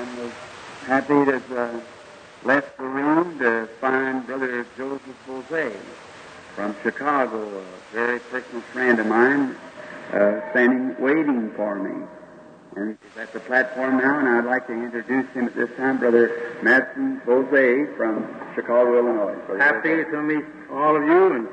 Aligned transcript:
and 0.00 0.18
was 0.18 0.32
happy 0.86 1.24
to 1.26 1.36
uh, 1.60 1.80
left 2.44 2.76
the 2.78 2.84
room 2.84 3.38
to 3.38 3.68
find 3.80 4.26
Brother 4.26 4.66
Joseph 4.76 5.02
Boze 5.26 5.76
from 6.54 6.74
Chicago, 6.82 7.60
a 7.60 7.64
very 7.92 8.18
personal 8.20 8.62
friend 8.72 8.98
of 8.98 9.06
mine, 9.06 9.56
uh, 10.12 10.40
standing 10.50 10.96
waiting 10.98 11.52
for 11.54 11.76
me. 11.76 12.06
And 12.76 12.96
he's 13.02 13.22
at 13.22 13.32
the 13.32 13.40
platform 13.40 13.98
now, 13.98 14.20
and 14.20 14.28
I'd 14.28 14.44
like 14.44 14.66
to 14.68 14.72
introduce 14.72 15.28
him 15.32 15.46
at 15.48 15.54
this 15.54 15.70
time, 15.76 15.98
Brother 15.98 16.56
Mattsson-Boze 16.62 17.96
from 17.96 18.26
Chicago, 18.54 18.98
Illinois. 18.98 19.34
Brother 19.46 19.62
Happy 19.62 20.10
to 20.10 20.22
meet 20.22 20.44
all 20.70 20.96
of 20.96 21.02
you 21.02 21.34
and 21.34 21.48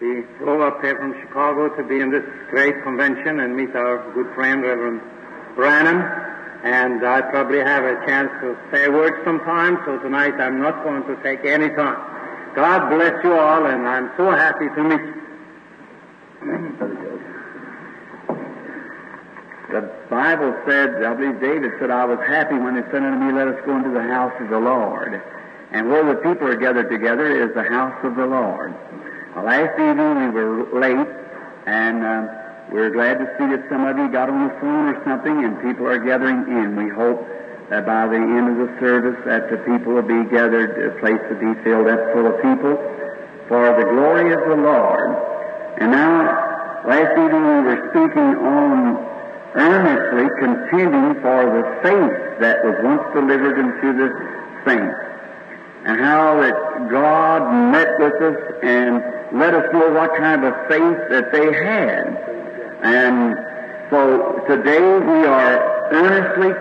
we 0.00 0.22
flew 0.38 0.62
up 0.62 0.82
here 0.82 0.96
from 0.96 1.14
Chicago 1.20 1.68
to 1.76 1.82
be 1.84 2.00
in 2.00 2.10
this 2.10 2.24
great 2.50 2.82
convention 2.82 3.40
and 3.40 3.56
meet 3.56 3.74
our 3.74 4.12
good 4.12 4.34
friend 4.34 4.62
Reverend 4.62 5.00
Branham. 5.54 6.21
And 6.62 7.04
I 7.04 7.22
probably 7.22 7.58
have 7.58 7.82
a 7.82 8.06
chance 8.06 8.30
to 8.40 8.56
say 8.70 8.84
a 8.84 8.90
word 8.90 9.24
sometime, 9.24 9.78
so 9.84 9.98
tonight 9.98 10.34
I'm 10.34 10.60
not 10.60 10.84
going 10.84 11.02
to 11.04 11.16
take 11.22 11.44
any 11.44 11.68
time. 11.70 11.98
God 12.54 12.88
bless 12.88 13.24
you 13.24 13.32
all, 13.32 13.66
and 13.66 13.88
I'm 13.88 14.12
so 14.16 14.30
happy 14.30 14.68
to 14.68 14.82
meet 14.84 15.00
you. 15.00 15.22
The 19.72 19.90
Bible 20.10 20.54
said, 20.66 21.02
I 21.02 21.14
believe 21.14 21.40
David 21.40 21.72
said, 21.80 21.90
I 21.90 22.04
was 22.04 22.18
happy 22.18 22.54
when 22.54 22.76
they 22.76 22.82
said 22.92 23.02
unto 23.02 23.24
me, 23.24 23.32
let 23.32 23.48
us 23.48 23.58
go 23.64 23.76
into 23.76 23.90
the 23.90 24.02
house 24.02 24.34
of 24.38 24.50
the 24.50 24.60
Lord. 24.60 25.20
And 25.72 25.88
where 25.88 26.04
the 26.04 26.20
people 26.20 26.46
are 26.46 26.56
gathered 26.56 26.90
together 26.90 27.42
is 27.42 27.54
the 27.54 27.64
house 27.64 27.98
of 28.04 28.14
the 28.14 28.26
Lord. 28.26 28.74
Well, 29.34 29.46
last 29.46 29.80
evening 29.80 30.34
we 30.34 30.44
were 30.44 30.78
late, 30.78 31.08
and 31.66 32.04
uh, 32.04 32.41
we 32.72 32.80
are 32.80 32.88
glad 32.90 33.20
to 33.20 33.28
see 33.36 33.44
that 33.52 33.68
some 33.68 33.84
of 33.84 33.98
you 33.98 34.08
got 34.08 34.32
on 34.32 34.48
the 34.48 34.54
phone 34.56 34.88
or 34.88 34.96
something, 35.04 35.44
and 35.44 35.60
people 35.60 35.84
are 35.84 36.00
gathering 36.00 36.48
in. 36.48 36.72
We 36.72 36.88
hope 36.88 37.20
that 37.68 37.84
by 37.84 38.08
the 38.08 38.16
end 38.16 38.48
of 38.48 38.56
the 38.56 38.72
service 38.80 39.20
that 39.28 39.52
the 39.52 39.60
people 39.68 39.92
will 39.92 40.08
be 40.08 40.24
gathered, 40.32 40.72
the 40.80 40.96
place 40.96 41.20
will 41.28 41.36
be 41.36 41.52
filled 41.60 41.88
up 41.88 42.00
full 42.16 42.32
of 42.32 42.40
people 42.40 42.80
for 43.44 43.76
the 43.76 43.84
glory 43.92 44.32
of 44.32 44.40
the 44.48 44.56
Lord. 44.56 45.04
And 45.84 45.92
now, 45.92 46.88
last 46.88 47.12
evening 47.12 47.44
we 47.44 47.60
were 47.60 47.80
speaking 47.92 48.40
on 48.40 48.96
earnestly 49.52 50.32
contending 50.40 51.20
for 51.20 51.44
the 51.52 51.64
faith 51.84 52.40
that 52.40 52.64
was 52.64 52.76
once 52.80 53.04
delivered 53.12 53.60
unto 53.60 53.92
the 54.00 54.08
saints. 54.64 54.96
And 55.84 56.00
how 56.00 56.40
that 56.40 56.88
God 56.88 57.52
met 57.68 58.00
with 58.00 58.16
us 58.16 58.40
and 58.62 59.04
let 59.36 59.52
us 59.52 59.68
know 59.74 59.92
what 59.92 60.16
kind 60.16 60.44
of 60.44 60.54
faith 60.68 60.98
that 61.12 61.32
they 61.32 61.52
had. 61.52 62.32
And 62.82 63.36
so 63.90 64.42
today 64.48 64.80
we 64.80 65.26
are 65.26 65.92
earnestly 65.92 66.52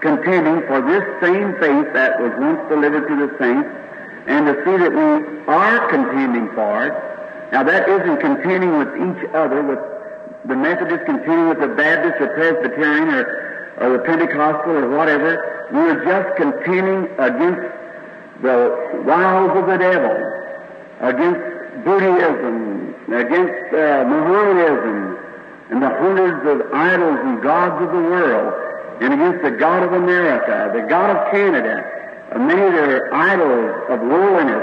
contending 0.00 0.66
for 0.66 0.82
this 0.82 1.04
same 1.22 1.54
faith 1.60 1.92
that 1.94 2.20
was 2.20 2.32
once 2.38 2.60
delivered 2.68 3.06
to 3.06 3.16
the 3.26 3.30
saints 3.38 3.68
and 4.26 4.46
to 4.46 4.54
see 4.64 4.76
that 4.82 4.90
we 4.90 5.46
are 5.46 5.88
contending 5.90 6.50
for 6.54 6.86
it. 6.86 6.94
Now 7.52 7.62
that 7.62 7.88
isn't 7.88 8.18
contending 8.20 8.78
with 8.78 8.88
each 8.96 9.30
other, 9.34 9.62
with 9.62 9.78
the 10.44 10.56
Methodist 10.56 11.06
contending 11.06 11.48
with 11.48 11.60
the 11.60 11.68
Baptist 11.68 12.20
or 12.20 12.34
Presbyterian 12.34 13.08
or, 13.08 13.76
or 13.78 13.92
the 13.98 13.98
Pentecostal 14.00 14.72
or 14.72 14.90
whatever. 14.90 15.68
We're 15.72 16.04
just 16.04 16.36
contending 16.36 17.06
against 17.18 17.62
the 18.42 19.04
wiles 19.06 19.56
of 19.56 19.66
the 19.66 19.78
devil, 19.78 20.18
against 21.00 21.84
Buddhism, 21.84 22.81
against 23.08 23.74
uh, 23.74 24.04
Mohammedanism, 24.06 25.18
and 25.70 25.82
the 25.82 25.88
hundreds 25.88 26.46
of 26.46 26.72
idols 26.72 27.18
and 27.24 27.42
gods 27.42 27.82
of 27.82 27.88
the 27.88 28.02
world, 28.02 28.52
and 29.00 29.14
against 29.14 29.42
the 29.42 29.50
God 29.50 29.82
of 29.82 29.92
America, 29.92 30.70
the 30.74 30.86
God 30.88 31.16
of 31.16 31.30
Canada, 31.32 31.82
and 32.32 32.46
many 32.46 32.62
of 32.62 32.72
their 32.72 33.12
idols 33.14 33.90
of 33.90 34.00
worldliness. 34.00 34.62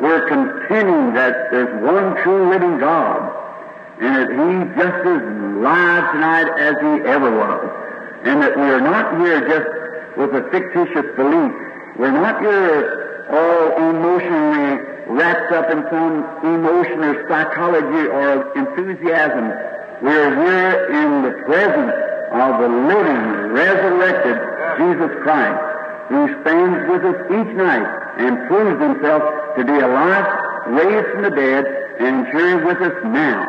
We're 0.00 0.28
contending 0.28 1.14
that 1.14 1.50
there's 1.50 1.82
one 1.82 2.22
true 2.22 2.48
living 2.50 2.78
God, 2.78 3.20
and 4.00 4.16
that 4.16 4.28
He's 4.30 4.76
just 4.76 5.00
as 5.06 5.22
live 5.60 6.12
tonight 6.12 6.48
as 6.58 6.74
He 6.80 7.08
ever 7.08 7.30
was, 7.36 8.20
and 8.24 8.42
that 8.42 8.56
we're 8.56 8.80
not 8.80 9.20
here 9.20 9.40
just 9.48 10.16
with 10.16 10.34
a 10.34 10.48
fictitious 10.50 11.16
belief. 11.16 11.52
We're 11.96 12.12
not 12.12 12.40
here 12.40 13.26
all 13.30 13.90
emotionally 13.90 14.99
wrapped 15.08 15.52
up 15.52 15.70
in 15.70 15.82
some 15.90 16.24
emotion 16.44 17.04
or 17.04 17.28
psychology 17.28 18.08
or 18.08 18.52
enthusiasm. 18.56 19.48
We're 20.02 20.32
here 20.34 20.72
in 20.92 21.22
the 21.22 21.32
presence 21.44 21.92
of 22.32 22.60
the 22.60 22.68
living, 22.68 23.22
resurrected 23.52 24.38
Jesus 24.78 25.12
Christ, 25.22 25.60
who 26.08 26.26
stands 26.42 26.88
with 26.88 27.04
us 27.04 27.18
each 27.26 27.52
night 27.56 27.86
and 28.18 28.48
proves 28.48 28.80
himself 28.80 29.22
to 29.56 29.64
be 29.64 29.78
alive, 29.78 30.26
raised 30.68 31.08
from 31.12 31.22
the 31.22 31.30
dead, 31.30 31.64
and 32.00 32.26
here 32.28 32.64
with 32.64 32.80
us 32.80 32.96
now. 33.04 33.44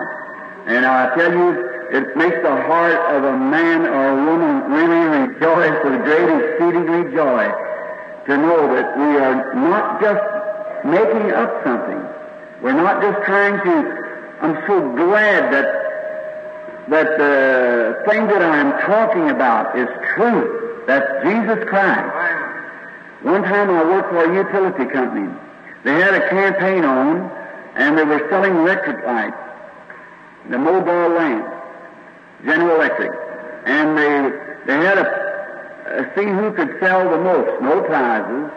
And 0.68 0.85
I 0.85 1.16
tell 1.16 1.31
you, 1.31 1.72
it 1.91 2.16
makes 2.16 2.38
the 2.41 2.56
heart 2.68 3.16
of 3.16 3.23
a 3.23 3.38
man 3.38 3.81
or 3.85 4.09
a 4.09 4.25
woman 4.25 4.72
really 4.72 5.28
rejoice 5.28 5.78
with 5.83 6.03
great 6.03 6.29
exceedingly 6.29 7.12
joy 7.16 7.51
to 8.28 8.38
know 8.38 8.73
that 8.75 8.97
we 8.97 9.18
are 9.18 9.53
not 9.56 10.01
just 10.01 10.41
making 10.86 11.31
up 11.31 11.64
something. 11.64 12.02
We're 12.62 12.74
not 12.74 13.02
just 13.02 13.25
trying 13.25 13.58
to. 13.64 14.38
I'm 14.42 14.56
so 14.68 14.81
glad 14.96 15.53
that 15.53 15.81
that 16.90 17.18
the 17.18 18.03
thing 18.09 18.28
that 18.28 18.42
I'm 18.42 18.72
talking 18.81 19.30
about 19.30 19.78
is 19.78 19.88
true. 20.16 20.84
That's 20.88 21.08
Jesus 21.24 21.64
Christ. 21.69 22.12
One 23.24 23.44
time 23.44 23.69
I 23.69 23.84
worked 23.84 24.09
for 24.09 24.25
a 24.25 24.36
utility 24.36 24.92
company. 24.92 25.30
They 25.84 25.94
had 25.94 26.14
a 26.14 26.30
campaign 26.30 26.84
on, 26.84 27.31
and 27.75 27.98
they 27.98 28.03
were 28.03 28.28
selling 28.30 28.56
electric 28.58 29.06
lights, 29.06 29.38
the 30.50 30.58
mobile 30.58 31.09
lamp, 31.09 31.46
General 32.46 32.75
Electric, 32.75 33.12
and 33.66 33.98
they 33.98 34.52
they 34.66 34.78
had 34.78 34.98
a, 34.98 35.08
a 36.02 36.16
see 36.16 36.25
who 36.25 36.52
could 36.53 36.78
sell 36.80 37.09
the 37.09 37.18
most, 37.18 37.62
no 37.62 37.81
prizes, 37.81 38.52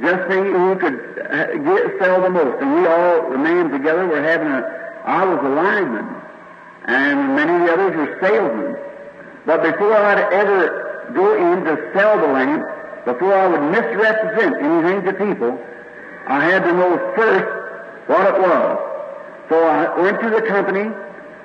just 0.00 0.30
see 0.30 0.38
who 0.38 0.76
could 0.76 0.98
uh, 1.26 1.46
get, 1.58 1.98
sell 2.00 2.22
the 2.22 2.30
most. 2.30 2.62
And 2.62 2.74
we 2.74 2.86
all 2.86 3.20
remained 3.22 3.72
together. 3.72 4.06
We're 4.06 4.22
having 4.22 4.48
a. 4.48 4.62
I 5.04 5.24
was 5.24 5.38
a 5.42 5.48
lineman, 5.48 6.06
and 6.86 7.34
many 7.34 7.52
of 7.54 7.60
the 7.66 7.72
others 7.72 7.96
were 7.96 8.18
salesmen. 8.20 8.76
But 9.46 9.62
before 9.62 9.94
I'd 9.94 10.32
ever 10.32 11.10
go 11.14 11.34
in 11.34 11.64
to 11.64 11.90
sell 11.94 12.20
the 12.20 12.28
lamp, 12.28 12.64
before 13.06 13.32
I 13.32 13.46
would 13.48 13.72
misrepresent 13.72 14.56
anything 14.60 15.04
to 15.06 15.12
people, 15.14 15.58
I 16.26 16.44
had 16.44 16.64
to 16.64 16.72
know 16.72 16.98
first 17.16 17.48
what 18.06 18.34
it 18.34 18.40
was. 18.40 18.78
So 19.48 19.64
I 19.64 19.98
went 20.00 20.20
to 20.20 20.30
the 20.30 20.42
company 20.42 20.92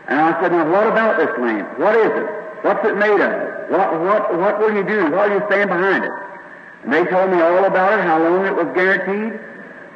and 0.07 0.19
I 0.19 0.41
said, 0.41 0.51
now 0.51 0.69
what 0.69 0.87
about 0.87 1.17
this 1.17 1.31
lamp? 1.39 1.79
What 1.79 1.95
is 1.95 2.11
it? 2.11 2.29
What's 2.63 2.85
it 2.85 2.97
made 2.97 3.21
of? 3.21 3.71
What, 3.71 4.01
what, 4.01 4.37
what 4.37 4.59
will 4.59 4.75
you 4.75 4.83
do? 4.83 5.11
Why 5.11 5.29
do 5.29 5.35
you 5.35 5.43
stand 5.47 5.69
behind 5.69 6.03
it? 6.03 6.11
And 6.83 6.93
they 6.93 7.05
told 7.05 7.31
me 7.31 7.41
all 7.41 7.65
about 7.65 7.99
it, 7.99 8.03
how 8.03 8.21
long 8.21 8.45
it 8.45 8.55
was 8.55 8.67
guaranteed. 8.75 9.39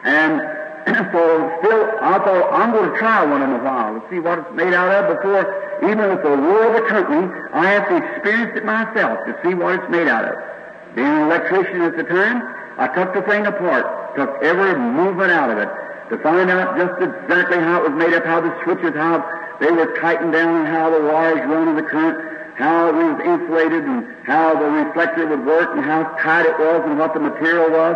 And 0.03 0.41
so 1.11 1.21
still, 1.59 1.83
I 1.99 2.17
thought, 2.23 2.47
I'm 2.53 2.71
going 2.71 2.91
to 2.91 2.97
try 2.97 3.25
one 3.25 3.41
in 3.41 3.51
a 3.51 3.63
while 3.63 3.99
to 3.99 4.03
see 4.09 4.19
what 4.19 4.39
it's 4.39 4.51
made 4.53 4.73
out 4.73 4.87
of 4.87 5.17
before, 5.17 5.43
even 5.83 6.09
with 6.09 6.23
the 6.23 6.29
war 6.29 6.63
of 6.67 6.73
the 6.81 6.87
company, 6.87 7.27
I 7.53 7.67
have 7.67 7.87
to 7.89 7.97
experience 7.97 8.57
it 8.57 8.65
myself 8.65 9.19
to 9.25 9.37
see 9.43 9.53
what 9.53 9.75
it's 9.75 9.89
made 9.89 10.07
out 10.07 10.25
of. 10.25 10.35
Being 10.95 11.07
an 11.07 11.23
electrician 11.27 11.81
at 11.81 11.97
the 11.97 12.03
time, 12.03 12.41
I 12.79 12.87
took 12.87 13.13
the 13.13 13.21
thing 13.21 13.45
apart, 13.45 14.15
took 14.15 14.41
every 14.41 14.79
movement 14.79 15.31
out 15.31 15.49
of 15.51 15.57
it 15.57 15.69
to 16.09 16.17
find 16.19 16.49
out 16.49 16.77
just 16.77 17.01
exactly 17.01 17.57
how 17.59 17.83
it 17.83 17.91
was 17.91 17.99
made 17.99 18.13
up, 18.13 18.23
how 18.25 18.39
the 18.39 18.55
switches, 18.63 18.95
how 18.95 19.19
they 19.59 19.71
were 19.71 19.97
tightened 19.99 20.31
down, 20.31 20.55
and 20.55 20.67
how 20.67 20.89
the 20.89 21.01
wires 21.01 21.43
run 21.49 21.67
in 21.67 21.75
the 21.75 21.83
current, 21.83 22.15
how 22.57 22.89
it 22.89 22.93
was 22.93 23.21
insulated, 23.21 23.85
and 23.85 24.05
how 24.25 24.57
the 24.57 24.65
reflector 24.65 25.27
would 25.27 25.45
work, 25.45 25.69
and 25.77 25.85
how 25.85 26.03
tight 26.21 26.45
it 26.45 26.57
was, 26.57 26.81
and 26.85 26.97
what 26.97 27.13
the 27.13 27.19
material 27.19 27.69
was. 27.69 27.95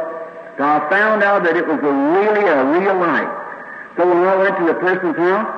So 0.58 0.64
I 0.64 0.88
found 0.90 1.24
out 1.24 1.44
that 1.44 1.58
it 1.58 1.66
was 1.66 1.80
a 1.82 1.94
really 1.94 2.46
a 2.46 2.64
real 2.78 2.96
light. 3.02 3.30
So 3.98 4.08
when 4.08 4.22
I 4.22 4.36
went 4.38 4.58
to 4.58 4.66
the 4.66 4.78
person's 4.80 5.18
house 5.18 5.50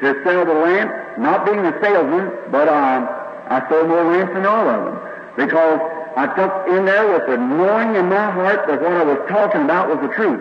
to 0.00 0.14
sell 0.22 0.44
the 0.46 0.54
lamp, 0.54 1.18
not 1.18 1.44
being 1.44 1.58
a 1.58 1.74
salesman, 1.82 2.30
but 2.52 2.68
uh, 2.68 3.02
I 3.50 3.68
sold 3.68 3.88
more 3.88 4.04
lamps 4.04 4.32
than 4.34 4.46
all 4.46 4.68
of 4.68 4.84
them 4.84 4.96
because 5.36 5.80
I 6.16 6.26
took 6.32 6.68
in 6.68 6.86
there 6.86 7.10
with 7.12 7.26
the 7.26 7.36
knowing 7.36 7.96
in 7.96 8.08
my 8.08 8.30
heart 8.30 8.66
that 8.68 8.80
what 8.80 8.92
I 8.92 9.04
was 9.04 9.18
talking 9.28 9.62
about 9.62 9.88
was 9.88 9.98
the 10.00 10.14
truth. 10.14 10.40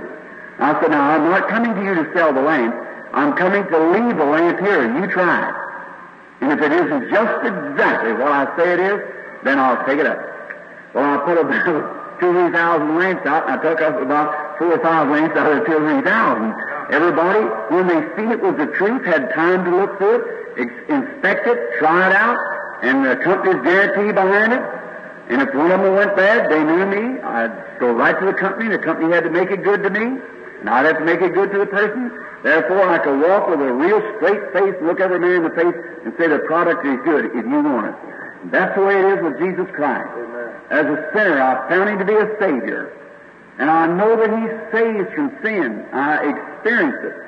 I 0.60 0.80
said, 0.80 0.92
now 0.92 1.10
I'm 1.10 1.26
not 1.26 1.50
coming 1.50 1.74
to 1.76 1.84
you 1.84 1.96
to 1.96 2.14
sell 2.14 2.32
the 2.32 2.42
lamp. 2.42 2.76
I'm 3.14 3.34
coming 3.36 3.66
to 3.68 3.78
leave 3.92 4.16
the 4.16 4.26
lamp 4.26 4.60
here, 4.60 4.86
you 5.00 5.08
try 5.12 5.50
it. 5.50 5.65
And 6.42 6.52
if 6.52 6.62
it 6.62 6.72
isn't 6.72 7.10
just 7.10 7.46
exactly 7.46 8.14
what 8.14 8.32
I 8.32 8.58
say 8.58 8.74
it 8.74 8.80
is, 8.80 9.00
then 9.44 9.60
I'll 9.60 9.86
take 9.86 10.00
it 10.00 10.06
up. 10.06 10.20
Well, 10.94 11.04
I 11.04 11.18
put 11.26 11.38
about 11.38 12.20
two, 12.20 12.52
thousand 12.52 12.96
lamps 12.96 13.26
out, 13.26 13.50
and 13.50 13.60
I 13.60 13.62
took 13.62 13.82
up 13.82 14.02
about 14.02 14.58
four 14.58 14.74
or 14.74 14.80
five 14.80 15.10
lamps 15.10 15.36
out 15.38 15.52
of 15.52 15.60
the 15.60 15.66
two 15.66 15.80
three 15.80 16.02
thousand. 16.02 16.54
Everybody, 16.92 17.44
when 17.74 17.88
they 17.88 18.02
see 18.16 18.30
it 18.32 18.42
was 18.42 18.56
the 18.58 18.68
truth, 18.78 19.06
had 19.06 19.34
time 19.34 19.66
to 19.66 19.76
look 19.76 19.98
through 19.98 20.24
it, 20.58 20.68
inspect 20.90 21.48
it, 21.48 21.80
try 21.80 22.10
it 22.10 22.16
out, 22.16 22.38
and 22.84 23.06
the 23.06 23.18
company's 23.24 23.62
guarantee 23.64 24.12
behind 24.14 24.54
it. 24.54 24.64
And 25.28 25.42
if 25.42 25.54
one 25.56 25.72
of 25.72 25.82
them 25.82 25.96
went 25.96 26.16
bad, 26.16 26.52
they 26.52 26.64
knew 26.64 26.86
me. 26.86 27.20
I'd 27.22 27.80
go 27.80 27.92
right 27.92 28.18
to 28.20 28.26
the 28.26 28.34
company, 28.34 28.66
and 28.66 28.74
the 28.76 28.80
company 28.86 29.12
had 29.12 29.24
to 29.24 29.30
make 29.32 29.50
it 29.50 29.64
good 29.64 29.82
to 29.84 29.90
me, 29.90 30.22
and 30.60 30.70
I'd 30.70 30.86
have 30.86 31.00
to 31.00 31.06
make 31.06 31.22
it 31.22 31.34
good 31.34 31.52
to 31.52 31.60
the 31.60 31.66
person. 31.66 32.12
Therefore, 32.44 32.88
I 32.90 33.00
could 33.00 33.20
walk 33.22 33.50
with 33.50 33.60
a 33.60 33.74
real 33.74 34.02
straight 34.18 34.54
face, 34.54 34.76
look 34.82 35.00
every 35.00 35.20
man 35.20 35.32
in 35.32 35.44
the 35.44 35.50
face, 35.50 35.76
and 36.06 36.14
say 36.18 36.28
the 36.28 36.40
product 36.40 36.86
is 36.86 37.00
good 37.04 37.26
if 37.26 37.46
you 37.46 37.60
want 37.62 37.88
it. 37.88 37.96
And 38.44 38.52
that's 38.52 38.76
the 38.76 38.84
way 38.84 39.00
it 39.00 39.18
is 39.18 39.24
with 39.24 39.40
Jesus 39.40 39.68
Christ. 39.76 40.10
As 40.70 40.86
a 40.86 41.10
sinner, 41.14 41.42
I 41.42 41.70
found 41.70 41.90
him 41.90 42.00
to 42.00 42.06
be 42.06 42.14
a 42.14 42.30
Savior. 42.40 42.94
And 43.58 43.70
I 43.70 43.88
know 43.88 44.16
that 44.18 44.30
he 44.30 44.46
saves 44.72 45.14
from 45.16 45.36
sin. 45.42 45.86
I 45.94 46.30
experienced 46.30 47.06
it. 47.06 47.26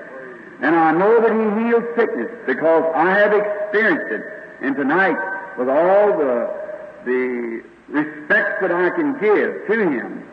And 0.61 0.75
I 0.75 0.91
know 0.91 1.21
that 1.21 1.31
he 1.31 1.65
heals 1.65 1.83
sickness 1.95 2.31
because 2.45 2.83
I 2.95 3.11
have 3.11 3.33
experienced 3.33 4.11
it. 4.11 4.21
And 4.61 4.75
tonight, 4.75 5.17
with 5.57 5.69
all 5.69 6.17
the, 6.17 6.49
the 7.05 7.63
respect 7.89 8.61
that 8.61 8.71
I 8.71 8.89
can 8.89 9.13
give 9.13 9.67
to 9.67 9.89
him, 9.89 10.27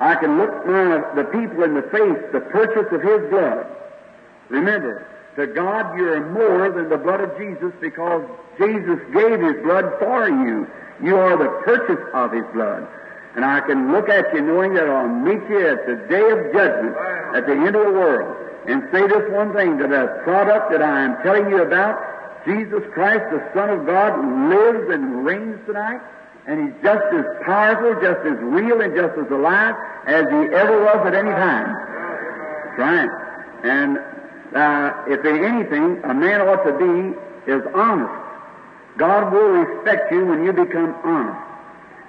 I 0.00 0.14
can 0.14 0.38
look 0.38 0.66
my, 0.66 1.04
the 1.14 1.24
people 1.24 1.62
in 1.62 1.74
the 1.74 1.82
face, 1.92 2.18
the 2.32 2.40
purchase 2.40 2.90
of 2.90 3.02
his 3.02 3.30
blood. 3.30 3.66
Remember, 4.48 5.06
to 5.36 5.46
God 5.46 5.96
you're 5.96 6.26
more 6.32 6.70
than 6.70 6.88
the 6.88 6.96
blood 6.96 7.20
of 7.20 7.36
Jesus 7.36 7.72
because 7.80 8.24
Jesus 8.58 8.98
gave 9.12 9.40
his 9.40 9.62
blood 9.62 9.92
for 9.98 10.28
you. 10.28 10.66
You 11.02 11.16
are 11.16 11.36
the 11.36 11.50
purchase 11.64 12.02
of 12.14 12.32
his 12.32 12.44
blood. 12.52 12.88
And 13.36 13.44
I 13.44 13.60
can 13.60 13.92
look 13.92 14.08
at 14.08 14.34
you 14.34 14.40
knowing 14.40 14.74
that 14.74 14.88
I'll 14.88 15.06
meet 15.06 15.42
you 15.48 15.68
at 15.68 15.86
the 15.86 15.96
day 16.08 16.30
of 16.30 16.52
judgment, 16.52 16.96
at 17.36 17.46
the 17.46 17.52
end 17.52 17.76
of 17.76 17.86
the 17.86 17.92
world, 17.92 18.36
and 18.66 18.82
say 18.90 19.06
this 19.06 19.30
one 19.30 19.54
thing, 19.54 19.76
that 19.78 19.90
the 19.90 20.20
product 20.24 20.72
that 20.72 20.82
I 20.82 21.04
am 21.04 21.22
telling 21.22 21.48
you 21.48 21.62
about, 21.62 22.44
Jesus 22.44 22.82
Christ, 22.92 23.24
the 23.30 23.44
Son 23.54 23.70
of 23.70 23.86
God, 23.86 24.18
lives 24.48 24.90
and 24.90 25.24
reigns 25.24 25.60
tonight, 25.66 26.00
and 26.50 26.66
He's 26.66 26.82
just 26.82 27.06
as 27.14 27.24
powerful, 27.46 27.94
just 28.02 28.26
as 28.26 28.36
real, 28.42 28.80
and 28.80 28.92
just 28.94 29.16
as 29.16 29.30
alive 29.30 29.74
as 30.06 30.26
He 30.26 30.50
ever 30.50 30.82
was 30.82 31.06
at 31.06 31.14
any 31.14 31.30
time. 31.30 31.70
That's 32.66 32.78
right. 32.78 33.10
And 33.62 33.98
uh, 34.54 34.92
if 35.06 35.24
in 35.24 35.44
anything 35.44 36.02
a 36.02 36.12
man 36.12 36.40
ought 36.40 36.64
to 36.64 36.74
be 36.74 37.16
is 37.46 37.62
honest. 37.74 38.12
God 38.96 39.32
will 39.32 39.48
respect 39.62 40.10
you 40.12 40.26
when 40.26 40.44
you 40.44 40.52
become 40.52 40.94
honest. 41.04 41.38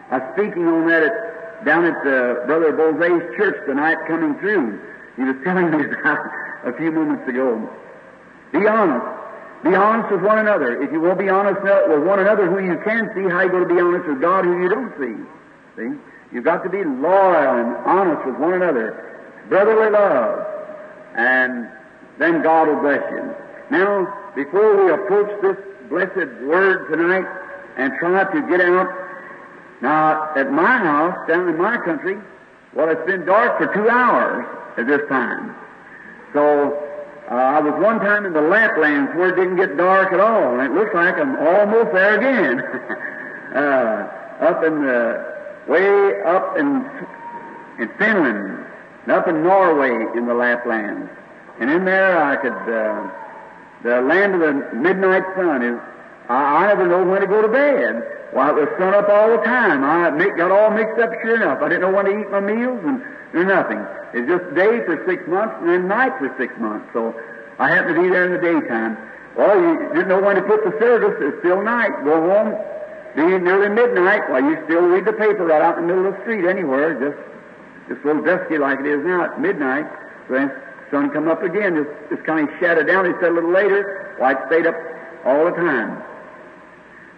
I 0.09 0.17
was 0.17 0.33
speaking 0.33 0.65
on 0.65 0.87
that 0.87 1.03
at, 1.03 1.65
down 1.65 1.85
at 1.85 1.97
uh, 1.97 2.45
Brother 2.47 2.73
Boze's 2.73 3.37
church 3.37 3.55
tonight 3.67 3.97
coming 4.07 4.37
through. 4.39 4.81
He 5.17 5.23
was 5.23 5.35
telling 5.43 5.69
me 5.69 5.85
about 5.85 6.19
a 6.65 6.73
few 6.77 6.91
moments 6.91 7.27
ago. 7.29 7.69
Be 8.51 8.67
honest. 8.67 9.05
Be 9.63 9.75
honest 9.75 10.11
with 10.11 10.21
one 10.21 10.39
another. 10.39 10.81
If 10.81 10.91
you 10.91 10.99
won't 11.01 11.19
be 11.19 11.29
honest 11.29 11.61
with 11.61 12.03
one 12.03 12.19
another 12.19 12.49
who 12.49 12.59
you 12.59 12.79
can 12.83 13.11
see, 13.13 13.29
how 13.29 13.37
are 13.37 13.45
you 13.45 13.51
going 13.51 13.67
to 13.67 13.73
be 13.73 13.79
honest 13.79 14.07
with 14.07 14.21
God 14.21 14.45
who 14.45 14.61
you 14.61 14.69
don't 14.69 14.93
see? 14.97 15.15
See? 15.77 15.91
You've 16.33 16.45
got 16.45 16.63
to 16.63 16.69
be 16.69 16.83
loyal 16.83 17.59
and 17.59 17.75
honest 17.85 18.25
with 18.25 18.35
one 18.37 18.53
another. 18.53 19.19
Brotherly 19.49 19.91
love. 19.91 20.47
And 21.15 21.69
then 22.17 22.41
God 22.41 22.69
will 22.69 22.81
bless 22.81 23.03
you. 23.11 23.35
Now, 23.69 24.31
before 24.35 24.85
we 24.85 24.91
approach 24.91 25.29
this 25.41 25.57
blessed 25.89 26.41
word 26.43 26.89
tonight 26.89 27.25
and 27.77 27.93
try 27.99 28.23
to 28.23 28.41
get 28.49 28.61
out, 28.61 28.87
now, 29.81 30.31
at 30.35 30.51
my 30.51 30.77
house, 30.77 31.17
down 31.27 31.49
in 31.49 31.57
my 31.57 31.75
country, 31.77 32.17
well, 32.73 32.89
it's 32.89 33.05
been 33.05 33.25
dark 33.25 33.57
for 33.57 33.73
two 33.73 33.89
hours 33.89 34.45
at 34.77 34.85
this 34.85 35.01
time. 35.09 35.55
So, 36.33 36.77
uh, 37.31 37.35
I 37.35 37.59
was 37.61 37.73
one 37.81 37.99
time 37.99 38.25
in 38.25 38.33
the 38.33 38.41
Laplands 38.41 39.15
where 39.15 39.29
it 39.29 39.37
didn't 39.37 39.55
get 39.55 39.77
dark 39.77 40.11
at 40.11 40.19
all, 40.19 40.59
and 40.59 40.61
it 40.61 40.75
looks 40.75 40.93
like 40.93 41.15
I'm 41.15 41.39
almost 41.39 41.93
there 41.93 42.19
again. 42.19 42.59
uh, 43.55 44.21
up 44.41 44.63
in 44.63 44.81
the, 44.81 45.31
way 45.67 46.21
up 46.23 46.57
in, 46.57 46.83
in 47.79 47.89
Finland, 47.97 48.65
and 49.03 49.11
up 49.11 49.27
in 49.27 49.43
Norway 49.43 50.17
in 50.17 50.25
the 50.25 50.33
Laplands. 50.33 51.09
And 51.59 51.69
in 51.69 51.85
there 51.85 52.21
I 52.21 52.35
could, 52.35 52.51
uh, 52.51 53.07
the 53.83 54.01
land 54.01 54.35
of 54.35 54.41
the 54.41 54.75
midnight 54.75 55.23
sun 55.35 55.63
is, 55.63 55.79
I, 56.27 56.65
I 56.65 56.67
never 56.67 56.87
know 56.87 57.03
when 57.03 57.21
to 57.21 57.27
go 57.27 57.41
to 57.41 57.47
bed. 57.47 58.03
Why, 58.33 58.49
it 58.49 58.55
was 58.55 58.69
sun 58.77 58.93
up 58.93 59.09
all 59.09 59.29
the 59.29 59.43
time. 59.43 59.83
I 59.83 60.09
got 60.35 60.51
all 60.51 60.71
mixed 60.71 60.99
up 60.99 61.11
sure 61.21 61.35
enough. 61.35 61.61
I 61.61 61.69
didn't 61.69 61.81
know 61.81 61.95
when 61.95 62.05
to 62.05 62.19
eat 62.19 62.31
my 62.31 62.39
meals 62.39 62.79
and 62.83 63.03
do 63.31 63.43
nothing. 63.43 63.79
It's 64.13 64.27
just 64.27 64.55
day 64.55 64.83
for 64.83 65.03
six 65.07 65.23
months 65.27 65.55
and 65.59 65.69
then 65.69 65.87
night 65.87 66.11
for 66.19 66.33
six 66.37 66.53
months. 66.59 66.87
So 66.93 67.15
I 67.59 67.69
happened 67.69 67.95
to 67.95 68.01
be 68.01 68.09
there 68.09 68.27
in 68.27 68.33
the 68.35 68.43
daytime. 68.43 68.97
Well, 69.35 69.55
you 69.55 69.89
didn't 69.95 70.09
know 70.09 70.21
when 70.21 70.35
to 70.35 70.41
put 70.43 70.63
the 70.63 70.75
service. 70.79 71.15
It's 71.21 71.39
still 71.39 71.63
night. 71.63 72.03
Go 72.03 72.19
home, 72.19 72.59
be 73.15 73.23
nearly 73.23 73.69
midnight 73.69 74.29
while 74.29 74.43
you 74.43 74.59
still 74.65 74.83
read 74.83 75.05
the 75.05 75.13
paper 75.13 75.45
right 75.45 75.61
out 75.61 75.77
in 75.77 75.87
the 75.87 75.93
middle 75.93 76.07
of 76.11 76.15
the 76.15 76.21
street 76.21 76.43
anywhere. 76.43 76.99
Just, 76.99 77.19
just 77.87 78.03
a 78.03 78.07
little 78.07 78.23
dusky 78.23 78.57
like 78.57 78.79
it 78.79 78.85
is 78.85 79.05
now 79.05 79.23
at 79.23 79.39
midnight. 79.39 79.87
So 80.27 80.33
then 80.35 80.51
sun 80.91 81.09
come 81.11 81.29
up 81.29 81.43
again. 81.43 81.79
Just, 81.79 81.89
just 82.11 82.23
kind 82.27 82.47
of 82.47 82.53
shadowed 82.59 82.87
down. 82.87 83.05
He 83.05 83.15
said 83.23 83.31
a 83.31 83.35
little 83.35 83.51
later. 83.51 84.15
Why, 84.19 84.33
it 84.33 84.39
stayed 84.47 84.67
up 84.67 84.75
all 85.23 85.45
the 85.45 85.55
time. 85.55 86.03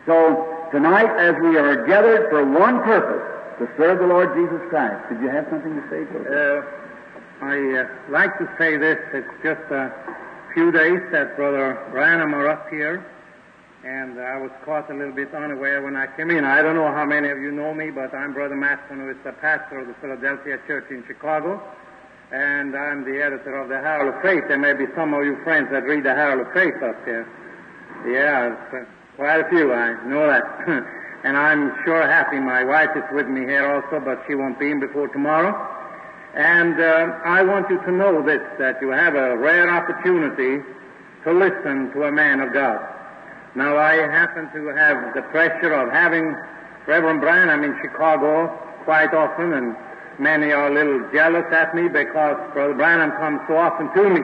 So 0.05 0.69
tonight, 0.71 1.09
as 1.17 1.33
we 1.41 1.57
are 1.57 1.87
gathered 1.87 2.29
for 2.29 2.45
one 2.45 2.83
purpose, 2.83 3.32
to 3.59 3.67
serve 3.77 3.99
the 3.99 4.07
Lord 4.07 4.33
Jesus 4.35 4.61
Christ. 4.69 5.09
Did 5.09 5.21
you 5.21 5.29
have 5.29 5.47
something 5.49 5.75
to 5.75 5.83
say, 5.89 6.03
Brother? 6.05 6.63
Uh, 6.63 7.45
I 7.45 7.57
uh, 7.81 8.11
like 8.11 8.37
to 8.39 8.49
say 8.57 8.77
this. 8.77 8.97
It's 9.13 9.35
just 9.43 9.61
a 9.71 9.91
few 10.53 10.71
days 10.71 11.01
that 11.11 11.35
Brother 11.35 11.77
Branham 11.91 12.33
are 12.33 12.47
up 12.47 12.69
here, 12.69 13.05
and 13.83 14.19
I 14.19 14.37
was 14.37 14.51
caught 14.65 14.89
a 14.89 14.93
little 14.93 15.13
bit 15.13 15.33
unaware 15.33 15.81
when 15.81 15.95
I 15.95 16.07
came 16.15 16.31
in. 16.31 16.45
I 16.45 16.61
don't 16.61 16.75
know 16.75 16.91
how 16.91 17.05
many 17.05 17.29
of 17.29 17.39
you 17.39 17.51
know 17.51 17.73
me, 17.73 17.91
but 17.91 18.13
I'm 18.13 18.33
Brother 18.33 18.55
Mattsson, 18.55 18.97
who 18.97 19.09
is 19.09 19.17
the 19.23 19.33
pastor 19.33 19.79
of 19.79 19.87
the 19.87 19.93
Philadelphia 19.95 20.57
Church 20.65 20.89
in 20.89 21.03
Chicago, 21.05 21.61
and 22.31 22.75
I'm 22.75 23.03
the 23.03 23.21
editor 23.21 23.57
of 23.57 23.69
the 23.69 23.77
Herald 23.77 24.15
of 24.15 24.21
Faith. 24.21 24.43
There 24.47 24.57
may 24.57 24.73
be 24.73 24.85
some 24.95 25.13
of 25.13 25.25
you 25.25 25.37
friends 25.43 25.69
that 25.71 25.83
read 25.83 26.05
the 26.05 26.13
Herald 26.15 26.47
of 26.47 26.53
Faith 26.53 26.81
up 26.81 27.03
here. 27.05 27.27
Yeah, 28.07 28.55
uh, 28.73 28.85
quite 29.15 29.41
a 29.41 29.49
few, 29.49 29.73
I 29.73 30.03
know 30.07 30.27
that. 30.27 30.85
and 31.23 31.37
I'm 31.37 31.71
sure 31.85 32.01
happy 32.03 32.39
my 32.39 32.63
wife 32.65 32.89
is 32.95 33.03
with 33.13 33.27
me 33.27 33.41
here 33.41 33.65
also, 33.65 34.03
but 34.03 34.23
she 34.27 34.35
won't 34.35 34.59
be 34.59 34.71
in 34.71 34.81
before 34.81 35.07
tomorrow. 35.07 35.55
And 36.35 36.79
uh, 36.79 37.19
I 37.23 37.43
want 37.43 37.69
you 37.69 37.79
to 37.83 37.91
know 37.91 38.21
this, 38.21 38.41
that 38.59 38.81
you 38.81 38.89
have 38.89 39.15
a 39.15 39.37
rare 39.37 39.69
opportunity 39.69 40.61
to 41.23 41.31
listen 41.31 41.91
to 41.93 42.03
a 42.03 42.11
man 42.11 42.41
of 42.41 42.53
God. 42.53 42.79
Now, 43.55 43.77
I 43.77 43.95
happen 43.95 44.51
to 44.51 44.67
have 44.75 45.13
the 45.13 45.21
pleasure 45.31 45.73
of 45.73 45.93
having 45.93 46.35
Reverend 46.87 47.21
Branham 47.21 47.63
in 47.63 47.79
Chicago 47.81 48.47
quite 48.83 49.13
often, 49.13 49.53
and 49.53 49.75
many 50.19 50.51
are 50.51 50.67
a 50.67 50.73
little 50.73 51.09
jealous 51.13 51.45
at 51.53 51.73
me 51.73 51.87
because 51.87 52.35
Brother 52.51 52.73
Branham 52.73 53.11
comes 53.11 53.39
so 53.47 53.55
often 53.55 53.93
to 53.93 54.09
me. 54.09 54.21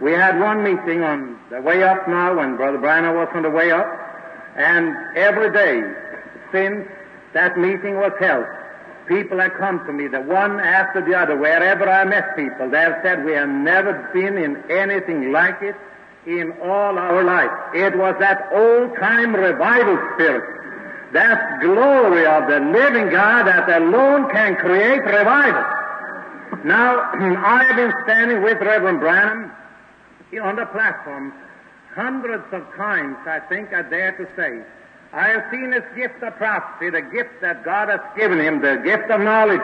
We 0.00 0.12
had 0.12 0.38
one 0.38 0.62
meeting 0.62 1.02
on 1.02 1.38
the 1.50 1.60
way 1.60 1.82
up 1.82 2.06
now 2.06 2.36
when 2.36 2.56
Brother 2.56 2.78
Branham 2.78 3.16
was 3.16 3.28
on 3.34 3.42
the 3.42 3.50
way 3.50 3.72
up, 3.72 3.86
and 4.54 4.94
every 5.16 5.50
day 5.50 5.82
since 6.52 6.86
that 7.32 7.58
meeting 7.58 7.96
was 7.96 8.12
held, 8.20 8.46
people 9.08 9.38
have 9.40 9.54
come 9.54 9.84
to 9.86 9.92
me, 9.92 10.06
the 10.06 10.20
one 10.20 10.60
after 10.60 11.04
the 11.04 11.14
other, 11.14 11.36
wherever 11.36 11.88
I 11.88 12.04
met 12.04 12.36
people, 12.36 12.70
they 12.70 12.78
have 12.78 13.00
said, 13.02 13.24
we 13.24 13.32
have 13.32 13.48
never 13.48 14.10
been 14.12 14.38
in 14.38 14.62
anything 14.70 15.32
like 15.32 15.60
it 15.62 15.74
in 16.26 16.52
all 16.62 16.98
our 16.98 17.24
life. 17.24 17.50
It 17.74 17.96
was 17.96 18.14
that 18.20 18.48
old-time 18.52 19.34
revival 19.34 19.98
spirit, 20.14 20.44
that 21.12 21.60
glory 21.60 22.26
of 22.26 22.46
the 22.48 22.60
living 22.60 23.10
God 23.10 23.46
that 23.46 23.68
alone 23.68 24.30
can 24.30 24.56
create 24.56 25.02
revival. 25.04 25.64
Now, 26.64 27.10
I 27.44 27.64
have 27.66 27.76
been 27.76 27.92
standing 28.04 28.42
with 28.42 28.58
Reverend 28.60 29.00
Branham 29.00 29.50
on 30.40 30.56
the 30.56 30.66
platform 30.66 31.32
hundreds 31.94 32.44
of 32.52 32.62
times, 32.74 33.16
I 33.26 33.40
think 33.40 33.72
I 33.74 33.82
dare 33.82 34.12
to 34.12 34.26
say. 34.36 34.64
I 35.12 35.28
have 35.28 35.44
seen 35.52 35.72
his 35.72 35.84
gift 35.94 36.22
of 36.22 36.34
prophecy, 36.36 36.88
the 36.88 37.02
gift 37.02 37.36
that 37.42 37.64
God 37.64 37.90
has 37.90 38.00
given 38.16 38.40
him, 38.40 38.62
the 38.62 38.80
gift 38.80 39.10
of 39.10 39.20
knowledge 39.20 39.60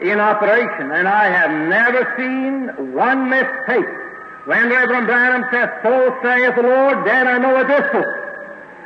in 0.00 0.20
operation, 0.20 0.94
and 0.94 1.08
I 1.08 1.26
have 1.26 1.50
never 1.66 2.06
seen 2.14 2.94
one 2.94 3.28
mistake. 3.28 3.90
When 4.46 4.70
Reverend 4.70 5.08
Branham 5.08 5.42
says, 5.50 5.70
So 5.82 6.14
saith 6.22 6.54
the 6.54 6.62
Lord, 6.62 7.02
then 7.02 7.26
I 7.26 7.36
know 7.38 7.58
is 7.66 7.66
so. 7.66 7.98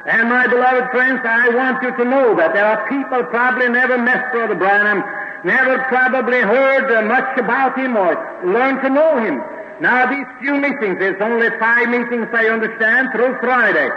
And 0.09 0.31
my 0.31 0.47
beloved 0.49 0.89
friends, 0.91 1.21
I 1.23 1.53
want 1.53 1.83
you 1.83 1.95
to 1.95 2.05
know 2.09 2.35
that 2.35 2.55
there 2.55 2.65
are 2.65 2.89
people 2.89 3.23
probably 3.29 3.69
never 3.69 3.99
met 3.99 4.33
Brother 4.33 4.55
Branham, 4.55 5.05
never 5.45 5.85
probably 5.93 6.41
heard 6.41 6.89
much 7.09 7.39
about 7.39 7.77
him 7.77 7.95
or 7.95 8.17
learned 8.43 8.81
to 8.81 8.89
know 8.89 9.21
him. 9.21 9.37
Now 9.85 10.09
these 10.09 10.25
few 10.41 10.55
meetings, 10.55 10.97
there's 10.97 11.21
only 11.21 11.51
five 11.61 11.91
meetings 11.91 12.29
I 12.33 12.49
understand 12.49 13.11
through 13.13 13.37
Friday. 13.41 13.91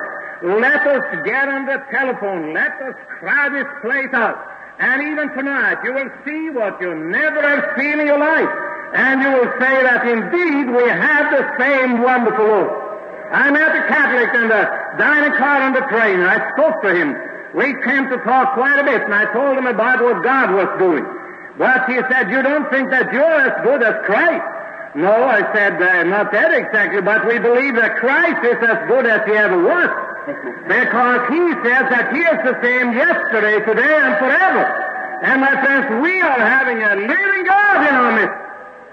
Let 0.43 0.85
us 0.85 1.03
get 1.23 1.47
on 1.47 1.65
the 1.65 1.79
telephone. 1.89 2.53
Let 2.53 2.75
us 2.83 2.95
crowd 3.19 3.55
this 3.55 3.71
place 3.79 4.11
out. 4.11 4.35
And 4.77 5.01
even 5.01 5.31
tonight, 5.31 5.79
you 5.85 5.93
will 5.93 6.11
see 6.27 6.49
what 6.51 6.81
you 6.81 6.93
never 6.93 7.39
have 7.39 7.79
seen 7.79 7.99
in 8.03 8.07
your 8.07 8.19
life. 8.19 8.51
And 8.93 9.21
you 9.23 9.31
will 9.39 9.51
say 9.55 9.75
that 9.87 10.03
indeed 10.03 10.67
we 10.67 10.83
have 10.83 11.31
the 11.31 11.47
same 11.57 12.03
wonderful 12.03 12.43
Lord. 12.43 12.69
I 13.31 13.51
met 13.51 13.71
a 13.71 13.87
Catholic 13.87 14.35
in 14.35 14.49
the 14.51 14.63
dining 14.99 15.31
car 15.39 15.63
on 15.63 15.73
the 15.73 15.87
train. 15.87 16.19
I 16.19 16.37
spoke 16.51 16.81
to 16.83 16.91
him. 16.93 17.15
we 17.55 17.71
came 17.87 18.09
to 18.09 18.17
talk 18.27 18.53
quite 18.53 18.79
a 18.79 18.83
bit, 18.83 19.01
and 19.01 19.13
I 19.13 19.31
told 19.31 19.57
him 19.57 19.65
about 19.65 20.03
what 20.03 20.23
God 20.23 20.51
was 20.51 20.67
doing. 20.77 21.05
But 21.57 21.87
he 21.87 21.95
said, 22.11 22.29
you 22.29 22.43
don't 22.43 22.69
think 22.69 22.89
that 22.91 23.13
you're 23.13 23.39
as 23.47 23.63
good 23.63 23.81
as 23.81 23.95
Christ? 24.05 24.43
No, 24.95 25.09
I 25.09 25.41
said, 25.53 25.81
uh, 25.81 26.03
not 26.03 26.31
that 26.31 26.53
exactly, 26.53 27.01
but 27.01 27.25
we 27.25 27.39
believe 27.39 27.73
that 27.75 27.97
Christ 27.97 28.45
is 28.45 28.61
as 28.61 28.77
good 28.87 29.09
as 29.09 29.25
he 29.25 29.33
ever 29.33 29.57
was. 29.57 29.89
Because 30.69 31.21
he 31.33 31.43
says 31.65 31.89
that 31.89 32.13
he 32.13 32.21
is 32.21 32.39
the 32.45 32.55
same 32.61 32.93
yesterday, 32.93 33.57
today, 33.65 33.89
and 33.89 34.13
forever. 34.21 34.63
And 35.25 35.41
my 35.41 35.51
friends, 35.65 35.89
we 35.97 36.21
are 36.21 36.39
having 36.39 36.77
a 36.77 36.95
living 37.09 37.43
God 37.49 37.77
in 37.89 37.93
our 37.95 38.11
midst. 38.21 38.37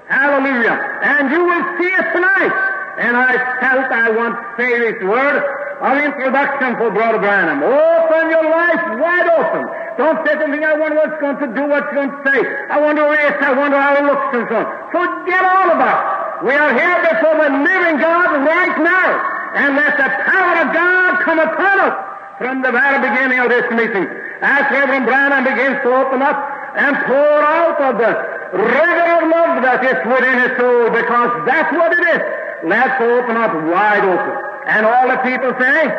Hallelujah. 0.08 0.74
And 1.04 1.30
you 1.30 1.44
will 1.44 1.64
see 1.76 1.92
it 1.92 2.06
tonight. 2.16 2.54
And 2.98 3.16
I 3.16 3.36
felt 3.60 3.92
I 3.92 4.10
want 4.10 4.34
to 4.40 4.44
say 4.56 4.72
this 4.80 5.02
word 5.04 5.44
of 5.80 5.96
introduction 5.96 6.76
for 6.76 6.92
Brother 6.92 7.18
Branham. 7.18 7.64
Open 7.64 8.22
your 8.28 8.44
life 8.44 8.84
wide 9.00 9.28
open. 9.32 9.64
Don't 9.96 10.20
say 10.28 10.36
something, 10.36 10.60
I 10.60 10.76
wonder 10.76 11.00
what's 11.00 11.20
going 11.20 11.40
to 11.40 11.48
do, 11.56 11.62
what's 11.68 11.92
going 11.96 12.12
to 12.12 12.20
say. 12.28 12.40
I 12.68 12.80
wonder 12.80 13.08
this, 13.08 13.36
I 13.40 13.52
wonder 13.56 13.80
how 13.80 13.96
it 13.96 14.04
looks 14.04 14.28
and 14.36 14.44
so 14.48 14.56
on. 14.60 14.66
Forget 14.92 15.40
all 15.40 15.72
about 15.72 15.98
it. 16.04 16.20
We 16.44 16.54
are 16.56 16.72
here 16.72 16.98
before 17.04 17.36
the 17.36 17.50
living 17.64 17.96
God 18.00 18.28
right 18.44 18.76
now. 18.80 19.08
And 19.50 19.74
let 19.74 19.96
the 19.96 20.08
power 20.30 20.54
of 20.62 20.68
God 20.72 21.10
come 21.24 21.40
upon 21.40 21.76
us 21.80 21.96
from 22.38 22.62
the 22.62 22.70
very 22.70 22.98
beginning 23.02 23.40
of 23.40 23.48
this 23.48 23.66
meeting. 23.72 24.06
As 24.40 24.62
Reverend 24.70 25.04
Branham 25.06 25.44
begins 25.44 25.82
to 25.82 25.90
open 25.90 26.22
up 26.22 26.38
and 26.76 26.96
pour 27.04 27.40
out 27.42 27.80
of 27.82 27.98
the 27.98 28.12
river 28.56 29.06
of 29.16 29.22
love 29.26 29.62
that 29.64 29.82
is 29.84 29.98
within 30.06 30.36
his 30.38 30.52
soul, 30.56 30.88
because 30.92 31.32
that's 31.44 31.72
what 31.72 31.92
it 31.92 32.04
is. 32.14 32.22
Let's 32.68 33.00
open 33.00 33.36
up 33.36 33.52
wide 33.68 34.04
open. 34.04 34.50
And 34.70 34.86
all 34.86 35.08
the 35.08 35.16
people 35.26 35.52
say, 35.58 35.90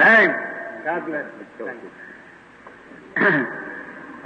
Thanks. 0.00 0.32
God 0.84 1.04
bless 1.04 1.26
you. 1.58 1.68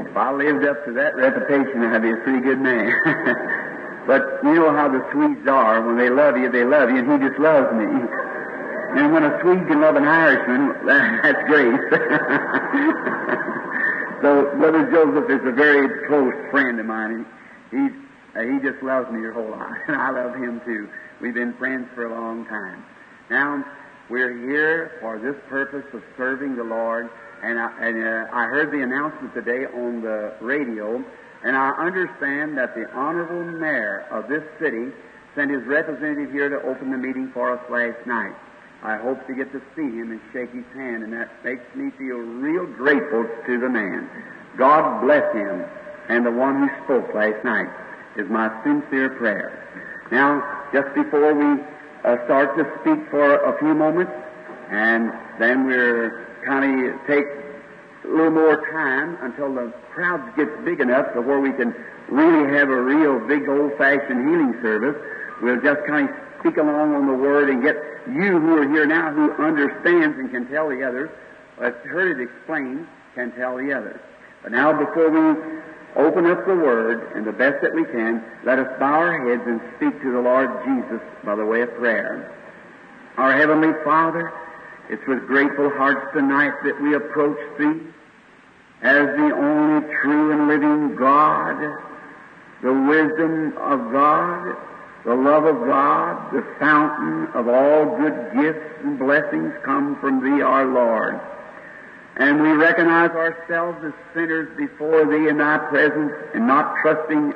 if 0.06 0.16
I 0.16 0.32
lived 0.32 0.64
up 0.64 0.84
to 0.84 0.92
that 0.92 1.16
reputation, 1.16 1.82
I'd 1.82 2.00
be 2.00 2.12
a 2.12 2.16
pretty 2.22 2.42
good 2.46 2.60
man. 2.60 2.94
but 4.06 4.22
you 4.44 4.54
know 4.54 4.70
how 4.70 4.86
the 4.88 5.04
Swedes 5.10 5.48
are. 5.48 5.82
When 5.82 5.96
they 5.98 6.10
love 6.10 6.36
you, 6.36 6.48
they 6.48 6.62
love 6.64 6.90
you, 6.90 6.98
and 6.98 7.10
he 7.10 7.18
just 7.28 7.40
loves 7.40 7.72
me. 7.74 7.86
And 8.96 9.12
when 9.12 9.24
a 9.24 9.36
Swede 9.42 9.66
can 9.66 9.80
love 9.80 9.96
an 9.96 10.06
Irishman, 10.06 10.86
that's 11.22 11.42
great. 11.50 11.74
so 14.22 14.46
Brother 14.56 14.88
Joseph 14.92 15.28
is 15.28 15.44
a 15.44 15.50
very 15.52 16.06
close 16.06 16.34
friend 16.52 16.78
of 16.78 16.86
mine. 16.86 17.26
He, 17.72 17.88
uh, 18.38 18.42
he 18.46 18.60
just 18.62 18.80
loves 18.82 19.10
me 19.10 19.20
your 19.20 19.32
whole 19.32 19.50
life, 19.50 19.76
and 19.88 19.96
I 19.96 20.10
love 20.10 20.36
him 20.36 20.60
too. 20.64 20.88
We've 21.20 21.34
been 21.34 21.52
friends 21.54 21.88
for 21.96 22.06
a 22.06 22.10
long 22.14 22.46
time. 22.46 22.84
Now, 23.30 23.64
we're 24.08 24.36
here 24.48 24.98
for 25.00 25.18
this 25.18 25.36
purpose 25.48 25.84
of 25.92 26.02
serving 26.16 26.56
the 26.56 26.64
Lord, 26.64 27.10
and 27.42 27.58
I, 27.58 27.70
and, 27.80 27.96
uh, 27.98 28.26
I 28.32 28.44
heard 28.44 28.70
the 28.70 28.82
announcement 28.82 29.34
today 29.34 29.66
on 29.66 30.02
the 30.02 30.34
radio, 30.40 31.04
and 31.44 31.56
I 31.56 31.70
understand 31.70 32.56
that 32.58 32.74
the 32.74 32.90
Honorable 32.92 33.44
Mayor 33.44 34.06
of 34.10 34.28
this 34.28 34.44
city 34.60 34.92
sent 35.34 35.50
his 35.50 35.64
representative 35.64 36.30
here 36.32 36.48
to 36.48 36.62
open 36.62 36.90
the 36.90 36.98
meeting 36.98 37.30
for 37.32 37.50
us 37.50 37.60
last 37.70 38.06
night. 38.06 38.34
I 38.82 38.96
hope 38.96 39.26
to 39.26 39.34
get 39.34 39.52
to 39.52 39.60
see 39.74 39.82
him 39.82 40.12
and 40.12 40.20
shake 40.32 40.52
his 40.52 40.66
hand, 40.74 41.02
and 41.02 41.12
that 41.12 41.44
makes 41.44 41.64
me 41.74 41.90
feel 41.98 42.18
real 42.18 42.66
grateful 42.66 43.26
to 43.46 43.58
the 43.58 43.68
man. 43.68 44.08
God 44.56 45.02
bless 45.02 45.34
him 45.34 45.64
and 46.08 46.24
the 46.24 46.30
one 46.30 46.68
who 46.68 46.84
spoke 46.84 47.14
last 47.14 47.44
night 47.44 47.68
is 48.16 48.28
my 48.30 48.50
sincere 48.62 49.10
prayer. 49.10 49.62
Now, 50.10 50.42
just 50.72 50.94
before 50.94 51.34
we 51.34 51.62
uh, 52.06 52.24
start 52.24 52.56
to 52.56 52.64
speak 52.80 53.10
for 53.10 53.36
a 53.44 53.58
few 53.58 53.74
moments, 53.74 54.12
and 54.70 55.12
then 55.38 55.66
we're 55.66 56.26
kind 56.46 56.64
of 56.64 57.06
take 57.06 57.26
a 58.04 58.08
little 58.08 58.30
more 58.30 58.64
time 58.70 59.18
until 59.22 59.52
the 59.52 59.72
crowd 59.90 60.22
gets 60.36 60.50
big 60.64 60.80
enough 60.80 61.12
to 61.14 61.20
where 61.20 61.40
we 61.40 61.52
can 61.52 61.74
really 62.08 62.56
have 62.56 62.70
a 62.70 62.80
real 62.80 63.18
big 63.26 63.48
old-fashioned 63.48 64.28
healing 64.28 64.54
service. 64.62 64.94
We'll 65.42 65.60
just 65.60 65.84
kind 65.86 66.08
of 66.08 66.14
speak 66.38 66.56
along 66.56 66.94
on 66.94 67.06
the 67.08 67.14
Word 67.14 67.50
and 67.50 67.62
get 67.62 67.74
you 68.06 68.38
who 68.38 68.56
are 68.58 68.68
here 68.68 68.86
now 68.86 69.12
who 69.12 69.32
understands 69.42 70.16
and 70.16 70.30
can 70.30 70.46
tell 70.48 70.68
the 70.68 70.86
others, 70.86 71.10
has 71.58 71.74
heard 71.84 72.20
it 72.20 72.22
explained, 72.22 72.86
can 73.16 73.32
tell 73.32 73.56
the 73.56 73.72
others. 73.72 73.98
But 74.42 74.52
now 74.52 74.72
before 74.72 75.10
we 75.10 75.42
open 75.96 76.26
up 76.26 76.46
the 76.46 76.54
Word 76.54 77.12
and 77.16 77.26
the 77.26 77.32
best 77.32 77.62
that 77.62 77.74
we 77.74 77.84
can, 77.84 78.22
let 78.44 78.58
us 78.58 78.68
bow 78.78 79.00
our 79.00 79.28
heads 79.28 79.42
and 79.46 79.60
speak 79.76 80.00
to 80.02 80.12
the 80.12 80.20
Lord 80.20 80.50
Jesus 80.64 81.00
by 81.24 81.34
the 81.34 81.44
way 81.44 81.62
of 81.62 81.74
prayer. 81.76 82.32
Our 83.16 83.32
Heavenly 83.36 83.72
Father, 83.82 84.32
it's 84.90 85.06
with 85.08 85.26
grateful 85.26 85.70
hearts 85.70 86.06
tonight 86.12 86.52
that 86.64 86.80
we 86.80 86.94
approach 86.94 87.38
Thee 87.58 87.80
as 88.82 89.06
the 89.16 89.32
only 89.34 89.86
true 90.02 90.32
and 90.32 90.48
living 90.48 90.96
God, 90.96 91.58
the 92.62 92.72
wisdom 92.72 93.56
of 93.56 93.90
God, 93.90 94.56
the 95.04 95.14
love 95.14 95.44
of 95.44 95.66
God, 95.66 96.32
the 96.32 96.44
fountain 96.58 97.26
of 97.34 97.48
all 97.48 97.96
good 97.96 98.32
gifts 98.34 98.84
and 98.84 98.98
blessings 98.98 99.54
come 99.64 99.98
from 100.00 100.22
Thee, 100.22 100.42
our 100.42 100.66
Lord. 100.66 101.20
And 102.16 102.40
we 102.42 102.48
recognize 102.52 103.10
ourselves 103.10 103.84
as 103.84 103.92
sinners 104.14 104.48
before 104.56 105.04
Thee 105.04 105.28
in 105.28 105.36
Thy 105.38 105.58
presence 105.58 106.12
and 106.32 106.46
not 106.46 106.76
trusting 106.80 107.34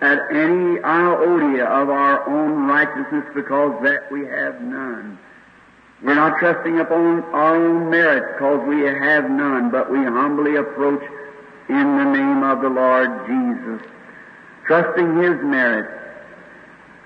at 0.00 0.18
any 0.30 0.80
iota 0.82 1.66
of 1.66 1.90
our 1.90 2.26
own 2.26 2.66
righteousness 2.66 3.26
because 3.34 3.82
that 3.82 4.10
we 4.10 4.24
have 4.26 4.62
none. 4.62 5.18
We're 6.02 6.14
not 6.14 6.38
trusting 6.38 6.80
upon 6.80 7.24
our 7.34 7.56
own 7.56 7.90
merits 7.90 8.26
because 8.34 8.66
we 8.66 8.80
have 8.82 9.28
none, 9.28 9.70
but 9.70 9.90
we 9.90 9.98
humbly 9.98 10.56
approach 10.56 11.02
in 11.68 11.96
the 11.98 12.04
name 12.04 12.42
of 12.44 12.62
the 12.62 12.70
Lord 12.70 13.26
Jesus, 13.26 13.86
trusting 14.64 15.16
His 15.20 15.42
merit, 15.42 15.90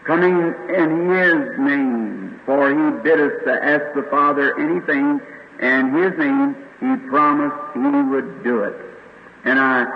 coming 0.04 0.38
in 0.68 1.10
His 1.10 1.58
name, 1.58 2.40
for 2.46 2.68
He 2.68 3.02
bid 3.02 3.18
us 3.18 3.42
to 3.44 3.64
ask 3.64 3.94
the 3.94 4.06
Father 4.08 4.56
anything 4.60 5.20
in 5.58 5.92
His 5.94 6.16
name 6.16 6.54
he 6.82 6.96
promised 7.08 7.74
He 7.74 8.10
would 8.10 8.42
do 8.42 8.64
it. 8.64 8.74
And 9.44 9.58
I 9.58 9.86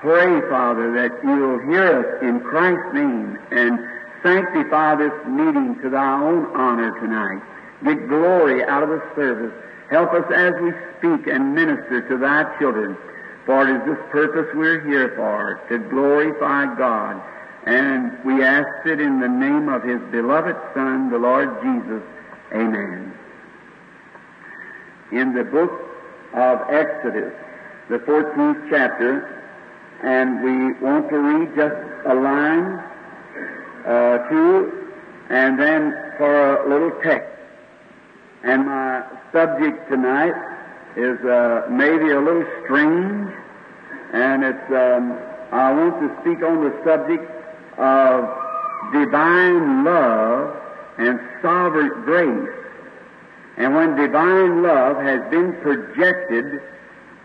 pray, 0.00 0.40
Father, 0.50 0.92
that 0.92 1.24
you'll 1.24 1.60
hear 1.60 2.04
us 2.04 2.22
in 2.22 2.40
Christ's 2.40 2.92
name 2.92 3.38
and 3.50 3.78
sanctify 4.22 4.96
this 4.96 5.12
meeting 5.26 5.80
to 5.82 5.88
thy 5.88 6.20
own 6.20 6.44
honor 6.54 6.92
tonight. 7.00 7.42
Get 7.84 8.08
glory 8.08 8.62
out 8.64 8.82
of 8.82 8.90
the 8.90 9.02
service. 9.14 9.52
Help 9.88 10.12
us 10.12 10.30
as 10.34 10.52
we 10.60 10.72
speak 10.98 11.26
and 11.26 11.54
minister 11.54 12.06
to 12.06 12.18
thy 12.18 12.44
children. 12.58 12.98
For 13.46 13.66
it 13.66 13.76
is 13.76 13.86
this 13.86 14.04
purpose 14.10 14.52
we're 14.54 14.84
here 14.86 15.14
for, 15.16 15.62
to 15.70 15.78
glorify 15.88 16.76
God. 16.76 17.22
And 17.64 18.12
we 18.24 18.44
ask 18.44 18.84
it 18.84 19.00
in 19.00 19.20
the 19.20 19.28
name 19.28 19.68
of 19.68 19.82
his 19.82 20.00
beloved 20.10 20.56
Son, 20.74 21.10
the 21.10 21.18
Lord 21.18 21.48
Jesus. 21.62 22.02
Amen. 22.52 23.14
In 25.12 25.32
the 25.32 25.44
book 25.44 25.85
of 26.34 26.60
Exodus, 26.70 27.32
the 27.88 27.98
14th 28.00 28.70
chapter, 28.70 29.36
and 30.02 30.42
we 30.42 30.72
want 30.84 31.08
to 31.08 31.18
read 31.18 31.54
just 31.56 31.76
a 32.06 32.14
line, 32.14 32.78
uh, 33.86 34.28
two, 34.28 34.90
and 35.30 35.58
then 35.58 35.92
for 36.18 36.64
a 36.64 36.68
little 36.68 36.92
text. 37.02 37.30
And 38.42 38.66
my 38.66 39.04
subject 39.32 39.88
tonight 39.90 40.34
is 40.96 41.18
uh, 41.24 41.66
maybe 41.70 42.10
a 42.10 42.20
little 42.20 42.46
strange, 42.64 43.32
and 44.12 44.44
it's 44.44 44.70
um, 44.70 45.18
I 45.52 45.72
want 45.72 46.00
to 46.00 46.20
speak 46.22 46.42
on 46.42 46.64
the 46.64 46.72
subject 46.84 47.30
of 47.78 48.24
divine 48.92 49.84
love 49.84 50.56
and 50.98 51.20
sovereign 51.42 52.02
grace. 52.04 52.55
And 53.56 53.74
when 53.74 53.96
divine 53.96 54.62
love 54.62 54.96
has 54.98 55.30
been 55.30 55.54
projected 55.62 56.62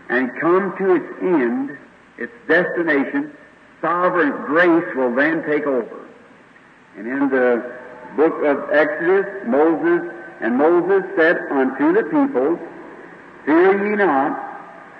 and 0.08 0.30
come 0.40 0.74
to 0.78 0.94
its 0.94 1.06
end, 1.20 1.78
its 2.18 2.32
destination, 2.48 3.32
sovereign 3.80 4.30
grace 4.46 4.94
will 4.94 5.14
then 5.14 5.44
take 5.44 5.66
over. 5.66 6.08
And 6.96 7.06
in 7.06 7.28
the 7.28 7.72
book 8.16 8.42
of 8.44 8.70
Exodus, 8.70 9.26
Moses, 9.46 10.10
and 10.40 10.56
Moses 10.56 11.04
said 11.16 11.36
unto 11.50 11.92
the 11.92 12.04
people, 12.04 12.58
Fear 13.44 13.90
ye 13.90 13.96
not, 13.96 14.52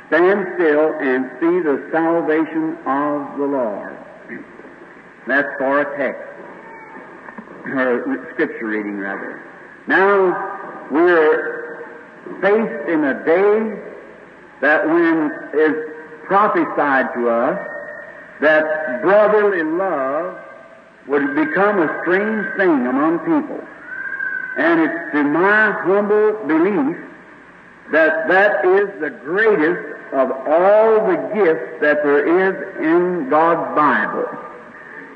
stand 0.08 0.46
still 0.54 0.94
and 1.00 1.30
see 1.40 1.60
the 1.60 1.88
salvation 1.92 2.76
of 2.86 3.38
the 3.38 3.46
Lord. 3.46 3.96
That's 5.26 5.48
for 5.58 5.80
a 5.80 5.96
text, 5.96 6.22
or 7.66 8.28
scripture 8.32 8.66
reading 8.66 8.98
rather. 8.98 9.40
Now, 9.86 10.61
we're 10.92 11.84
faced 12.40 12.88
in 12.88 13.04
a 13.04 13.24
day 13.24 13.82
that 14.60 14.86
when 14.86 15.32
is 15.54 15.74
prophesied 16.26 17.12
to 17.14 17.28
us 17.28 17.68
that 18.40 19.02
brotherly 19.02 19.62
love 19.62 20.38
would 21.06 21.34
become 21.34 21.78
a 21.78 22.00
strange 22.02 22.46
thing 22.56 22.86
among 22.86 23.18
people. 23.20 23.60
And 24.56 24.80
it's 24.80 25.12
to 25.12 25.22
my 25.24 25.72
humble 25.82 26.32
belief 26.46 26.96
that 27.92 28.28
that 28.28 28.64
is 28.64 28.88
the 29.00 29.10
greatest 29.10 30.12
of 30.12 30.30
all 30.30 31.06
the 31.06 31.16
gifts 31.34 31.80
that 31.80 32.02
there 32.02 32.24
is 32.26 32.76
in 32.78 33.30
God's 33.30 33.74
Bible. 33.74 34.28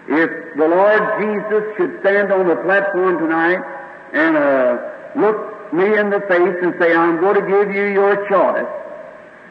If 0.08 0.56
the 0.56 0.68
Lord 0.68 1.02
Jesus 1.20 1.76
should 1.76 2.00
stand 2.00 2.32
on 2.32 2.46
the 2.48 2.56
platform 2.56 3.18
tonight 3.18 3.60
and 4.12 4.36
uh, 4.36 4.78
look 5.16 5.55
me 5.72 5.98
in 5.98 6.10
the 6.10 6.20
face 6.28 6.56
and 6.62 6.74
say, 6.78 6.94
I'm 6.94 7.20
going 7.20 7.34
to 7.34 7.46
give 7.46 7.74
you 7.74 7.86
your 7.86 8.28
choice, 8.28 8.66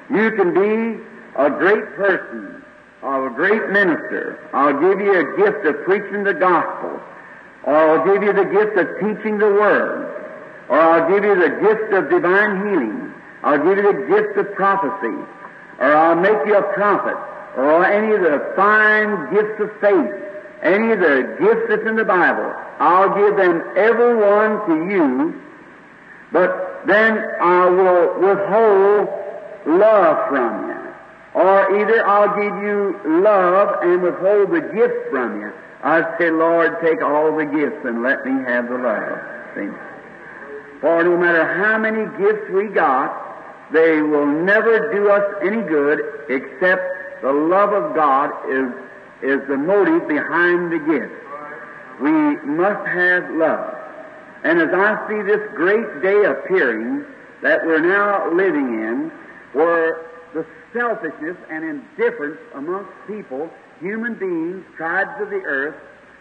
you 0.10 0.31
can 0.31 0.53
be 0.53 1.03
a 1.36 1.50
great 1.50 1.95
person, 1.95 2.63
or 3.01 3.27
a 3.27 3.34
great 3.34 3.69
minister. 3.69 4.39
I'll 4.53 4.79
give 4.79 5.00
you 5.00 5.13
a 5.13 5.38
gift 5.38 5.65
of 5.65 5.84
preaching 5.84 6.24
the 6.24 6.34
gospel, 6.34 7.00
or 7.63 7.75
I'll 7.75 8.05
give 8.05 8.24
you 8.24 8.34
the 8.34 8.45
gift 8.45 8.77
of 8.77 8.88
teaching 9.00 9.38
the 9.38 9.48
word, 9.48 10.12
or 10.69 10.79
I'll 10.79 11.10
give 11.10 11.24
you 11.24 11.36
the 11.36 11.50
gift 11.62 11.93
of 11.93 12.10
divine 12.10 12.67
healing, 12.67 13.13
I'll 13.43 13.63
give 13.63 13.77
you 13.77 13.93
the 13.93 14.07
gift 14.07 14.38
of 14.38 14.55
prophecy, 14.55 15.17
or 15.79 15.93
I'll 15.93 16.15
make 16.15 16.45
you 16.48 16.57
a 16.57 16.74
prophet, 16.74 17.17
or 17.57 17.86
any 17.86 18.13
of 18.13 18.22
the 18.22 18.53
fine 18.55 19.34
gifts 19.34 19.60
of 19.62 19.72
faith, 19.81 20.12
any 20.63 20.91
of 20.93 21.00
the 21.00 21.38
gifts 21.39 21.65
that's 21.69 21.88
in 21.88 21.95
the 21.95 22.05
Bible. 22.05 22.53
I'll 22.79 23.13
give 23.13 23.38
them 23.38 23.63
every 23.77 24.15
one 24.15 24.65
to 24.67 24.91
you, 24.91 25.41
but 26.32 26.82
then 26.86 27.17
I 27.41 27.70
will 27.70 28.20
withhold 28.20 29.10
love 29.65 30.29
from 30.29 30.70
you. 30.70 30.75
Or 31.34 31.79
either 31.79 32.08
I'll 32.08 32.36
give 32.36 32.63
you 32.63 33.00
love 33.22 33.84
and 33.84 34.01
withhold 34.01 34.51
the 34.51 34.62
gifts 34.62 35.10
from 35.12 35.41
you. 35.41 35.51
I 35.84 36.17
say, 36.17 36.32
Lord, 36.32 36.77
take 36.82 37.01
all 37.01 37.36
the 37.36 37.46
gifts 37.46 37.86
and 37.86 38.01
let 38.01 38.25
me 38.25 38.32
have 38.46 38.70
the 38.70 38.77
love. 38.77 39.20
See? 39.53 39.70
For 40.82 41.03
no 41.03 41.17
matter 41.17 41.46
how 41.46 41.77
many 41.77 42.05
gifts 42.17 42.50
we 42.51 42.67
got, 42.67 43.22
they 43.72 44.01
will 44.01 44.25
never 44.25 44.94
do 44.94 45.10
us 45.10 45.24
any 45.44 45.62
good 45.62 46.00
except 46.29 47.22
the 47.22 47.32
love 47.34 47.74
of 47.74 47.96
God 47.96 48.32
is, 48.50 48.72
is 49.22 49.48
the 49.48 49.58
motive 49.58 50.08
behind 50.08 50.72
the 50.72 50.79
gift. 50.79 51.13
We 52.01 52.12
must 52.46 52.88
have 52.88 53.29
love. 53.32 53.75
And 54.46 54.62
as 54.62 54.70
I 54.72 55.08
see 55.10 55.24
this 55.24 55.42
great 55.56 56.04
day 56.04 56.24
appearing 56.25 57.04
that 57.42 57.66
we're 57.66 57.80
now 57.80 58.32
living 58.32 58.75
in, 58.75 59.12
where 59.54 60.06
the 60.36 60.46
selfishness 60.72 61.36
and 61.50 61.66
indifference 61.66 62.38
amongst 62.54 62.92
people, 63.08 63.50
human 63.80 64.14
beings, 64.14 64.64
tribes 64.78 65.20
of 65.20 65.32
the 65.32 65.42
earth, 65.42 65.75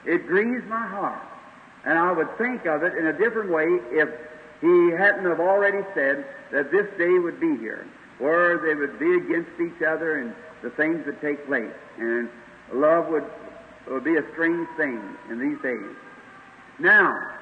it 0.07 0.26
grieves 0.26 0.64
my 0.71 0.87
heart. 0.87 1.21
And 1.85 1.99
I 1.99 2.12
would 2.12 2.35
think 2.38 2.64
of 2.64 2.83
it 2.83 2.95
in 2.95 3.09
a 3.09 3.12
different 3.12 3.50
way 3.50 3.66
if 3.93 4.09
he 4.62 4.90
hadn't 4.97 5.26
have 5.26 5.40
already 5.40 5.85
said 5.95 6.25
that 6.50 6.71
this 6.71 6.87
day 6.97 7.19
would 7.19 7.38
be 7.38 7.59
here, 7.59 7.87
where 8.19 8.57
they 8.57 8.75
would 8.75 8.99
be 8.99 9.16
against 9.16 9.50
each 9.61 9.83
other 9.83 10.16
and 10.16 10.35
the 10.62 10.71
things 10.71 11.04
would 11.04 11.21
take 11.21 11.47
place. 11.47 11.75
And 11.99 12.31
love 12.73 13.09
would, 13.09 13.26
would 13.87 14.04
be 14.04 14.16
a 14.16 14.25
strange 14.33 14.66
thing 14.78 15.02
in 15.28 15.38
these 15.38 15.61
days. 15.61 15.95
Now, 16.78 17.35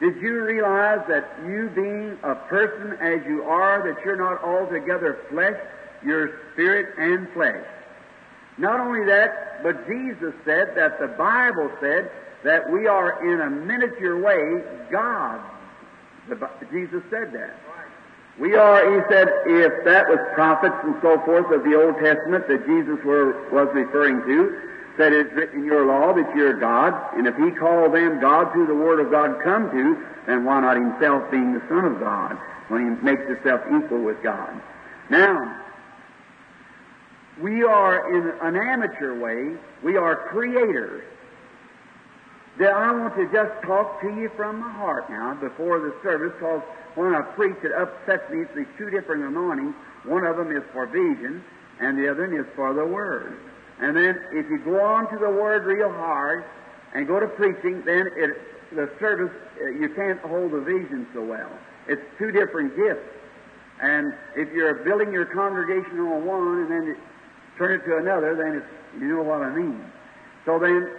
did 0.00 0.16
you 0.16 0.42
realize 0.44 1.00
that 1.08 1.28
you 1.44 1.70
being 1.74 2.16
a 2.22 2.34
person 2.48 2.96
as 3.00 3.20
you 3.26 3.42
are, 3.42 3.82
that 3.86 4.02
you're 4.02 4.16
not 4.16 4.42
altogether 4.42 5.18
flesh, 5.28 5.60
you're 6.02 6.40
spirit 6.52 6.98
and 6.98 7.28
flesh? 7.34 7.64
Not 8.56 8.80
only 8.80 9.04
that, 9.06 9.62
but 9.62 9.86
Jesus 9.86 10.34
said 10.44 10.74
that 10.74 10.98
the 10.98 11.08
Bible 11.08 11.70
said 11.80 12.10
that 12.44 12.70
we 12.72 12.86
are 12.86 13.20
in 13.30 13.40
a 13.40 13.50
miniature 13.50 14.18
way 14.18 14.64
God. 14.90 15.40
The, 16.28 16.48
Jesus 16.72 17.02
said 17.10 17.32
that. 17.34 17.56
We 18.38 18.54
are, 18.54 18.80
he 18.80 19.00
said, 19.12 19.28
if 19.44 19.84
that 19.84 20.08
was 20.08 20.18
prophets 20.34 20.76
and 20.82 20.94
so 21.02 21.20
forth 21.26 21.52
of 21.52 21.62
the 21.62 21.76
Old 21.76 21.96
Testament 22.00 22.48
that 22.48 22.64
Jesus 22.64 23.04
were, 23.04 23.50
was 23.52 23.68
referring 23.74 24.22
to, 24.24 24.70
said 25.00 25.14
it's 25.14 25.32
written 25.32 25.60
in 25.60 25.64
your 25.64 25.86
law 25.86 26.12
that 26.12 26.36
you're 26.36 26.60
God, 26.60 26.92
and 27.16 27.26
if 27.26 27.34
he 27.36 27.50
called 27.52 27.94
them 27.94 28.20
God 28.20 28.52
through 28.52 28.66
the 28.66 28.74
Word 28.74 29.00
of 29.00 29.10
God 29.10 29.42
come 29.42 29.70
to, 29.70 30.06
then 30.26 30.44
why 30.44 30.60
not 30.60 30.76
himself 30.76 31.30
being 31.30 31.54
the 31.54 31.62
Son 31.70 31.86
of 31.86 31.98
God 31.98 32.36
when 32.68 32.84
he 32.84 33.02
makes 33.02 33.22
himself 33.26 33.62
equal 33.66 34.02
with 34.02 34.22
God? 34.22 34.60
Now, 35.08 35.56
we 37.40 37.64
are 37.64 38.14
in 38.14 38.28
an 38.42 38.56
amateur 38.56 39.18
way, 39.18 39.56
we 39.82 39.96
are 39.96 40.28
creators. 40.28 41.02
That 42.58 42.74
I 42.74 42.92
want 42.92 43.16
to 43.16 43.24
just 43.32 43.62
talk 43.62 44.02
to 44.02 44.08
you 44.08 44.30
from 44.36 44.60
my 44.60 44.70
heart 44.70 45.08
now 45.08 45.32
before 45.32 45.80
the 45.80 45.94
service, 46.02 46.34
because 46.34 46.60
when 46.94 47.14
I 47.14 47.22
preach, 47.22 47.56
it 47.62 47.72
upsets 47.72 48.30
me. 48.30 48.42
It's 48.42 48.54
these 48.54 48.66
two 48.76 48.90
different 48.90 49.22
anointings. 49.22 49.74
One 50.04 50.26
of 50.26 50.36
them 50.36 50.54
is 50.54 50.62
for 50.74 50.84
vision, 50.84 51.42
and 51.80 51.96
the 51.96 52.10
other 52.10 52.26
is 52.38 52.44
for 52.54 52.74
the 52.74 52.84
Word. 52.84 53.38
And 53.80 53.96
then 53.96 54.20
if 54.32 54.48
you 54.50 54.58
go 54.64 54.80
on 54.80 55.10
to 55.10 55.18
the 55.18 55.30
Word 55.30 55.64
real 55.64 55.90
hard 55.90 56.44
and 56.94 57.06
go 57.06 57.18
to 57.18 57.26
preaching, 57.26 57.82
then 57.84 58.10
it, 58.14 58.36
the 58.72 58.90
service, 59.00 59.32
uh, 59.60 59.66
you 59.68 59.88
can't 59.96 60.20
hold 60.20 60.52
the 60.52 60.60
vision 60.60 61.06
so 61.14 61.24
well. 61.24 61.50
It's 61.88 62.02
two 62.18 62.30
different 62.30 62.76
gifts. 62.76 63.08
And 63.80 64.12
if 64.36 64.52
you're 64.52 64.74
building 64.84 65.12
your 65.12 65.24
congregation 65.24 65.98
on 65.98 66.26
one 66.26 66.58
and 66.60 66.70
then 66.70 66.96
turn 67.56 67.80
it 67.80 67.84
to 67.86 67.96
another, 67.96 68.36
then 68.36 68.56
it's, 68.56 69.00
you 69.00 69.08
know 69.08 69.22
what 69.22 69.40
I 69.42 69.54
mean. 69.54 69.82
So 70.44 70.58
then, 70.58 70.90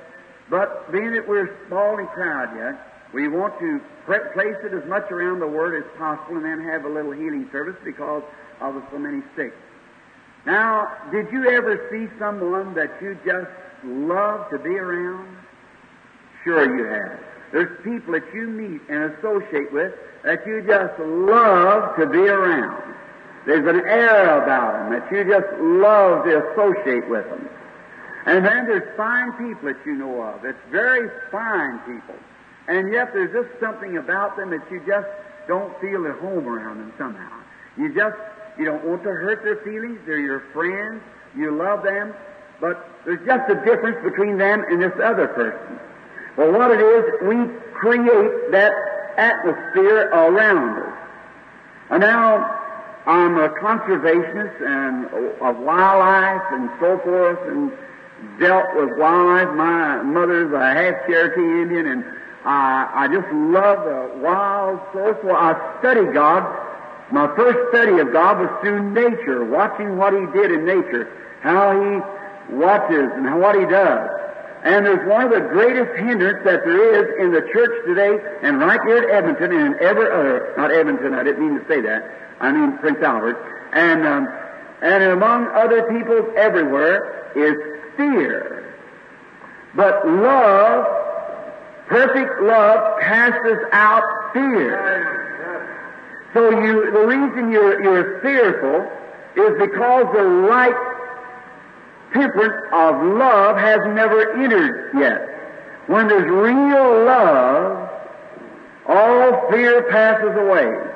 but 0.49 0.91
being 0.91 1.13
that 1.13 1.27
we're 1.27 1.55
small 1.67 1.99
and 1.99 2.07
crowd 2.09 2.49
yet, 2.57 2.81
we 3.13 3.27
want 3.27 3.59
to 3.59 3.79
place 4.07 4.57
it 4.63 4.73
as 4.73 4.87
much 4.89 5.11
around 5.11 5.39
the 5.39 5.47
Word 5.47 5.77
as 5.77 5.89
possible 5.97 6.37
and 6.37 6.45
then 6.45 6.61
have 6.67 6.85
a 6.85 6.89
little 6.89 7.11
healing 7.11 7.47
service 7.51 7.75
because 7.83 8.23
of 8.59 8.73
the 8.73 8.83
so 8.91 8.97
many 8.97 9.21
sick. 9.35 9.53
Now, 10.45 10.91
did 11.11 11.31
you 11.31 11.49
ever 11.49 11.87
see 11.91 12.13
someone 12.17 12.73
that 12.73 12.91
you 13.01 13.17
just 13.25 13.51
love 13.83 14.49
to 14.49 14.57
be 14.57 14.77
around? 14.77 15.37
Sure 16.43 16.77
you 16.77 16.85
have. 16.85 17.19
There's 17.51 17.77
people 17.83 18.13
that 18.13 18.33
you 18.33 18.47
meet 18.47 18.81
and 18.89 19.13
associate 19.13 19.71
with 19.71 19.93
that 20.23 20.45
you 20.45 20.61
just 20.61 20.97
love 20.99 21.95
to 21.97 22.07
be 22.07 22.19
around. 22.19 22.95
There's 23.45 23.67
an 23.67 23.85
air 23.87 24.41
about 24.43 24.89
them 24.89 24.99
that 24.99 25.11
you 25.11 25.23
just 25.23 25.51
love 25.59 26.25
to 26.25 26.51
associate 26.51 27.09
with 27.09 27.25
them. 27.29 27.49
And 28.25 28.45
then 28.45 28.67
there's 28.67 28.95
fine 28.95 29.31
people 29.33 29.73
that 29.73 29.83
you 29.85 29.93
know 29.95 30.21
of. 30.21 30.45
It's 30.45 30.59
very 30.69 31.09
fine 31.31 31.79
people. 31.79 32.15
And 32.67 32.91
yet 32.93 33.13
there's 33.13 33.33
just 33.33 33.59
something 33.59 33.97
about 33.97 34.37
them 34.37 34.51
that 34.51 34.69
you 34.71 34.81
just 34.85 35.07
don't 35.47 35.73
feel 35.81 36.05
at 36.05 36.17
home 36.19 36.47
around 36.47 36.77
them 36.77 36.93
somehow. 36.97 37.39
You 37.77 37.93
just, 37.93 38.17
you 38.57 38.65
don't 38.65 38.83
want 38.83 39.03
to 39.03 39.09
hurt 39.09 39.43
their 39.43 39.57
feelings. 39.57 39.99
They're 40.05 40.19
your 40.19 40.43
friends. 40.53 41.01
You 41.35 41.51
love 41.51 41.83
them. 41.83 42.13
But 42.59 42.87
there's 43.05 43.25
just 43.25 43.49
a 43.49 43.55
difference 43.65 43.97
between 44.03 44.37
them 44.37 44.63
and 44.69 44.81
this 44.81 44.93
other 45.03 45.27
person. 45.27 45.79
Well, 46.37 46.51
what 46.51 46.71
it 46.71 46.79
is, 46.79 47.03
we 47.23 47.35
create 47.73 48.51
that 48.51 48.73
atmosphere 49.17 50.09
around 50.09 50.83
us. 50.83 50.97
And 51.89 52.01
now, 52.01 52.59
I'm 53.05 53.37
a 53.37 53.49
conservationist 53.49 54.61
and 54.61 55.05
of 55.41 55.57
wildlife 55.57 56.43
and 56.51 56.69
so 56.79 56.99
forth 56.99 57.39
and 57.47 57.71
dealt 58.39 58.67
with 58.75 58.97
wildlife. 58.97 59.55
My 59.55 60.03
mother's 60.03 60.53
a 60.53 60.59
half 60.59 61.07
Cherokee 61.07 61.63
Indian 61.63 61.87
and 61.87 62.05
I, 62.45 62.89
I 62.93 63.07
just 63.07 63.27
love 63.33 63.83
the 63.85 64.19
wild 64.19 64.79
source. 64.93 65.17
Well, 65.23 65.35
I 65.35 65.79
study 65.79 66.05
God. 66.13 66.43
My 67.11 67.27
first 67.35 67.59
study 67.69 67.99
of 67.99 68.11
God 68.13 68.39
was 68.39 68.49
through 68.61 68.91
nature, 68.91 69.43
watching 69.43 69.97
what 69.97 70.13
He 70.13 70.25
did 70.31 70.51
in 70.51 70.65
nature, 70.65 71.11
how 71.41 71.71
He 71.71 72.55
watches 72.55 73.11
and 73.13 73.39
what 73.39 73.55
He 73.55 73.65
does. 73.65 74.09
And 74.63 74.85
there's 74.85 75.07
one 75.09 75.25
of 75.25 75.31
the 75.31 75.49
greatest 75.49 75.97
hindrance 75.97 76.43
that 76.45 76.63
there 76.63 77.03
is 77.03 77.19
in 77.19 77.31
the 77.31 77.41
church 77.51 77.85
today, 77.85 78.19
and 78.43 78.59
right 78.59 78.79
here 78.85 78.97
at 78.97 79.09
Edmonton 79.09 79.51
and 79.51 79.75
in 79.75 79.81
every 79.81 80.05
other, 80.05 80.53
not 80.55 80.71
Edmonton, 80.71 81.13
I 81.13 81.23
didn't 81.23 81.41
mean 81.41 81.59
to 81.59 81.67
say 81.67 81.81
that, 81.81 82.35
I 82.39 82.51
mean 82.51 82.77
Prince 82.77 82.99
Albert, 83.01 83.37
and, 83.73 84.05
um, 84.05 84.27
and 84.81 85.03
among 85.03 85.47
other 85.47 85.83
peoples 85.91 86.31
everywhere 86.37 87.31
is 87.35 87.97
fear. 87.97 88.75
But 89.73 90.07
love 90.07 91.01
Perfect 91.91 92.41
love 92.43 93.01
casts 93.01 93.65
out 93.73 94.03
fear. 94.31 95.30
So 96.33 96.49
you, 96.49 96.91
the 96.91 97.05
reason 97.05 97.51
you're, 97.51 97.83
you're 97.83 98.21
fearful 98.21 98.89
is 99.35 99.57
because 99.59 100.05
the 100.13 100.23
right 100.23 100.75
temperance 102.13 102.67
of 102.73 103.17
love 103.17 103.57
has 103.57 103.79
never 103.87 104.41
entered 104.41 104.91
yet. 104.95 105.27
When 105.87 106.07
there's 106.07 106.29
real 106.29 107.05
love, 107.05 107.89
all 108.87 109.51
fear 109.51 109.83
passes 109.89 110.35
away. 110.37 110.91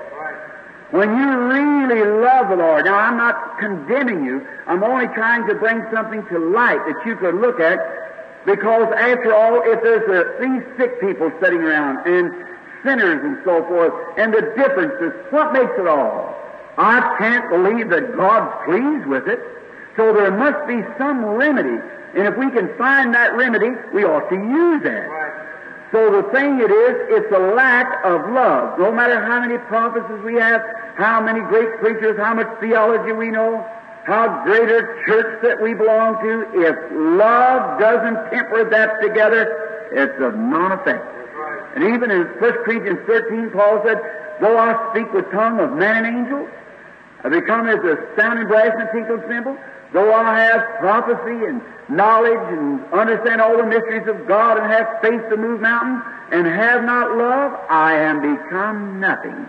When 0.92 1.18
you 1.18 1.38
really 1.48 2.22
love 2.22 2.50
the 2.50 2.56
Lord, 2.56 2.86
now 2.86 2.96
I'm 2.96 3.18
not 3.18 3.60
condemning 3.60 4.24
you, 4.24 4.46
I'm 4.68 4.84
only 4.84 5.08
trying 5.08 5.48
to 5.48 5.56
bring 5.56 5.84
something 5.92 6.26
to 6.28 6.40
light 6.40 6.80
that 6.86 7.06
you 7.06 7.16
could 7.18 7.36
look 7.36 7.60
at 7.60 7.80
because 8.46 8.94
after 8.94 9.34
all, 9.34 9.62
if 9.66 9.82
there's 9.82 10.08
a, 10.08 10.40
these 10.40 10.64
sick 10.78 11.02
people 11.02 11.32
sitting 11.42 11.62
around 11.62 12.06
and 12.08 12.32
sinners 12.86 13.26
and 13.26 13.38
so 13.44 13.66
forth, 13.66 13.94
and 14.18 14.34
the 14.34 14.42
differences, 14.56 15.12
what 15.32 15.52
makes 15.52 15.74
it 15.78 15.88
all? 15.88 16.36
I 16.78 17.16
can't 17.18 17.50
believe 17.50 17.90
that 17.90 18.16
God's 18.16 18.54
pleased 18.66 19.06
with 19.08 19.28
it. 19.28 19.40
So 19.96 20.14
there 20.14 20.32
must 20.32 20.68
be 20.68 20.84
some 20.98 21.26
remedy. 21.26 21.82
And 22.16 22.28
if 22.28 22.38
we 22.38 22.50
can 22.52 22.70
find 22.78 23.14
that 23.14 23.36
remedy, 23.36 23.72
we 23.94 24.04
ought 24.04 24.30
to 24.30 24.36
use 24.36 24.84
that. 24.84 25.08
So 25.92 26.12
the 26.12 26.24
thing 26.32 26.60
it 26.60 26.72
is, 26.72 27.24
it's 27.24 27.32
a 27.32 27.40
lack 27.56 28.04
of 28.04 28.30
love. 28.32 28.80
No 28.80 28.92
matter 28.92 29.24
how 29.24 29.40
many 29.40 29.58
prophecies 29.58 30.24
we 30.24 30.36
have, 30.36 30.62
how 30.96 31.22
many 31.22 31.40
great 31.42 31.80
preachers, 31.80 32.18
how 32.18 32.34
much 32.34 32.48
theology 32.60 33.14
we 33.14 33.30
know, 33.30 33.66
how 34.06 34.44
great 34.44 34.70
a 34.70 34.82
church 35.06 35.42
that 35.44 35.62
we 35.62 35.74
belong 35.74 36.22
to, 36.22 36.42
if 36.54 36.76
love 36.92 37.80
doesn't 37.80 38.32
temper 38.32 38.70
that 38.70 39.02
together, 39.02 39.90
it's 39.92 40.22
of 40.22 40.36
non 40.36 40.74
effect. 40.74 41.06
And 41.76 41.84
even 41.84 42.10
in 42.10 42.22
1 42.24 42.40
Corinthians 42.64 43.00
13, 43.06 43.52
Paul 43.52 43.82
said, 43.86 44.00
Though 44.42 44.58
I 44.58 44.92
speak 44.92 45.14
with 45.14 45.30
tongue 45.32 45.60
of 45.60 45.74
man 45.74 46.06
and 46.06 46.18
angels, 46.18 46.50
I 47.24 47.30
become 47.30 47.68
as 47.68 47.80
a 47.80 47.98
sounding 48.18 48.48
brass 48.48 48.72
and 48.78 48.90
tinkling 48.94 49.24
cymbal, 49.28 49.58
though 49.94 50.14
I 50.14 50.40
have 50.40 50.62
prophecy 50.80 51.46
and 51.46 51.62
knowledge 51.90 52.48
and 52.50 52.84
understand 52.94 53.42
all 53.42 53.58
the 53.58 53.66
mysteries 53.66 54.08
of 54.08 54.28
God 54.28 54.58
and 54.58 54.72
have 54.72 54.88
faith 55.02 55.22
to 55.30 55.38
move 55.38 55.62
mountains 55.62 56.04
and 56.32 56.46
have 56.48 56.84
not 56.84 57.18
love, 57.18 57.60
I 57.70 57.94
am 57.94 58.22
become 58.22 59.00
nothing. 59.00 59.48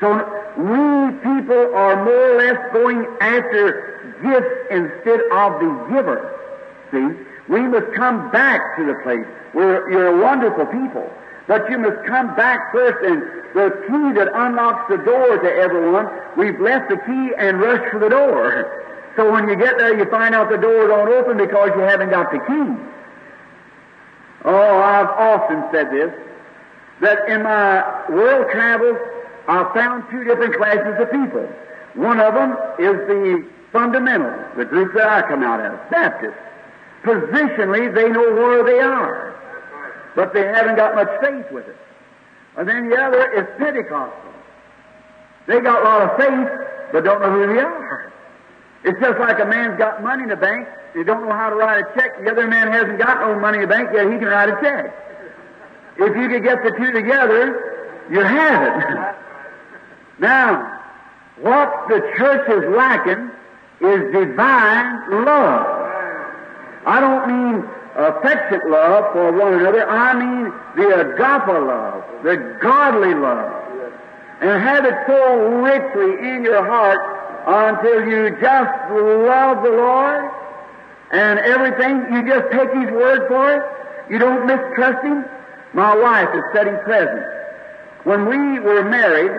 So 0.00 0.12
we 0.56 1.12
people 1.24 1.74
are 1.74 2.04
more 2.04 2.32
or 2.32 2.36
less 2.36 2.72
going 2.72 3.06
after 3.20 4.18
gifts 4.22 4.68
instead 4.70 5.20
of 5.32 5.60
the 5.60 5.86
giver. 5.90 6.32
See? 6.92 7.25
We 7.48 7.60
must 7.62 7.92
come 7.94 8.30
back 8.30 8.76
to 8.76 8.84
the 8.84 8.94
place 9.02 9.26
where 9.52 9.88
you're 9.90 10.18
a 10.18 10.22
wonderful 10.22 10.66
people. 10.66 11.10
But 11.46 11.70
you 11.70 11.78
must 11.78 12.04
come 12.06 12.34
back 12.34 12.72
first 12.72 13.04
and 13.04 13.22
the 13.54 13.70
key 13.86 14.12
that 14.18 14.28
unlocks 14.34 14.90
the 14.90 14.98
door 14.98 15.38
to 15.38 15.50
everyone, 15.50 16.08
we've 16.36 16.60
left 16.60 16.90
the 16.90 16.96
key 16.96 17.32
and 17.38 17.60
rushed 17.60 17.90
for 17.90 17.98
the 17.98 18.10
door. 18.10 18.82
So 19.16 19.32
when 19.32 19.48
you 19.48 19.56
get 19.56 19.78
there, 19.78 19.96
you 19.96 20.04
find 20.10 20.34
out 20.34 20.50
the 20.50 20.58
door 20.58 20.88
don't 20.88 21.08
open 21.08 21.38
because 21.38 21.70
you 21.74 21.80
haven't 21.80 22.10
got 22.10 22.30
the 22.30 22.38
key. 22.38 22.86
Oh, 24.44 24.78
I've 24.78 25.08
often 25.08 25.64
said 25.72 25.90
this, 25.90 26.12
that 27.00 27.26
in 27.26 27.42
my 27.42 28.10
world 28.10 28.50
travels, 28.52 28.98
I've 29.48 29.72
found 29.72 30.04
two 30.10 30.22
different 30.22 30.54
classes 30.56 31.00
of 31.00 31.10
people. 31.10 31.48
One 31.94 32.20
of 32.20 32.34
them 32.34 32.52
is 32.78 33.08
the 33.08 33.48
fundamental, 33.72 34.36
the 34.54 34.66
group 34.66 34.92
that 34.92 35.08
I 35.08 35.22
come 35.26 35.42
out 35.42 35.60
of, 35.60 35.90
Baptists. 35.90 36.36
Positionally, 37.06 37.94
they 37.94 38.08
know 38.08 38.34
where 38.34 38.64
they 38.64 38.80
are, 38.80 39.38
but 40.16 40.34
they 40.34 40.44
haven't 40.44 40.74
got 40.74 40.96
much 40.96 41.08
faith 41.20 41.46
with 41.52 41.68
it. 41.68 41.76
And 42.56 42.68
then 42.68 42.90
the 42.90 42.96
other 42.96 43.30
is 43.32 43.46
Pentecostal. 43.58 44.32
They 45.46 45.60
got 45.60 45.82
a 45.82 45.84
lot 45.84 46.02
of 46.02 46.16
faith, 46.18 46.66
but 46.92 47.04
don't 47.04 47.20
know 47.20 47.30
who 47.30 47.54
they 47.54 47.60
are. 47.60 48.12
It's 48.82 48.98
just 48.98 49.20
like 49.20 49.38
a 49.38 49.44
man's 49.44 49.78
got 49.78 50.02
money 50.02 50.24
in 50.24 50.30
the 50.30 50.36
bank, 50.36 50.66
he 50.94 51.04
don't 51.04 51.28
know 51.28 51.32
how 51.32 51.50
to 51.50 51.56
write 51.56 51.84
a 51.84 51.94
check. 51.94 52.24
The 52.24 52.30
other 52.30 52.48
man 52.48 52.72
hasn't 52.72 52.98
got 52.98 53.20
no 53.20 53.38
money 53.38 53.58
in 53.58 53.62
the 53.62 53.68
bank, 53.68 53.90
yet 53.92 54.10
he 54.10 54.18
can 54.18 54.26
write 54.26 54.48
a 54.48 54.60
check. 54.60 54.92
If 55.98 56.16
you 56.16 56.28
could 56.28 56.42
get 56.42 56.64
the 56.64 56.70
two 56.70 56.90
together, 56.90 58.06
you 58.10 58.20
have 58.20 58.82
it. 58.82 59.16
now, 60.18 60.80
what 61.40 61.86
the 61.88 62.00
church 62.16 62.48
is 62.48 62.74
lacking 62.74 63.30
is 63.80 64.12
divine 64.12 65.24
love. 65.24 65.75
I 66.86 67.00
don't 67.00 67.26
mean 67.26 67.68
affectionate 67.96 68.70
love 68.70 69.12
for 69.12 69.32
one 69.32 69.54
another. 69.54 69.88
I 69.88 70.14
mean 70.14 70.52
the 70.76 71.00
agape 71.00 71.48
love, 71.48 72.04
the 72.22 72.58
godly 72.62 73.14
love. 73.14 73.64
And 74.40 74.62
have 74.62 74.84
it 74.84 74.94
so 75.06 75.48
richly 75.62 76.28
in 76.28 76.44
your 76.44 76.64
heart 76.64 77.00
until 77.46 78.06
you 78.06 78.30
just 78.40 78.90
love 78.90 79.62
the 79.62 79.70
Lord 79.70 80.30
and 81.10 81.38
everything, 81.38 82.12
you 82.12 82.26
just 82.26 82.52
take 82.52 82.70
His 82.74 82.90
word 82.90 83.28
for 83.28 83.54
it. 83.54 83.62
You 84.10 84.18
don't 84.18 84.46
mistrust 84.46 85.04
Him. 85.04 85.24
My 85.72 85.94
wife 85.96 86.28
is 86.34 86.42
setting 86.52 86.76
present. 86.84 87.24
When 88.04 88.26
we 88.26 88.60
were 88.60 88.84
married, 88.84 89.32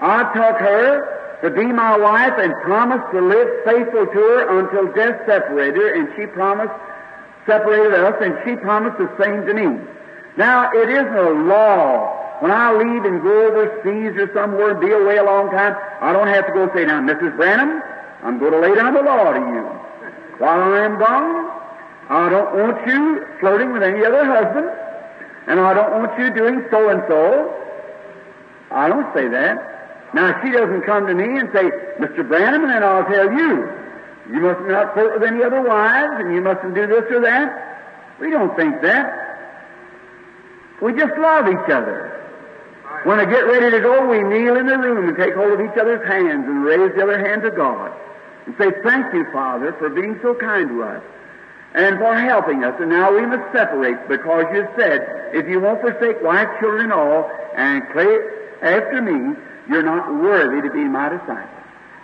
I 0.00 0.22
took 0.34 0.58
her 0.58 1.15
to 1.42 1.50
be 1.50 1.66
my 1.66 1.96
wife 1.98 2.32
and 2.38 2.52
promised 2.64 3.12
to 3.12 3.20
live 3.20 3.48
faithful 3.64 4.06
to 4.06 4.12
her 4.12 4.58
until 4.58 4.92
death 4.94 5.20
separated 5.26 5.76
her, 5.76 5.94
and 5.94 6.08
she 6.16 6.26
promised, 6.26 6.72
separated 7.44 7.92
us, 7.92 8.14
and 8.22 8.34
she 8.44 8.56
promised 8.56 8.96
the 8.98 9.10
same 9.22 9.44
to 9.46 9.52
me. 9.52 9.80
Now, 10.36 10.70
it 10.72 10.88
isn't 10.88 11.16
a 11.16 11.30
law. 11.44 12.12
When 12.40 12.50
I 12.50 12.72
leave 12.72 13.04
and 13.04 13.22
go 13.22 13.48
overseas 13.48 14.16
or 14.16 14.30
somewhere 14.34 14.72
and 14.72 14.80
be 14.80 14.92
away 14.92 15.16
a 15.16 15.24
long 15.24 15.50
time, 15.50 15.76
I 16.00 16.12
don't 16.12 16.28
have 16.28 16.46
to 16.46 16.52
go 16.52 16.70
say, 16.74 16.84
now, 16.84 17.00
Mrs. 17.00 17.36
Branham, 17.36 17.82
I'm 18.22 18.38
going 18.38 18.52
to 18.52 18.60
lay 18.60 18.74
down 18.74 18.94
the 18.94 19.02
law 19.02 19.32
to 19.32 19.40
you. 19.40 19.62
While 20.38 20.72
I 20.72 20.84
am 20.84 20.98
gone, 20.98 21.50
I 22.08 22.28
don't 22.28 22.54
want 22.54 22.86
you 22.86 23.26
flirting 23.40 23.72
with 23.72 23.82
any 23.82 24.04
other 24.04 24.24
husband, 24.24 24.68
and 25.46 25.60
I 25.60 25.74
don't 25.74 25.92
want 25.92 26.18
you 26.18 26.32
doing 26.34 26.64
so 26.70 26.88
and 26.88 27.02
so. 27.08 27.54
I 28.70 28.88
don't 28.88 29.12
say 29.14 29.28
that. 29.28 29.75
Now, 30.16 30.40
she 30.42 30.50
doesn't 30.50 30.80
come 30.88 31.06
to 31.06 31.14
me 31.14 31.38
and 31.38 31.50
say, 31.52 31.68
Mr. 32.00 32.26
Branham, 32.26 32.64
and 32.64 32.72
then 32.72 32.82
I'll 32.82 33.04
tell 33.04 33.30
you, 33.30 33.68
you 34.32 34.40
must 34.40 34.64
not 34.64 34.94
flirt 34.94 35.20
with 35.20 35.28
any 35.28 35.44
other 35.44 35.60
wives, 35.60 36.24
and 36.24 36.34
you 36.34 36.40
mustn't 36.40 36.74
do 36.74 36.86
this 36.86 37.04
or 37.10 37.20
that. 37.20 38.16
We 38.18 38.30
don't 38.30 38.56
think 38.56 38.80
that. 38.80 39.12
We 40.80 40.94
just 40.94 41.12
love 41.18 41.48
each 41.48 41.68
other. 41.68 42.16
When 43.04 43.20
I 43.20 43.26
get 43.26 43.44
ready 43.44 43.70
to 43.76 43.80
go, 43.82 44.08
we 44.08 44.22
kneel 44.22 44.56
in 44.56 44.64
the 44.64 44.78
room 44.78 45.06
and 45.06 45.18
take 45.18 45.34
hold 45.34 45.52
of 45.52 45.60
each 45.60 45.76
other's 45.76 46.08
hands 46.08 46.48
and 46.48 46.64
raise 46.64 46.96
the 46.96 47.02
other 47.02 47.18
hand 47.18 47.42
to 47.42 47.50
God 47.50 47.92
and 48.46 48.54
say, 48.56 48.72
Thank 48.82 49.12
you, 49.12 49.26
Father, 49.34 49.74
for 49.74 49.90
being 49.90 50.18
so 50.22 50.34
kind 50.34 50.70
to 50.70 50.82
us 50.82 51.02
and 51.74 51.98
for 51.98 52.16
helping 52.16 52.64
us. 52.64 52.74
And 52.80 52.88
now 52.88 53.14
we 53.14 53.26
must 53.26 53.52
separate 53.52 54.08
because 54.08 54.46
you 54.54 54.66
said, 54.78 55.34
if 55.34 55.46
you 55.46 55.60
won't 55.60 55.82
forsake 55.82 56.22
wife, 56.22 56.48
children, 56.58 56.84
and 56.84 56.92
all, 56.94 57.30
and 57.54 57.82
after 58.62 59.02
me, 59.02 59.36
you're 59.68 59.82
not 59.82 60.12
worthy 60.12 60.66
to 60.66 60.72
be 60.72 60.84
my 60.84 61.08
disciple. 61.08 61.56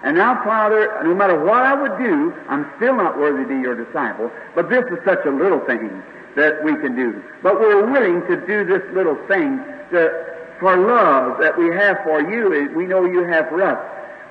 And 0.03 0.17
now, 0.17 0.43
Father, 0.43 0.99
no 1.05 1.15
matter 1.15 1.39
what 1.39 1.63
I 1.63 1.75
would 1.75 1.97
do, 1.99 2.35
I'm 2.49 2.67
still 2.77 2.97
not 2.97 3.19
worthy 3.19 3.45
to 3.45 3.49
be 3.49 3.61
your 3.61 3.77
disciple. 3.77 4.31
But 4.55 4.69
this 4.69 4.85
is 4.91 4.99
such 5.05 5.25
a 5.27 5.31
little 5.31 5.61
thing 5.61 6.03
that 6.35 6.65
we 6.65 6.75
can 6.77 6.97
do. 6.97 7.23
But 7.43 7.61
we're 7.61 7.87
willing 7.87 8.27
to 8.27 8.47
do 8.47 8.65
this 8.65 8.83
little 8.93 9.15
thing 9.29 9.59
to, 9.91 10.11
for 10.59 10.77
love 10.77 11.39
that 11.41 11.57
we 11.57 11.67
have 11.71 11.99
for 12.03 12.21
you, 12.21 12.71
we 12.75 12.87
know 12.87 13.05
you 13.05 13.25
have 13.25 13.49
for 13.49 13.63
us. 13.63 13.79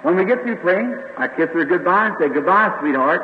When 0.03 0.15
we 0.15 0.25
get 0.25 0.41
through 0.43 0.57
praying, 0.57 0.97
I 1.17 1.27
kiss 1.27 1.49
her 1.53 1.63
goodbye 1.63 2.07
and 2.07 2.15
say, 2.19 2.27
Goodbye, 2.27 2.75
sweetheart. 2.79 3.21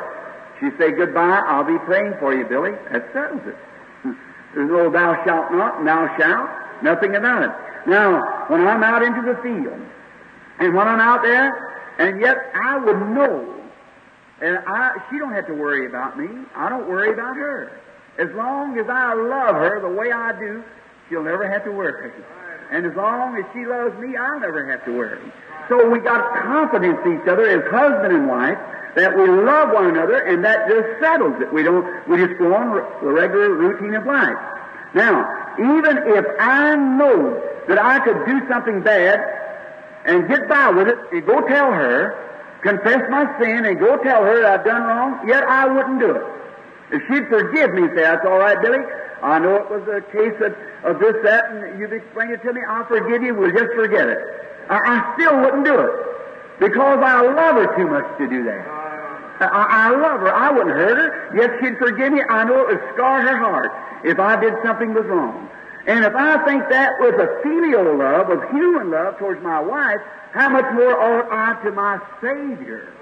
She 0.60 0.70
say, 0.78 0.92
Goodbye, 0.92 1.42
I'll 1.46 1.64
be 1.64 1.78
praying 1.84 2.14
for 2.20 2.32
you, 2.32 2.44
Billy. 2.44 2.72
That 2.92 3.12
settles 3.12 3.42
it. 3.46 3.56
There's 4.54 4.70
no 4.70 4.88
thou 4.88 5.22
shalt 5.24 5.50
not, 5.52 5.78
and 5.78 5.88
thou 5.88 6.06
shalt, 6.16 6.48
nothing 6.82 7.16
about 7.16 7.42
it. 7.42 7.50
Now, 7.88 8.46
when 8.48 8.66
I'm 8.66 8.82
out 8.84 9.02
into 9.02 9.22
the 9.22 9.34
field, 9.42 9.80
and 10.58 10.74
when 10.74 10.88
I'm 10.88 11.00
out 11.00 11.22
there, 11.22 11.94
and 11.98 12.20
yet 12.20 12.50
I 12.54 12.78
would 12.78 12.98
know, 13.10 13.54
and 14.40 14.58
I, 14.66 14.96
she 15.10 15.18
don't 15.18 15.32
have 15.32 15.46
to 15.46 15.54
worry 15.54 15.86
about 15.86 16.18
me. 16.18 16.28
I 16.54 16.68
don't 16.68 16.88
worry 16.88 17.12
about 17.12 17.36
her. 17.36 17.80
As 18.18 18.28
long 18.34 18.78
as 18.78 18.88
I 18.88 19.14
love 19.14 19.54
her 19.54 19.80
the 19.80 19.88
way 19.88 20.12
I 20.12 20.38
do, 20.38 20.62
she'll 21.08 21.22
never 21.22 21.48
have 21.48 21.64
to 21.64 21.70
worry. 21.70 22.12
And 22.70 22.86
as 22.86 22.94
long 22.94 23.36
as 23.36 23.44
she 23.52 23.64
loves 23.64 23.98
me, 23.98 24.16
I'll 24.16 24.40
never 24.40 24.68
have 24.70 24.84
to 24.84 24.96
worry. 24.96 25.32
So 25.68 25.88
we 25.88 25.98
got 26.00 26.34
confidence 26.42 26.98
in 27.04 27.20
each 27.20 27.28
other 27.28 27.46
as 27.46 27.70
husband 27.70 28.14
and 28.14 28.28
wife 28.28 28.58
that 28.96 29.16
we 29.16 29.26
love 29.26 29.70
one 29.70 29.86
another, 29.86 30.18
and 30.18 30.44
that 30.44 30.68
just 30.68 31.00
settles 31.00 31.40
it. 31.40 31.52
We 31.52 31.62
don't. 31.62 31.86
We 32.08 32.16
just 32.16 32.38
go 32.38 32.54
on 32.54 32.74
the 32.74 33.12
regular 33.12 33.52
routine 33.54 33.94
of 33.94 34.06
life. 34.06 34.36
Now, 34.94 35.54
even 35.58 35.98
if 35.98 36.24
I 36.40 36.74
know 36.76 37.40
that 37.68 37.78
I 37.78 38.00
could 38.00 38.24
do 38.26 38.40
something 38.48 38.80
bad 38.82 39.20
and 40.08 40.26
get 40.28 40.48
by 40.48 40.70
with 40.70 40.88
it, 40.88 40.98
and 41.12 41.26
go 41.26 41.46
tell 41.46 41.70
her, 41.70 42.16
confess 42.62 43.08
my 43.10 43.28
sin, 43.38 43.66
and 43.66 43.78
go 43.78 44.02
tell 44.02 44.24
her 44.24 44.46
I've 44.46 44.64
done 44.64 44.82
wrong, 44.82 45.28
yet 45.28 45.44
I 45.44 45.66
wouldn't 45.66 46.00
do 46.00 46.10
it. 46.12 46.24
If 46.90 47.02
she'd 47.06 47.28
forgive 47.28 47.74
me, 47.74 47.86
say, 47.94 48.02
that's 48.02 48.24
all 48.24 48.38
right, 48.38 48.60
Billy. 48.60 48.80
I 49.22 49.38
know 49.38 49.56
it 49.56 49.68
was 49.68 49.82
a 49.88 50.00
case 50.10 50.34
of, 50.40 50.56
of 50.88 51.00
this, 51.00 51.14
that, 51.24 51.50
and 51.50 51.78
you've 51.78 51.92
explained 51.92 52.32
it 52.32 52.42
to 52.42 52.52
me. 52.52 52.62
I'll 52.66 52.86
forgive 52.86 53.22
you. 53.22 53.34
We'll 53.34 53.52
just 53.52 53.74
forget 53.74 54.08
it. 54.08 54.18
I, 54.70 54.78
I 54.78 55.14
still 55.14 55.38
wouldn't 55.40 55.66
do 55.66 55.78
it 55.78 55.92
because 56.60 56.98
I 57.02 57.20
love 57.20 57.56
her 57.56 57.76
too 57.76 57.88
much 57.88 58.06
to 58.18 58.28
do 58.28 58.44
that. 58.44 58.64
I, 59.40 59.88
I 59.88 59.90
love 59.90 60.20
her. 60.20 60.34
I 60.34 60.50
wouldn't 60.50 60.74
hurt 60.74 60.98
her, 60.98 61.36
yet 61.36 61.50
she'd 61.60 61.78
forgive 61.78 62.12
me. 62.12 62.22
I 62.22 62.44
know 62.44 62.62
it 62.62 62.68
would 62.68 62.94
scar 62.94 63.22
her 63.22 63.36
heart 63.36 63.72
if 64.04 64.18
I 64.18 64.40
did 64.40 64.54
something 64.64 64.94
was 64.94 65.04
wrong. 65.04 65.50
And 65.86 66.04
if 66.04 66.14
I 66.14 66.44
think 66.44 66.68
that 66.68 66.92
with 67.00 67.14
a 67.14 67.40
filial 67.42 67.96
love, 67.96 68.28
with 68.28 68.50
human 68.50 68.90
love 68.90 69.18
towards 69.18 69.42
my 69.42 69.60
wife, 69.60 70.00
how 70.32 70.48
much 70.48 70.66
more 70.74 71.00
ought 71.00 71.32
I 71.32 71.62
to 71.64 71.72
my 71.72 71.98
Savior? 72.20 72.92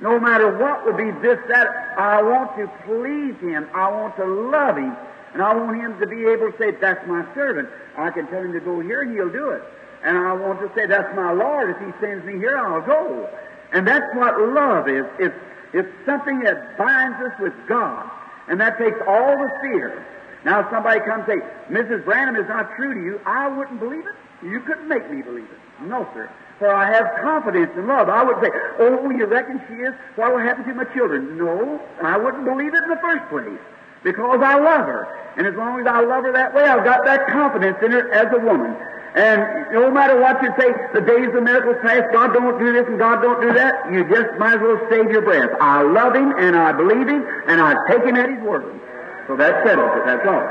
No 0.00 0.20
matter 0.20 0.56
what 0.58 0.84
would 0.84 0.96
be 0.96 1.10
this, 1.26 1.38
that, 1.48 1.68
I 1.98 2.22
want 2.22 2.56
to 2.56 2.70
please 2.84 3.34
Him. 3.40 3.68
I 3.74 3.90
want 3.90 4.16
to 4.16 4.24
love 4.24 4.76
Him. 4.76 4.96
And 5.32 5.42
I 5.42 5.54
want 5.54 5.76
Him 5.80 5.98
to 5.98 6.06
be 6.06 6.26
able 6.26 6.52
to 6.52 6.58
say, 6.58 6.70
that's 6.80 7.06
my 7.08 7.24
servant. 7.34 7.68
I 7.96 8.10
can 8.10 8.26
tell 8.28 8.42
Him 8.42 8.52
to 8.52 8.60
go 8.60 8.80
here 8.80 9.04
He'll 9.04 9.32
do 9.32 9.50
it. 9.50 9.62
and 10.04 10.16
I 10.16 10.32
want 10.34 10.60
to 10.60 10.70
say, 10.74 10.86
that's 10.86 11.14
my 11.16 11.32
Lord. 11.32 11.70
If 11.70 11.78
He 11.78 11.92
sends 12.00 12.24
me 12.24 12.34
here, 12.38 12.58
I'll 12.58 12.82
go. 12.82 13.28
And 13.72 13.86
that's 13.88 14.14
what 14.14 14.38
love 14.40 14.88
is. 14.88 15.04
It's, 15.18 15.34
it's 15.72 15.88
something 16.04 16.40
that 16.40 16.78
binds 16.78 17.18
us 17.20 17.32
with 17.40 17.54
God. 17.66 18.08
And 18.48 18.60
that 18.60 18.78
takes 18.78 18.98
all 19.08 19.36
the 19.36 19.50
fear. 19.60 20.06
Now, 20.46 20.60
if 20.60 20.70
somebody 20.70 21.00
comes 21.00 21.26
and 21.26 21.42
say, 21.42 21.74
Mrs. 21.74 22.04
Branham 22.04 22.36
is 22.36 22.46
not 22.46 22.70
true 22.76 22.94
to 22.94 23.00
you, 23.02 23.20
I 23.26 23.48
wouldn't 23.48 23.80
believe 23.80 24.06
it. 24.06 24.14
You 24.46 24.60
couldn't 24.60 24.86
make 24.86 25.10
me 25.10 25.20
believe 25.20 25.50
it. 25.50 25.82
No, 25.82 26.06
sir. 26.14 26.30
For 26.60 26.72
I 26.72 26.86
have 26.86 27.18
confidence 27.20 27.72
in 27.74 27.88
love. 27.88 28.08
I 28.08 28.22
would 28.22 28.38
say, 28.40 28.50
oh, 28.78 29.10
you 29.10 29.26
reckon 29.26 29.60
she 29.66 29.74
is? 29.82 29.92
What 30.14 30.30
will 30.30 30.38
happen 30.38 30.62
to 30.70 30.74
my 30.74 30.84
children? 30.94 31.36
No, 31.36 31.82
I 32.00 32.16
wouldn't 32.16 32.44
believe 32.44 32.72
it 32.72 32.82
in 32.84 32.88
the 32.88 33.02
first 33.02 33.28
place. 33.28 33.58
Because 34.04 34.38
I 34.40 34.54
love 34.54 34.86
her. 34.86 35.10
And 35.36 35.48
as 35.48 35.54
long 35.56 35.80
as 35.80 35.86
I 35.88 36.00
love 36.06 36.22
her 36.22 36.32
that 36.32 36.54
way, 36.54 36.62
I've 36.62 36.84
got 36.84 37.04
that 37.04 37.26
confidence 37.26 37.78
in 37.82 37.90
her 37.90 38.12
as 38.12 38.32
a 38.32 38.38
woman. 38.38 38.70
And 39.16 39.74
no 39.74 39.90
matter 39.90 40.20
what 40.20 40.40
you 40.44 40.54
say, 40.60 40.70
the 40.94 41.00
days 41.00 41.34
of 41.34 41.42
miracles 41.42 41.82
past, 41.82 42.12
God 42.12 42.32
don't 42.34 42.56
do 42.60 42.72
this 42.72 42.86
and 42.86 43.00
God 43.00 43.20
don't 43.20 43.40
do 43.42 43.52
that, 43.52 43.90
you 43.90 44.04
just 44.04 44.38
might 44.38 44.54
as 44.54 44.60
well 44.60 44.78
save 44.90 45.10
your 45.10 45.22
breath. 45.22 45.50
I 45.60 45.82
love 45.82 46.14
Him 46.14 46.30
and 46.38 46.54
I 46.54 46.70
believe 46.70 47.08
Him 47.08 47.26
and 47.48 47.60
I 47.60 47.74
take 47.90 48.04
Him 48.04 48.14
at 48.14 48.30
His 48.30 48.38
word. 48.46 48.78
So 49.26 49.36
that 49.36 49.66
settles 49.66 49.90
it, 49.96 50.06
that's 50.06 50.26
all. 50.26 50.46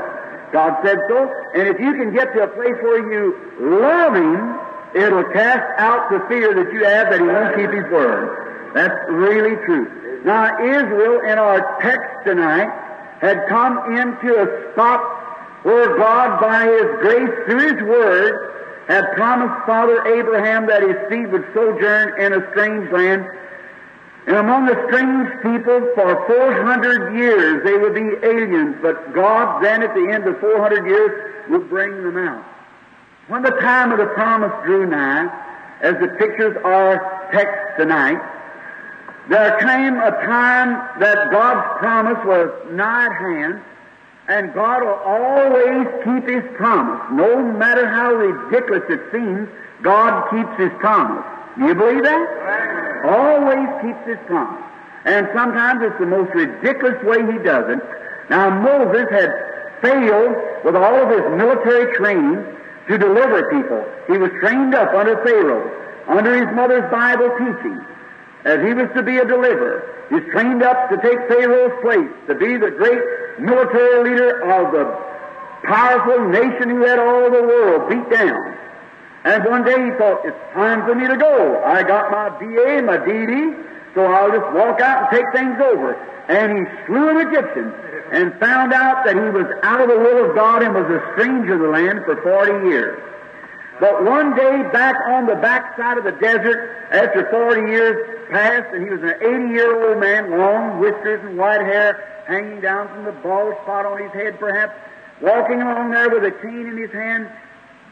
God 0.52 0.78
said 0.84 0.98
so. 1.08 1.32
And 1.54 1.68
if 1.68 1.80
you 1.80 1.92
can 1.94 2.12
get 2.14 2.32
to 2.34 2.44
a 2.44 2.48
place 2.48 2.76
where 2.82 3.10
you 3.12 3.34
love 3.58 4.14
Him, 4.14 4.58
it'll 4.94 5.30
cast 5.32 5.66
out 5.78 6.10
the 6.10 6.20
fear 6.28 6.54
that 6.54 6.72
you 6.72 6.84
have 6.84 7.10
that 7.10 7.20
He 7.20 7.26
won't 7.26 7.56
keep 7.56 7.70
His 7.70 7.90
word. 7.90 8.72
That's 8.74 8.94
really 9.10 9.56
true. 9.64 10.22
Now, 10.24 10.58
Israel 10.60 11.20
in 11.20 11.38
our 11.38 11.80
text 11.80 12.26
tonight 12.26 12.68
had 13.20 13.46
come 13.48 13.96
into 13.96 14.34
a 14.36 14.72
spot 14.72 15.00
where 15.64 15.96
God, 15.96 16.40
by 16.40 16.66
His 16.66 16.86
grace 17.00 17.34
through 17.46 17.74
His 17.74 17.82
word, 17.82 18.56
had 18.88 19.12
promised 19.14 19.66
Father 19.66 20.06
Abraham 20.06 20.66
that 20.66 20.82
his 20.82 20.96
seed 21.10 21.32
would 21.32 21.44
sojourn 21.52 22.20
in 22.20 22.32
a 22.32 22.50
strange 22.52 22.90
land. 22.92 23.26
And 24.26 24.36
among 24.36 24.66
the 24.66 24.74
strange 24.88 25.30
people 25.42 25.88
for 25.94 26.26
400 26.26 27.16
years 27.16 27.64
they 27.64 27.78
would 27.78 27.94
be 27.94 28.26
aliens, 28.26 28.76
but 28.82 29.14
God 29.14 29.62
then 29.62 29.82
at 29.82 29.94
the 29.94 30.08
end 30.10 30.26
of 30.26 30.40
400 30.40 30.84
years 30.86 31.48
would 31.48 31.68
bring 31.68 32.02
them 32.02 32.16
out. 32.16 32.44
When 33.28 33.42
the 33.42 33.50
time 33.50 33.92
of 33.92 33.98
the 33.98 34.06
promise 34.06 34.52
drew 34.64 34.86
nigh, 34.86 35.30
as 35.80 35.94
the 36.00 36.08
pictures 36.18 36.56
are 36.64 37.30
text 37.32 37.78
tonight, 37.78 38.20
there 39.28 39.58
came 39.58 39.96
a 39.96 40.10
time 40.24 41.00
that 41.00 41.30
God's 41.30 41.78
promise 41.78 42.18
was 42.24 42.50
nigh 42.72 43.06
at 43.06 43.12
hand, 43.12 43.60
and 44.28 44.54
God 44.54 44.82
will 44.82 45.00
always 45.04 45.86
keep 46.04 46.28
His 46.28 46.44
promise. 46.56 47.00
No 47.12 47.42
matter 47.42 47.86
how 47.88 48.12
ridiculous 48.12 48.84
it 48.88 49.02
seems, 49.12 49.48
God 49.82 50.30
keeps 50.30 50.56
His 50.58 50.70
promise. 50.80 51.24
You 51.58 51.74
believe 51.74 52.02
that? 52.02 53.04
Always 53.06 53.68
keeps 53.82 54.06
His 54.06 54.18
promise. 54.26 54.62
And 55.04 55.28
sometimes 55.34 55.82
it's 55.82 55.98
the 55.98 56.06
most 56.06 56.34
ridiculous 56.34 57.02
way 57.04 57.20
He 57.32 57.38
does 57.38 57.70
it. 57.70 57.78
Now 58.28 58.50
Moses 58.50 59.06
had 59.10 59.30
failed 59.80 60.34
with 60.64 60.74
all 60.76 60.94
of 60.94 61.10
his 61.10 61.24
military 61.38 61.94
training 61.96 62.44
to 62.88 62.98
deliver 62.98 63.50
people. 63.50 63.84
He 64.06 64.18
was 64.18 64.30
trained 64.40 64.74
up 64.74 64.92
under 64.94 65.16
Pharaoh, 65.24 65.62
under 66.08 66.34
his 66.34 66.54
mother's 66.54 66.90
Bible 66.90 67.30
teaching, 67.38 67.80
as 68.44 68.60
he 68.66 68.74
was 68.74 68.88
to 68.96 69.02
be 69.02 69.18
a 69.18 69.24
deliverer. 69.24 70.06
He's 70.10 70.24
trained 70.32 70.62
up 70.62 70.88
to 70.90 70.96
take 70.98 71.18
Pharaoh's 71.28 71.74
place, 71.82 72.10
to 72.28 72.34
be 72.34 72.56
the 72.56 72.70
great 72.70 73.02
military 73.40 74.10
leader 74.10 74.42
of 74.50 74.72
the 74.72 74.84
powerful 75.66 76.28
nation 76.28 76.70
who 76.70 76.84
had 76.84 76.98
all 76.98 77.30
the 77.30 77.42
world 77.42 77.88
beat 77.88 78.08
down. 78.10 78.56
And 79.26 79.44
one 79.44 79.64
day 79.64 79.74
he 79.74 79.90
thought, 79.98 80.24
it's 80.24 80.38
time 80.54 80.86
for 80.86 80.94
me 80.94 81.08
to 81.08 81.16
go. 81.16 81.60
I 81.64 81.82
got 81.82 82.12
my 82.12 82.30
BA, 82.38 82.82
my 82.86 82.96
DD, 82.96 83.58
so 83.92 84.06
I'll 84.06 84.30
just 84.30 84.54
walk 84.54 84.80
out 84.80 85.02
and 85.02 85.10
take 85.10 85.26
things 85.34 85.58
over. 85.60 85.98
And 86.30 86.54
he 86.54 86.86
slew 86.86 87.10
an 87.10 87.26
Egyptian 87.26 87.74
and 88.12 88.38
found 88.38 88.72
out 88.72 89.04
that 89.04 89.16
he 89.16 89.28
was 89.34 89.50
out 89.64 89.80
of 89.80 89.88
the 89.88 89.98
will 89.98 90.30
of 90.30 90.36
God 90.36 90.62
and 90.62 90.72
was 90.74 90.86
a 90.86 91.02
stranger 91.14 91.54
in 91.54 91.60
the 91.60 91.74
land 91.74 92.06
for 92.06 92.22
40 92.22 92.70
years. 92.70 93.02
But 93.80 94.04
one 94.04 94.36
day 94.36 94.62
back 94.72 94.94
on 95.08 95.26
the 95.26 95.34
backside 95.34 95.98
of 95.98 96.04
the 96.04 96.14
desert, 96.22 96.86
after 96.92 97.28
40 97.28 97.68
years 97.68 98.30
passed, 98.30 98.72
and 98.72 98.84
he 98.84 98.90
was 98.90 99.02
an 99.02 99.18
80 99.20 99.52
year 99.52 99.90
old 99.90 99.98
man, 99.98 100.38
long 100.38 100.78
whiskers 100.78 101.20
and 101.26 101.36
white 101.36 101.60
hair 101.60 102.22
hanging 102.28 102.60
down 102.60 102.86
from 102.88 103.04
the 103.04 103.12
bald 103.26 103.54
spot 103.64 103.86
on 103.86 104.00
his 104.00 104.12
head 104.12 104.38
perhaps, 104.38 104.72
walking 105.20 105.62
along 105.62 105.90
there 105.90 106.10
with 106.10 106.24
a 106.24 106.30
cane 106.30 106.66
in 106.66 106.76
his 106.78 106.92
hand, 106.92 107.28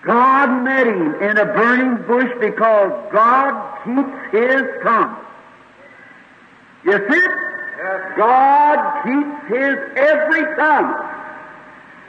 God 0.04 0.64
met 0.64 0.86
him 0.86 1.14
in 1.22 1.38
a 1.38 1.46
burning 1.46 2.06
bush 2.06 2.30
because 2.38 2.92
God 3.10 3.84
keeps 3.84 4.32
His 4.32 4.62
promise. 4.82 5.24
You 6.84 6.92
see 6.92 7.16
it? 7.16 8.16
God 8.16 9.02
keeps 9.02 9.48
His 9.48 9.76
every 9.96 10.54
promise. 10.54 11.10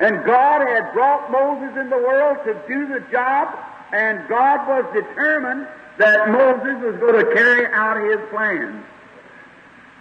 And 0.01 0.25
God 0.25 0.67
had 0.67 0.91
brought 0.93 1.31
Moses 1.31 1.77
in 1.79 1.89
the 1.89 1.97
world 1.97 2.37
to 2.43 2.53
do 2.67 2.85
the 2.87 2.99
job, 3.11 3.57
and 3.93 4.27
God 4.27 4.67
was 4.67 4.85
determined 4.93 5.65
that 5.97 6.27
Moses 6.27 6.83
was 6.83 6.97
going 6.99 7.25
to 7.25 7.33
carry 7.33 7.73
out 7.73 7.95
His 8.11 8.19
plans. 8.29 8.83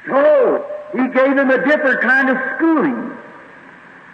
So, 0.09 0.66
He 0.92 1.07
gave 1.14 1.38
him 1.38 1.50
a 1.50 1.64
different 1.64 2.00
kind 2.00 2.28
of 2.28 2.37
schooling. 2.57 3.16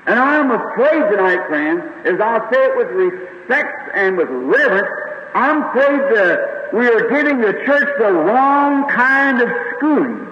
And 0.07 0.19
I'm 0.19 0.51
afraid 0.51 1.11
tonight, 1.11 1.47
friends, 1.49 1.83
as 2.05 2.21
I 2.21 2.51
say 2.53 2.59
it 2.59 2.77
with 2.77 2.89
respect 2.89 3.40
and 3.53 4.17
with 4.17 4.29
reverence, 4.29 4.89
I'm 5.35 5.63
afraid 5.63 6.01
that 6.17 6.71
we 6.73 6.87
are 6.87 7.11
giving 7.11 7.41
the 7.41 7.53
church 7.67 7.89
the 7.99 8.13
wrong 8.13 8.89
kind 8.89 9.41
of 9.41 9.49
schooling. 9.77 10.27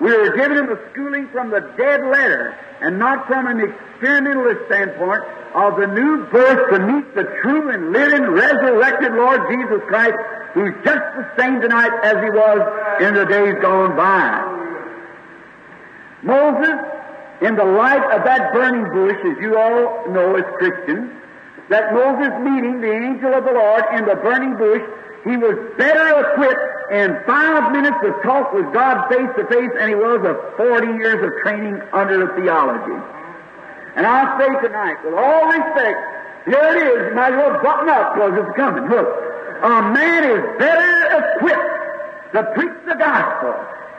We 0.00 0.12
are 0.12 0.36
giving 0.36 0.56
them 0.56 0.66
the 0.66 0.80
schooling 0.92 1.28
from 1.28 1.50
the 1.50 1.60
dead 1.76 2.04
letter 2.06 2.56
and 2.80 2.98
not 2.98 3.26
from 3.26 3.46
an 3.46 3.60
experimentalist 3.60 4.66
standpoint 4.66 5.24
of 5.54 5.76
the 5.76 5.86
new 5.88 6.24
birth 6.26 6.70
to 6.70 6.78
meet 6.86 7.14
the 7.14 7.24
true 7.42 7.70
and 7.70 7.92
living, 7.92 8.22
resurrected 8.22 9.12
Lord 9.12 9.40
Jesus 9.50 9.82
Christ, 9.88 10.16
who's 10.54 10.74
just 10.84 11.02
the 11.16 11.28
same 11.36 11.60
tonight 11.60 11.90
as 12.04 12.22
he 12.22 12.30
was 12.30 13.02
in 13.02 13.14
the 13.14 13.24
days 13.24 13.56
gone 13.60 13.96
by. 13.96 14.54
Moses, 16.22 16.78
in 17.40 17.56
the 17.56 17.64
light 17.64 18.02
of 18.12 18.24
that 18.24 18.52
burning 18.52 18.84
bush, 18.92 19.18
as 19.24 19.38
you 19.40 19.58
all 19.58 20.08
know 20.10 20.36
as 20.36 20.44
Christians, 20.58 21.10
that 21.68 21.92
Moses 21.92 22.32
meeting 22.40 22.80
the 22.80 22.92
angel 22.92 23.34
of 23.34 23.44
the 23.44 23.52
Lord 23.52 23.84
in 23.92 24.04
the 24.06 24.16
burning 24.16 24.56
bush, 24.56 24.82
he 25.24 25.36
was 25.36 25.56
better 25.76 26.24
equipped 26.24 26.92
in 26.92 27.20
five 27.26 27.72
minutes 27.72 27.98
of 28.02 28.16
talk 28.22 28.52
with 28.54 28.72
God 28.72 29.08
face 29.12 29.28
to 29.36 29.44
face 29.52 29.70
than 29.76 29.88
he 29.88 29.94
was 29.94 30.24
of 30.24 30.36
40 30.56 30.86
years 30.96 31.20
of 31.20 31.30
training 31.44 31.76
under 31.92 32.24
the 32.24 32.32
theology. 32.40 32.96
And 33.96 34.06
I 34.06 34.38
say 34.40 34.48
tonight, 34.64 34.96
with 35.04 35.14
all 35.14 35.44
respect, 35.52 35.98
here 36.48 36.68
it 36.72 36.80
is, 36.80 36.98
you 37.10 37.14
might 37.14 37.34
as 37.34 37.36
well 37.36 37.60
button 37.60 37.88
up 37.88 38.14
because 38.14 38.32
it's 38.40 38.56
coming. 38.56 38.88
Look, 38.88 39.08
a 39.60 39.82
man 39.92 40.24
is 40.24 40.40
better 40.56 40.88
equipped 41.20 42.32
to 42.32 42.40
preach 42.54 42.78
the 42.88 42.94
gospel 42.94 43.52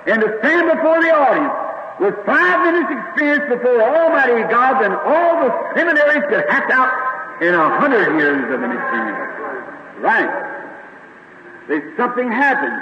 and 0.07 0.21
to 0.21 0.27
stand 0.41 0.71
before 0.73 1.03
the 1.03 1.13
audience 1.13 1.53
with 1.99 2.15
five 2.25 2.57
minutes 2.65 2.89
experience 2.89 3.45
before 3.53 3.77
Almighty 3.83 4.41
God 4.49 4.81
than 4.81 4.95
all 4.95 5.45
the 5.45 5.51
seminaries 5.75 6.23
could 6.31 6.49
hack 6.49 6.71
out 6.71 7.18
in 7.41 7.53
a 7.53 7.79
hundred 7.79 8.19
years 8.19 8.53
of 8.53 8.61
an 8.63 8.71
experience. 8.71 9.39
Right. 9.99 10.31
There's 11.67 11.97
something 11.97 12.31
happens. 12.31 12.81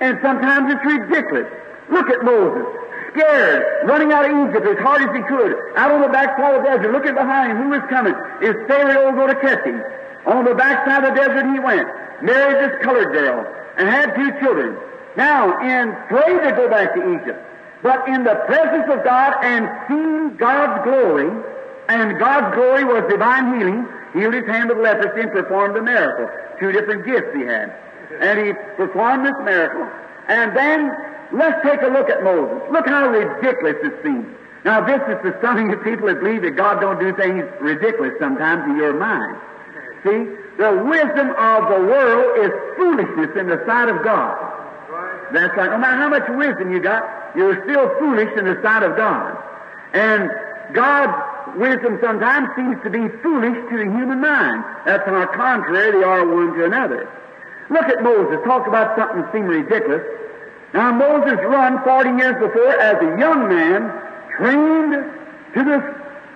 And 0.00 0.18
sometimes 0.22 0.72
it's 0.72 0.84
ridiculous. 0.84 1.46
Look 1.90 2.08
at 2.08 2.24
Moses, 2.24 2.66
scared, 3.12 3.88
running 3.88 4.12
out 4.12 4.24
of 4.24 4.48
Egypt 4.48 4.66
as 4.66 4.78
hard 4.78 5.02
as 5.02 5.14
he 5.14 5.22
could, 5.22 5.54
out 5.76 5.90
on 5.90 6.00
the 6.02 6.08
backside 6.08 6.56
of 6.56 6.62
the 6.62 6.68
desert, 6.68 6.92
looking 6.92 7.14
behind 7.14 7.52
him, 7.52 7.62
who 7.64 7.68
was 7.70 7.82
coming? 7.90 8.14
Is 8.40 8.54
Pharaoh 8.66 9.12
going 9.12 9.34
to 9.34 9.40
catch 9.40 9.64
him? 9.64 9.82
On 10.26 10.44
the 10.44 10.54
backside 10.54 11.04
of 11.04 11.14
the 11.14 11.20
desert 11.20 11.52
he 11.52 11.58
went, 11.58 11.88
married 12.22 12.70
this 12.70 12.82
colored 12.82 13.12
girl, 13.12 13.46
and 13.76 13.88
had 13.88 14.14
two 14.14 14.30
children. 14.40 14.76
Now, 15.16 15.60
in 15.60 15.90
afraid 15.90 16.48
to 16.48 16.52
go 16.56 16.68
back 16.68 16.94
to 16.94 17.20
Egypt, 17.20 17.40
but 17.82 18.06
in 18.08 18.24
the 18.24 18.34
presence 18.46 18.86
of 18.92 19.04
God 19.04 19.34
and 19.42 19.68
seeing 19.88 20.36
God's 20.36 20.84
glory, 20.84 21.30
and 21.90 22.20
God's 22.20 22.54
glory 22.54 22.84
was 22.84 23.02
divine 23.10 23.58
healing, 23.58 23.84
healed 24.14 24.34
his 24.34 24.46
hand 24.46 24.70
of 24.70 24.78
leprosy 24.78 25.22
and 25.22 25.32
performed 25.32 25.76
a 25.76 25.82
miracle. 25.82 26.30
Two 26.60 26.70
different 26.70 27.04
gifts 27.04 27.34
he 27.34 27.42
had. 27.42 27.74
And 28.20 28.38
he 28.38 28.52
performed 28.76 29.26
this 29.26 29.34
miracle. 29.42 29.90
And 30.28 30.56
then, 30.56 30.94
let's 31.32 31.58
take 31.66 31.82
a 31.82 31.88
look 31.88 32.08
at 32.08 32.22
Moses. 32.22 32.62
Look 32.70 32.86
how 32.86 33.08
ridiculous 33.08 33.74
it 33.82 33.94
seems. 34.04 34.24
Now, 34.64 34.86
this 34.86 35.02
is 35.02 35.18
the 35.24 35.34
stunning 35.40 35.72
of 35.72 35.82
people 35.84 36.06
that 36.06 36.20
believe 36.20 36.42
that 36.42 36.54
God 36.54 36.80
don't 36.80 37.00
do 37.00 37.10
things 37.16 37.42
ridiculous 37.60 38.14
sometimes 38.20 38.70
in 38.70 38.76
your 38.76 38.94
mind. 38.94 39.36
See, 40.04 40.30
the 40.62 40.70
wisdom 40.86 41.34
of 41.34 41.68
the 41.74 41.80
world 41.90 42.38
is 42.38 42.52
foolishness 42.78 43.34
in 43.34 43.48
the 43.48 43.64
sight 43.66 43.88
of 43.88 44.04
God. 44.04 44.38
That's 45.32 45.56
right. 45.56 45.70
No 45.70 45.78
matter 45.78 45.96
how 45.96 46.08
much 46.08 46.28
wisdom 46.30 46.70
you 46.70 46.78
got, 46.78 47.02
you're 47.34 47.64
still 47.64 47.90
foolish 47.98 48.30
in 48.38 48.44
the 48.44 48.60
sight 48.62 48.84
of 48.84 48.96
God. 48.96 49.36
And 49.92 50.30
God 50.72 51.29
wisdom 51.56 51.98
sometimes 52.00 52.48
seems 52.56 52.76
to 52.84 52.90
be 52.90 53.08
foolish 53.22 53.58
to 53.70 53.76
the 53.78 53.84
human 53.84 54.20
mind. 54.20 54.64
That's 54.84 55.06
on 55.06 55.14
how 55.14 55.26
contrary 55.34 55.92
they 55.92 56.04
are 56.04 56.26
one 56.26 56.54
to 56.54 56.64
another. 56.64 57.08
Look 57.70 57.84
at 57.84 58.02
Moses. 58.02 58.38
Talk 58.44 58.66
about 58.66 58.96
something 58.98 59.22
that 59.22 59.32
seemed 59.32 59.48
ridiculous. 59.48 60.02
Now 60.74 60.92
Moses 60.92 61.38
run 61.46 61.82
40 61.84 62.10
years 62.18 62.34
before 62.34 62.74
as 62.78 62.96
a 63.02 63.18
young 63.18 63.48
man, 63.48 63.90
trained 64.38 64.94
to 65.54 65.64
the 65.64 65.78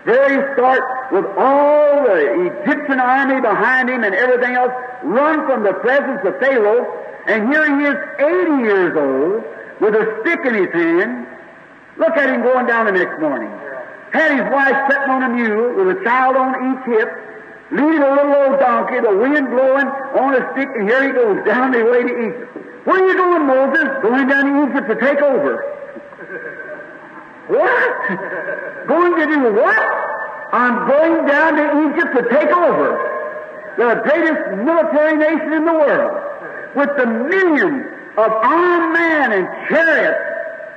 very 0.05 0.55
start 0.55 1.13
with 1.13 1.25
all 1.39 2.05
the 2.05 2.51
Egyptian 2.63 3.01
army 3.01 3.41
behind 3.41 3.89
him 3.89 4.05
and 4.05 4.15
everything 4.15 4.55
else, 4.55 4.73
run 5.03 5.47
from 5.47 5.63
the 5.63 5.73
presence 5.75 6.21
of 6.25 6.39
Pharaoh, 6.41 6.85
and 7.27 7.49
here 7.49 7.65
he 7.65 7.87
is 7.87 7.97
80 8.19 8.63
years 8.63 8.97
old 8.97 9.45
with 9.81 9.95
a 9.95 10.21
stick 10.21 10.41
in 10.45 10.55
his 10.55 10.73
hand. 10.73 11.27
Look 11.97 12.17
at 12.17 12.29
him 12.29 12.43
going 12.43 12.67
down 12.67 12.87
the 12.87 12.93
next 12.93 13.21
morning. 13.21 13.51
Had 14.15 14.31
his 14.31 14.47
wife 14.47 14.79
sitting 14.87 15.11
on 15.11 15.23
a 15.25 15.29
mule 15.29 15.75
with 15.75 15.99
a 15.99 16.05
child 16.05 16.37
on 16.37 16.55
each 16.55 16.87
hip, 16.87 17.11
leading 17.75 17.99
a 17.99 18.15
little 18.15 18.31
old 18.47 18.61
donkey, 18.63 19.01
the 19.03 19.11
wind 19.11 19.51
blowing 19.51 19.91
on 20.15 20.39
a 20.39 20.43
stick, 20.55 20.71
and 20.71 20.89
here 20.89 21.03
he 21.03 21.13
goes 21.13 21.45
down 21.45 21.73
the 21.73 21.83
way 21.83 22.07
to 22.07 22.15
Egypt. 22.23 22.87
Where 22.87 23.03
are 23.03 23.09
you 23.11 23.17
going, 23.19 23.47
Moses? 23.51 23.91
Going 24.07 24.29
down 24.29 24.45
to 24.47 24.71
Egypt 24.71 24.87
to 24.87 24.95
take 25.03 25.19
over. 25.19 25.67
what? 27.51 28.87
going 28.87 29.19
to 29.19 29.27
do 29.27 29.53
what? 29.53 29.83
I'm 30.55 30.87
going 30.87 31.27
down 31.27 31.57
to 31.59 31.67
Egypt 31.91 32.15
to 32.15 32.23
take 32.31 32.55
over. 32.55 32.95
The 33.77 33.99
greatest 34.07 34.63
military 34.63 35.17
nation 35.17 35.53
in 35.55 35.65
the 35.65 35.73
world. 35.73 36.23
With 36.77 36.91
the 36.97 37.07
millions 37.07 37.83
of 38.17 38.31
armed 38.31 38.93
men 38.93 39.33
and 39.33 39.49
chariots 39.69 40.23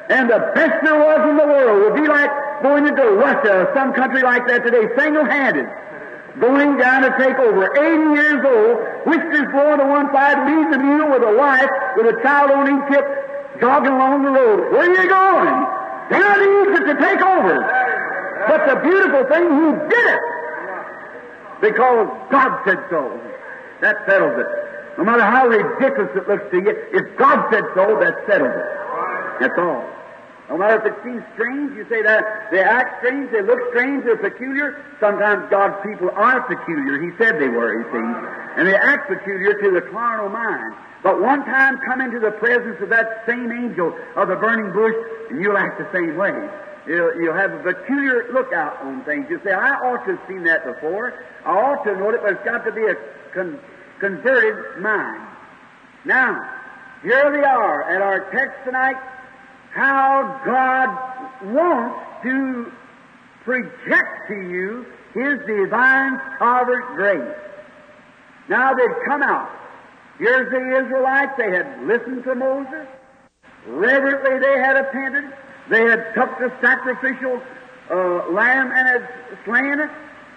and 0.09 0.27
the 0.27 0.51
best 0.55 0.83
there 0.83 0.97
was 0.97 1.29
in 1.29 1.37
the 1.37 1.45
world 1.45 1.83
would 1.83 2.01
be 2.01 2.07
like 2.07 2.31
going 2.61 2.87
into 2.87 3.03
Russia 3.03 3.65
or 3.65 3.71
some 3.75 3.93
country 3.93 4.21
like 4.21 4.47
that 4.47 4.63
today, 4.63 4.87
single-handed 4.97 5.67
going 6.39 6.77
down 6.77 7.01
to 7.01 7.11
take 7.17 7.37
over. 7.39 7.65
80 7.73 8.13
years 8.13 8.41
old, 8.45 8.75
whiskers 9.09 9.49
blowing 9.51 9.79
to 9.79 9.87
one 9.87 10.07
side, 10.13 10.37
leads 10.45 10.75
a 10.75 10.79
mule 10.79 11.09
with 11.11 11.23
a 11.23 11.33
wife, 11.37 11.69
with 11.97 12.13
a 12.13 12.21
child 12.21 12.51
on 12.51 12.65
each 12.69 12.87
hip, 12.93 13.05
jogging 13.59 13.93
along 13.93 14.23
the 14.23 14.31
road. 14.31 14.71
Where 14.71 14.85
are 14.85 14.93
you 14.93 15.09
going? 15.09 15.57
To 16.07 16.17
Egypt 16.17 16.85
to 16.87 16.95
take 17.01 17.21
over. 17.21 17.57
But 18.47 18.65
the 18.69 18.75
beautiful 18.79 19.23
thing, 19.27 19.43
he 19.43 19.67
did 19.89 20.05
it. 20.13 20.21
Because 21.61 22.07
God 22.31 22.61
said 22.65 22.79
so. 22.89 23.19
That 23.81 23.97
settles 24.07 24.37
it. 24.37 24.47
No 24.97 25.03
matter 25.03 25.23
how 25.23 25.47
ridiculous 25.47 26.09
it 26.15 26.27
looks 26.27 26.49
to 26.51 26.57
you, 26.57 26.73
if 26.93 27.17
God 27.17 27.49
said 27.51 27.63
so, 27.75 27.99
that 27.99 28.15
settles 28.25 28.53
it. 28.53 29.41
That's 29.41 29.57
all. 29.57 29.83
No 30.49 30.57
matter 30.57 30.79
if 30.79 30.85
it 30.87 31.03
seems 31.03 31.23
strange, 31.33 31.75
you 31.75 31.85
say 31.89 32.01
that 32.03 32.51
they 32.51 32.63
act 32.63 33.03
strange, 33.03 33.31
they 33.31 33.41
look 33.41 33.59
strange, 33.71 34.05
they're 34.05 34.15
peculiar. 34.15 34.79
Sometimes 34.99 35.43
God's 35.51 35.75
people 35.83 36.09
are 36.15 36.39
peculiar. 36.47 37.03
He 37.03 37.11
said 37.17 37.35
they 37.35 37.49
were, 37.49 37.75
you 37.75 37.83
see. 37.91 38.07
And 38.55 38.67
they 38.67 38.75
act 38.75 39.09
peculiar 39.09 39.59
to 39.59 39.71
the 39.71 39.81
carnal 39.91 40.29
mind. 40.29 40.73
But 41.03 41.21
one 41.21 41.43
time 41.43 41.79
come 41.85 41.99
into 41.99 42.19
the 42.19 42.31
presence 42.31 42.79
of 42.81 42.89
that 42.89 43.23
same 43.27 43.51
angel 43.51 43.93
of 44.15 44.29
the 44.29 44.37
burning 44.37 44.71
bush, 44.71 44.95
and 45.29 45.41
you'll 45.41 45.57
act 45.57 45.79
the 45.79 45.89
same 45.91 46.15
way. 46.15 46.31
You'll, 46.87 47.21
you'll 47.21 47.35
have 47.35 47.51
a 47.51 47.59
peculiar 47.59 48.31
lookout 48.31 48.81
on 48.81 49.03
things. 49.03 49.27
You'll 49.29 49.43
say, 49.43 49.51
I 49.51 49.75
ought 49.83 50.05
to 50.05 50.15
have 50.15 50.27
seen 50.29 50.43
that 50.43 50.63
before. 50.63 51.13
I 51.45 51.51
ought 51.51 51.83
to 51.83 51.89
have 51.89 51.99
known 51.99 52.15
it, 52.15 52.21
but 52.23 52.31
it's 52.31 52.45
got 52.45 52.63
to 52.63 52.71
be 52.71 52.85
a 52.87 52.95
con- 53.33 53.59
converted 53.99 54.81
mind. 54.81 55.27
Now, 56.05 56.39
here 57.03 57.31
they 57.31 57.43
are 57.43 57.83
at 57.83 58.01
our 58.01 58.31
text 58.31 58.63
tonight 58.63 58.95
how 59.77 60.41
God 60.43 61.53
wants 61.53 61.99
to 62.23 62.71
project 63.45 64.27
to 64.27 64.33
you 64.33 64.85
His 65.13 65.39
divine 65.45 66.19
sovereign 66.39 66.95
grace. 66.95 67.35
Now 68.49 68.73
they'd 68.73 69.05
come 69.05 69.21
out. 69.21 69.51
Here's 70.17 70.49
the 70.49 70.83
Israelites. 70.83 71.33
They 71.37 71.51
had 71.51 71.83
listened 71.83 72.23
to 72.23 72.33
Moses. 72.33 72.87
Reverently 73.67 74.39
they 74.39 74.57
had 74.59 74.77
attended. 74.77 75.31
They 75.69 75.83
had 75.83 76.13
took 76.15 76.39
the 76.39 76.51
sacrificial 76.59 77.39
uh, 77.91 78.31
lamb 78.31 78.71
and 78.71 78.87
had 78.87 79.09
slain 79.45 79.79
it, 79.79 79.89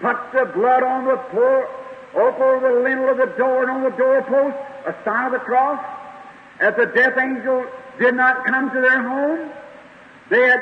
put 0.03 0.17
the 0.35 0.53
blood 0.53 0.83
on 0.83 1.07
the 1.07 1.17
floor, 1.31 1.67
over 2.15 2.61
the 2.61 2.83
lintel 2.83 3.09
of 3.09 3.17
the 3.17 3.33
door 3.39 3.63
and 3.63 3.71
on 3.71 3.83
the 3.85 3.97
doorpost, 3.97 4.57
a 4.87 4.95
sign 5.05 5.27
of 5.27 5.33
the 5.33 5.39
cross. 5.39 5.83
As 6.61 6.75
the 6.77 6.87
death 6.87 7.17
angel 7.17 7.65
did 8.01 8.15
not 8.15 8.47
come 8.47 8.71
to 8.71 8.81
their 8.81 9.03
home. 9.07 9.51
They 10.31 10.41
had 10.49 10.61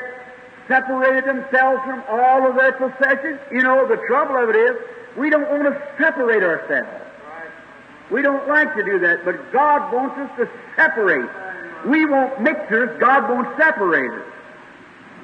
separated 0.67 1.25
themselves 1.25 1.81
from 1.85 2.03
all 2.09 2.47
of 2.47 2.55
their 2.55 2.73
possessions. 2.73 3.39
You 3.51 3.63
know, 3.63 3.87
the 3.87 3.97
trouble 4.07 4.37
of 4.37 4.49
it 4.49 4.55
is, 4.55 4.75
we 5.17 5.29
don't 5.29 5.49
want 5.49 5.63
to 5.63 5.81
separate 5.97 6.43
ourselves. 6.43 7.05
We 8.11 8.21
don't 8.21 8.47
like 8.47 8.75
to 8.75 8.83
do 8.83 8.99
that, 8.99 9.23
but 9.23 9.51
God 9.51 9.93
wants 9.93 10.17
us 10.17 10.29
to 10.37 10.49
separate. 10.75 11.29
We 11.87 12.05
want 12.05 12.41
mixers, 12.41 12.99
God 12.99 13.29
wants 13.29 13.57
separators. 13.57 14.25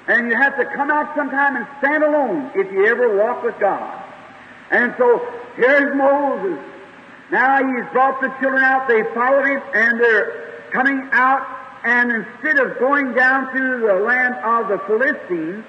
And 0.08 0.30
you 0.30 0.36
have 0.36 0.56
to 0.58 0.66
come 0.66 0.92
out 0.92 1.16
sometime 1.16 1.56
and 1.56 1.68
stand 1.80 2.04
alone 2.04 2.52
if 2.56 2.72
you 2.72 2.86
ever 2.86 3.18
walk 3.18 3.44
with 3.44 3.60
God. 3.60 4.04
And 4.72 4.94
so, 4.98 5.20
here's 5.56 5.96
Moses. 5.96 6.60
Now 7.32 7.58
he's 7.58 7.92
brought 7.92 8.22
the 8.22 8.30
children 8.40 8.64
out, 8.64 8.88
they 8.88 9.04
followed 9.16 9.46
him, 9.46 9.62
and 9.74 10.00
they're 10.00 10.70
coming 10.72 11.10
out 11.12 11.65
and 11.86 12.12
instead 12.12 12.58
of 12.58 12.80
going 12.80 13.14
down 13.14 13.54
to 13.54 13.80
the 13.80 13.94
land 13.94 14.34
of 14.44 14.68
the 14.70 14.80
Philistines, 14.88 15.64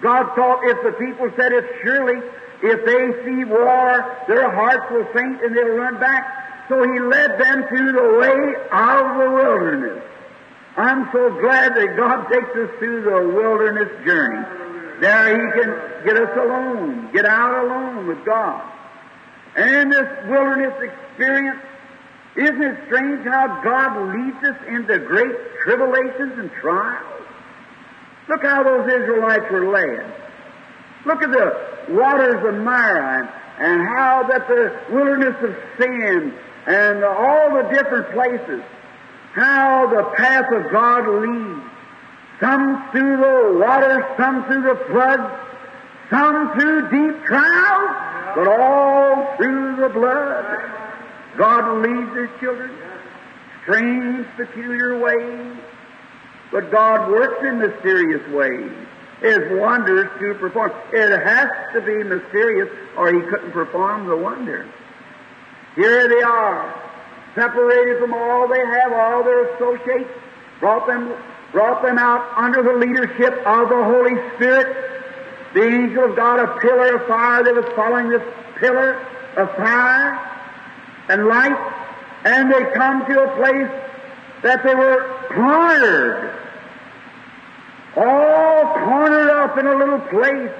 God 0.00 0.32
thought 0.36 0.60
if 0.62 0.78
the 0.84 0.92
people 0.92 1.28
said 1.36 1.52
it, 1.52 1.64
surely 1.82 2.22
if 2.62 2.84
they 2.86 3.24
see 3.24 3.44
war, 3.44 4.16
their 4.28 4.48
hearts 4.50 4.86
will 4.92 5.06
faint 5.12 5.42
and 5.42 5.56
they'll 5.56 5.74
run 5.74 5.98
back. 5.98 6.68
So 6.68 6.82
He 6.82 7.00
led 7.00 7.40
them 7.40 7.66
to 7.68 7.92
the 7.92 8.18
way 8.18 8.54
of 8.70 9.18
the 9.18 9.30
wilderness. 9.34 10.04
I'm 10.76 11.10
so 11.12 11.30
glad 11.40 11.74
that 11.74 11.96
God 11.96 12.28
takes 12.28 12.50
us 12.50 12.70
through 12.78 13.02
the 13.02 13.34
wilderness 13.34 13.90
journey. 14.06 14.46
There 15.00 15.34
He 15.34 15.60
can 15.60 16.04
get 16.04 16.16
us 16.16 16.30
alone, 16.36 17.10
get 17.12 17.24
out 17.24 17.64
alone 17.64 18.06
with 18.06 18.24
God. 18.24 18.62
And 19.56 19.90
this 19.90 20.06
wilderness 20.28 20.74
experience, 20.80 21.58
isn't 22.38 22.62
it 22.62 22.78
strange 22.86 23.26
how 23.26 23.60
God 23.64 24.14
leads 24.14 24.44
us 24.44 24.56
into 24.68 24.98
great 25.00 25.34
tribulations 25.64 26.38
and 26.38 26.50
trials? 26.60 27.24
Look 28.28 28.44
how 28.44 28.62
those 28.62 28.86
Israelites 28.86 29.50
were 29.50 29.72
led. 29.72 30.14
Look 31.04 31.22
at 31.22 31.32
the 31.32 31.94
waters 31.94 32.44
of 32.46 32.62
Marah 32.62 33.26
and 33.58 33.82
how 33.88 34.24
that 34.28 34.46
the 34.46 34.78
wilderness 34.94 35.34
of 35.42 35.56
sin 35.80 36.32
and 36.66 37.02
all 37.02 37.54
the 37.54 37.68
different 37.72 38.12
places, 38.12 38.62
how 39.32 39.88
the 39.88 40.04
path 40.16 40.46
of 40.52 40.70
God 40.70 41.08
leads. 41.08 41.64
Some 42.40 42.90
through 42.92 43.16
the 43.16 43.58
water, 43.58 44.14
some 44.16 44.44
through 44.44 44.62
the 44.62 44.84
floods, 44.86 45.42
some 46.08 46.56
through 46.56 46.82
deep 46.90 47.24
trials, 47.24 47.90
but 48.36 48.46
all 48.46 49.36
through 49.36 49.76
the 49.76 49.88
blood. 49.88 50.87
God 51.38 51.86
leads 51.86 52.16
His 52.16 52.40
children 52.40 52.70
strange, 53.68 54.26
peculiar 54.36 54.98
ways, 54.98 55.56
but 56.50 56.70
God 56.70 57.10
works 57.10 57.44
in 57.44 57.58
mysterious 57.58 58.26
ways. 58.32 58.72
His 59.20 59.38
wonders 59.60 60.08
to 60.20 60.34
perform. 60.34 60.72
It 60.92 61.10
has 61.10 61.48
to 61.74 61.80
be 61.82 62.02
mysterious, 62.02 62.68
or 62.96 63.12
He 63.12 63.20
couldn't 63.28 63.52
perform 63.52 64.06
the 64.06 64.16
wonder. 64.16 64.66
Here 65.76 66.08
they 66.08 66.22
are, 66.22 66.74
separated 67.34 67.98
from 68.00 68.14
all 68.14 68.48
they 68.48 68.64
have, 68.64 68.92
all 68.92 69.22
their 69.22 69.54
associates, 69.54 70.10
brought 70.60 70.86
them, 70.86 71.14
brought 71.52 71.82
them 71.82 71.98
out 71.98 72.26
under 72.36 72.62
the 72.62 72.72
leadership 72.72 73.34
of 73.46 73.68
the 73.68 73.84
Holy 73.84 74.16
Spirit. 74.34 74.74
The 75.54 75.62
angel 75.62 76.04
of 76.04 76.16
God, 76.16 76.40
a 76.40 76.58
pillar 76.60 76.96
of 76.96 77.06
fire 77.06 77.44
that 77.44 77.54
was 77.54 77.66
following 77.74 78.08
this 78.08 78.22
pillar 78.60 78.94
of 79.36 79.54
fire 79.56 80.37
and 81.08 81.26
light, 81.26 81.56
and 82.24 82.52
they 82.52 82.64
come 82.74 83.06
to 83.06 83.22
a 83.22 83.36
place 83.36 83.70
that 84.42 84.62
they 84.62 84.74
were 84.74 85.08
cornered, 85.28 86.34
all 87.96 88.74
cornered 88.74 89.30
up 89.30 89.58
in 89.58 89.66
a 89.66 89.74
little 89.74 90.00
place, 90.00 90.52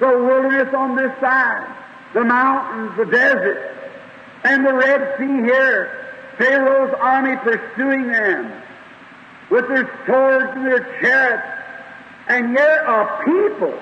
the 0.00 0.06
wilderness 0.06 0.72
on 0.74 0.96
this 0.96 1.12
side, 1.20 1.66
the 2.12 2.24
mountains, 2.24 2.96
the 2.96 3.06
desert, 3.06 3.76
and 4.44 4.64
the 4.64 4.74
Red 4.74 5.18
Sea 5.18 5.42
here, 5.42 6.06
Pharaoh's 6.38 6.94
army 7.00 7.36
pursuing 7.36 8.08
them 8.08 8.62
with 9.50 9.68
their 9.68 9.88
swords 10.06 10.52
and 10.54 10.66
their 10.66 11.00
chariots, 11.00 11.46
and 12.28 12.52
yet 12.52 12.84
a 12.86 13.22
people 13.24 13.78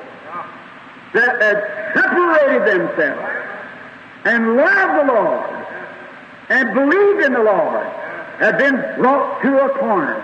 that 1.15 1.41
had 1.43 1.95
separated 1.95 2.67
themselves 2.67 3.49
and 4.25 4.57
loved 4.57 5.09
the 5.09 5.13
Lord 5.13 5.67
and 6.53 6.75
believed 6.75 7.25
in 7.25 7.33
the 7.33 7.43
Lord 7.43 7.87
have 8.39 8.59
been 8.59 8.77
brought 9.01 9.41
to 9.41 9.65
a 9.65 9.79
corner. 9.79 10.21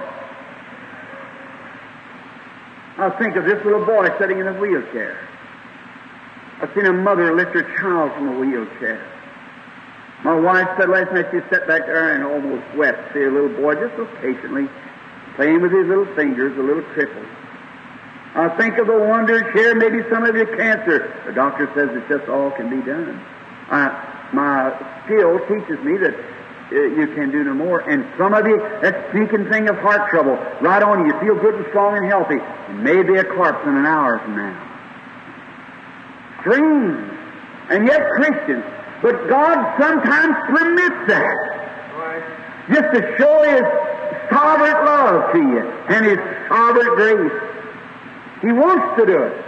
I 2.98 3.08
think 3.18 3.36
of 3.36 3.46
this 3.46 3.64
little 3.64 3.86
boy 3.86 4.08
sitting 4.18 4.38
in 4.38 4.46
a 4.46 4.52
wheelchair. 4.52 5.26
I've 6.60 6.70
seen 6.74 6.84
a 6.84 6.92
mother 6.92 7.34
lift 7.34 7.52
her 7.52 7.62
child 7.78 8.12
from 8.12 8.28
a 8.28 8.38
wheelchair. 8.40 9.00
My 10.22 10.38
wife 10.38 10.68
said 10.76 10.90
last 10.90 11.12
night 11.12 11.26
she 11.30 11.38
sat 11.48 11.66
back 11.66 11.86
there 11.86 12.14
and 12.14 12.24
almost 12.24 12.76
wept. 12.76 13.14
See 13.14 13.22
a 13.22 13.30
little 13.30 13.54
boy 13.56 13.76
just 13.76 13.96
so 13.96 14.04
patiently 14.20 14.68
playing 15.36 15.62
with 15.62 15.72
his 15.72 15.86
little 15.86 16.12
fingers, 16.14 16.58
a 16.58 16.60
little 16.60 16.82
cripple. 16.92 17.26
I 18.34 18.48
think 18.58 18.76
of 18.76 18.86
the 18.86 18.98
wonders 18.98 19.44
here, 19.54 19.74
maybe 19.76 20.02
some 20.10 20.24
of 20.24 20.34
your 20.36 20.54
cancer. 20.56 21.14
The 21.24 21.32
doctor 21.32 21.70
says 21.74 21.88
it 21.96 22.06
just 22.08 22.28
all 22.28 22.50
can 22.50 22.68
be 22.68 22.84
done. 22.84 23.24
I, 23.70 24.17
my 24.32 24.72
skill 25.04 25.38
teaches 25.48 25.82
me 25.84 25.96
that 25.98 26.14
uh, 26.70 26.74
you 26.74 27.06
can 27.14 27.30
do 27.30 27.44
no 27.44 27.54
more. 27.54 27.80
And 27.80 28.04
some 28.18 28.34
of 28.34 28.46
you, 28.46 28.58
that 28.82 29.10
sneaking 29.12 29.48
thing 29.50 29.68
of 29.68 29.76
heart 29.78 30.10
trouble, 30.10 30.36
right 30.60 30.82
on 30.82 31.06
you, 31.06 31.12
feel 31.20 31.34
good 31.40 31.54
and 31.54 31.66
strong 31.68 31.96
and 31.96 32.06
healthy. 32.06 32.38
Maybe 32.82 33.14
a 33.16 33.24
corpse 33.24 33.66
in 33.66 33.76
an 33.76 33.86
hour 33.86 34.18
from 34.18 34.36
now. 34.36 34.64
Strange. 36.40 37.14
And 37.70 37.86
yet 37.86 38.02
Christians. 38.16 38.64
But 39.02 39.28
God 39.28 39.80
sometimes 39.80 40.34
permits 40.48 41.08
that. 41.08 41.58
Just 42.68 42.94
to 42.94 43.16
show 43.16 43.42
His 43.48 43.64
sovereign 44.30 44.84
love 44.84 45.32
to 45.32 45.38
you 45.38 45.70
and 45.88 46.04
His 46.04 46.18
sovereign 46.48 46.94
grace. 46.96 47.42
He 48.42 48.52
wants 48.52 49.00
to 49.00 49.06
do 49.06 49.22
it. 49.22 49.47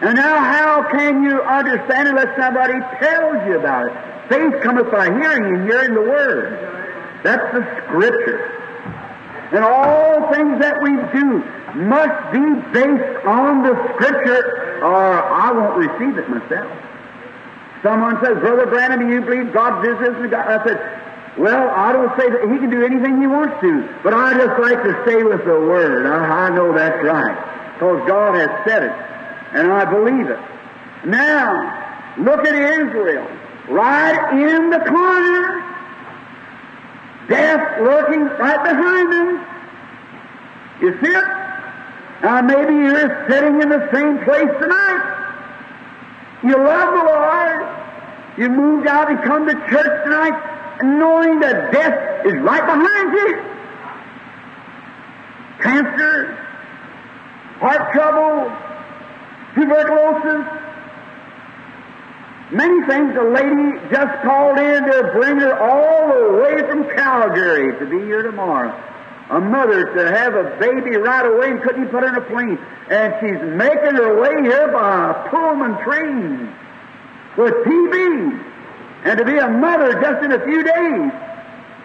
And 0.00 0.14
now 0.14 0.38
how 0.38 0.88
can 0.90 1.22
you 1.22 1.42
understand 1.42 2.08
unless 2.08 2.36
somebody 2.38 2.78
tells 3.00 3.46
you 3.46 3.58
about 3.58 3.86
it? 3.86 4.28
Faith 4.28 4.62
cometh 4.62 4.90
by 4.90 5.06
hearing 5.06 5.56
and 5.56 5.68
hearing 5.68 5.94
the 5.94 6.02
Word. 6.02 7.20
That's 7.24 7.52
the 7.52 7.62
Scripture. 7.82 8.54
And 9.52 9.64
all 9.64 10.32
things 10.32 10.60
that 10.60 10.76
we 10.82 10.90
do 11.18 11.42
must 11.88 12.32
be 12.32 12.44
based 12.72 13.26
on 13.26 13.62
the 13.62 13.74
Scripture 13.94 14.78
or 14.82 14.94
I 14.94 15.50
won't 15.50 15.76
receive 15.76 16.18
it 16.18 16.28
myself. 16.28 16.70
Someone 17.82 18.22
says, 18.22 18.38
Brother 18.38 18.66
Branham, 18.66 19.00
do 19.00 19.14
you 19.14 19.20
believe 19.20 19.52
God 19.52 19.82
visits? 19.82 20.34
I 20.34 20.62
said, 20.66 20.78
well, 21.38 21.70
I 21.70 21.92
don't 21.92 22.10
say 22.18 22.28
that 22.30 22.42
he 22.50 22.58
can 22.58 22.70
do 22.70 22.84
anything 22.84 23.20
he 23.20 23.26
wants 23.26 23.54
to, 23.62 23.86
but 24.02 24.12
I 24.12 24.34
just 24.34 24.60
like 24.60 24.82
to 24.82 25.02
stay 25.06 25.22
with 25.22 25.44
the 25.44 25.54
Word. 25.54 26.06
I, 26.06 26.46
I 26.46 26.50
know 26.50 26.72
that's 26.72 27.02
right 27.04 27.38
because 27.74 28.02
God 28.08 28.34
has 28.34 28.50
said 28.66 28.82
it, 28.82 28.94
and 29.52 29.72
I 29.72 29.84
believe 29.84 30.28
it. 30.28 30.40
Now, 31.06 32.14
look 32.18 32.46
at 32.46 32.54
Israel, 32.54 33.26
right 33.68 34.32
in 34.32 34.70
the 34.70 34.78
corner, 34.80 35.64
death 37.28 37.80
lurking 37.80 38.24
right 38.24 38.62
behind 38.64 39.12
them. 39.12 39.46
You 40.80 41.00
see 41.00 41.10
it? 41.10 41.24
Now, 42.22 42.42
maybe 42.42 42.74
you're 42.74 43.26
sitting 43.28 43.62
in 43.62 43.68
the 43.68 43.88
same 43.92 44.18
place 44.24 44.50
tonight. 44.60 45.14
You 46.42 46.56
love 46.56 46.94
the 46.94 47.04
Lord. 47.04 47.78
You 48.38 48.48
moved 48.48 48.86
out 48.86 49.10
and 49.10 49.22
come 49.22 49.46
to 49.46 49.54
church 49.68 50.04
tonight 50.04 50.58
knowing 50.82 51.40
that 51.40 51.72
death 51.72 52.26
is 52.26 52.34
right 52.40 52.64
behind 52.64 53.12
you. 53.12 53.42
Cancer, 55.60 56.34
heart 57.58 57.92
trouble, 57.92 58.52
tuberculosis, 59.54 60.46
many 62.52 62.86
things. 62.86 63.16
A 63.16 63.24
lady 63.24 63.78
just 63.90 64.22
called 64.22 64.58
in 64.58 64.84
to 64.84 65.10
bring 65.14 65.38
her 65.38 65.58
all 65.58 66.08
the 66.08 66.42
way 66.42 66.58
from 66.68 66.84
Calgary 66.96 67.78
to 67.78 67.86
be 67.86 68.04
here 68.04 68.22
tomorrow. 68.22 68.72
A 69.30 69.40
mother 69.40 69.84
to 69.94 70.10
have 70.16 70.34
a 70.34 70.56
baby 70.58 70.96
right 70.96 71.26
away 71.26 71.50
and 71.50 71.62
couldn't 71.62 71.88
put 71.88 72.02
her 72.02 72.08
in 72.08 72.14
a 72.14 72.20
plane. 72.22 72.58
And 72.88 73.14
she's 73.20 73.42
making 73.56 73.96
her 73.96 74.20
way 74.20 74.42
here 74.42 74.72
by 74.72 75.10
a 75.10 75.28
Pullman 75.28 75.76
train 75.84 76.48
with 77.36 77.52
TB. 77.66 78.44
And 79.04 79.18
to 79.18 79.24
be 79.24 79.36
a 79.36 79.48
mother 79.48 79.92
just 80.00 80.24
in 80.24 80.32
a 80.32 80.44
few 80.44 80.62
days. 80.62 81.12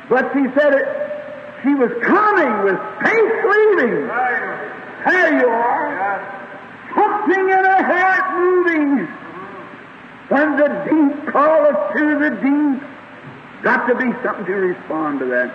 But 0.10 0.32
she 0.34 0.44
said 0.58 0.74
it, 0.74 0.88
she 1.64 1.74
was 1.76 1.92
coming 2.04 2.64
with 2.64 2.80
faith 3.04 3.34
leaving. 3.52 4.08
There 5.06 5.40
you 5.40 5.48
are. 5.48 6.43
Something 7.24 7.50
in 7.50 7.64
her 7.64 7.84
heart 7.84 8.36
moving. 8.38 9.08
When 10.28 10.58
the 10.58 10.68
deep 10.68 11.32
calleth 11.32 11.96
to 11.96 12.20
the 12.20 12.30
deep, 12.42 12.84
got 13.64 13.88
to 13.88 13.96
be 13.96 14.12
something 14.24 14.46
to 14.46 14.54
respond 14.54 15.20
to 15.20 15.26
that. 15.28 15.54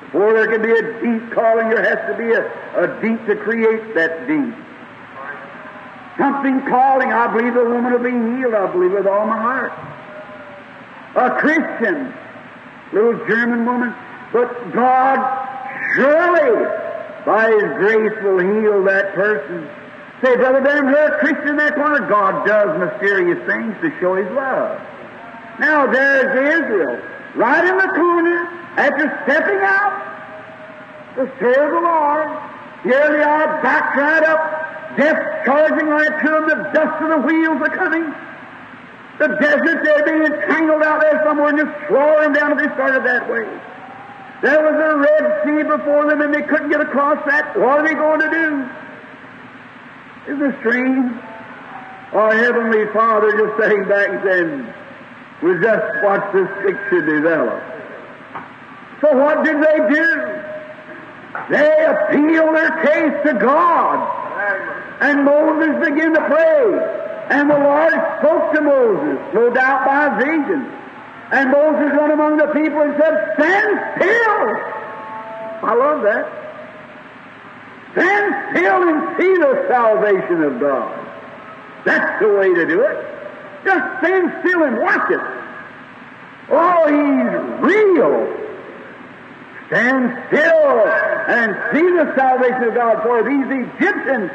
Before 0.00 0.32
there 0.32 0.48
can 0.48 0.62
be 0.62 0.72
a 0.72 0.82
deep 1.00 1.30
calling, 1.32 1.68
there 1.68 1.84
has 1.84 2.10
to 2.10 2.18
be 2.18 2.32
a, 2.32 2.42
a 2.82 3.00
deep 3.00 3.24
to 3.26 3.36
create 3.36 3.94
that 3.94 4.26
deep. 4.26 4.54
Something 6.16 6.66
calling. 6.66 7.12
I 7.12 7.32
believe 7.32 7.54
the 7.54 7.64
woman 7.64 7.92
will 7.92 8.02
be 8.02 8.10
healed. 8.10 8.54
I 8.54 8.66
believe 8.72 8.92
with 8.92 9.06
all 9.06 9.26
my 9.26 9.38
heart. 9.38 9.72
A 11.14 11.38
Christian, 11.38 12.12
little 12.92 13.24
German 13.28 13.66
woman, 13.66 13.94
but 14.32 14.72
God 14.72 15.18
surely 15.94 16.66
by 17.24 17.50
His 17.50 17.70
grace 17.78 18.22
will 18.24 18.38
heal 18.40 18.82
that 18.84 19.14
person. 19.14 19.68
Say, 20.22 20.34
Brother 20.34 20.60
Branham, 20.60 20.88
you're 20.88 21.14
a 21.14 21.18
Christian 21.20 21.48
in 21.50 21.56
that 21.58 21.76
corner. 21.76 22.08
God 22.08 22.44
does 22.44 22.74
mysterious 22.78 23.38
things 23.46 23.76
to 23.82 23.90
show 24.00 24.16
His 24.16 24.26
love. 24.34 24.80
Now 25.60 25.86
there's 25.86 26.30
Israel, 26.58 27.00
right 27.36 27.64
in 27.64 27.76
the 27.76 27.90
corner, 27.94 28.46
after 28.78 29.06
stepping 29.24 29.62
out 29.62 31.14
to 31.14 31.30
serve 31.38 31.70
the 31.70 31.80
Lord. 31.80 32.30
Here 32.82 33.10
they 33.10 33.22
are, 33.22 33.62
back 33.62 33.94
right 33.94 34.22
up, 34.22 34.96
death 34.96 35.44
charging 35.44 35.86
right 35.86 36.14
to 36.22 36.28
them, 36.30 36.48
the 36.48 36.70
dust 36.74 37.02
of 37.02 37.08
the 37.10 37.26
wheels 37.26 37.62
are 37.62 37.76
coming. 37.76 38.06
The 39.18 39.28
desert, 39.38 39.82
they're 39.82 40.04
being 40.04 40.30
tangled 40.46 40.82
out 40.82 41.00
there 41.00 41.22
somewhere 41.24 41.50
and 41.50 41.58
just 41.58 41.74
slowing 41.88 42.32
down 42.32 42.52
if 42.52 42.58
they 42.58 42.74
started 42.74 43.02
that 43.04 43.28
way. 43.30 43.46
There 44.42 44.62
was 44.62 44.74
a 44.78 44.98
Red 44.98 45.42
Sea 45.42 45.62
before 45.66 46.06
them 46.06 46.20
and 46.22 46.32
they 46.32 46.42
couldn't 46.42 46.70
get 46.70 46.80
across 46.80 47.18
that. 47.26 47.58
What 47.58 47.80
are 47.80 47.86
they 47.86 47.94
going 47.94 48.20
to 48.20 48.30
do? 48.30 48.70
Isn't 50.28 50.42
it 50.42 50.56
strange? 50.60 51.12
Our 52.12 52.36
Heavenly 52.36 52.84
Father 52.92 53.32
just 53.32 53.62
sitting 53.62 53.88
back 53.88 54.08
and 54.10 54.20
saying, 54.22 54.74
we 55.42 55.54
just 55.62 56.02
watch 56.04 56.32
this 56.34 56.48
picture 56.66 57.00
develop. 57.00 57.62
So 59.00 59.16
what 59.16 59.42
did 59.42 59.56
they 59.56 59.78
do? 59.88 60.08
They 61.48 61.84
appealed 61.84 62.56
their 62.56 62.72
case 62.84 63.26
to 63.26 63.38
God. 63.38 64.04
And 65.00 65.24
Moses 65.24 65.88
began 65.88 66.12
to 66.12 66.20
pray. 66.20 67.06
And 67.30 67.48
the 67.48 67.58
Lord 67.58 67.92
spoke 68.18 68.52
to 68.54 68.60
Moses, 68.60 69.34
no 69.34 69.48
doubt 69.50 69.86
by 69.86 70.18
vision. 70.18 70.64
And 71.30 71.50
Moses 71.50 71.96
went 71.98 72.12
among 72.12 72.36
the 72.36 72.48
people 72.48 72.80
and 72.82 72.94
said, 72.98 73.32
Stand 73.36 73.80
still! 73.96 74.48
I 75.62 75.74
love 75.74 76.02
that. 76.02 76.47
Stand 77.98 78.56
still 78.56 78.88
and 78.88 79.18
see 79.18 79.34
the 79.38 79.66
salvation 79.68 80.42
of 80.42 80.60
God. 80.60 81.06
That's 81.84 82.22
the 82.22 82.28
way 82.28 82.54
to 82.54 82.66
do 82.66 82.80
it. 82.82 83.18
Just 83.64 83.98
stand 83.98 84.32
still 84.40 84.62
and 84.62 84.78
watch 84.78 85.10
it. 85.10 85.20
Oh, 86.50 86.86
He's 86.86 87.66
real. 87.66 88.38
Stand 89.66 90.14
still 90.28 90.86
and 91.26 91.56
see 91.72 91.82
the 91.82 92.14
salvation 92.16 92.62
of 92.64 92.74
God. 92.74 93.02
For 93.02 93.22
these 93.24 93.66
Egyptians 93.66 94.30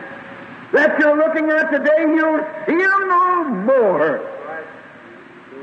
that 0.73 0.99
you're 0.99 1.15
looking 1.15 1.49
at 1.49 1.71
today, 1.71 2.03
you'll 2.13 2.43
see 2.67 2.75
them 2.75 3.07
no 3.07 3.45
more. 3.63 4.29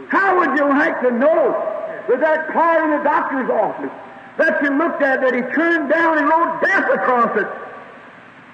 How 0.09 0.38
would 0.38 0.59
you 0.59 0.68
like 0.70 1.01
to 1.03 1.11
know 1.11 1.53
that 2.09 2.20
that 2.20 2.48
card 2.53 2.84
in 2.84 2.98
the 2.98 3.05
doctor's 3.05 3.51
office 3.51 3.92
that 4.38 4.62
you 4.62 4.76
looked 4.78 5.03
at 5.03 5.20
that 5.20 5.34
he 5.34 5.42
turned 5.55 5.90
down 5.90 6.18
and 6.18 6.28
wrote 6.28 6.62
death 6.62 6.90
across 6.94 7.36
it? 7.38 7.46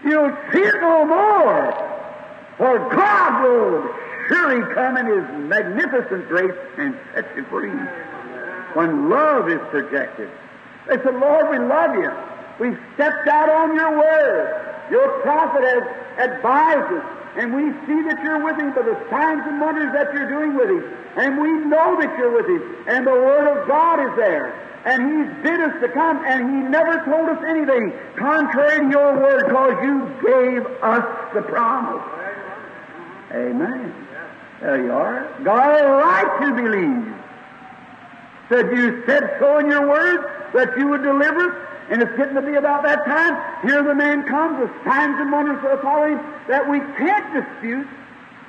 You'll 0.06 0.36
see 0.52 0.60
it 0.60 0.80
no 0.80 1.04
more. 1.04 1.72
For 2.58 2.78
God 2.94 3.42
will 3.42 3.94
surely 4.28 4.62
come 4.72 4.96
in 4.96 5.06
His 5.06 5.48
magnificent 5.48 6.28
grace 6.28 6.54
and 6.78 6.96
set 7.12 7.26
you 7.36 7.44
free. 7.46 7.70
When 8.74 9.10
love 9.10 9.48
is 9.48 9.60
projected. 9.70 10.30
They 10.86 10.96
said, 11.02 11.16
Lord, 11.16 11.50
we 11.50 11.58
love 11.58 11.94
you. 11.96 12.12
We've 12.60 12.78
stepped 12.94 13.26
out 13.28 13.50
on 13.50 13.74
your 13.74 13.98
word. 13.98 14.88
Your 14.90 15.20
prophet 15.22 15.64
has 15.64 16.30
advised 16.30 16.92
us. 16.92 17.04
And 17.36 17.54
we 17.54 17.68
see 17.86 18.02
that 18.08 18.18
you're 18.22 18.42
with 18.42 18.56
him 18.56 18.72
by 18.72 18.82
the 18.82 18.96
signs 19.10 19.42
and 19.46 19.60
wonders 19.60 19.92
that 19.92 20.12
you're 20.14 20.28
doing 20.28 20.56
with 20.56 20.70
him. 20.70 20.84
And 21.16 21.40
we 21.40 21.52
know 21.68 22.00
that 22.00 22.16
you're 22.18 22.32
with 22.32 22.46
him. 22.46 22.62
And 22.88 23.06
the 23.06 23.12
Word 23.12 23.46
of 23.46 23.68
God 23.68 24.00
is 24.00 24.16
there. 24.16 24.54
And 24.86 25.02
He's 25.02 25.42
bid 25.42 25.60
us 25.60 25.80
to 25.82 25.88
come, 25.88 26.24
and 26.24 26.48
He 26.48 26.70
never 26.70 27.04
told 27.04 27.28
us 27.28 27.42
anything 27.48 27.92
contrary 28.16 28.86
to 28.86 28.90
your 28.90 29.18
Word 29.18 29.48
because 29.48 29.82
you 29.82 29.98
gave 30.22 30.64
us 30.80 31.34
the 31.34 31.42
promise. 31.42 32.04
Amen. 33.32 33.92
There 34.60 34.84
you 34.84 34.92
are. 34.92 35.28
Got 35.42 35.80
a 35.80 35.88
right 35.88 36.40
to 36.40 36.54
believe. 36.54 37.14
Said 38.48 38.70
you 38.76 39.02
said 39.06 39.36
so 39.40 39.58
in 39.58 39.66
your 39.66 39.88
Word 39.88 40.52
that 40.54 40.78
you 40.78 40.86
would 40.86 41.02
deliver 41.02 41.50
us. 41.50 41.75
And 41.90 42.02
it's 42.02 42.16
getting 42.16 42.34
to 42.34 42.42
be 42.42 42.54
about 42.54 42.82
that 42.82 43.04
time. 43.04 43.62
Here 43.62 43.82
the 43.82 43.94
man 43.94 44.24
comes 44.24 44.58
with 44.60 44.70
signs 44.84 45.14
and 45.20 45.30
wonders 45.30 45.62
us 45.64 45.78
all 45.84 46.02
that 46.48 46.68
we 46.68 46.80
can't 46.98 47.32
dispute. 47.32 47.86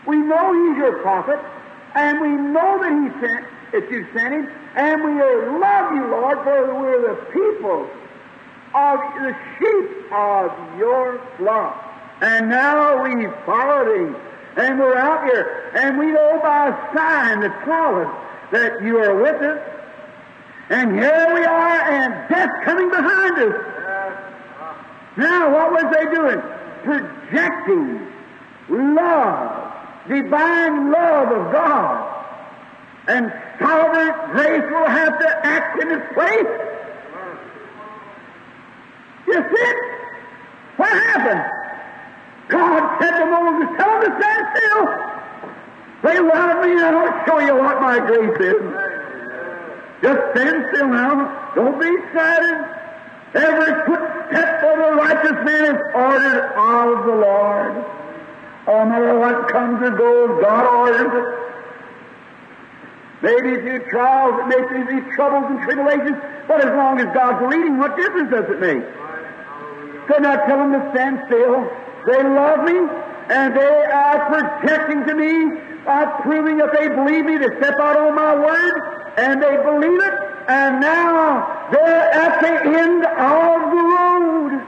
We 0.08 0.18
know 0.18 0.54
He's 0.54 0.78
your 0.78 1.00
prophet, 1.02 1.40
and 1.96 2.20
we 2.22 2.30
know 2.30 2.80
that 2.82 2.92
He 2.92 3.10
sent, 3.22 3.46
that 3.74 3.92
you 3.92 4.08
sent 4.14 4.34
Him, 4.34 4.50
and 4.76 5.04
we 5.04 5.12
love 5.60 5.94
you, 5.94 6.08
Lord, 6.08 6.40
for 6.44 6.74
we're 6.82 7.02
the 7.02 7.16
people 7.32 7.90
of 8.74 9.00
the 9.22 9.36
sheep 9.60 10.12
of 10.12 10.80
your 10.80 11.22
flock. 11.38 11.84
And 12.22 12.50
now 12.50 13.04
we've 13.04 13.34
followed 13.46 13.96
Him, 13.96 14.16
and 14.56 14.80
we're 14.80 14.98
out 14.98 15.26
here, 15.26 15.72
and 15.76 16.00
we 16.00 16.08
know 16.08 16.40
by 16.42 16.70
a 16.70 16.96
sign 16.96 17.42
that 17.42 17.66
follows 17.66 18.08
that 18.52 18.82
you 18.82 18.98
are 18.98 19.22
with 19.22 19.42
us. 19.42 19.77
And 20.70 20.91
here 20.91 21.34
we 21.34 21.45
are, 21.45 21.82
and 21.91 22.30
death 22.30 22.51
coming 22.65 22.89
behind 22.89 23.38
us. 23.38 23.55
Now, 25.15 25.51
what 25.51 25.72
was 25.72 25.86
they 25.95 26.05
doing? 26.13 26.41
Projecting 26.84 28.07
love, 28.70 29.74
divine 30.09 30.91
love 30.91 31.32
of 31.32 31.51
God. 31.53 32.13
And 33.07 33.32
sovereign 33.59 34.32
grace 34.32 34.70
will 34.70 34.86
have 34.86 35.18
to 35.18 35.45
act 35.45 35.82
in 35.82 35.91
its 35.91 36.13
place. 36.13 36.78
You 39.28 39.45
see? 39.55 39.74
What 40.76 40.89
happened? 40.89 41.45
God 42.49 43.01
said 43.01 43.20
to 43.20 43.26
Moses, 43.26 43.78
tell 43.78 44.01
them 44.01 44.11
to 44.11 44.18
stand 44.20 44.47
still. 44.57 44.86
They 46.03 46.20
love 46.20 46.65
me, 46.65 46.72
and 46.74 46.95
I'll 46.95 47.26
show 47.26 47.39
you 47.39 47.55
what 47.55 47.82
my 47.82 47.99
grace 47.99 48.39
is. 48.39 48.87
Just 50.02 50.20
stand 50.32 50.66
still 50.74 50.88
now. 50.88 51.52
Don't 51.56 51.80
be 51.80 51.88
excited. 51.88 52.56
Every 53.34 53.74
footstep 53.86 54.64
of 54.64 54.78
the 54.78 54.91
righteous 54.95 55.39
man 55.45 55.76
is 55.76 55.82
ordered 55.93 56.54
of 56.56 57.06
the 57.06 57.16
Lord. 57.16 57.86
Oh, 58.68 58.84
no 58.84 59.20
what 59.20 59.48
comes 59.50 59.82
or 59.82 59.91
goes, 59.91 60.41
God 60.41 60.66
orders 60.66 61.12
it. 61.14 61.48
Maybe 63.22 63.62
through 63.62 63.89
trials, 63.89 64.39
it 64.41 64.48
may 64.48 64.62
be 64.70 64.93
these 64.93 65.16
troubles 65.16 65.45
and 65.50 65.60
tribulations, 65.64 66.18
but 66.48 66.64
as 66.64 66.72
long 66.76 67.00
as 67.00 67.08
God's 67.16 67.50
leading, 67.50 67.78
what 67.78 67.98
difference 67.98 68.30
does 68.30 68.45
it 68.50 68.60
make? 68.60 68.84
Could 70.08 70.22
not 70.22 70.45
tell 70.45 70.60
them 70.60 70.74
to 70.74 70.91
stand 70.93 71.24
still. 71.26 71.68
They 72.06 72.24
love 72.24 72.64
me, 72.64 72.78
and 73.30 73.56
they 73.56 73.86
are 73.91 74.20
protecting 74.30 75.06
to 75.06 75.16
me, 75.16 75.60
are 75.88 76.22
proving 76.22 76.58
that 76.58 76.72
they 76.74 76.90
believe 76.90 77.26
me 77.26 77.38
to 77.38 77.50
step 77.58 77.76
out 77.80 77.98
on 77.98 78.14
my 78.14 78.36
word, 78.36 79.14
and 79.18 79.42
they 79.42 79.56
believe 79.58 80.00
it, 80.04 80.14
and 80.48 80.80
now 80.82 81.70
they're 81.72 82.12
at 82.12 82.42
the 82.42 82.70
end 82.78 83.06
of 83.06 83.72
the 83.72 83.84
road. 83.96 84.68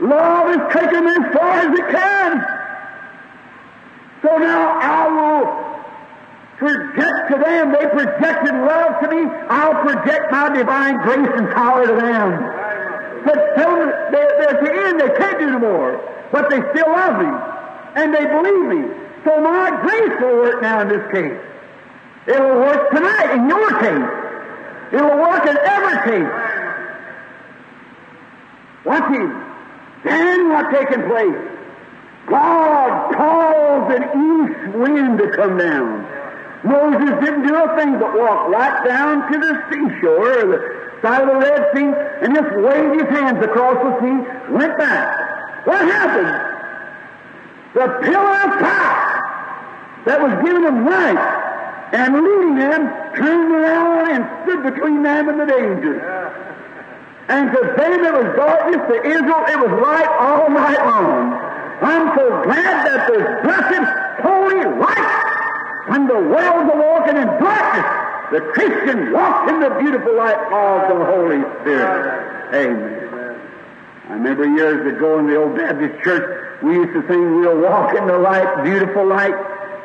Love 0.00 0.50
is 0.50 0.74
taking 0.74 1.04
them 1.04 1.24
as 1.24 1.34
far 1.34 1.52
as 1.60 1.78
it 1.78 1.88
can. 1.88 2.44
So 4.22 4.36
now 4.36 4.78
I 4.78 5.08
will 5.08 5.66
project 6.58 7.30
to 7.30 7.38
them. 7.38 7.72
They 7.72 7.86
projected 7.88 8.54
love 8.54 9.00
to 9.00 9.08
me. 9.08 9.30
I'll 9.48 9.80
project 9.82 10.32
my 10.32 10.54
divine 10.54 10.96
grace 11.02 11.30
and 11.36 11.48
power 11.54 11.86
to 11.86 11.94
them. 11.94 13.24
But 13.24 13.54
tell 13.56 13.76
them 13.76 13.88
they're, 14.12 14.34
they're 14.38 14.50
at 14.50 14.64
the 14.64 14.72
end. 14.72 15.00
They 15.00 15.16
can't 15.16 15.38
do 15.38 15.50
no 15.50 15.58
more. 15.58 16.28
But 16.30 16.50
they 16.50 16.60
still 16.72 16.92
love 16.92 17.18
me. 17.20 17.30
And 17.94 18.12
they 18.12 18.26
believe 18.26 18.66
me. 18.68 19.05
So 19.26 19.40
my 19.40 19.70
grace 19.82 20.20
will 20.20 20.36
work 20.36 20.62
now 20.62 20.82
in 20.82 20.88
this 20.88 21.02
case. 21.10 21.36
It 22.28 22.40
will 22.40 22.60
work 22.60 22.90
tonight 22.94 23.34
in 23.34 23.48
your 23.48 23.70
case. 23.80 24.08
It 24.92 25.02
will 25.02 25.18
work 25.18 25.44
in 25.50 25.56
every 25.58 25.98
case. 26.06 26.32
Watch 28.84 29.12
him. 29.12 29.44
Then 30.04 30.48
what's 30.50 30.78
taking 30.78 31.02
place? 31.10 31.42
God 32.26 33.14
caused 33.16 33.94
an 33.98 34.04
east 34.14 34.76
wind 34.76 35.18
to 35.18 35.28
come 35.34 35.58
down. 35.58 36.06
Moses 36.62 37.10
didn't 37.24 37.48
do 37.48 37.54
a 37.56 37.76
thing 37.76 37.98
but 37.98 38.16
walk 38.16 38.48
right 38.48 38.84
down 38.86 39.32
to 39.32 39.38
the 39.40 39.64
seashore, 39.70 40.38
or 40.38 40.46
the 40.46 41.00
side 41.02 41.22
of 41.22 41.28
the 41.28 41.34
Red 41.34 41.66
Sea, 41.74 41.92
and 42.22 42.32
just 42.32 42.54
waved 42.58 43.00
his 43.00 43.08
hands 43.18 43.44
across 43.44 43.74
the 43.74 44.00
sea, 44.00 44.52
went 44.52 44.78
back. 44.78 45.66
What 45.66 45.80
happened? 45.80 46.52
The 47.74 47.88
pillar 48.02 48.52
of 48.52 48.60
fire 48.60 49.15
that 50.06 50.22
was 50.22 50.32
giving 50.42 50.62
them 50.62 50.86
light 50.86 51.18
and 51.92 52.14
leading 52.14 52.54
them 52.56 52.88
turned 53.14 53.52
around 53.52 54.10
and 54.10 54.22
stood 54.42 54.62
between 54.62 55.02
them 55.02 55.28
and 55.28 55.40
the 55.40 55.46
danger. 55.46 56.00
And 57.28 57.50
to 57.50 57.60
them 57.76 58.04
it 58.04 58.14
was 58.14 58.36
darkness, 58.38 58.82
to 58.86 58.96
Israel 59.02 59.44
it 59.50 59.58
was 59.58 59.72
light 59.82 60.08
all 60.18 60.48
night 60.48 60.78
long. 60.78 61.34
I'm 61.82 62.16
so 62.16 62.42
glad 62.44 62.86
that 62.86 63.08
there's 63.08 63.42
blessed, 63.42 64.22
holy 64.22 64.62
light, 64.78 65.26
when 65.88 66.06
the 66.06 66.14
world's 66.14 66.70
walking 66.74 67.16
in 67.16 67.26
darkness, 67.42 67.86
the 68.30 68.40
Christian 68.54 69.12
walks 69.12 69.50
in 69.50 69.60
the 69.60 69.70
beautiful 69.78 70.16
light 70.16 70.38
of 70.38 70.98
the 70.98 71.04
Holy 71.04 71.42
Spirit. 71.60 72.54
Amen. 72.54 73.40
I 74.08 74.12
remember 74.12 74.46
years 74.46 74.86
ago 74.86 75.18
in 75.18 75.26
the 75.26 75.36
old 75.36 75.56
Baptist 75.56 76.02
church, 76.02 76.62
we 76.62 76.74
used 76.74 76.92
to 76.94 77.06
sing, 77.08 77.40
We'll 77.40 77.58
walk 77.58 77.94
in 77.94 78.06
the 78.06 78.18
light, 78.18 78.64
beautiful 78.64 79.06
light, 79.06 79.34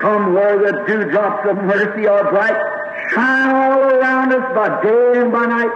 come 0.02 0.34
where 0.34 0.58
the 0.58 0.84
dewdrops 0.88 1.47
of 1.47 1.58
mercy 1.58 2.08
are 2.08 2.30
bright, 2.32 2.58
shine 3.14 3.56
all 3.56 3.80
around 3.80 4.34
us 4.34 4.54
by 4.54 4.82
day 4.82 5.20
and 5.22 5.32
by 5.32 5.45
night. 5.45 5.72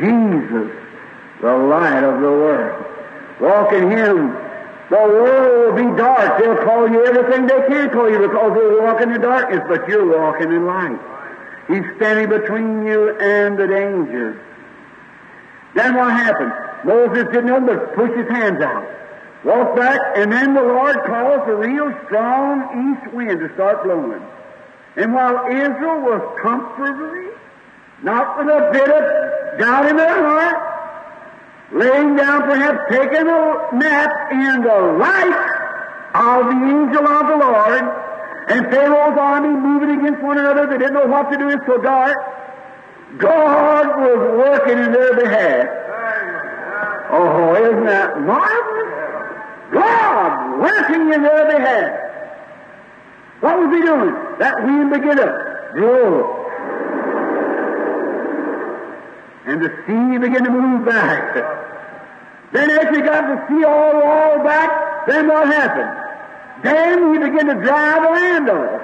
Jesus, 0.00 0.72
the 1.42 1.52
light 1.52 2.04
of 2.04 2.20
the 2.20 2.30
world. 2.30 2.84
Walk 3.40 3.72
in 3.72 3.90
Him. 3.90 4.32
The 4.88 4.96
world 4.96 5.76
will 5.76 5.90
be 5.90 5.98
dark. 5.98 6.40
They'll 6.40 6.62
call 6.64 6.88
you 6.88 7.04
everything 7.04 7.46
they 7.46 7.66
can 7.66 7.90
call 7.90 8.08
you 8.08 8.20
because 8.20 8.54
they're 8.54 8.82
walking 8.82 9.10
in 9.10 9.20
darkness, 9.20 9.60
but 9.68 9.88
you're 9.88 10.06
walking 10.06 10.52
in 10.52 10.64
light. 10.64 10.98
He's 11.66 11.82
standing 11.96 12.28
between 12.28 12.86
you 12.86 13.18
and 13.18 13.58
the 13.58 13.66
danger. 13.66 14.40
Then 15.74 15.96
what 15.96 16.12
happened? 16.12 16.52
Moses 16.84 17.26
did 17.32 17.44
nothing 17.44 17.66
but 17.66 17.94
push 17.94 18.16
his 18.16 18.28
hands 18.28 18.62
out. 18.62 18.86
Walk 19.46 19.76
back, 19.76 20.00
and 20.16 20.32
then 20.32 20.54
the 20.54 20.60
Lord 20.60 20.96
caused 21.06 21.48
a 21.48 21.54
real 21.54 21.94
strong 22.04 22.98
east 22.98 23.14
wind 23.14 23.38
to 23.38 23.54
start 23.54 23.84
blowing. 23.84 24.20
And 24.96 25.14
while 25.14 25.46
Israel 25.46 26.00
was 26.00 26.20
comfortably, 26.42 27.30
not 28.02 28.38
with 28.38 28.48
a 28.48 28.70
bit 28.72 28.90
of 28.90 29.58
doubt 29.60 29.86
in 29.86 29.96
their 29.96 30.18
heart, 30.26 31.70
laying 31.72 32.16
down, 32.16 32.42
perhaps 32.42 32.90
taking 32.90 33.28
a 33.28 33.68
nap 33.72 34.10
in 34.32 34.62
the 34.62 34.80
light 34.98 35.38
of 36.14 36.46
the 36.46 36.58
angel 36.66 37.06
of 37.06 37.26
the 37.28 37.36
Lord, 37.36 37.82
and 38.48 38.66
Pharaoh's 38.66 39.16
army 39.16 39.50
moving 39.50 40.00
against 40.00 40.24
one 40.24 40.38
another, 40.38 40.66
they 40.66 40.78
didn't 40.78 40.94
know 40.94 41.06
what 41.06 41.30
to 41.30 41.38
do, 41.38 41.50
it's 41.50 41.64
so 41.66 41.78
dark. 41.78 42.16
God 43.18 43.86
was 43.96 44.18
working 44.38 44.78
in 44.78 44.90
their 44.90 45.14
behalf. 45.14 45.68
Oh, 47.12 47.54
isn't 47.54 47.84
that 47.84 48.20
marvelous? 48.22 49.05
God 49.72 50.60
working 50.60 51.12
in 51.12 51.22
their 51.22 51.46
behalf. 51.46 52.06
What 53.40 53.58
was 53.58 53.76
he 53.76 53.82
doing? 53.82 54.14
That 54.38 54.56
began 54.56 55.16
to 55.16 55.70
blow. 55.74 56.42
And 59.46 59.62
the 59.62 59.68
sea 59.86 60.18
began 60.18 60.44
to 60.44 60.50
move 60.50 60.84
back. 60.86 61.34
Then 62.52 62.70
as 62.70 62.94
he 62.94 63.02
got 63.02 63.28
the 63.28 63.48
sea 63.48 63.64
all 63.64 64.02
all 64.02 64.44
back, 64.44 65.06
then 65.06 65.28
what 65.28 65.46
happened? 65.46 66.64
Then 66.64 67.12
he 67.12 67.18
began 67.18 67.46
to 67.46 67.54
drive 67.54 68.02
the 68.02 68.08
land 68.08 68.50
off. 68.50 68.82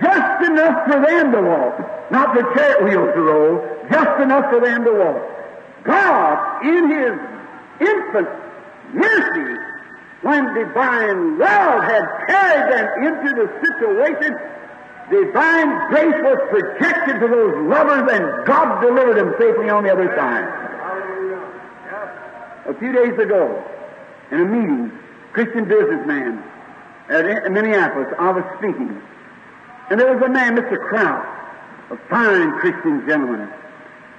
Just 0.00 0.50
enough 0.50 0.84
for 0.86 1.00
them 1.00 1.32
to 1.32 1.42
walk. 1.42 2.10
Not 2.10 2.34
the 2.34 2.42
chariot 2.54 2.84
wheels 2.84 3.14
to 3.14 3.20
roll, 3.20 3.78
just 3.90 4.20
enough 4.20 4.50
for 4.50 4.60
them 4.60 4.84
to 4.84 4.92
walk. 4.92 5.36
God, 5.84 6.64
in 6.64 6.90
His 6.90 7.18
infinite 7.80 8.32
mercy, 8.92 9.75
when 10.22 10.54
divine 10.54 11.38
love 11.38 11.82
had 11.84 12.04
carried 12.26 12.72
them 12.72 12.86
into 13.04 13.34
the 13.34 13.46
situation, 13.60 14.32
divine 15.10 15.88
grace 15.88 16.20
was 16.22 16.38
projected 16.50 17.20
to 17.20 17.28
those 17.28 17.54
lovers, 17.68 18.10
and 18.12 18.46
God 18.46 18.80
delivered 18.80 19.16
them 19.16 19.34
safely 19.38 19.68
on 19.68 19.84
the 19.84 19.92
other 19.92 20.08
side. 20.16 20.62
A 22.66 22.74
few 22.78 22.92
days 22.92 23.18
ago, 23.18 23.62
in 24.32 24.40
a 24.40 24.44
meeting, 24.44 24.92
Christian 25.32 25.68
businessman 25.68 26.42
at 27.08 27.52
Minneapolis, 27.52 28.08
I 28.18 28.30
was 28.32 28.44
speaking, 28.58 29.00
and 29.90 30.00
there 30.00 30.12
was 30.12 30.22
a 30.24 30.28
man, 30.28 30.56
Mr. 30.56 30.78
Kraut, 30.88 31.24
a 31.90 31.96
fine 32.08 32.50
Christian 32.58 33.06
gentleman. 33.06 33.48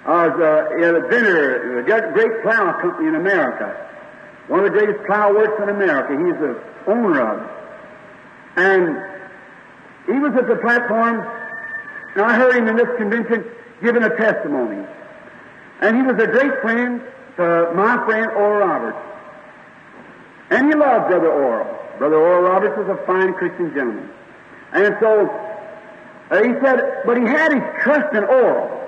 I 0.05 0.27
was 0.27 0.39
uh, 0.39 0.85
at 0.85 0.95
a 0.95 1.09
dinner, 1.09 1.79
a 1.79 2.13
great 2.13 2.41
plow 2.43 2.79
company 2.79 3.09
in 3.09 3.15
America. 3.15 3.75
One 4.47 4.63
of 4.63 4.71
the 4.71 4.77
greatest 4.77 5.05
plow 5.05 5.33
works 5.33 5.61
in 5.61 5.69
America. 5.69 6.13
He's 6.15 6.39
the 6.39 6.91
owner 6.91 7.21
of 7.21 7.41
it. 7.41 7.49
And 8.55 8.97
he 10.05 10.19
was 10.19 10.33
at 10.35 10.47
the 10.47 10.55
platform, 10.55 11.19
and 12.15 12.25
I 12.25 12.35
heard 12.35 12.55
him 12.55 12.67
in 12.67 12.75
this 12.77 12.87
convention 12.97 13.45
giving 13.83 14.03
a 14.03 14.15
testimony. 14.15 14.85
And 15.81 15.95
he 15.95 16.01
was 16.01 16.15
a 16.21 16.27
great 16.27 16.61
friend 16.61 17.01
to 17.35 17.71
my 17.75 18.03
friend 18.05 18.31
Oral 18.31 18.67
Roberts. 18.67 18.97
And 20.49 20.67
he 20.67 20.75
loved 20.75 21.09
Brother 21.09 21.31
Oral. 21.31 21.67
Brother 21.97 22.15
Oral 22.15 22.41
Roberts 22.43 22.77
was 22.77 22.87
a 22.87 23.05
fine 23.05 23.33
Christian 23.33 23.73
gentleman. 23.73 24.09
And 24.71 24.95
so 24.99 25.29
uh, 26.31 26.43
he 26.43 26.53
said, 26.63 27.03
but 27.05 27.17
he 27.17 27.23
had 27.23 27.53
his 27.53 27.63
trust 27.83 28.15
in 28.15 28.23
Oral. 28.23 28.81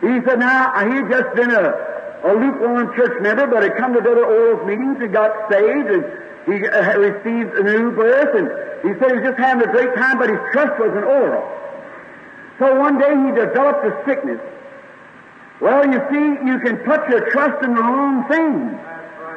He 0.00 0.20
said, 0.26 0.38
now, 0.38 0.88
he 0.88 0.96
had 0.96 1.10
just 1.10 1.36
been 1.36 1.50
a, 1.50 1.93
a 2.24 2.32
lukewarm 2.32 2.94
church 2.96 3.20
member, 3.20 3.46
but 3.46 3.62
had 3.62 3.76
come 3.76 3.92
to 3.92 4.00
Brother 4.00 4.24
Oral's 4.24 4.66
meetings 4.66 4.96
and 5.00 5.12
got 5.12 5.50
saved, 5.52 5.88
and 5.92 6.04
he 6.46 6.66
uh, 6.66 6.98
received 6.98 7.52
a 7.56 7.62
new 7.62 7.92
birth, 7.92 8.32
and 8.32 8.48
he 8.80 8.98
said 8.98 9.12
he 9.12 9.18
was 9.20 9.28
just 9.28 9.38
having 9.38 9.68
a 9.68 9.72
great 9.72 9.94
time, 9.94 10.18
but 10.18 10.30
his 10.30 10.40
trust 10.52 10.80
was 10.80 10.92
in 10.96 11.04
Oral. 11.04 11.44
So 12.58 12.80
one 12.80 12.98
day 12.98 13.12
he 13.12 13.28
developed 13.36 13.84
a 13.84 13.92
sickness. 14.06 14.40
Well, 15.60 15.84
you 15.86 16.00
see, 16.10 16.46
you 16.46 16.58
can 16.60 16.78
put 16.84 17.08
your 17.08 17.30
trust 17.30 17.62
in 17.62 17.74
the 17.74 17.82
wrong 17.82 18.28
thing. 18.28 18.78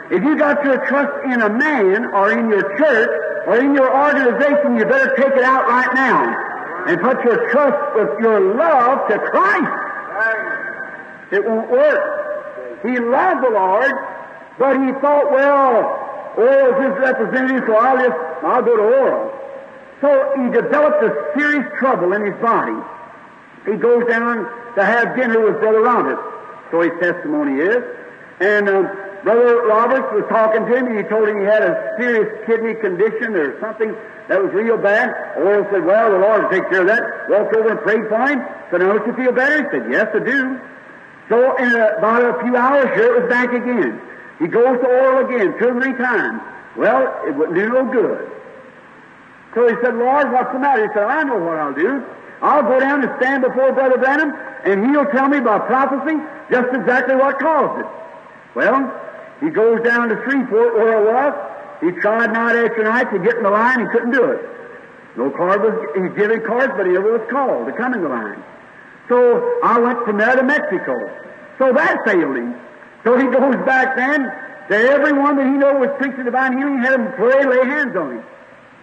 If 0.09 0.23
you 0.23 0.37
got 0.37 0.63
your 0.63 0.85
trust 0.87 1.25
in 1.25 1.41
a 1.41 1.49
man 1.49 2.05
or 2.15 2.31
in 2.31 2.49
your 2.49 2.77
church 2.77 3.47
or 3.47 3.59
in 3.59 3.75
your 3.75 3.91
organization, 3.91 4.77
you 4.77 4.85
better 4.85 5.15
take 5.15 5.35
it 5.35 5.43
out 5.43 5.67
right 5.67 5.93
now 5.93 6.87
and 6.87 7.01
put 7.01 7.23
your 7.23 7.49
trust 7.51 7.95
with 7.95 8.19
your 8.21 8.55
love 8.55 9.07
to 9.09 9.19
Christ. 9.19 9.71
It 11.31 11.43
won't 11.45 11.69
work. 11.69 12.26
He 12.83 12.99
loved 12.99 13.43
the 13.43 13.49
Lord, 13.49 13.93
but 14.59 14.73
he 14.77 14.91
thought, 15.01 15.31
well, 15.31 16.07
Oral 16.37 16.69
is 16.69 16.89
his 16.89 16.99
representative, 16.99 17.63
so 17.67 17.75
I'll 17.75 17.97
just, 17.97 18.17
I'll 18.43 18.63
go 18.63 18.77
to 18.77 18.83
Oral. 18.83 19.33
So 20.01 20.31
he 20.37 20.51
developed 20.51 21.03
a 21.03 21.11
serious 21.37 21.65
trouble 21.79 22.13
in 22.13 22.25
his 22.25 22.35
body. 22.41 22.77
He 23.65 23.75
goes 23.77 24.07
down 24.07 24.45
to 24.75 24.85
have 24.85 25.15
dinner 25.15 25.41
with 25.41 25.59
Brother 25.59 25.81
Roberts. 25.81 26.21
So 26.71 26.81
his 26.81 26.93
testimony 26.99 27.59
is. 27.61 27.83
And 28.39 28.69
um, 28.69 28.85
Brother 29.23 29.65
Roberts 29.65 30.07
was 30.13 30.25
talking 30.29 30.65
to 30.65 30.75
him, 30.75 30.85
and 30.87 30.97
he 30.97 31.03
told 31.03 31.27
him 31.27 31.39
he 31.39 31.45
had 31.45 31.63
a 31.63 31.95
serious 31.97 32.29
kidney 32.45 32.75
condition 32.75 33.35
or 33.35 33.59
something 33.59 33.95
that 34.29 34.43
was 34.43 34.53
real 34.53 34.77
bad. 34.77 35.09
Oral 35.37 35.65
said, 35.71 35.83
Well, 35.83 36.11
the 36.11 36.19
Lord 36.19 36.43
will 36.43 36.49
take 36.49 36.69
care 36.69 36.81
of 36.81 36.87
that. 36.87 37.29
Walked 37.29 37.55
over 37.55 37.69
and 37.69 37.81
prayed 37.81 38.07
for 38.07 38.21
him. 38.29 38.45
Said, 38.69 38.81
Now, 38.81 38.93
don't 38.93 39.07
you 39.07 39.13
feel 39.13 39.31
better? 39.31 39.63
He 39.63 39.69
said, 39.71 39.91
Yes, 39.91 40.07
I 40.13 40.19
do. 40.19 40.61
So 41.29 41.57
in 41.57 41.73
about 41.75 42.23
a 42.23 42.43
few 42.43 42.55
hours 42.55 42.87
here, 42.95 43.15
it 43.15 43.21
was 43.21 43.29
back 43.29 43.51
again. 43.51 44.01
He 44.39 44.47
goes 44.47 44.79
to 44.79 44.85
Oral 44.85 45.25
again, 45.25 45.57
two 45.59 45.69
or 45.69 45.81
three 45.81 45.93
times. 45.93 46.41
Well, 46.77 47.13
it 47.27 47.35
wouldn't 47.35 47.55
do 47.55 47.69
no 47.69 47.85
good. 47.85 48.31
So 49.55 49.67
he 49.67 49.75
said, 49.81 49.95
Lord, 49.95 50.31
what's 50.31 50.53
the 50.53 50.59
matter? 50.59 50.87
He 50.87 50.93
said, 50.93 51.03
I 51.03 51.23
know 51.23 51.37
what 51.39 51.57
I'll 51.57 51.73
do. 51.73 52.05
I'll 52.41 52.63
go 52.63 52.79
down 52.79 53.03
and 53.03 53.11
stand 53.17 53.41
before 53.41 53.71
Brother 53.73 53.97
Branham, 53.97 54.31
and 54.63 54.91
he'll 54.91 55.07
tell 55.07 55.27
me 55.27 55.39
by 55.39 55.57
prophecy 55.59 56.21
just 56.51 56.73
exactly 56.73 57.15
what 57.15 57.39
caused 57.39 57.81
it. 57.81 57.87
Well, 58.53 58.93
he 59.41 59.49
goes 59.49 59.83
down 59.83 60.09
to 60.09 60.15
Shreveport 60.23 60.75
where 60.75 60.97
I 60.97 61.01
was. 61.01 61.33
He 61.81 61.91
tried 61.99 62.33
night 62.33 62.55
after 62.55 62.83
night 62.83 63.11
to 63.11 63.19
get 63.19 63.37
in 63.37 63.43
the 63.43 63.49
line. 63.49 63.79
He 63.79 63.87
couldn't 63.87 64.11
do 64.11 64.23
it. 64.31 64.45
No 65.15 65.31
card 65.31 65.61
was, 65.61 65.73
he 65.95 66.15
given 66.15 66.45
cards, 66.45 66.73
but 66.77 66.85
he 66.85 66.93
never 66.93 67.17
was 67.17 67.27
called 67.29 67.65
to 67.65 67.73
come 67.73 67.93
in 67.95 68.01
the 68.01 68.09
line. 68.09 68.43
So 69.07 69.59
I 69.63 69.79
went 69.79 70.03
from 70.05 70.17
there 70.17 70.35
to 70.35 70.43
Mexico. 70.43 70.93
So 71.57 71.73
that 71.73 71.97
failed 72.05 72.37
him. 72.37 72.55
So 73.03 73.17
he 73.17 73.25
goes 73.25 73.55
back 73.65 73.95
then 73.95 74.23
to 74.69 74.75
everyone 74.75 75.37
that 75.37 75.45
he 75.45 75.53
knew 75.53 75.79
was 75.79 75.89
preaching 75.97 76.25
divine 76.25 76.57
healing, 76.57 76.75
and 76.75 76.85
had 76.85 76.99
him 76.99 77.13
pray, 77.13 77.45
lay 77.45 77.65
hands 77.65 77.95
on 77.95 78.17
him. 78.17 78.23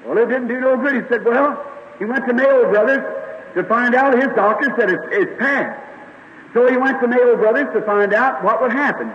Well, 0.07 0.18
it 0.18 0.27
didn't 0.29 0.49
do 0.49 0.61
no 0.61 0.77
good. 0.77 0.95
He 0.95 1.09
said, 1.09 1.25
well, 1.25 1.61
he 1.99 2.05
went 2.05 2.27
to 2.27 2.33
Mayo 2.33 2.70
Brothers 2.70 3.05
to 3.55 3.64
find 3.64 3.95
out. 3.95 4.14
His 4.14 4.29
doctor 4.35 4.72
said 4.79 4.91
it's, 4.91 5.03
it's 5.12 5.39
passed. 5.39 5.81
So 6.55 6.70
he 6.70 6.77
went 6.77 7.01
to 7.01 7.09
Mayo 7.09 7.37
Brothers 7.37 7.72
to 7.75 7.83
find 7.83 8.14
out 8.14 8.43
what 8.43 8.61
would 8.62 8.72
happen. 8.72 9.12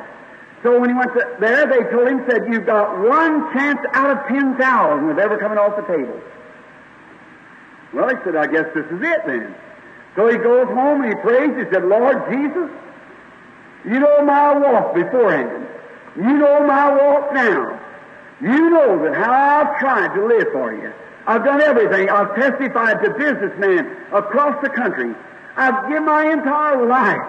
So 0.61 0.79
when 0.79 0.89
he 0.89 0.95
went 0.95 1.13
to 1.13 1.37
there, 1.39 1.65
they 1.67 1.89
told 1.89 2.07
him, 2.07 2.23
said, 2.29 2.45
you've 2.51 2.65
got 2.65 2.99
one 2.99 3.51
chance 3.53 3.79
out 3.93 4.11
of 4.11 4.27
10,000 4.27 5.09
of 5.09 5.17
ever 5.17 5.37
coming 5.37 5.57
off 5.57 5.75
the 5.75 5.83
table. 5.83 6.19
Well, 7.93 8.09
he 8.09 8.15
said, 8.23 8.35
I 8.35 8.45
guess 8.47 8.65
this 8.75 8.85
is 8.85 9.01
it 9.01 9.21
then. 9.25 9.55
So 10.19 10.27
he 10.27 10.35
goes 10.35 10.67
home 10.67 11.01
and 11.01 11.13
he 11.13 11.21
prays. 11.21 11.55
He 11.55 11.63
said, 11.71 11.85
Lord 11.85 12.29
Jesus, 12.29 12.69
you 13.85 13.99
know 14.01 14.21
my 14.25 14.51
walk 14.51 14.93
beforehand. 14.93 15.65
You 16.17 16.33
know 16.33 16.67
my 16.67 16.91
walk 16.91 17.33
now. 17.33 17.79
You 18.41 18.69
know 18.69 19.01
that 19.01 19.15
how 19.15 19.31
I've 19.31 19.79
tried 19.79 20.13
to 20.15 20.25
live 20.25 20.47
for 20.51 20.73
you. 20.73 20.91
I've 21.25 21.45
done 21.45 21.61
everything. 21.61 22.09
I've 22.09 22.35
testified 22.35 23.01
to 23.01 23.11
businessmen 23.11 23.95
across 24.11 24.61
the 24.61 24.69
country. 24.69 25.15
I've 25.55 25.87
given 25.87 26.03
my 26.03 26.29
entire 26.29 26.85
life. 26.85 27.21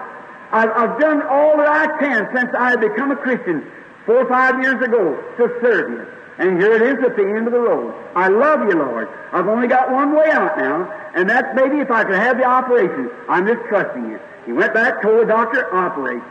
I've, 0.51 0.71
I've 0.71 0.99
done 0.99 1.21
all 1.21 1.55
that 1.55 1.69
I 1.69 1.97
can 1.97 2.27
since 2.35 2.49
I 2.59 2.75
become 2.75 3.11
a 3.11 3.15
Christian 3.15 3.71
four 4.05 4.17
or 4.17 4.27
five 4.27 4.61
years 4.61 4.83
ago 4.83 5.15
to 5.37 5.59
serve 5.61 5.91
you. 5.91 6.07
And 6.37 6.59
here 6.59 6.73
it 6.73 6.81
is 6.81 7.03
at 7.03 7.15
the 7.15 7.27
end 7.27 7.47
of 7.47 7.53
the 7.53 7.59
road. 7.59 7.93
I 8.15 8.27
love 8.27 8.61
you, 8.61 8.77
Lord. 8.77 9.09
I've 9.31 9.47
only 9.47 9.67
got 9.67 9.91
one 9.91 10.15
way 10.15 10.29
out 10.31 10.57
now, 10.57 10.89
and 11.13 11.29
that's 11.29 11.53
maybe 11.55 11.79
if 11.79 11.91
I 11.91 12.03
could 12.03 12.15
have 12.15 12.37
the 12.37 12.45
operation. 12.45 13.11
I'm 13.27 13.45
just 13.45 13.59
trusting 13.67 14.09
you. 14.09 14.19
He 14.45 14.53
went 14.53 14.73
back, 14.73 15.01
told 15.01 15.21
the 15.21 15.25
doctor, 15.25 15.73
operate. 15.75 16.23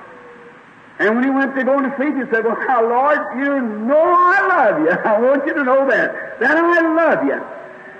And 0.98 1.14
when 1.14 1.24
he 1.24 1.30
went 1.30 1.54
to 1.56 1.64
go 1.64 1.80
to 1.80 1.94
sleep, 1.96 2.14
he 2.14 2.28
said, 2.30 2.44
Well, 2.44 2.56
Lord, 2.88 3.20
you 3.36 3.60
know 3.88 4.04
I 4.04 4.46
love 4.48 4.80
you. 4.80 4.90
I 5.04 5.18
want 5.18 5.46
you 5.46 5.54
to 5.54 5.64
know 5.64 5.88
that. 5.88 6.40
That 6.40 6.56
I 6.56 6.80
love 6.94 7.24
you. 7.24 7.40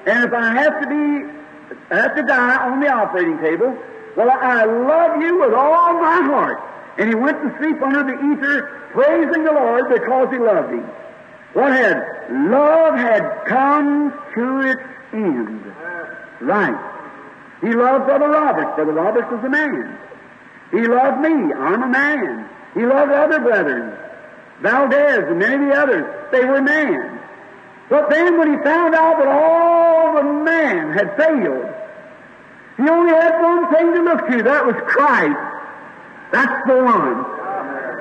And 0.06 0.24
if 0.24 0.32
I 0.32 0.52
have 0.52 0.80
to 0.82 0.86
be, 0.88 1.94
have 1.94 2.14
to 2.16 2.22
die 2.22 2.56
on 2.56 2.80
the 2.80 2.88
operating 2.88 3.38
table, 3.38 3.76
well, 4.16 4.30
I 4.30 4.64
love 4.64 5.20
you 5.22 5.40
with 5.40 5.54
all 5.54 5.94
my 5.94 6.22
heart. 6.22 6.60
And 6.98 7.08
he 7.08 7.14
went 7.14 7.40
to 7.40 7.56
sleep 7.58 7.80
under 7.80 8.02
the 8.02 8.12
ether, 8.12 8.88
praising 8.92 9.44
the 9.44 9.52
Lord 9.52 9.88
because 9.88 10.28
he 10.30 10.38
loved 10.38 10.72
him. 10.72 10.84
What 11.52 11.72
had? 11.72 12.02
Love 12.30 12.94
had 12.94 13.44
come 13.46 14.12
to 14.34 14.60
its 14.60 14.82
end. 15.12 15.64
Right. 16.40 16.78
He 17.60 17.72
loved 17.72 18.06
Brother 18.06 18.28
Roberts. 18.28 18.74
Brother 18.76 18.92
Roberts 18.92 19.30
was 19.30 19.44
a 19.44 19.48
man. 19.48 19.98
He 20.70 20.86
loved 20.86 21.20
me. 21.20 21.52
I'm 21.52 21.82
a 21.82 21.88
man. 21.88 22.48
He 22.74 22.86
loved 22.86 23.10
other 23.10 23.40
brethren. 23.40 23.96
Valdez 24.62 25.24
and 25.28 25.38
many 25.38 25.54
of 25.54 25.60
the 25.60 25.76
others. 25.76 26.30
They 26.30 26.44
were 26.44 26.62
men. 26.62 27.18
But 27.88 28.08
then 28.10 28.38
when 28.38 28.52
he 28.52 28.62
found 28.62 28.94
out 28.94 29.18
that 29.18 29.26
all 29.26 30.14
the 30.14 30.22
man 30.22 30.92
had 30.92 31.16
failed, 31.16 31.66
he 32.76 32.88
only 32.88 33.12
had 33.12 33.42
one 33.42 33.74
thing 33.74 33.92
to 33.92 34.02
look 34.02 34.28
to. 34.28 34.42
That 34.44 34.64
was 34.64 34.76
Christ. 34.86 35.36
That's 36.30 36.66
the 36.68 36.76
one. 36.76 37.24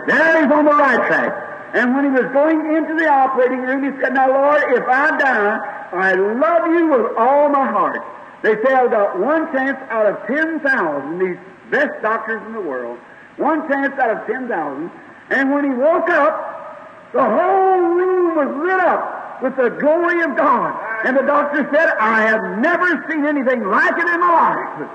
There 0.07 0.43
he's 0.43 0.51
on 0.51 0.65
the 0.65 0.71
right 0.71 1.07
track. 1.07 1.48
And 1.73 1.95
when 1.95 2.05
he 2.05 2.11
was 2.11 2.31
going 2.33 2.75
into 2.75 2.95
the 2.95 3.07
operating 3.07 3.61
room, 3.61 3.83
he 3.83 4.01
said, 4.01 4.13
Now, 4.13 4.29
Lord, 4.29 4.63
if 4.73 4.87
I 4.87 5.17
die, 5.17 5.59
I 5.91 6.13
love 6.13 6.67
you 6.73 6.87
with 6.87 7.17
all 7.17 7.49
my 7.49 7.65
heart. 7.65 8.01
They 8.41 8.55
say 8.63 8.73
I've 8.73 8.89
got 8.89 9.19
one 9.19 9.51
chance 9.51 9.77
out 9.89 10.05
of 10.05 10.25
10,000, 10.27 11.19
these 11.19 11.37
best 11.69 12.01
doctors 12.01 12.41
in 12.47 12.53
the 12.53 12.61
world, 12.61 12.97
one 13.37 13.67
chance 13.67 13.93
out 13.99 14.09
of 14.09 14.25
10,000. 14.25 14.91
And 15.29 15.51
when 15.51 15.63
he 15.65 15.71
woke 15.71 16.09
up, 16.09 17.11
the 17.13 17.23
whole 17.23 17.81
room 17.81 18.35
was 18.35 18.49
lit 18.65 18.79
up 18.79 19.41
with 19.41 19.55
the 19.57 19.69
glory 19.69 20.21
of 20.23 20.35
God. 20.35 20.73
And 21.05 21.17
the 21.17 21.23
doctor 21.23 21.67
said, 21.73 21.89
I 21.99 22.21
have 22.23 22.59
never 22.59 23.05
seen 23.09 23.25
anything 23.25 23.63
like 23.65 23.97
it 23.97 24.07
in 24.07 24.19
my 24.19 24.79
life. 24.79 24.89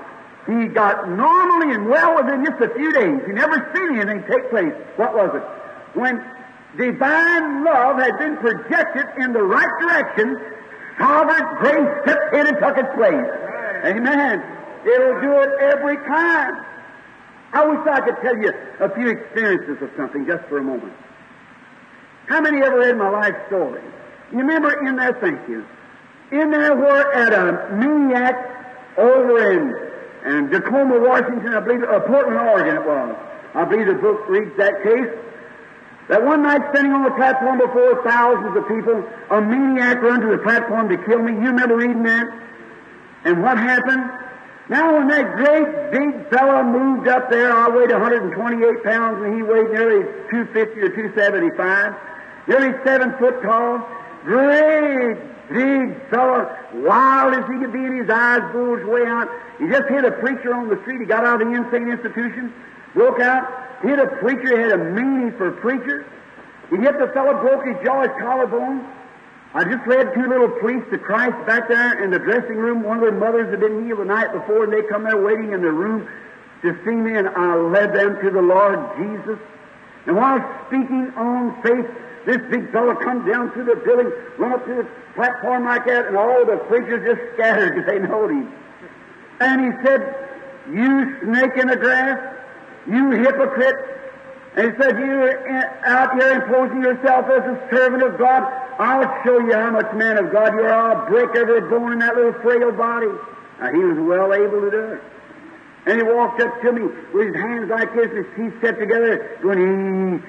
He 0.47 0.67
got 0.67 1.09
normally 1.09 1.73
and 1.73 1.87
well 1.87 2.15
within 2.15 2.45
just 2.45 2.61
a 2.61 2.69
few 2.75 2.91
days. 2.91 3.21
He 3.25 3.33
never 3.33 3.71
seen 3.75 3.99
anything 3.99 4.23
take 4.29 4.49
place. 4.49 4.73
What 4.97 5.15
was 5.15 5.35
it? 5.35 5.43
When 5.97 6.23
divine 6.77 7.63
love 7.63 7.97
had 7.99 8.17
been 8.17 8.37
projected 8.37 9.05
in 9.23 9.33
the 9.33 9.41
right 9.41 9.71
direction, 9.79 10.39
sovereign 10.99 11.45
grace 11.59 12.03
stepped 12.03 12.33
in 12.33 12.47
and 12.47 12.57
took 12.57 12.77
its 12.77 12.93
place. 12.95 13.27
Amen. 13.85 14.43
It'll 14.85 15.21
do 15.21 15.39
it 15.39 15.49
every 15.61 15.97
time. 15.97 16.65
I 17.53 17.65
wish 17.65 17.87
I 17.87 18.01
could 18.01 18.17
tell 18.21 18.37
you 18.37 18.51
a 18.79 18.89
few 18.93 19.09
experiences 19.09 19.81
of 19.81 19.89
something 19.97 20.25
just 20.25 20.43
for 20.49 20.57
a 20.57 20.63
moment. 20.63 20.93
How 22.27 22.41
many 22.41 22.61
ever 22.61 22.79
read 22.79 22.97
my 22.97 23.09
life 23.09 23.35
story? 23.47 23.81
You 24.31 24.39
remember 24.39 24.87
in 24.87 24.95
there, 24.95 25.13
thank 25.21 25.47
you, 25.47 25.65
in 26.31 26.51
there 26.51 26.75
where 26.75 27.13
at 27.13 27.33
a 27.33 27.75
maniac 27.75 28.97
over 28.97 29.51
in, 29.51 30.33
in 30.33 30.49
Tacoma, 30.49 30.99
Washington, 30.99 31.53
I 31.53 31.59
believe, 31.59 31.83
uh, 31.83 31.99
Portland, 32.01 32.37
Oregon 32.37 32.75
it 32.75 32.85
was. 32.85 33.15
I 33.53 33.65
believe 33.65 33.87
the 33.87 33.93
book 33.93 34.27
reads 34.27 34.55
that 34.57 34.83
case. 34.83 35.24
That 36.07 36.23
one 36.23 36.43
night 36.43 36.61
standing 36.69 36.93
on 36.93 37.03
the 37.03 37.11
platform 37.11 37.57
before 37.57 38.03
thousands 38.03 38.55
of 38.55 38.67
people, 38.67 39.03
a 39.31 39.41
maniac 39.41 40.01
run 40.01 40.21
to 40.21 40.27
the 40.27 40.37
platform 40.37 40.89
to 40.89 40.97
kill 40.97 41.19
me. 41.19 41.33
You 41.33 41.49
remember 41.49 41.77
reading 41.77 42.03
that? 42.03 42.27
And 43.25 43.41
what 43.41 43.57
happened? 43.57 44.05
Now 44.69 44.97
when 44.97 45.07
that 45.09 45.35
great 45.35 45.91
big 45.91 46.29
fellow 46.29 46.63
moved 46.63 47.07
up 47.07 47.29
there, 47.29 47.51
I 47.51 47.69
weighed 47.69 47.91
128 47.91 48.83
pounds 48.83 49.21
and 49.23 49.35
he 49.35 49.41
weighed 49.41 49.69
nearly 49.71 50.03
250 50.29 50.79
or 50.81 50.89
275, 50.89 51.93
nearly 52.47 52.73
seven 52.83 53.13
foot 53.17 53.41
tall, 53.41 53.87
great 54.25 55.17
big 55.49 56.09
fellow, 56.09 56.49
wild 56.85 57.33
as 57.33 57.45
he 57.49 57.59
could 57.59 57.73
be, 57.73 57.79
and 57.79 58.01
his 58.01 58.09
eyes 58.09 58.41
bulged 58.53 58.85
way 58.85 59.05
out. 59.05 59.29
He 59.59 59.67
just 59.67 59.87
hit 59.89 60.05
a 60.05 60.11
preacher 60.11 60.53
on 60.53 60.69
the 60.69 60.81
street. 60.81 60.99
He 60.99 61.05
got 61.05 61.25
out 61.25 61.41
of 61.41 61.47
the 61.47 61.53
insane 61.53 61.89
institution, 61.89 62.53
broke 62.93 63.19
out, 63.19 63.64
hit 63.87 63.99
a 63.99 64.07
preacher, 64.17 64.55
he 64.55 64.63
had 64.63 64.71
a 64.71 64.77
meaning 64.77 65.31
for 65.37 65.51
preachers. 65.51 66.05
He 66.69 66.77
hit 66.77 66.97
the 66.97 67.07
fellow, 67.13 67.39
broke 67.41 67.65
his 67.65 67.75
jaw, 67.85 68.01
his 68.01 68.11
collarbone. 68.19 68.85
I 69.53 69.63
just 69.63 69.87
led 69.87 70.13
two 70.13 70.27
little 70.27 70.49
priests 70.49 70.89
to 70.91 70.97
Christ 70.97 71.45
back 71.45 71.69
there 71.69 72.03
in 72.03 72.11
the 72.11 72.19
dressing 72.19 72.57
room. 72.57 72.83
One 72.83 72.97
of 72.97 73.03
their 73.03 73.13
mothers 73.13 73.49
had 73.51 73.61
been 73.61 73.85
healed 73.85 73.99
the 73.99 74.05
night 74.05 74.33
before, 74.33 74.65
and 74.65 74.73
they 74.73 74.83
come 74.83 75.03
there 75.03 75.21
waiting 75.21 75.53
in 75.53 75.61
the 75.61 75.71
room 75.71 76.07
to 76.61 76.75
see 76.83 76.91
me, 76.91 77.15
and 77.15 77.29
I 77.29 77.55
led 77.55 77.93
them 77.93 78.19
to 78.21 78.31
the 78.31 78.41
Lord 78.41 78.79
Jesus. 78.97 79.39
And 80.07 80.15
while 80.17 80.43
speaking 80.67 81.13
on 81.15 81.61
faith, 81.61 81.85
this 82.25 82.41
big 82.49 82.71
fellow 82.71 82.95
comes 82.95 83.31
down 83.31 83.51
through 83.51 83.65
the 83.65 83.75
building, 83.85 84.11
run 84.37 84.53
up 84.53 84.65
to 84.65 84.75
the 84.75 84.87
platform 85.15 85.65
like 85.65 85.85
that, 85.85 86.07
and 86.07 86.17
all 86.17 86.45
the 86.45 86.57
preachers 86.67 87.05
just 87.05 87.21
scattered 87.35 87.75
because 87.75 87.87
they 87.87 87.99
knowed 87.99 88.31
him. 88.31 88.51
And 89.39 89.61
he 89.61 89.87
said, 89.87 90.01
You 90.69 91.17
snake 91.23 91.57
in 91.57 91.67
the 91.67 91.77
grass, 91.77 92.17
you 92.87 93.11
hypocrite. 93.11 93.75
And 94.55 94.71
he 94.71 94.77
said, 94.81 94.97
You're 94.97 95.47
eh, 95.47 95.63
out 95.85 96.13
here 96.13 96.31
imposing 96.31 96.81
yourself 96.81 97.25
as 97.25 97.43
a 97.43 97.67
servant 97.69 98.03
of 98.03 98.17
God. 98.17 98.43
I'll 98.79 99.23
show 99.23 99.39
you 99.39 99.53
how 99.53 99.71
much 99.71 99.93
man 99.93 100.17
of 100.17 100.31
God 100.31 100.53
you 100.53 100.61
are. 100.61 100.93
I'll 100.93 101.09
break 101.09 101.35
every 101.35 101.61
bone 101.61 101.93
in 101.93 101.99
that 101.99 102.15
little 102.15 102.33
frail 102.41 102.71
body. 102.71 103.07
Now, 103.59 103.71
he 103.71 103.79
was 103.79 103.97
well 103.99 104.33
able 104.33 104.61
to 104.61 104.71
do 104.71 104.83
it. 104.93 105.01
And 105.87 105.97
he 105.97 106.03
walked 106.03 106.41
up 106.41 106.61
to 106.61 106.71
me 106.71 106.81
with 107.13 107.27
his 107.27 107.35
hands 107.35 107.69
like 107.69 107.93
this, 107.93 108.11
his 108.11 108.25
teeth 108.35 108.53
set 108.61 108.79
together, 108.79 109.37
going, 109.41 109.59
"Ee." 109.59 110.21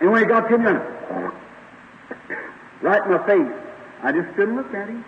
and 0.00 0.10
when 0.10 0.22
he 0.22 0.26
got 0.26 0.48
to 0.48 0.56
me, 0.58 0.70
right 2.82 3.04
in 3.04 3.10
my 3.10 3.26
face, 3.26 3.52
I 4.02 4.12
just 4.12 4.32
stood 4.34 4.48
and 4.48 4.56
looked 4.56 4.74
at 4.74 4.88
him. 4.88 5.04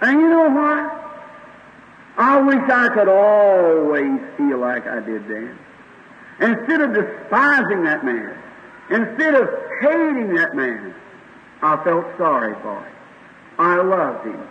And 0.00 0.20
you 0.20 0.28
know 0.28 0.48
what? 0.48 1.05
I 2.18 2.40
wish 2.40 2.70
I 2.70 2.88
could 2.88 3.08
always 3.08 4.20
feel 4.36 4.58
like 4.58 4.86
I 4.86 5.00
did 5.00 5.28
then. 5.28 5.58
Instead 6.40 6.80
of 6.80 6.94
despising 6.94 7.84
that 7.84 8.04
man, 8.04 8.36
instead 8.90 9.34
of 9.34 9.48
hating 9.80 10.34
that 10.34 10.54
man, 10.54 10.94
I 11.62 11.82
felt 11.84 12.06
sorry 12.16 12.54
for 12.62 12.78
him. 12.78 12.92
I 13.58 13.76
loved 13.76 14.26
him. 14.26 14.48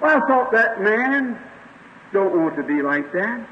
Well, 0.00 0.16
I 0.16 0.26
thought 0.26 0.52
that 0.52 0.80
man 0.82 1.38
don't 2.12 2.36
want 2.36 2.56
to 2.56 2.62
be 2.62 2.82
like 2.82 3.12
that. 3.12 3.46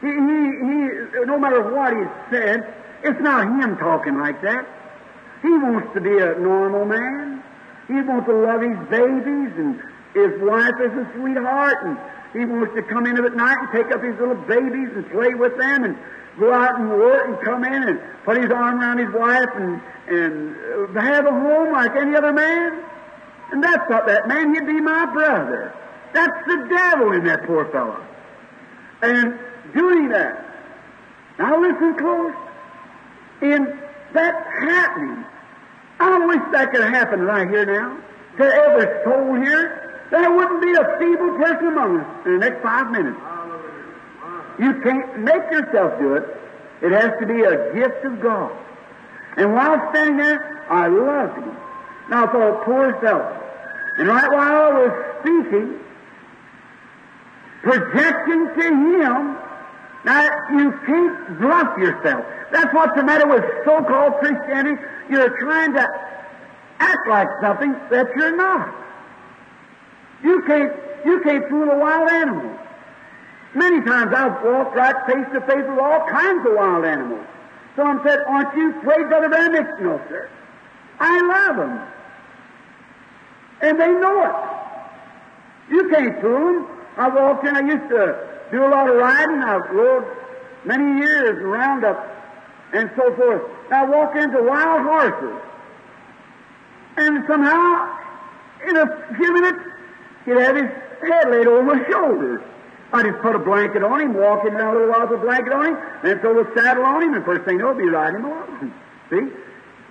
He, 0.00 0.06
he, 0.06 0.12
he, 0.12 1.24
no 1.26 1.38
matter 1.38 1.74
what 1.74 1.92
he 1.92 2.04
said, 2.30 2.74
it's 3.02 3.20
not 3.20 3.46
him 3.60 3.76
talking 3.76 4.18
like 4.18 4.40
that. 4.42 4.66
He 5.42 5.50
wants 5.50 5.92
to 5.94 6.00
be 6.00 6.18
a 6.18 6.38
normal 6.38 6.84
man. 6.84 7.42
He 7.86 7.94
wants 7.94 8.26
to 8.26 8.34
love 8.34 8.60
his 8.60 8.78
babies 8.88 9.52
and 9.56 9.80
his 10.14 10.40
wife 10.40 10.74
is 10.80 10.92
a 10.92 11.10
sweetheart 11.14 11.76
and 11.84 11.98
he 12.32 12.44
wants 12.44 12.74
to 12.74 12.82
come 12.82 13.06
in 13.06 13.22
at 13.22 13.34
night 13.34 13.56
and 13.58 13.68
take 13.72 13.92
up 13.92 14.02
his 14.02 14.18
little 14.18 14.34
babies 14.34 14.90
and 14.94 15.10
play 15.10 15.34
with 15.34 15.56
them 15.56 15.84
and 15.84 15.98
go 16.38 16.52
out 16.52 16.78
and 16.78 16.90
work 16.90 17.28
and 17.28 17.40
come 17.40 17.64
in 17.64 17.82
and 17.82 18.00
put 18.24 18.36
his 18.36 18.50
arm 18.50 18.80
around 18.80 18.98
his 18.98 19.12
wife 19.14 19.48
and, 19.54 19.80
and 20.08 20.96
have 20.96 21.26
a 21.26 21.30
home 21.30 21.72
like 21.72 21.96
any 21.96 22.14
other 22.14 22.32
man. 22.32 22.84
And 23.50 23.64
that's 23.64 23.88
not 23.88 24.06
that 24.06 24.28
man. 24.28 24.54
He'd 24.54 24.66
be 24.66 24.80
my 24.80 25.06
brother. 25.06 25.74
That's 26.12 26.46
the 26.46 26.68
devil 26.68 27.12
in 27.12 27.24
that 27.24 27.44
poor 27.46 27.64
fellow. 27.72 28.04
And 29.02 29.38
doing 29.74 30.08
that. 30.10 30.44
Now 31.38 31.60
listen 31.60 31.96
close. 31.96 32.34
In 33.40 33.80
that 34.14 34.34
happening, 34.60 35.24
I 36.00 36.26
wish 36.26 36.40
that 36.52 36.72
could 36.72 36.82
happen 36.82 37.20
right 37.20 37.48
here 37.48 37.64
now 37.64 37.96
to 38.38 38.44
every 38.44 39.04
soul 39.04 39.34
here. 39.34 39.77
There 40.10 40.30
wouldn't 40.30 40.62
be 40.62 40.72
a 40.72 40.98
feeble 40.98 41.36
person 41.36 41.66
among 41.68 42.00
us 42.00 42.26
in 42.26 42.32
the 42.32 42.38
next 42.38 42.62
five 42.62 42.90
minutes. 42.90 43.18
You 44.58 44.80
can't 44.80 45.18
make 45.20 45.50
yourself 45.50 45.98
do 45.98 46.14
it. 46.14 46.24
It 46.82 46.92
has 46.92 47.12
to 47.20 47.26
be 47.26 47.42
a 47.42 47.74
gift 47.74 48.04
of 48.04 48.20
God. 48.20 48.52
And 49.36 49.52
while 49.52 49.90
standing 49.90 50.16
there, 50.16 50.64
I 50.70 50.88
loved 50.88 51.38
him. 51.38 51.56
Now 52.08 52.26
I 52.26 52.32
thought, 52.32 52.64
poor 52.64 52.98
fellow. 53.00 53.34
And 53.98 54.08
right 54.08 54.30
while 54.30 54.62
I 54.62 54.72
was 54.72 54.92
speaking, 55.20 55.80
projecting 57.62 58.48
to 58.54 58.62
him, 58.62 59.36
now 60.04 60.22
you 60.52 60.72
can't 60.86 61.38
bluff 61.40 61.76
yourself. 61.78 62.24
That's 62.50 62.72
what's 62.72 62.96
the 62.96 63.04
matter 63.04 63.26
with 63.28 63.44
so-called 63.64 64.14
Christianity. 64.20 64.80
You're 65.10 65.38
trying 65.38 65.74
to 65.74 65.86
act 66.78 67.08
like 67.08 67.28
something 67.42 67.72
that 67.90 68.06
you're 68.16 68.36
not. 68.36 68.74
You 70.22 70.42
can't, 70.46 70.72
you 71.04 71.20
can't 71.20 71.48
fool 71.48 71.70
a 71.70 71.78
wild 71.78 72.10
animal. 72.10 72.58
Many 73.54 73.80
times 73.82 74.12
I've 74.14 74.44
walked 74.44 74.76
right 74.76 75.06
face 75.06 75.26
to 75.32 75.40
face 75.42 75.64
with 75.68 75.78
all 75.78 76.06
kinds 76.08 76.46
of 76.46 76.54
wild 76.54 76.84
animals. 76.84 77.26
Someone 77.76 78.00
said, 78.04 78.20
aren't 78.26 78.54
you 78.56 78.78
afraid, 78.78 79.08
Brother 79.08 79.28
Branham? 79.28 79.66
No, 79.80 80.00
sir. 80.08 80.28
I 81.00 81.20
love 81.20 81.56
them. 81.56 81.80
And 83.62 83.80
they 83.80 83.88
know 83.88 84.24
it. 84.24 85.72
You 85.72 85.88
can't 85.88 86.20
fool 86.20 86.52
them. 86.52 86.66
I 86.96 87.08
walked 87.08 87.46
in, 87.46 87.56
I 87.56 87.60
used 87.60 87.88
to 87.90 88.28
do 88.50 88.64
a 88.64 88.68
lot 88.68 88.88
of 88.88 88.96
riding. 88.96 89.42
I 89.42 89.56
rode 89.72 90.04
many 90.64 91.00
years 91.00 91.38
around 91.42 91.84
up 91.84 92.04
and 92.72 92.90
so 92.96 93.14
forth. 93.14 93.42
I 93.70 93.84
walk 93.84 94.16
into 94.16 94.42
wild 94.42 94.82
horses. 94.82 95.40
And 96.96 97.24
somehow, 97.28 97.96
in 98.68 98.76
a 98.76 99.14
few 99.16 99.32
minutes, 99.32 99.58
he'd 100.28 100.40
have 100.40 100.56
his 100.56 100.70
head 101.00 101.30
laid 101.30 101.46
over 101.46 101.62
my 101.62 101.84
shoulders. 101.90 102.42
I 102.92 103.02
just 103.02 103.20
put 103.20 103.34
a 103.34 103.38
blanket 103.38 103.82
on 103.82 104.00
him, 104.00 104.14
walk 104.14 104.44
him 104.44 104.56
around 104.56 104.76
a 104.76 104.78
little 104.80 104.94
while 104.94 105.06
with 105.08 105.20
a 105.20 105.22
blanket 105.22 105.52
on 105.52 105.66
him, 105.66 105.76
then 106.02 106.20
throw 106.20 106.42
the 106.42 106.48
saddle 106.54 106.84
on 106.84 107.02
him, 107.02 107.14
and 107.14 107.24
first 107.24 107.44
thing 107.44 107.58
he'll 107.58 107.74
be 107.74 107.88
riding 107.88 108.24
along. 108.24 108.72
See? 109.10 109.28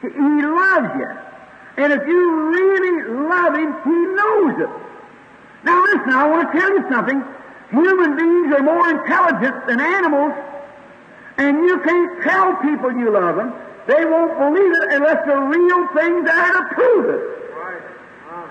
He 0.02 0.10
he 0.10 0.42
loves 0.46 0.90
you. 0.98 1.10
And 1.78 1.94
if 1.94 2.08
you 2.08 2.22
really 2.50 3.14
love 3.30 3.54
him, 3.54 3.70
he 3.86 3.98
knows 4.18 4.56
it. 4.66 4.70
Now 5.64 5.84
listen, 5.84 6.10
I 6.10 6.28
want 6.28 6.52
to 6.52 6.60
tell 6.60 6.70
you 6.70 6.86
something. 6.90 7.24
Human 7.70 8.16
beings 8.16 8.54
are 8.56 8.64
more 8.64 8.90
intelligent 8.90 9.68
than 9.68 9.80
animals, 9.80 10.34
and 11.38 11.66
you 11.66 11.80
can't 11.82 12.24
tell 12.24 12.56
people 12.58 12.92
you 12.94 13.12
love 13.12 13.36
them. 13.36 13.54
They 13.86 14.06
won't 14.06 14.38
believe 14.40 14.72
it 14.72 14.94
unless 14.94 15.26
the 15.26 15.36
real 15.36 15.88
thing's 15.94 16.26
there 16.26 16.54
to 16.54 16.64
prove 16.74 17.06
it. 17.14 17.38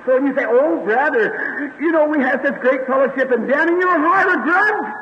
So 0.07 0.19
you 0.19 0.35
say, 0.37 0.45
oh, 0.47 0.85
brother, 0.85 1.75
you 1.81 1.91
know, 1.91 2.07
we 2.07 2.21
have 2.21 2.41
such 2.45 2.61
great 2.61 2.87
fellowship, 2.87 3.33
and 3.33 3.49
down 3.49 3.69
in 3.69 3.81
your 3.81 3.99
heart 3.99 4.29
a 4.29 4.43
grudge? 4.43 4.95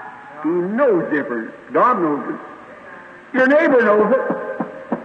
He 0.42 0.48
knows 0.48 1.12
different. 1.12 1.52
God 1.72 2.00
knows 2.00 2.34
it. 2.34 3.36
Your 3.36 3.46
neighbor 3.46 3.82
knows 3.82 4.14
it. 4.14 4.44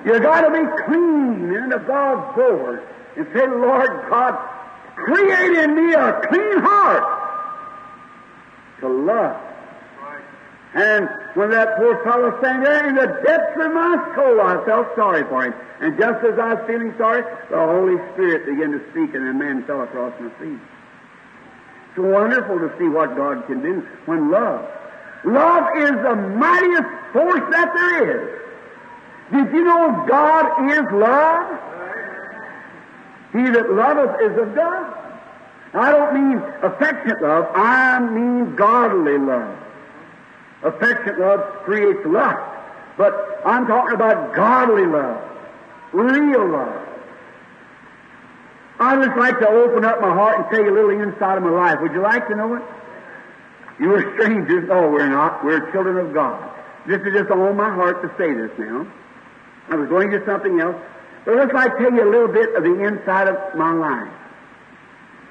You 0.05 0.19
got 0.21 0.41
to 0.41 0.51
be 0.51 0.83
clean 0.85 1.53
and 1.53 1.73
above 1.73 2.35
board 2.35 2.87
and 3.17 3.27
say, 3.33 3.45
Lord 3.45 3.89
God, 4.09 4.37
create 4.95 5.63
in 5.63 5.75
me 5.75 5.93
a 5.93 6.21
clean 6.29 6.59
heart 6.59 7.03
to 8.79 8.87
love. 8.87 9.48
And 10.73 11.09
when 11.33 11.49
that 11.49 11.77
poor 11.77 12.03
fellow 12.03 12.37
sang 12.43 12.61
there, 12.61 12.87
in 12.87 12.95
the 12.95 13.07
depths 13.25 13.57
of 13.59 13.73
my 13.73 14.13
soul, 14.15 14.39
I 14.41 14.63
felt 14.65 14.87
sorry 14.95 15.23
for 15.23 15.45
him. 15.45 15.53
And 15.81 15.97
just 15.97 16.23
as 16.23 16.37
I 16.37 16.53
was 16.53 16.63
feeling 16.67 16.93
sorry, 16.97 17.23
the 17.49 17.57
Holy 17.57 17.97
Spirit 18.13 18.45
began 18.45 18.71
to 18.71 18.79
speak, 18.91 19.15
and 19.15 19.27
the 19.27 19.33
man 19.33 19.63
fell 19.65 19.81
across 19.81 20.13
my 20.19 20.29
feet. 20.37 20.59
It's 21.89 21.97
wonderful 21.97 22.59
to 22.59 22.71
see 22.77 22.87
what 22.87 23.15
God 23.15 23.47
can 23.47 23.61
do 23.63 23.87
when 24.05 24.29
love. 24.29 24.63
Love 25.25 25.77
is 25.77 25.91
the 25.91 26.15
mightiest 26.15 26.89
force 27.13 27.51
that 27.51 27.73
there 27.73 28.35
is. 28.35 28.39
Did 29.31 29.53
you 29.53 29.63
know 29.63 30.05
God 30.07 30.69
is 30.69 30.85
love? 30.93 31.59
He 33.33 33.43
that 33.49 33.71
loveth 33.71 34.21
is 34.21 34.37
of 34.37 34.55
God. 34.55 34.95
I 35.73 35.91
don't 35.91 36.13
mean 36.13 36.37
affectionate 36.63 37.21
love, 37.21 37.45
I 37.55 37.99
mean 37.99 38.55
godly 38.55 39.17
love. 39.17 39.55
Affectionate 40.63 41.19
love 41.19 41.39
creates 41.63 41.99
lust, 42.05 42.37
but 42.97 43.41
I'm 43.45 43.65
talking 43.65 43.95
about 43.95 44.35
godly 44.35 44.85
love, 44.85 45.23
real 45.93 46.49
love. 46.49 46.87
I 48.79 48.95
just 49.05 49.17
like 49.17 49.39
to 49.39 49.47
open 49.47 49.85
up 49.85 50.01
my 50.01 50.13
heart 50.13 50.39
and 50.39 50.49
tell 50.49 50.63
you 50.63 50.71
a 50.71 50.75
little 50.75 50.91
inside 50.91 51.37
of 51.37 51.43
my 51.43 51.49
life. 51.49 51.79
Would 51.81 51.93
you 51.93 52.01
like 52.01 52.27
to 52.27 52.35
know 52.35 52.55
it? 52.55 52.63
You 53.79 53.95
are 53.95 54.13
strangers. 54.15 54.67
No, 54.67 54.89
we're 54.89 55.09
not. 55.09 55.43
We're 55.43 55.71
children 55.71 55.97
of 55.97 56.13
God. 56.13 56.49
This 56.87 56.99
is 57.01 57.13
just 57.13 57.31
on 57.31 57.55
my 57.55 57.73
heart 57.73 58.01
to 58.01 58.09
say 58.17 58.33
this 58.33 58.51
now. 58.57 58.85
I 59.69 59.75
was 59.75 59.87
going 59.87 60.09
to 60.11 60.25
something 60.25 60.59
else, 60.59 60.75
but 61.23 61.35
let's 61.35 61.53
like 61.53 61.77
tell 61.77 61.93
you 61.93 62.03
a 62.03 62.11
little 62.11 62.27
bit 62.27 62.55
of 62.55 62.63
the 62.63 62.83
inside 62.83 63.27
of 63.27 63.55
my 63.55 63.71
life. 63.71 64.11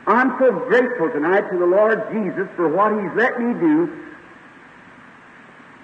I'm 0.07 0.39
so 0.39 0.53
grateful 0.53 1.11
tonight 1.11 1.51
to 1.51 1.59
the 1.59 1.67
Lord 1.67 2.01
Jesus 2.13 2.49
for 2.57 2.69
what 2.69 2.93
He's 2.93 3.13
let 3.15 3.39
me 3.41 3.53
do 3.61 4.08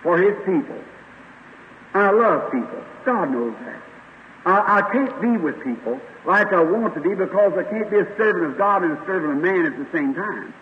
for 0.05 0.17
His 0.19 0.37
people. 0.47 0.79
I 1.95 2.11
love 2.11 2.53
people. 2.53 2.85
God 3.05 3.33
knows 3.33 3.55
that. 3.65 3.83
I, 4.47 4.79
I 4.79 4.93
can't 4.93 5.21
be 5.21 5.37
with 5.37 5.63
people 5.65 6.01
like 6.27 6.53
I 6.53 6.63
want 6.63 6.95
to 6.95 7.01
be 7.01 7.15
because 7.15 7.53
I 7.57 7.65
can't 7.65 7.91
be 7.91 7.99
a 7.99 8.17
servant 8.17 8.53
of 8.53 8.59
God 8.59 8.85
and 8.85 8.93
a 8.93 9.07
servant 9.07 9.33
of 9.33 9.43
man 9.43 9.67
at 9.67 9.77
the 9.77 9.87
same 9.91 10.15
time. 10.15 10.55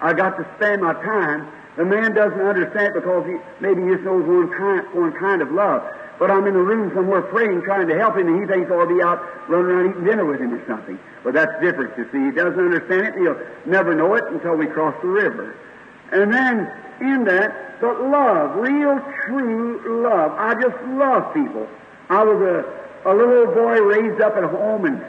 I 0.00 0.12
got 0.12 0.36
to 0.38 0.46
spend 0.56 0.82
my 0.82 0.94
time. 0.94 1.50
The 1.76 1.84
man 1.84 2.14
doesn't 2.14 2.40
understand 2.40 2.94
because 2.94 3.26
he 3.26 3.34
maybe 3.60 3.82
he 3.82 3.90
just 3.90 4.04
knows 4.04 4.24
one 4.24 4.50
kind, 4.50 4.86
one 4.94 5.12
kind 5.18 5.42
of 5.42 5.50
love. 5.50 5.82
but 6.18 6.30
I'm 6.30 6.46
in 6.46 6.54
the 6.54 6.62
room 6.62 6.92
somewhere 6.94 7.22
praying, 7.22 7.62
trying 7.62 7.88
to 7.88 7.98
help 7.98 8.16
him, 8.16 8.28
and 8.28 8.40
he 8.40 8.46
thinks 8.46 8.70
oh, 8.70 8.78
I'll 8.78 8.86
be 8.86 9.02
out 9.02 9.18
running 9.48 9.66
around 9.66 9.90
eating 9.90 10.04
dinner 10.04 10.24
with 10.24 10.40
him 10.40 10.54
or 10.54 10.64
something. 10.66 10.98
But 11.24 11.34
that's 11.34 11.52
different, 11.60 11.98
you 11.98 12.06
see. 12.12 12.26
He 12.26 12.30
doesn't 12.30 12.58
understand 12.58 13.06
it, 13.06 13.14
and 13.14 13.22
he'll 13.22 13.40
never 13.66 13.94
know 13.94 14.14
it 14.14 14.24
until 14.30 14.54
we 14.54 14.66
cross 14.66 14.94
the 15.02 15.08
river. 15.08 15.56
And 16.12 16.32
then, 16.32 16.70
in 17.00 17.24
that, 17.24 17.80
but 17.80 18.00
love, 18.02 18.56
real, 18.56 19.00
true 19.26 20.02
love. 20.02 20.32
I 20.32 20.54
just 20.54 20.76
love 20.94 21.34
people. 21.34 21.66
I 22.08 22.22
was 22.22 22.40
a, 22.40 23.10
a 23.10 23.12
little 23.14 23.46
boy 23.54 23.80
raised 23.80 24.20
up 24.20 24.36
at 24.36 24.44
home 24.44 24.84
and, 24.84 25.04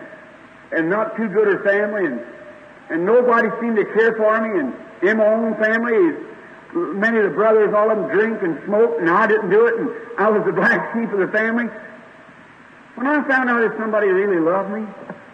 and 0.71 0.89
not 0.89 1.15
too 1.15 1.27
good 1.27 1.47
a 1.47 1.63
family, 1.63 2.05
and, 2.05 2.21
and 2.89 3.05
nobody 3.05 3.49
seemed 3.61 3.75
to 3.77 3.85
care 3.85 4.15
for 4.15 4.41
me, 4.41 4.59
and 4.59 4.73
in 5.01 5.17
my 5.17 5.27
own 5.27 5.55
family, 5.55 6.17
many 6.73 7.17
of 7.17 7.23
the 7.23 7.35
brothers, 7.35 7.73
all 7.73 7.91
of 7.91 7.97
them 7.97 8.09
drink 8.09 8.41
and 8.41 8.59
smoke, 8.65 8.97
and 8.99 9.09
I 9.09 9.27
didn't 9.27 9.49
do 9.49 9.65
it, 9.65 9.79
and 9.79 9.89
I 10.17 10.29
was 10.29 10.43
the 10.45 10.53
black 10.53 10.93
sheep 10.93 11.11
of 11.11 11.19
the 11.19 11.27
family. 11.27 11.65
When 12.95 13.07
I 13.07 13.27
found 13.27 13.49
out 13.49 13.59
that 13.59 13.77
somebody 13.77 14.07
really 14.07 14.39
loved 14.39 14.71
me, 14.71 14.81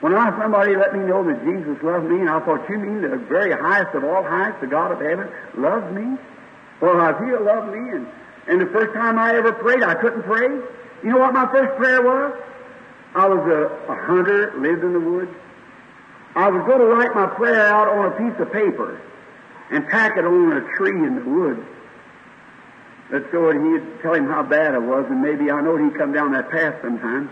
when 0.02 0.16
I 0.16 0.36
somebody 0.42 0.76
let 0.76 0.94
me 0.94 1.06
know 1.06 1.24
that 1.24 1.46
Jesus 1.46 1.82
loved 1.84 2.06
me, 2.06 2.22
and 2.22 2.30
I 2.30 2.40
thought, 2.42 2.68
you 2.68 2.78
mean 2.78 3.02
the 3.02 3.18
very 3.18 3.52
highest 3.52 3.94
of 3.94 4.04
all 4.04 4.24
heights, 4.24 4.58
the 4.60 4.68
God 4.68 4.92
of 4.92 5.00
heaven, 5.00 5.30
loves 5.56 5.86
me? 5.94 6.18
Well, 6.82 7.00
uh, 7.00 7.14
I 7.14 7.20
feel 7.20 7.44
loved 7.44 7.72
me, 7.72 7.90
and, 7.92 8.08
and 8.48 8.60
the 8.60 8.66
first 8.74 8.94
time 8.94 9.20
I 9.20 9.36
ever 9.36 9.54
prayed, 9.54 9.84
I 9.84 9.96
couldn't 9.96 10.24
pray. 10.24 10.48
You 11.04 11.10
know 11.10 11.20
what 11.20 11.34
my 11.34 11.46
first 11.52 11.78
prayer 11.78 12.02
was? 12.02 12.34
I 13.14 13.28
was 13.28 13.40
a, 13.40 13.92
a 13.92 13.96
hunter, 13.96 14.54
lived 14.58 14.84
in 14.84 14.94
the 14.94 15.00
woods. 15.00 15.32
I 16.36 16.50
was 16.50 16.66
going 16.66 16.80
to 16.80 16.88
write 16.88 17.14
my 17.14 17.28
prayer 17.28 17.68
out 17.68 17.88
on 17.88 18.06
a 18.06 18.12
piece 18.12 18.40
of 18.40 18.52
paper 18.52 19.00
and 19.70 19.86
tack 19.90 20.18
it 20.18 20.26
on 20.26 20.54
a 20.54 20.78
tree 20.78 20.92
in 21.06 21.16
the 21.16 21.30
woods. 21.30 21.62
Let's 23.12 23.30
go 23.32 23.50
and 23.50 23.60
he'd 23.60 24.02
tell 24.02 24.14
him 24.14 24.28
how 24.28 24.44
bad 24.44 24.74
I 24.74 24.78
was, 24.78 25.06
and 25.10 25.22
maybe 25.22 25.52
I 25.52 25.62
know 25.62 25.76
he'd 25.76 25.98
come 25.98 26.14
down 26.14 26.32
that 26.32 26.50
path 26.50 26.76
sometime. 26.82 27.30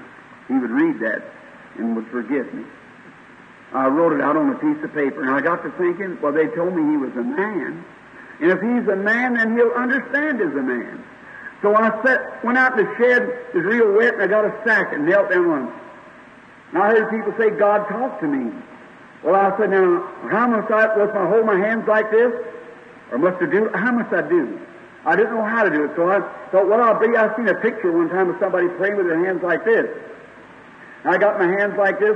He 0.48 0.54
would 0.54 0.72
read 0.72 1.00
that 1.00 1.24
and 1.78 1.96
would 1.96 2.08
forgive 2.08 2.54
me. 2.54 2.66
I 3.72 3.88
wrote 3.88 4.14
it 4.14 4.22
out 4.22 4.36
on 4.36 4.50
a 4.50 4.58
piece 4.58 4.84
of 4.84 4.94
paper, 4.94 5.22
and 5.22 5.32
I 5.32 5.42
got 5.42 5.64
to 5.64 5.72
thinking, 5.78 6.20
well, 6.22 6.34
they 6.34 6.48
told 6.48 6.76
me 6.76 6.92
he 6.92 6.98
was 6.98 7.12
a 7.16 7.24
man. 7.24 7.86
And 8.42 8.52
if 8.52 8.60
he's 8.62 8.88
a 8.88 8.96
man, 8.96 9.36
then 9.36 9.56
he'll 9.56 9.72
understand 9.72 10.42
as 10.42 10.56
a 10.56 10.62
man. 10.62 11.04
So 11.62 11.76
I 11.76 11.92
set, 12.04 12.44
went 12.44 12.58
out 12.58 12.80
in 12.80 12.86
the 12.86 12.96
shed, 12.98 13.24
it 13.24 13.56
was 13.56 13.66
real 13.66 13.92
wet, 13.92 14.14
and 14.14 14.24
I 14.24 14.28
got 14.28 14.46
a 14.46 14.54
sack 14.64 14.94
and 14.94 15.06
knelt 15.06 15.30
down 15.30 15.46
on 15.46 15.68
it. 15.68 15.74
And 16.72 16.78
I 16.84 16.90
heard 16.92 17.10
people 17.10 17.34
say, 17.38 17.50
God 17.50 17.88
talked 17.90 18.22
to 18.22 18.28
me. 18.28 18.52
Well, 19.24 19.36
I 19.36 19.58
said, 19.58 19.72
now, 19.72 20.08
how 20.32 20.48
must 20.48 20.72
I, 20.72 20.96
must 20.96 21.12
I 21.12 21.28
hold 21.28 21.46
my 21.46 21.60
hands 21.60 21.84
like 21.88 22.10
this? 22.12 22.32
Or 23.12 23.18
must 23.18 23.42
I 23.42 23.48
do, 23.48 23.70
how 23.74 23.92
must 23.92 24.14
I 24.14 24.22
do? 24.22 24.60
I 25.06 25.16
didn't 25.16 25.36
know 25.36 25.44
how 25.44 25.64
to 25.64 25.70
do 25.70 25.86
it, 25.86 25.92
so 25.96 26.10
I 26.10 26.20
thought, 26.52 26.68
well, 26.68 26.82
I'll 26.82 27.00
be, 27.00 27.16
I 27.16 27.36
seen 27.36 27.48
a 27.48 27.56
picture 27.56 27.92
one 27.92 28.10
time 28.10 28.30
of 28.30 28.36
somebody 28.40 28.68
praying 28.78 28.98
with 28.98 29.08
their 29.08 29.24
hands 29.26 29.42
like 29.44 29.66
this. 29.66 29.88
And 31.04 31.16
I 31.16 31.18
got 31.18 31.40
my 31.40 31.48
hands 31.48 31.76
like 31.78 32.00
this, 32.00 32.16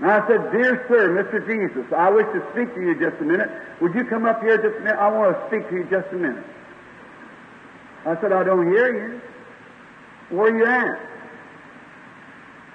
and 0.00 0.10
I 0.10 0.26
said, 0.28 0.52
Dear 0.52 0.84
sir, 0.88 1.08
Mr. 1.16 1.40
Jesus, 1.46 1.90
I 1.96 2.10
wish 2.10 2.26
to 2.26 2.44
speak 2.52 2.74
to 2.74 2.80
you 2.80 2.94
just 3.00 3.20
a 3.20 3.24
minute. 3.24 3.48
Would 3.80 3.94
you 3.94 4.04
come 4.04 4.26
up 4.26 4.42
here 4.42 4.56
just 4.56 4.76
a 4.76 4.80
minute? 4.80 4.98
I 4.98 5.08
want 5.08 5.32
to 5.32 5.46
speak 5.48 5.68
to 5.70 5.74
you 5.74 5.84
just 5.88 6.12
a 6.12 6.16
minute. 6.16 6.44
I 8.04 8.20
said, 8.20 8.32
I 8.32 8.44
don't 8.44 8.70
hear 8.70 8.92
you. 8.92 9.20
Where 10.36 10.52
are 10.52 10.58
you 10.58 10.66
at? 10.66 11.00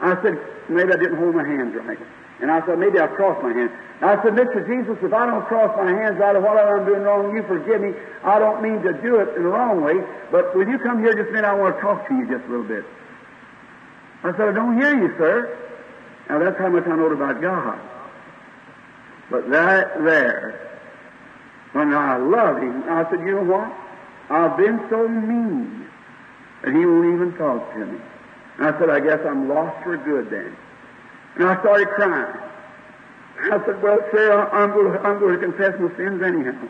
I 0.02 0.22
said, 0.24 0.34
maybe 0.68 0.92
I 0.92 0.98
didn't 0.98 1.18
hold 1.18 1.36
my 1.36 1.46
hands 1.46 1.76
right. 1.76 2.00
And 2.42 2.50
I 2.50 2.66
said, 2.66 2.80
maybe 2.80 3.00
I 3.00 3.06
crossed 3.06 3.44
my 3.44 3.54
hands. 3.54 3.70
I 4.02 4.18
said, 4.24 4.34
Mr. 4.34 4.66
Jesus, 4.66 4.98
if 5.04 5.14
I 5.14 5.28
don't 5.28 5.46
cross 5.46 5.70
my 5.78 5.94
hands 5.94 6.18
right 6.18 6.36
or 6.36 6.42
whatever 6.42 6.82
I'm 6.82 6.86
doing 6.88 7.04
wrong, 7.04 7.36
you 7.36 7.44
forgive 7.46 7.82
me. 7.82 7.94
I 8.26 8.40
don't 8.40 8.64
mean 8.64 8.82
to 8.82 8.94
do 8.98 9.22
it 9.22 9.38
in 9.38 9.44
the 9.44 9.50
wrong 9.50 9.84
way, 9.86 10.02
but 10.32 10.56
will 10.56 10.68
you 10.68 10.80
come 10.80 11.06
here 11.06 11.14
just 11.14 11.30
a 11.30 11.34
minute? 11.34 11.46
I 11.46 11.54
want 11.54 11.76
to 11.76 11.82
talk 11.82 12.08
to 12.10 12.16
you 12.16 12.26
just 12.26 12.42
a 12.46 12.50
little 12.50 12.66
bit. 12.66 12.84
I 14.24 14.32
said, 14.34 14.50
I 14.50 14.54
don't 14.54 14.82
hear 14.82 14.98
you, 14.98 15.14
sir. 15.22 15.54
Now 16.30 16.40
that's 16.40 16.58
how 16.58 16.70
much 16.70 16.86
I 16.88 16.96
know 16.96 17.08
about 17.08 17.42
God. 17.42 17.80
But 19.30 19.50
that 19.50 20.04
there, 20.04 20.80
when 21.74 21.94
I 21.94 22.18
loved 22.18 22.64
him, 22.64 22.84
I 22.90 23.10
said, 23.10 23.20
you 23.22 23.36
know 23.36 23.44
what? 23.44 23.72
I've 24.30 24.58
been 24.58 24.80
so 24.90 25.08
mean 25.08 25.88
that 26.64 26.74
he 26.74 26.86
won't 26.86 27.14
even 27.14 27.38
talk 27.38 27.74
to 27.74 27.86
me. 27.86 28.00
And 28.58 28.68
I 28.68 28.80
said, 28.80 28.90
I 28.90 29.00
guess 29.00 29.20
I'm 29.26 29.48
lost 29.48 29.84
for 29.84 29.98
good 29.98 30.30
then. 30.30 30.56
And 31.36 31.46
I 31.48 31.60
started 31.62 31.88
crying. 31.90 32.38
I 33.40 33.66
said, 33.66 33.82
well, 33.82 34.00
sir, 34.12 34.50
I'm 34.52 34.72
going, 34.72 34.94
to, 34.94 35.00
I'm 35.00 35.20
going 35.20 35.40
to 35.40 35.46
confess 35.46 35.80
my 35.80 35.96
sins 35.98 36.22
anyhow. 36.22 36.68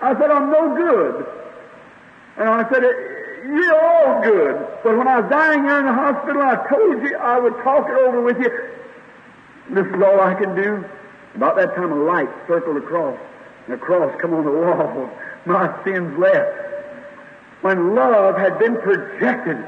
I 0.00 0.14
said, 0.18 0.30
I'm 0.30 0.50
no 0.50 0.74
good. 0.76 1.26
And 2.38 2.48
I 2.48 2.68
said, 2.70 2.82
you're 3.48 3.80
all 3.80 4.22
good. 4.22 4.66
But 4.84 4.96
when 4.98 5.08
I 5.08 5.20
was 5.20 5.30
dying 5.30 5.64
here 5.64 5.80
in 5.80 5.86
the 5.86 5.92
hospital, 5.92 6.42
I 6.42 6.56
told 6.68 7.02
you 7.02 7.16
I 7.16 7.38
would 7.38 7.54
talk 7.64 7.88
it 7.88 7.96
over 7.96 8.20
with 8.20 8.38
you. 8.38 8.50
This 9.70 9.86
is 9.86 10.02
all 10.02 10.20
I 10.20 10.34
can 10.34 10.54
do. 10.54 10.84
About 11.34 11.56
that 11.56 11.74
time, 11.74 11.92
a 11.92 11.94
light 11.94 12.28
circled 12.46 12.76
across, 12.76 13.18
and 13.66 13.74
a 13.74 13.78
cross 13.78 14.14
come 14.20 14.34
on 14.34 14.44
the 14.44 14.50
wall. 14.50 15.10
My 15.46 15.82
sins 15.84 16.18
left. 16.18 16.50
When 17.62 17.94
love 17.94 18.36
had 18.36 18.58
been 18.58 18.76
projected, 18.80 19.64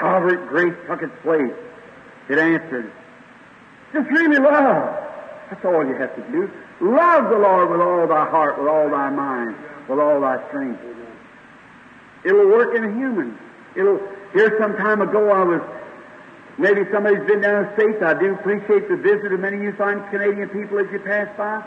sovereign 0.00 0.46
grace 0.48 0.74
took 0.86 1.02
its 1.02 1.12
place. 1.22 1.52
It 2.28 2.38
answered. 2.38 2.92
Just 3.92 4.08
really 4.10 4.38
love. 4.38 4.94
That's 5.50 5.64
all 5.64 5.86
you 5.86 5.94
have 5.94 6.14
to 6.14 6.22
do. 6.30 6.50
Love 6.80 7.30
the 7.30 7.38
Lord 7.38 7.70
with 7.70 7.80
all 7.80 8.06
thy 8.06 8.28
heart, 8.28 8.58
with 8.58 8.68
all 8.68 8.90
thy 8.90 9.10
mind, 9.10 9.56
with 9.88 9.98
all 9.98 10.20
thy 10.20 10.46
strength. 10.48 10.97
It'll 12.24 12.48
work 12.48 12.74
in 12.74 12.84
a 12.84 12.92
human. 12.92 13.38
It'll, 13.76 14.00
here 14.32 14.56
some 14.60 14.76
time 14.76 15.00
ago 15.00 15.30
I 15.30 15.44
was, 15.44 15.62
maybe 16.58 16.82
somebody's 16.92 17.26
been 17.26 17.40
down 17.40 17.66
the 17.66 17.74
States. 17.74 18.02
I 18.02 18.14
do 18.14 18.34
appreciate 18.34 18.88
the 18.88 18.96
visit 18.96 19.32
of 19.32 19.40
many 19.40 19.58
of 19.58 19.62
you 19.62 19.72
fine 19.72 20.08
Canadian 20.10 20.48
people 20.48 20.78
as 20.78 20.86
you 20.90 20.98
pass 21.00 21.28
by. 21.36 21.64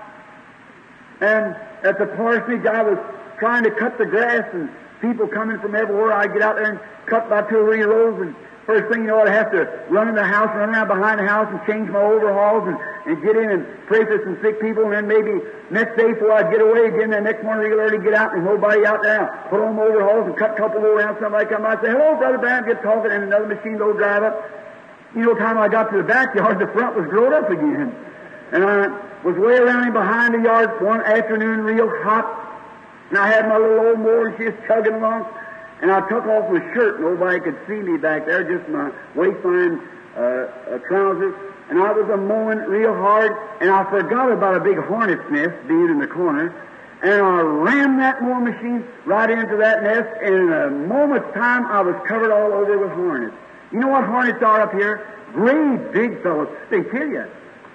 And 1.21 1.55
at 1.83 1.99
the 1.99 2.07
parsonage 2.17 2.65
I 2.65 2.83
was 2.83 2.97
trying 3.39 3.63
to 3.63 3.71
cut 3.71 3.97
the 3.97 4.05
grass 4.05 4.43
and 4.53 4.69
people 5.01 5.27
coming 5.27 5.59
from 5.59 5.75
everywhere. 5.75 6.13
I'd 6.13 6.33
get 6.33 6.41
out 6.41 6.55
there 6.55 6.71
and 6.71 6.79
cut 7.05 7.29
my 7.29 7.41
two 7.41 7.57
or 7.57 7.73
three 7.73 7.81
rows 7.81 8.21
and 8.21 8.35
First 8.71 8.87
thing 8.87 9.03
you 9.03 9.11
know, 9.11 9.19
I'd 9.19 9.27
have 9.27 9.51
to 9.51 9.67
run 9.91 10.07
in 10.07 10.15
the 10.15 10.23
house, 10.23 10.47
run 10.55 10.71
around 10.71 10.87
behind 10.87 11.19
the 11.19 11.27
house, 11.27 11.43
and 11.51 11.59
change 11.67 11.91
my 11.91 11.99
overalls, 11.99 12.63
and, 12.71 12.79
and 13.03 13.21
get 13.21 13.35
in 13.35 13.51
and 13.51 13.67
pray 13.85 14.07
for 14.07 14.15
some 14.23 14.39
sick 14.39 14.61
people, 14.61 14.87
and 14.87 14.93
then 14.95 15.11
maybe 15.11 15.43
next 15.69 15.99
day 15.99 16.15
before 16.15 16.31
I'd 16.31 16.49
get 16.49 16.61
away 16.61 16.87
again, 16.87 17.09
then 17.11 17.25
next 17.25 17.43
morning 17.43 17.67
real 17.67 17.83
early 17.83 17.99
get 17.99 18.13
out, 18.13 18.31
and 18.31 18.45
nobody 18.45 18.85
out 18.85 19.03
there, 19.03 19.27
put 19.49 19.59
on 19.59 19.75
my 19.75 19.83
overalls 19.83 20.23
and 20.23 20.37
cut 20.37 20.51
a 20.51 20.55
couple 20.55 20.79
more 20.79 20.95
around. 21.03 21.19
Somebody 21.19 21.51
come 21.51 21.63
by 21.63 21.73
and 21.73 21.81
say, 21.83 21.91
"Hello, 21.91 22.15
brother 22.15 22.37
Branham," 22.37 22.63
get 22.63 22.81
talking, 22.81 23.11
and 23.11 23.27
another 23.27 23.51
machine 23.51 23.75
go 23.75 23.91
drive 23.91 24.23
up. 24.23 24.39
You 25.19 25.27
know, 25.27 25.35
time 25.35 25.57
I 25.57 25.67
got 25.67 25.91
to 25.91 25.97
the 25.97 26.07
backyard, 26.07 26.59
the 26.63 26.71
front 26.71 26.95
was 26.95 27.11
grown 27.11 27.33
up 27.33 27.51
again, 27.51 27.91
and 28.53 28.63
I 28.63 28.87
was 29.27 29.35
way 29.35 29.59
around 29.59 29.87
in 29.87 29.91
behind 29.91 30.33
the 30.33 30.47
yard 30.47 30.81
one 30.81 31.01
afternoon, 31.01 31.59
real 31.67 31.91
hot, 32.07 32.23
and 33.09 33.19
I 33.19 33.27
had 33.27 33.49
my 33.49 33.57
little 33.57 33.83
old 33.91 33.99
mower, 33.99 34.27
and 34.27 34.37
she 34.37 34.45
was 34.45 34.55
chugging 34.65 34.93
along. 34.93 35.27
And 35.81 35.91
I 35.91 36.01
took 36.07 36.25
off 36.25 36.49
my 36.51 36.59
shirt. 36.73 37.01
Nobody 37.01 37.39
could 37.39 37.57
see 37.67 37.81
me 37.81 37.97
back 37.97 38.25
there, 38.25 38.43
just 38.43 38.69
my 38.69 38.91
waistline 39.15 39.81
uh, 40.15 40.19
uh, 40.19 40.77
trousers. 40.87 41.33
And 41.69 41.79
I 41.79 41.91
was 41.91 42.07
a 42.09 42.17
mowing 42.17 42.59
real 42.59 42.93
hard, 42.93 43.31
and 43.61 43.71
I 43.71 43.89
forgot 43.89 44.31
about 44.31 44.57
a 44.57 44.59
big 44.59 44.77
hornet's 44.77 45.23
nest 45.31 45.55
being 45.67 45.89
in 45.89 45.99
the 45.99 46.07
corner. 46.07 46.53
And 47.01 47.21
I 47.21 47.41
rammed 47.41 47.99
that 47.99 48.21
mowing 48.21 48.43
machine 48.43 48.85
right 49.05 49.29
into 49.29 49.57
that 49.57 49.81
nest, 49.81 50.09
and 50.21 50.35
in 50.35 50.53
a 50.53 50.69
moment's 50.69 51.33
time, 51.33 51.65
I 51.65 51.81
was 51.81 51.95
covered 52.07 52.31
all 52.31 52.53
over 52.53 52.77
with 52.77 52.91
hornets. 52.91 53.35
You 53.71 53.79
know 53.79 53.87
what 53.87 54.05
hornets 54.05 54.43
are 54.43 54.61
up 54.61 54.73
here? 54.73 55.07
Great 55.33 55.93
big 55.93 56.21
fellows. 56.21 56.49
They 56.69 56.83
kill 56.83 57.07
you. 57.07 57.25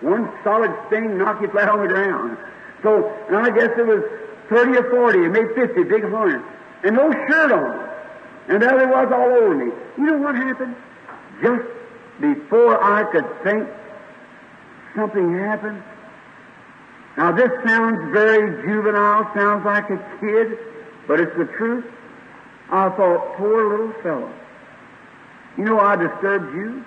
One 0.03 0.31
solid 0.45 0.71
sting 0.87 1.19
knock 1.19 1.41
you 1.41 1.49
flat 1.49 1.69
on 1.69 1.81
the 1.81 1.89
ground. 1.89 2.37
So, 2.83 3.09
and 3.29 3.37
I 3.37 3.51
guess 3.51 3.71
it 3.77 3.87
was 3.87 4.05
30 4.49 4.79
or 4.79 4.91
40, 4.91 5.19
maybe 5.29 5.49
50 5.55 5.83
big 5.85 6.05
hornets. 6.05 6.45
And 6.85 6.95
no 6.95 7.11
shirt 7.11 7.51
on. 7.51 7.86
And 8.49 8.63
there 8.63 8.81
it 8.81 8.89
was 8.89 9.13
all 9.13 9.33
over 9.43 9.55
me. 9.55 9.73
You 9.99 10.05
know 10.05 10.19
what 10.19 10.35
happened? 10.37 10.77
Just 11.43 11.65
before 12.21 12.83
I 12.83 13.05
could 13.11 13.27
think, 13.43 13.69
something 14.95 15.39
happened. 15.39 15.83
Now 17.17 17.33
this 17.33 17.51
sounds 17.67 18.13
very 18.13 18.63
juvenile, 18.63 19.31
sounds 19.35 19.65
like 19.65 19.91
a 19.91 19.99
kid, 20.21 20.59
but 21.09 21.21
it's 21.21 21.37
the 21.37 21.47
truth. 21.57 21.85
I 22.71 22.89
thought, 22.91 23.37
poor 23.37 23.71
little 23.71 23.93
fellow. 24.03 24.33
You 25.57 25.65
know 25.65 25.81
I 25.81 25.97
disturbed 25.97 26.55
you? 26.55 26.85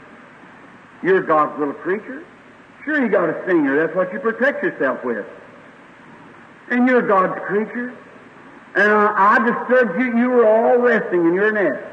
You're 1.01 1.23
God's 1.23 1.57
little 1.57 1.73
creature. 1.73 2.23
Sure, 2.83 3.01
you 3.01 3.09
got 3.09 3.29
a 3.29 3.41
stinger. 3.43 3.75
That's 3.75 3.95
what 3.95 4.11
you 4.13 4.19
protect 4.19 4.63
yourself 4.63 5.03
with. 5.03 5.25
And 6.69 6.87
you're 6.87 7.01
God's 7.01 7.39
creature. 7.45 7.95
And 8.75 8.91
I, 8.91 9.35
I 9.35 9.39
disturbed 9.39 9.99
you. 9.99 10.17
You 10.17 10.29
were 10.29 10.47
all 10.47 10.77
resting 10.77 11.25
in 11.25 11.33
your 11.33 11.51
nest. 11.51 11.83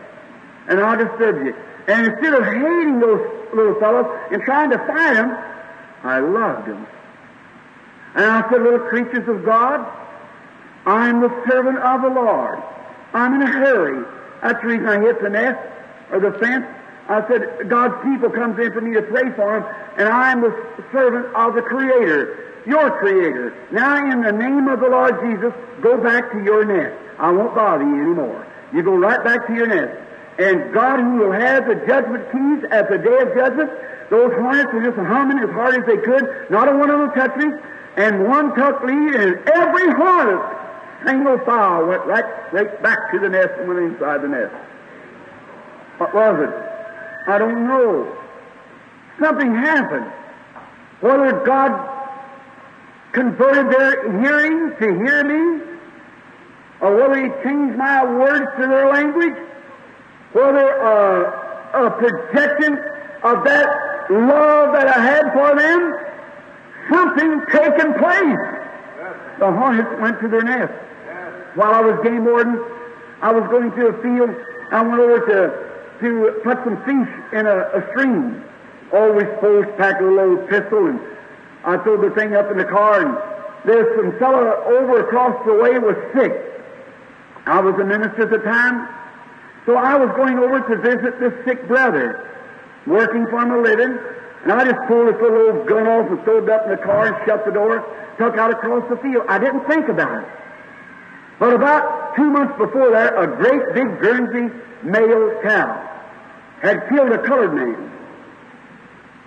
And 0.68 0.80
I 0.80 0.96
disturbed 0.96 1.46
you. 1.46 1.54
And 1.88 2.06
instead 2.06 2.34
of 2.34 2.44
hating 2.44 3.00
those 3.00 3.20
little 3.54 3.78
fellows 3.80 4.06
and 4.30 4.42
trying 4.42 4.70
to 4.70 4.78
fight 4.78 5.14
them, 5.14 5.30
I 6.02 6.18
loved 6.18 6.68
them. 6.68 6.86
And 8.14 8.24
I 8.24 8.48
said, 8.50 8.62
little 8.62 8.80
creatures 8.88 9.28
of 9.28 9.44
God, 9.44 9.86
I'm 10.86 11.20
the 11.20 11.30
servant 11.48 11.78
of 11.78 12.02
the 12.02 12.08
Lord. 12.08 12.62
I'm 13.12 13.34
in 13.34 13.42
a 13.42 13.46
hurry. 13.46 14.04
That's 14.42 14.60
the 14.60 14.68
reason 14.68 14.86
I 14.86 15.00
hit 15.00 15.20
the 15.22 15.30
nest. 15.30 15.58
or 16.10 16.20
the 16.20 16.32
fence. 16.38 16.66
I 17.08 17.26
said, 17.28 17.68
God's 17.68 17.94
people 18.02 18.30
comes 18.30 18.58
in 18.58 18.72
for 18.72 18.80
me 18.80 18.94
to 18.94 19.02
pray 19.02 19.30
for 19.36 19.60
them, 19.60 19.74
and 19.96 20.08
I 20.08 20.32
am 20.32 20.40
the 20.40 20.50
servant 20.92 21.26
of 21.36 21.54
the 21.54 21.62
Creator, 21.62 22.45
your 22.66 22.98
Creator. 22.98 23.54
Now, 23.72 24.10
in 24.10 24.22
the 24.22 24.32
name 24.32 24.68
of 24.68 24.80
the 24.80 24.88
Lord 24.88 25.14
Jesus, 25.22 25.52
go 25.80 25.96
back 25.96 26.32
to 26.32 26.44
your 26.44 26.64
nest. 26.64 26.96
I 27.18 27.30
won't 27.30 27.54
bother 27.54 27.84
you 27.84 28.02
anymore. 28.02 28.46
You 28.72 28.82
go 28.82 28.94
right 28.94 29.22
back 29.24 29.46
to 29.46 29.54
your 29.54 29.66
nest. 29.66 29.96
And 30.38 30.74
God, 30.74 31.00
who 31.00 31.16
will 31.16 31.32
have 31.32 31.66
the 31.66 31.76
judgment 31.86 32.30
keys 32.30 32.70
at 32.70 32.90
the 32.90 32.98
day 32.98 33.18
of 33.22 33.34
judgment, 33.34 33.70
those 34.10 34.32
hornets 34.34 34.72
were 34.72 34.82
just 34.82 34.98
humming 34.98 35.38
as 35.38 35.50
hard 35.50 35.80
as 35.80 35.86
they 35.86 35.96
could. 35.96 36.50
Not 36.50 36.68
a 36.68 36.76
one 36.76 36.90
of 36.90 37.00
them 37.00 37.12
touched 37.12 37.38
me. 37.38 37.46
And 37.96 38.24
one 38.28 38.54
took 38.54 38.82
lead, 38.82 39.14
and 39.14 39.48
every 39.48 39.90
hornet, 39.94 40.44
single 41.06 41.38
file, 41.46 41.86
went 41.86 42.04
right, 42.04 42.52
right 42.52 42.82
back 42.82 43.10
to 43.12 43.18
the 43.18 43.28
nest 43.30 43.52
and 43.58 43.68
went 43.68 43.80
inside 43.80 44.20
the 44.20 44.28
nest. 44.28 44.54
What 45.96 46.14
was 46.14 46.46
it? 46.46 47.30
I 47.30 47.38
don't 47.38 47.66
know. 47.66 48.14
Something 49.18 49.54
happened. 49.54 50.12
Whether 51.00 51.42
God 51.46 51.95
converted 53.16 53.72
their 53.72 54.20
hearing 54.20 54.76
to 54.76 54.86
hear 55.02 55.24
me, 55.24 55.64
or 56.82 56.94
whether 56.96 57.16
He 57.16 57.30
changed 57.42 57.78
my 57.78 58.04
words 58.04 58.44
to 58.60 58.66
their 58.66 58.92
language, 58.92 59.34
whether 60.34 60.66
uh, 60.84 61.86
a 61.86 61.90
projection 61.92 62.76
of 63.22 63.42
that 63.44 63.66
love 64.10 64.74
that 64.74 64.88
I 64.88 65.00
had 65.00 65.32
for 65.32 65.56
them, 65.56 65.96
something 66.92 67.40
taken 67.50 67.94
place. 67.94 68.38
The 69.38 69.50
hornets 69.50 69.88
went 69.98 70.20
to 70.20 70.28
their 70.28 70.42
nest. 70.42 70.74
While 71.54 71.72
I 71.72 71.80
was 71.80 71.98
game 72.04 72.26
warden, 72.26 72.62
I 73.22 73.32
was 73.32 73.48
going 73.48 73.70
to 73.72 73.86
a 73.86 74.02
field. 74.02 74.30
I 74.72 74.82
went 74.82 75.00
over 75.00 75.20
to 75.20 75.66
to 76.00 76.40
put 76.44 76.58
some 76.64 76.76
fish 76.84 77.08
in 77.32 77.46
a, 77.46 77.56
a 77.72 77.88
stream. 77.92 78.44
Always 78.92 79.24
supposed 79.36 79.68
to 79.68 79.72
pack 79.78 80.02
a 80.02 80.04
little 80.04 80.36
pistol, 80.48 80.86
and 80.86 81.00
I 81.66 81.78
threw 81.78 81.98
the 81.98 82.14
thing 82.14 82.34
up 82.34 82.50
in 82.50 82.58
the 82.58 82.64
car, 82.64 83.04
and 83.04 83.18
there's 83.66 83.90
some 83.96 84.18
fellow 84.20 84.62
over 84.78 85.00
across 85.00 85.34
the 85.44 85.54
way 85.54 85.78
was 85.78 85.96
sick. 86.14 86.32
I 87.46 87.60
was 87.60 87.74
a 87.74 87.84
minister 87.84 88.22
at 88.22 88.30
the 88.30 88.38
time, 88.38 88.88
so 89.66 89.76
I 89.76 89.96
was 89.96 90.14
going 90.16 90.38
over 90.38 90.60
to 90.60 90.76
visit 90.80 91.18
this 91.18 91.34
sick 91.44 91.66
brother, 91.66 92.22
working 92.86 93.26
for 93.26 93.42
him 93.42 93.50
a 93.50 93.58
living, 93.58 93.98
and 94.44 94.52
I 94.52 94.64
just 94.64 94.78
pulled 94.86 95.08
this 95.08 95.20
little 95.20 95.58
old 95.58 95.66
gun 95.66 95.88
off 95.88 96.08
and 96.08 96.22
threw 96.22 96.44
it 96.44 96.48
up 96.48 96.66
in 96.66 96.70
the 96.70 96.76
car 96.78 97.08
and 97.08 97.26
shut 97.26 97.44
the 97.44 97.50
door, 97.50 97.82
took 98.16 98.38
out 98.38 98.52
across 98.52 98.88
the 98.88 98.96
field. 98.98 99.26
I 99.28 99.38
didn't 99.38 99.66
think 99.66 99.88
about 99.88 100.22
it. 100.22 100.28
But 101.40 101.52
about 101.52 102.14
two 102.14 102.30
months 102.30 102.56
before 102.56 102.92
that, 102.92 103.18
a 103.18 103.26
great 103.26 103.74
big 103.74 104.00
Guernsey 104.00 104.54
male 104.84 105.40
cow 105.42 105.82
had 106.62 106.88
killed 106.88 107.10
a 107.10 107.18
colored 107.26 107.54
man. 107.54 107.95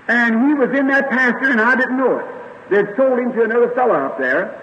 And 0.09 0.49
he 0.49 0.55
was 0.55 0.75
in 0.77 0.87
that 0.87 1.09
pasture 1.11 1.51
and 1.51 1.61
I 1.61 1.75
didn't 1.75 1.95
know 1.95 2.17
it. 2.17 2.25
They'd 2.71 2.95
sold 2.97 3.19
him 3.19 3.31
to 3.33 3.43
another 3.43 3.69
fellow 3.75 3.93
up 3.93 4.17
there. 4.17 4.57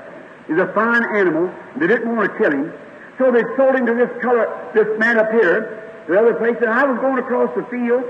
He's 0.48 0.58
a 0.58 0.66
fine 0.74 1.04
animal. 1.14 1.54
They 1.76 1.86
didn't 1.86 2.14
want 2.14 2.32
to 2.32 2.38
kill 2.38 2.50
him. 2.50 2.72
So 3.16 3.30
they 3.30 3.42
sold 3.56 3.76
him 3.76 3.86
to 3.86 3.94
this 3.94 4.10
color, 4.22 4.50
this 4.74 4.86
man 4.98 5.18
up 5.18 5.30
here, 5.30 6.04
the 6.08 6.18
other 6.18 6.34
place, 6.34 6.56
and 6.60 6.68
I 6.68 6.84
was 6.84 6.98
going 6.98 7.18
across 7.18 7.54
the 7.54 7.62
field. 7.64 8.04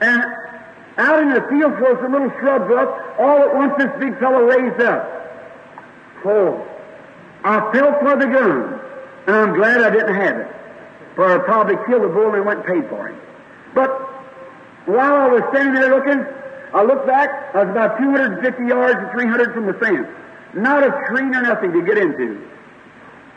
And 0.00 0.22
out 0.98 1.22
in 1.22 1.30
the 1.30 1.40
field 1.48 1.80
was 1.80 1.96
some 2.02 2.12
little 2.12 2.30
shrubs 2.40 2.70
up. 2.76 3.18
All 3.18 3.42
at 3.42 3.54
once 3.54 3.72
this 3.78 3.90
big 3.98 4.18
fellow 4.20 4.44
raised 4.44 4.80
up. 4.82 5.08
Oh, 6.24 6.66
I 7.42 7.72
felt 7.72 8.00
for 8.00 8.16
the 8.16 8.26
gun. 8.26 8.80
And 9.26 9.36
I'm 9.36 9.54
glad 9.54 9.80
I 9.80 9.90
didn't 9.90 10.14
have 10.14 10.36
it. 10.36 10.48
For 11.14 11.24
I'd 11.24 11.44
probably 11.46 11.76
killed 11.86 12.04
the 12.04 12.08
bull 12.08 12.34
and 12.34 12.44
went 12.44 12.66
and 12.66 12.68
paid 12.68 12.88
for 12.90 13.08
him. 13.08 13.18
But 13.74 14.07
while 14.88 15.14
I 15.16 15.28
was 15.28 15.42
standing 15.50 15.74
there 15.74 15.94
looking, 15.94 16.24
I 16.72 16.82
looked 16.82 17.06
back. 17.06 17.54
I 17.54 17.64
was 17.64 17.70
about 17.70 17.98
250 17.98 18.66
yards 18.66 18.98
and 18.98 19.10
300 19.12 19.54
from 19.54 19.66
the 19.66 19.74
fence. 19.74 20.08
Not 20.54 20.82
a 20.82 20.90
screen 21.04 21.34
or 21.34 21.42
nothing 21.42 21.72
to 21.72 21.82
get 21.82 21.98
into. 21.98 22.40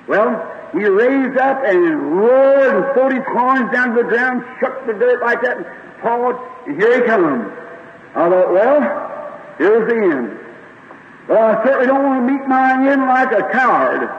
Well, 0.07 0.31
he 0.71 0.83
raised 0.85 1.37
up 1.37 1.61
and 1.65 2.17
roared 2.17 2.75
and 2.75 2.93
pulled 2.93 3.13
his 3.13 3.23
horns 3.27 3.71
down 3.71 3.95
to 3.95 4.03
the 4.03 4.09
ground, 4.09 4.43
shook 4.59 4.85
the 4.87 4.93
dirt 4.93 5.21
like 5.21 5.41
that, 5.41 5.57
and 5.57 5.65
pawed, 6.01 6.35
and 6.67 6.81
here 6.81 7.01
he 7.01 7.07
comes. 7.07 7.51
I 8.15 8.29
thought, 8.29 8.51
well, 8.51 8.79
here's 9.57 9.87
the 9.89 9.95
end. 9.95 10.39
Well, 11.27 11.43
I 11.43 11.63
certainly 11.63 11.87
don't 11.87 12.03
want 12.03 12.27
to 12.27 12.33
meet 12.33 12.47
my 12.47 12.91
end 12.91 13.01
like 13.03 13.31
a 13.31 13.43
coward. 13.51 14.09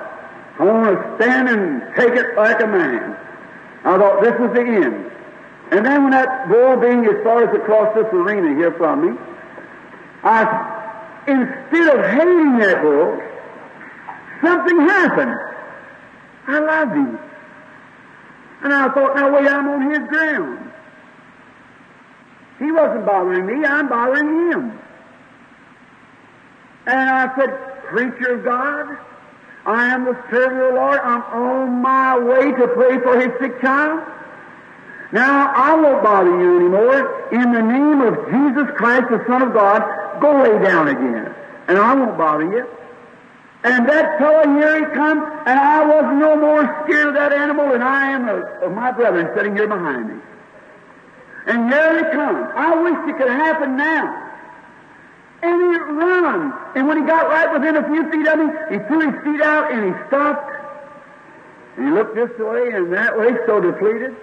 I 0.59 0.65
want 0.65 0.97
to 0.97 1.17
stand 1.17 1.49
and 1.49 1.83
take 1.97 2.13
it 2.13 2.37
like 2.37 2.61
a 2.63 2.67
man. 2.67 3.17
I 3.85 3.99
thought 3.99 4.23
this 4.23 4.39
was 4.39 4.53
the 4.55 4.61
end. 4.61 5.12
And 5.73 5.87
then 5.87 6.03
when 6.03 6.13
that 6.13 6.51
bull 6.51 6.77
being 6.77 7.07
as 7.07 7.25
far 7.25 7.49
as 7.49 7.57
across 7.57 7.95
this 7.95 8.05
arena 8.13 8.55
here 8.55 8.73
from 8.73 9.09
me, 9.09 9.19
I, 10.23 10.45
instead 11.27 11.97
of 11.97 12.05
hating 12.05 12.59
that 12.59 12.83
bull, 12.83 13.19
something 14.43 14.81
happened. 14.81 15.35
I 16.47 16.59
loved 16.59 16.93
him. 16.93 17.19
And 18.65 18.75
I 18.75 18.89
thought, 18.93 19.17
now 19.17 19.35
wait, 19.35 19.49
I'm 19.49 19.67
on 19.67 19.91
his 19.91 20.07
ground. 20.11 20.73
He 22.59 22.71
wasn't 22.71 23.07
bothering 23.07 23.47
me, 23.47 23.67
I'm 23.67 23.89
bothering 23.89 24.53
him. 24.53 24.79
And 26.85 27.11
I 27.11 27.35
said, 27.35 27.83
Preacher 27.89 28.35
of 28.35 28.45
God, 28.45 28.99
I 29.65 29.87
am 29.87 30.05
the 30.05 30.23
servant 30.31 30.61
of 30.61 30.69
the 30.69 30.75
Lord. 30.75 31.01
I'm 31.03 31.23
on 31.23 31.81
my 31.81 32.19
way 32.19 32.53
to 32.53 32.69
pray 32.69 32.99
for 32.99 33.19
his 33.19 33.31
sick 33.41 33.59
child. 33.63 34.03
Now, 35.13 35.53
I 35.55 35.75
won't 35.75 36.03
bother 36.03 36.31
you 36.31 36.57
anymore. 36.57 37.29
In 37.33 37.53
the 37.53 37.61
name 37.61 38.01
of 38.01 38.17
Jesus 38.33 38.75
Christ, 38.77 39.11
the 39.11 39.23
Son 39.27 39.43
of 39.43 39.53
God, 39.53 39.83
go 40.21 40.43
lay 40.43 40.59
down 40.65 40.89
again. 40.89 41.35
And 41.69 41.79
I 41.79 41.95
won't 41.95 42.17
bother 42.17 42.45
you. 42.45 42.67
And 43.65 43.89
that 43.89 44.19
fellow 44.19 44.43
here 44.59 44.81
he 44.81 44.95
comes, 44.95 45.23
and 45.47 45.61
I 45.61 45.85
was 45.85 46.05
no 46.19 46.37
more 46.37 46.65
scared 46.83 47.09
of 47.09 47.15
that 47.15 47.33
animal 47.33 47.71
than 47.71 47.83
I 47.83 48.11
am 48.11 48.29
of, 48.29 48.43
of 48.63 48.73
my 48.73 48.91
brethren 48.91 49.29
sitting 49.37 49.55
here 49.55 49.69
behind 49.69 50.09
me. 50.09 50.21
And 51.47 51.71
here 51.71 51.99
he 51.99 52.11
comes. 52.11 52.51
I 52.57 52.83
wish 52.83 53.15
it 53.15 53.19
could 53.19 53.31
happen 53.31 53.77
now. 53.77 54.31
And 55.43 55.61
he 55.61 55.79
ran. 55.79 56.53
And 56.75 56.89
when 56.89 56.99
he 56.99 57.05
got 57.05 57.29
right 57.29 57.53
within 57.53 57.77
a 57.77 57.87
few 57.87 58.11
feet 58.11 58.27
of 58.27 58.39
me, 58.39 58.47
he 58.71 58.79
threw 58.87 59.11
his 59.11 59.23
feet 59.23 59.43
out 59.43 59.73
and 59.73 59.95
he 59.95 60.07
stopped. 60.07 60.51
And 61.77 61.89
he 61.89 61.93
looked 61.93 62.15
this 62.15 62.31
way 62.39 62.73
and 62.73 62.93
that 62.93 63.19
way, 63.19 63.37
so 63.47 63.61
depleted. 63.61 64.17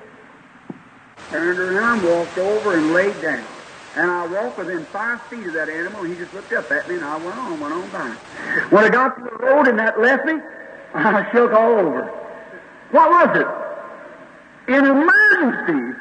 Turned 1.30 1.60
around, 1.60 2.04
walked 2.04 2.38
over, 2.38 2.76
and 2.76 2.94
laid 2.94 3.22
down. 3.22 3.46
And 3.96 4.10
I 4.10 4.28
walked 4.28 4.58
within 4.58 4.86
five 4.88 5.22
feet 5.24 5.46
of 5.48 5.54
that 5.54 5.70
animal, 5.70 6.02
and 6.02 6.14
he 6.14 6.20
just 6.20 6.34
looked 6.34 6.54
up 6.54 6.72
at 6.72 6.88
me, 6.88 6.96
and 6.96 7.04
I 7.04 7.18
went 7.18 7.38
on, 7.38 7.60
went 7.60 7.74
on 7.74 7.90
by. 7.90 8.10
When 8.70 8.84
I 8.84 8.90
got 8.90 9.18
to 9.18 9.24
the 9.24 9.36
road 9.38 9.68
and 9.68 9.78
that 9.80 10.00
left 10.00 10.26
me, 10.26 10.34
I 10.94 11.30
shook 11.32 11.52
all 11.52 11.74
over. 11.74 12.06
What 12.92 13.10
was 13.10 13.38
it? 13.38 14.74
In 14.74 14.86
emergency, 14.86 16.00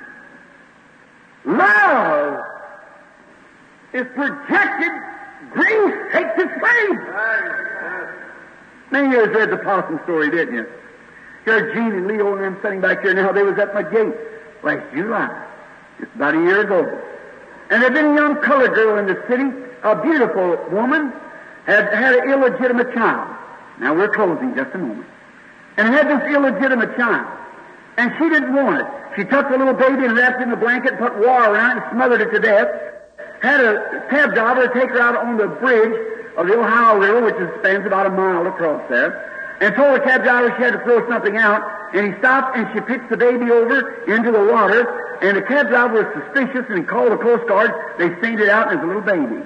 love 1.47 2.45
is 3.95 4.07
projected, 4.15 4.93
grace 5.53 6.13
takes 6.13 6.43
its 6.43 6.53
place. 6.59 7.01
Many 8.91 9.11
years 9.11 9.35
read 9.35 9.51
the 9.51 9.59
possum 9.59 10.01
story, 10.05 10.31
didn't 10.31 10.55
you? 10.55 10.67
Here's 11.45 11.75
Gene 11.75 11.93
and 11.93 12.07
Leo 12.07 12.35
and 12.35 12.45
them 12.45 12.59
sitting 12.63 12.81
back 12.81 13.01
here 13.01 13.15
now. 13.15 13.33
They 13.33 13.43
was 13.43 13.59
at 13.59 13.73
my 13.75 13.83
gate 13.83 14.15
last 14.63 14.95
July, 14.95 15.47
just 16.01 16.15
about 16.15 16.35
a 16.35 16.39
year 16.39 16.61
ago. 16.63 17.03
And 17.71 17.83
there'd 17.83 17.95
been 17.95 18.13
a 18.13 18.15
young 18.15 18.37
colored 18.43 18.75
girl 18.75 18.99
in 18.99 19.07
the 19.07 19.23
city, 19.29 19.45
a 19.83 20.03
beautiful 20.03 20.57
woman, 20.71 21.13
had 21.67 21.93
had 21.93 22.15
an 22.15 22.31
illegitimate 22.31 22.95
child. 22.95 23.37
Now 23.81 23.95
we're 23.95 24.09
closing 24.09 24.55
just 24.55 24.75
a 24.75 24.79
moment. 24.79 25.07
And 25.77 25.89
had 25.89 26.09
this 26.09 26.35
illegitimate 26.35 26.97
child. 26.97 27.27
And 27.99 28.13
she 28.19 28.29
didn't 28.29 28.55
want 28.55 28.81
it. 28.81 28.87
She 29.17 29.25
took 29.25 29.49
the 29.51 29.59
little 29.59 29.75
baby 29.75 30.07
and 30.07 30.17
wrapped 30.17 30.41
it 30.41 30.45
in 30.45 30.53
a 30.53 30.57
blanket 30.57 30.99
put 30.99 31.15
water 31.19 31.53
around 31.53 31.79
it 31.79 31.83
and 31.83 31.93
smothered 31.93 32.21
it 32.21 32.31
to 32.31 32.41
death. 32.41 32.69
Had 33.43 33.61
a 33.61 34.07
cab 34.11 34.35
driver 34.35 34.69
take 34.69 34.91
her 34.91 35.01
out 35.01 35.17
on 35.17 35.37
the 35.37 35.47
bridge 35.47 36.19
of 36.37 36.47
the 36.47 36.59
Ohio 36.59 36.99
River, 36.99 37.23
which 37.23 37.59
spans 37.61 37.87
about 37.87 38.07
a 38.07 38.11
mile 38.11 38.47
across 38.47 38.83
there, 38.89 39.38
and 39.61 39.75
told 39.75 39.97
the 39.97 40.05
cab 40.05 40.23
driver 40.23 40.55
she 40.57 40.63
had 40.63 40.73
to 40.73 40.81
throw 40.85 41.09
something 41.09 41.37
out. 41.37 41.63
And 41.95 42.13
he 42.13 42.19
stopped 42.19 42.57
and 42.57 42.69
she 42.73 42.81
picked 42.81 43.11
the 43.11 43.17
baby 43.17 43.51
over 43.51 44.05
into 44.05 44.31
the 44.31 44.45
water. 44.45 45.19
And 45.23 45.37
the 45.37 45.43
cab 45.43 45.69
driver 45.69 46.05
was 46.05 46.25
suspicious 46.25 46.67
and 46.69 46.87
called 46.87 47.13
the 47.13 47.17
Coast 47.17 47.49
Guard. 47.49 47.73
They 47.99 48.09
seen 48.21 48.39
it 48.39 48.49
out 48.49 48.73
as 48.73 48.83
a 48.83 48.87
little 48.87 49.03
baby. 49.03 49.43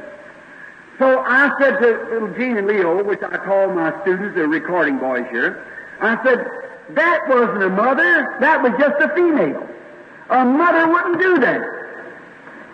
So 0.98 1.20
I 1.20 1.50
said 1.58 1.78
to 1.78 2.08
little 2.12 2.32
Gene 2.34 2.58
and 2.58 2.66
Leo, 2.66 3.02
which 3.02 3.22
I 3.22 3.38
call 3.38 3.68
my 3.68 3.98
students, 4.02 4.36
the 4.36 4.46
recording 4.46 4.98
boys 4.98 5.26
here, 5.30 5.64
I 6.00 6.22
said, 6.22 6.46
that 6.90 7.20
wasn't 7.28 7.62
a 7.62 7.70
mother, 7.70 8.36
that 8.40 8.62
was 8.62 8.72
just 8.78 9.00
a 9.00 9.08
female. 9.14 9.66
A 10.30 10.44
mother 10.44 10.92
wouldn't 10.92 11.20
do 11.20 11.38
that. 11.38 11.62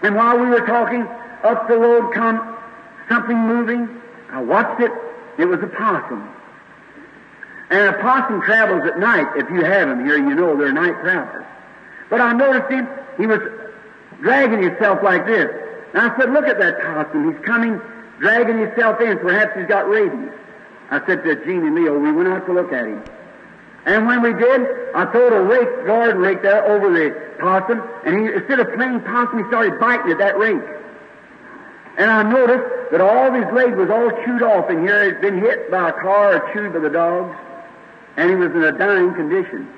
And 0.03 0.17
while 0.17 0.39
we 0.39 0.47
were 0.47 0.67
talking, 0.67 1.03
up 1.45 1.69
the 1.69 1.77
road 1.77 2.13
come 2.13 2.57
something 3.09 3.37
moving. 3.37 3.89
I 4.31 4.43
watched 4.43 4.81
it. 4.81 4.93
It 5.39 5.47
was 5.47 5.61
a 5.63 5.67
possum. 5.67 6.29
And 7.71 7.95
a 7.95 7.99
possum 8.01 8.41
travels 8.43 8.83
at 8.87 8.99
night. 8.99 9.27
If 9.37 9.51
you 9.51 9.63
have 9.65 9.89
them 9.89 10.05
here, 10.05 10.17
you 10.17 10.35
know 10.35 10.57
they're 10.57 10.73
night 10.73 11.01
travelers. 11.01 11.47
But 12.09 12.21
I 12.21 12.33
noticed 12.33 12.71
him, 12.71 12.89
he 13.19 13.27
was 13.27 13.41
dragging 14.21 14.63
himself 14.63 15.03
like 15.03 15.27
this. 15.27 15.51
And 15.93 16.03
I 16.11 16.17
said, 16.19 16.33
look 16.33 16.47
at 16.47 16.59
that 16.59 16.81
possum. 16.81 17.33
He's 17.33 17.45
coming, 17.45 17.81
dragging 18.19 18.59
himself 18.59 19.01
in. 19.01 19.19
Perhaps 19.19 19.59
he's 19.59 19.67
got 19.67 19.89
rabies. 19.89 20.33
I 20.91 21.05
said 21.07 21.23
to 21.25 21.45
Gene 21.45 21.67
and 21.67 21.75
Leo, 21.75 21.99
we 21.99 22.13
went 22.13 22.29
out 22.29 22.47
to 22.47 22.53
look 22.53 22.73
at 22.73 22.87
him. 22.87 23.03
And 23.85 24.07
when 24.07 24.23
we 24.23 24.33
did, 24.33 24.67
I 24.95 25.07
throwed 25.13 25.33
a 25.33 25.41
rake, 25.41 25.87
garden 25.87 26.19
rake 26.19 26.43
there 26.43 26.65
over 26.65 26.91
the 26.91 27.11
possum, 27.39 27.83
and 28.05 28.21
he, 28.21 28.35
instead 28.35 28.61
of 28.61 28.75
playing 28.75 29.01
possum, 29.01 29.39
he 29.39 29.49
started 29.49 29.79
biting 29.79 30.13
at 30.13 30.19
that 30.19 30.39
rake. 30.39 30.63
And 31.99 32.11
I 32.11 32.23
noticed 32.23 32.93
that 32.93 33.01
all 33.01 33.29
of 33.29 33.35
his 33.35 33.53
leg 33.53 33.75
was 33.77 33.91
all 33.91 34.11
chewed 34.25 34.43
off 34.43 34.71
in 34.71 34.83
here. 34.83 35.05
He'd 35.07 35.21
been 35.21 35.39
hit 35.39 35.71
by 35.71 35.91
a 35.91 35.93
car 35.93 36.37
or 36.37 36.53
chewed 36.53 36.73
by 36.73 36.81
the 36.81 36.91
dogs, 36.91 37.37
and 38.19 38.29
he 38.31 38.35
was 38.35 38.51
in 38.51 38.65
a 38.65 38.73
dying 38.77 39.15
condition. 39.15 39.69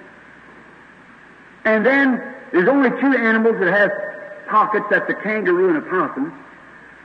And 1.66 1.84
then 1.84 2.34
there's 2.52 2.68
only 2.68 2.88
two 2.88 3.12
animals 3.14 3.56
that 3.60 3.70
have 3.70 3.90
pockets. 4.48 4.86
That's 4.88 5.08
a 5.10 5.14
kangaroo 5.14 5.68
and 5.68 5.76
a 5.76 5.82
possum. 5.82 6.32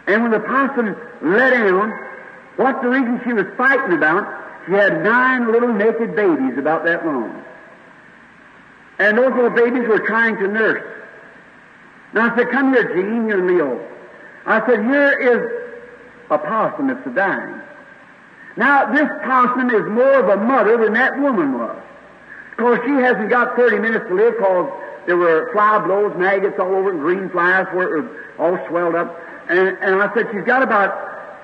And 0.08 0.24
when 0.24 0.32
the 0.32 0.40
possum 0.40 0.96
let 1.22 1.50
down, 1.50 1.92
what's 2.56 2.82
the 2.82 2.88
reason 2.88 3.20
she 3.26 3.34
was 3.34 3.48
fighting 3.58 3.98
about? 3.98 4.26
She 4.66 4.72
had 4.72 5.04
nine 5.04 5.52
little 5.52 5.74
naked 5.74 6.16
babies 6.16 6.58
about 6.58 6.86
that 6.86 7.06
long. 7.06 7.44
And 8.98 9.18
those 9.18 9.34
little 9.34 9.50
babies 9.50 9.90
were 9.90 10.00
trying 10.00 10.38
to 10.38 10.48
nurse. 10.48 10.88
Now 12.14 12.32
I 12.32 12.38
said, 12.38 12.50
come 12.50 12.74
here, 12.74 12.96
Gene, 12.96 13.28
you're 13.28 13.46
Leo. 13.46 13.86
I 14.46 14.66
said, 14.66 14.80
here 14.86 15.20
is 15.20 16.32
a 16.32 16.38
possum 16.38 16.88
that's 16.88 17.14
dying. 17.14 17.62
Now, 18.58 18.92
this 18.92 19.10
possum 19.24 19.70
is 19.70 19.86
more 19.90 20.20
of 20.20 20.30
a 20.30 20.38
mother 20.42 20.78
than 20.78 20.94
that 20.94 21.20
woman 21.20 21.60
was. 21.60 21.82
Because 22.56 22.80
she 22.86 22.92
hasn't 22.92 23.30
got 23.30 23.56
30 23.58 23.80
minutes 23.80 24.06
to 24.08 24.16
live 24.16 24.36
because 24.38 24.72
there 25.06 25.18
were 25.18 25.52
fly 25.52 25.80
blows, 25.80 26.16
maggots 26.18 26.58
all 26.58 26.74
over, 26.74 26.92
and 26.92 27.00
green 27.00 27.30
flies 27.30 27.68
were 27.74 28.00
er, 28.00 28.36
all 28.40 28.58
swelled 28.70 28.96
up. 28.96 29.20
And, 29.50 29.60
and 29.60 30.02
I 30.02 30.14
said, 30.14 30.28
she's 30.32 30.46
got 30.46 30.64
about 30.64 30.96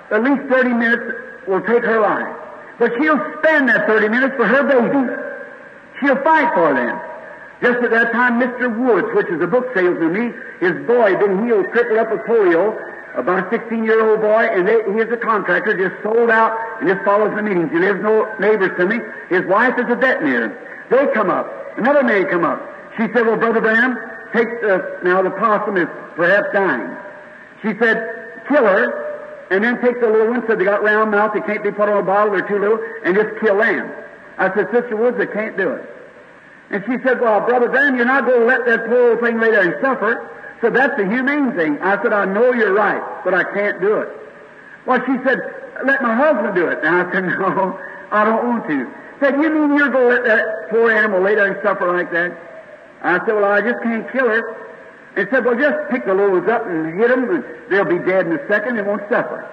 at 0.10 0.24
least 0.24 0.48
30 0.50 0.74
minutes 0.74 1.04
will 1.48 1.62
take 1.62 1.84
her 1.84 2.00
life. 2.00 2.36
But 2.80 2.94
she'll 2.98 3.20
spend 3.40 3.70
that 3.70 3.88
30 3.88 4.08
minutes 4.10 4.36
for 4.36 4.48
her 4.48 4.64
babies. 4.64 5.12
She'll 6.00 6.22
fight 6.24 6.54
for 6.54 6.74
them. 6.74 7.00
Just 7.62 7.84
at 7.84 7.92
that 7.92 8.12
time, 8.12 8.42
Mr. 8.42 8.74
Woods, 8.74 9.08
which 9.14 9.28
is 9.28 9.40
a 9.42 9.48
book 9.48 9.68
salesman, 9.76 10.14
me, 10.14 10.34
his 10.60 10.74
boy 10.88 11.12
had 11.12 11.20
been 11.20 11.46
healed, 11.46 11.70
crippled 11.72 12.00
up 12.00 12.12
with 12.12 12.22
polio, 12.22 12.74
about 13.16 13.54
a 13.54 13.58
16-year-old 13.58 14.22
boy, 14.22 14.48
and 14.48 14.68
they, 14.68 14.80
he's 14.94 15.12
a 15.12 15.18
contractor, 15.18 15.76
just 15.76 16.02
sold 16.04 16.30
out 16.30 16.56
and 16.80 16.88
just 16.88 17.04
follows 17.04 17.36
the 17.36 17.44
meetings. 17.44 17.72
He 17.72 17.80
lives 17.80 18.00
no 18.02 18.24
neighbors 18.40 18.72
to 18.78 18.86
me. 18.86 19.00
His 19.30 19.46
wife 19.46 19.78
is 19.78 19.86
a 19.90 19.96
veterinarian. 19.96 20.56
They 20.90 21.08
come 21.14 21.30
up. 21.30 21.48
Another 21.78 22.04
maid 22.04 22.30
come 22.30 22.46
up. 22.46 22.62
She 22.98 23.04
said, 23.14 23.26
well, 23.26 23.38
Brother 23.38 23.62
Branham, 23.62 23.98
take 24.34 24.48
the, 24.62 25.00
now 25.04 25.22
the 25.22 25.32
possum 25.32 25.78
is 25.78 25.88
perhaps 26.16 26.48
dying. 26.54 26.96
She 27.62 27.78
said, 27.80 28.44
kill 28.48 28.64
her, 28.64 29.48
and 29.52 29.64
then 29.64 29.82
take 29.82 30.00
the 30.00 30.08
little 30.08 30.30
one, 30.30 30.44
said 30.48 30.60
they 30.60 30.66
got 30.66 30.84
round 30.84 31.12
mouth, 31.12 31.34
they 31.34 31.42
can't 31.42 31.64
be 31.64 31.72
put 31.72 31.90
on 31.90 31.98
a 31.98 32.04
bottle, 32.04 32.34
they're 32.34 32.48
too 32.48 32.60
little, 32.60 32.80
and 33.04 33.16
just 33.16 33.40
kill 33.40 33.58
them. 33.58 33.92
I 34.38 34.54
said, 34.56 34.72
Sister 34.72 34.96
Woods, 34.96 35.18
they 35.18 35.28
can't 35.28 35.58
do 35.58 35.70
it. 35.72 35.90
And 36.72 36.84
she 36.88 36.96
said, 37.04 37.20
well, 37.20 37.42
Brother 37.42 37.68
Branham, 37.68 37.98
you're 37.98 38.06
not 38.06 38.26
going 38.26 38.40
to 38.40 38.46
let 38.46 38.66
that 38.66 38.88
poor 38.88 39.12
old 39.12 39.20
thing 39.20 39.40
lay 39.40 39.52
there 39.52 39.62
and 39.62 39.76
suffer. 39.82 40.30
So 40.62 40.70
that's 40.70 40.96
the 40.96 41.06
humane 41.06 41.54
thing. 41.56 41.80
I 41.82 42.02
said, 42.02 42.14
I 42.14 42.26
know 42.26 42.54
you're 42.54 42.74
right, 42.74 43.02
but 43.24 43.34
I 43.34 43.44
can't 43.44 43.82
do 43.82 43.98
it. 43.98 44.10
Well, 44.86 45.00
she 45.06 45.18
said, 45.26 45.40
let 45.86 46.02
my 46.02 46.16
husband 46.16 46.54
do 46.56 46.68
it. 46.68 46.80
And 46.84 46.96
I 46.96 47.12
said, 47.12 47.26
no, 47.40 47.80
I 48.12 48.24
don't 48.24 48.48
want 48.48 48.68
to. 48.68 48.94
Said, 49.20 49.36
you 49.36 49.50
mean 49.50 49.78
you're 49.78 49.90
going 49.90 50.10
to 50.10 50.22
let 50.22 50.24
that 50.26 50.70
poor 50.70 50.92
animal 50.92 51.22
lay 51.22 51.36
there 51.36 51.52
and 51.52 51.60
suffer 51.64 51.92
like 51.92 52.12
that? 52.12 52.38
I 53.02 53.18
said, 53.26 53.34
well, 53.34 53.52
I 53.52 53.62
just 53.62 53.82
can't 53.82 54.10
kill 54.12 54.28
her. 54.28 54.58
And 55.16 55.28
said, 55.30 55.44
well, 55.44 55.58
just 55.58 55.90
pick 55.90 56.06
the 56.06 56.16
ones 56.16 56.48
up 56.48 56.66
and 56.68 56.98
hit 56.98 57.10
them, 57.10 57.30
and 57.30 57.44
they'll 57.70 57.86
be 57.86 58.00
dead 58.00 58.28
in 58.28 58.34
a 58.34 58.48
second. 58.48 58.78
They 58.78 58.84
won't 58.84 59.02
suffer. 59.10 59.50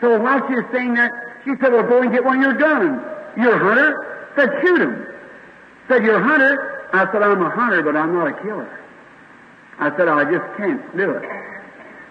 So 0.00 0.18
while 0.18 0.46
she 0.48 0.54
was 0.54 0.64
saying 0.72 0.94
that, 0.94 1.10
she 1.44 1.50
said, 1.60 1.72
well, 1.72 1.82
go 1.82 2.00
and 2.00 2.12
get 2.12 2.24
one 2.24 2.38
of 2.38 2.42
your 2.42 2.54
guns. 2.54 3.02
You're 3.36 3.54
a 3.54 3.58
hunter? 3.58 4.32
Said, 4.36 4.50
shoot 4.62 4.80
him. 4.80 5.06
Said, 5.88 6.04
you're 6.04 6.16
a 6.16 6.22
hunter? 6.22 6.88
I 6.92 7.10
said, 7.12 7.22
I'm 7.22 7.42
a 7.42 7.50
hunter, 7.50 7.82
but 7.82 7.96
I'm 7.96 8.14
not 8.14 8.28
a 8.28 8.42
killer. 8.42 8.78
I 9.78 9.96
said, 9.96 10.08
oh, 10.08 10.18
I 10.18 10.24
just 10.24 10.44
can't 10.56 10.96
do 10.96 11.10
it. 11.10 11.22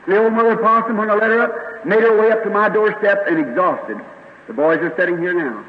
The 0.08 0.18
old 0.18 0.34
mother 0.34 0.56
possum, 0.58 0.98
when 0.98 1.10
I 1.10 1.16
let 1.16 1.30
her 1.30 1.42
up, 1.42 1.86
made 1.86 2.00
her 2.00 2.18
way 2.18 2.32
up 2.32 2.44
to 2.44 2.50
my 2.50 2.70
doorstep 2.70 3.26
and 3.28 3.40
exhausted. 3.40 3.98
The 4.48 4.54
boys 4.54 4.80
are 4.80 4.94
sitting 4.96 5.18
here 5.18 5.34
now. 5.34 5.66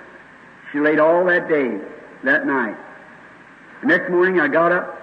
She 0.70 0.78
laid 0.78 1.00
all 1.00 1.24
that 1.24 1.48
day, 1.48 1.80
that 2.24 2.46
night. 2.46 2.76
The 3.80 3.88
next 3.88 4.10
morning 4.10 4.40
I 4.40 4.48
got 4.48 4.70
up. 4.70 4.94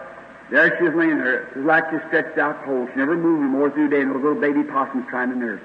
There 0.52 0.78
she 0.78 0.84
was 0.84 0.94
laying 0.94 1.18
there. 1.18 1.44
It 1.44 1.58
was 1.58 1.66
like 1.66 1.90
she 1.90 1.98
stretched 2.08 2.38
out 2.38 2.64
cold. 2.66 2.88
She 2.94 3.00
never 3.00 3.18
moved 3.18 3.44
more 3.44 3.70
through 3.72 3.90
the 3.90 3.96
day, 3.96 4.02
and 4.02 4.12
those 4.14 4.22
little 4.22 4.40
baby 4.40 4.64
possums 4.64 5.06
trying 5.10 5.32
to 5.32 5.36
nurse. 5.36 5.62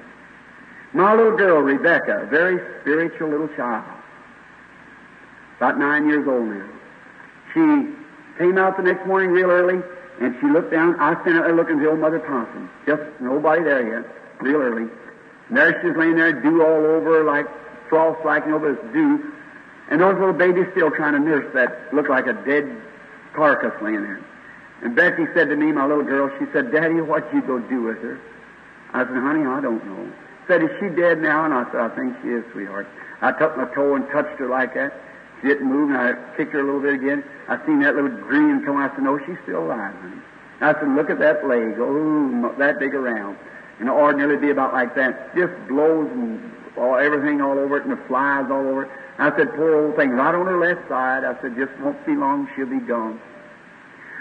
My 0.93 1.14
little 1.14 1.37
girl, 1.37 1.61
Rebecca, 1.61 2.22
a 2.22 2.26
very 2.26 2.59
spiritual 2.81 3.28
little 3.28 3.49
child, 3.49 3.85
about 5.59 5.78
nine 5.78 6.09
years 6.09 6.26
old 6.26 6.49
now. 6.49 6.68
She 7.53 7.95
came 8.39 8.59
out 8.59 8.76
the 8.76 8.83
next 8.83 9.07
morning 9.07 9.31
real 9.31 9.51
early, 9.51 9.83
and 10.20 10.36
she 10.40 10.46
looked 10.46 10.70
down. 10.70 11.00
I 11.00 11.14
sent 11.24 11.36
her 11.36 11.54
looking 11.54 11.76
at 11.76 11.82
the 11.82 11.90
old 11.90 11.98
mother 11.98 12.20
Thompson. 12.20 12.68
Just 12.86 13.02
nobody 13.20 13.64
there 13.64 14.00
yet, 14.00 14.10
real 14.40 14.60
early. 14.60 14.90
And 15.48 15.56
there 15.56 15.80
she 15.80 15.88
was 15.88 15.96
laying 15.96 16.16
there, 16.16 16.32
dew 16.32 16.62
all 16.62 16.84
over 16.84 17.24
like 17.24 17.46
frost 17.88 18.20
over 18.24 18.74
this 18.74 18.92
dew. 18.92 19.32
And 19.90 20.00
those 20.00 20.14
little 20.14 20.32
babies 20.32 20.66
still 20.72 20.90
trying 20.90 21.14
to 21.14 21.18
nurse 21.18 21.52
that 21.54 21.92
looked 21.92 22.10
like 22.10 22.26
a 22.26 22.34
dead 22.34 22.70
carcass 23.34 23.72
laying 23.82 24.02
there. 24.02 24.20
And 24.82 24.94
Becky 24.94 25.24
said 25.34 25.48
to 25.48 25.56
me, 25.56 25.72
my 25.72 25.86
little 25.86 26.04
girl, 26.04 26.30
she 26.38 26.46
said, 26.52 26.70
Daddy, 26.70 27.00
what 27.00 27.32
you 27.34 27.42
go 27.42 27.58
do 27.58 27.82
with 27.82 27.98
her? 27.98 28.20
I 28.92 29.04
said, 29.04 29.16
honey, 29.16 29.44
I 29.44 29.60
don't 29.60 29.84
know. 29.84 30.12
Said, 30.46 30.62
is 30.62 30.70
she 30.80 30.88
dead 30.88 31.20
now? 31.20 31.44
And 31.44 31.52
I 31.52 31.64
said, 31.70 31.80
I 31.80 31.88
think 31.94 32.16
she 32.22 32.28
is, 32.28 32.44
sweetheart. 32.52 32.86
I 33.20 33.32
took 33.32 33.56
my 33.56 33.66
toe 33.74 33.94
and 33.94 34.08
touched 34.08 34.38
her 34.38 34.48
like 34.48 34.74
that. 34.74 34.94
She 35.41 35.49
didn't 35.49 35.68
move, 35.68 35.91
and 35.91 35.99
I 35.99 36.36
kicked 36.36 36.53
her 36.53 36.61
a 36.61 36.64
little 36.64 36.80
bit 36.80 36.95
again. 36.95 37.24
I 37.49 37.64
seen 37.64 37.80
that 37.80 37.95
little 37.95 38.11
green 38.11 38.62
come. 38.64 38.76
I 38.76 38.88
said, 38.95 39.03
no, 39.03 39.18
she's 39.24 39.38
still 39.43 39.64
alive. 39.64 39.95
I 40.61 40.74
said, 40.74 40.88
look 40.88 41.09
at 41.09 41.18
that 41.20 41.47
leg. 41.47 41.76
Oh, 41.78 42.55
that 42.59 42.78
big 42.78 42.95
around. 42.95 43.38
And 43.78 43.88
ordinarily 43.88 44.36
be 44.36 44.51
about 44.51 44.74
like 44.74 44.95
that. 44.97 45.34
Just 45.34 45.53
blows 45.66 46.11
and 46.12 46.53
all, 46.76 46.97
everything 46.97 47.41
all 47.41 47.59
over 47.59 47.78
it, 47.78 47.84
and 47.84 47.93
the 47.93 48.03
flies 48.05 48.51
all 48.51 48.68
over 48.68 48.84
it. 48.84 48.91
I 49.18 49.34
said, 49.36 49.55
poor 49.55 49.74
old 49.74 49.97
thing, 49.97 50.11
right 50.11 50.34
on 50.34 50.47
her 50.47 50.59
left 50.61 50.88
side. 50.88 51.24
I 51.24 51.41
said, 51.41 51.57
just 51.57 51.72
won't 51.80 52.05
be 52.05 52.14
long, 52.14 52.49
she'll 52.55 52.66
be 52.66 52.80
gone. 52.80 53.20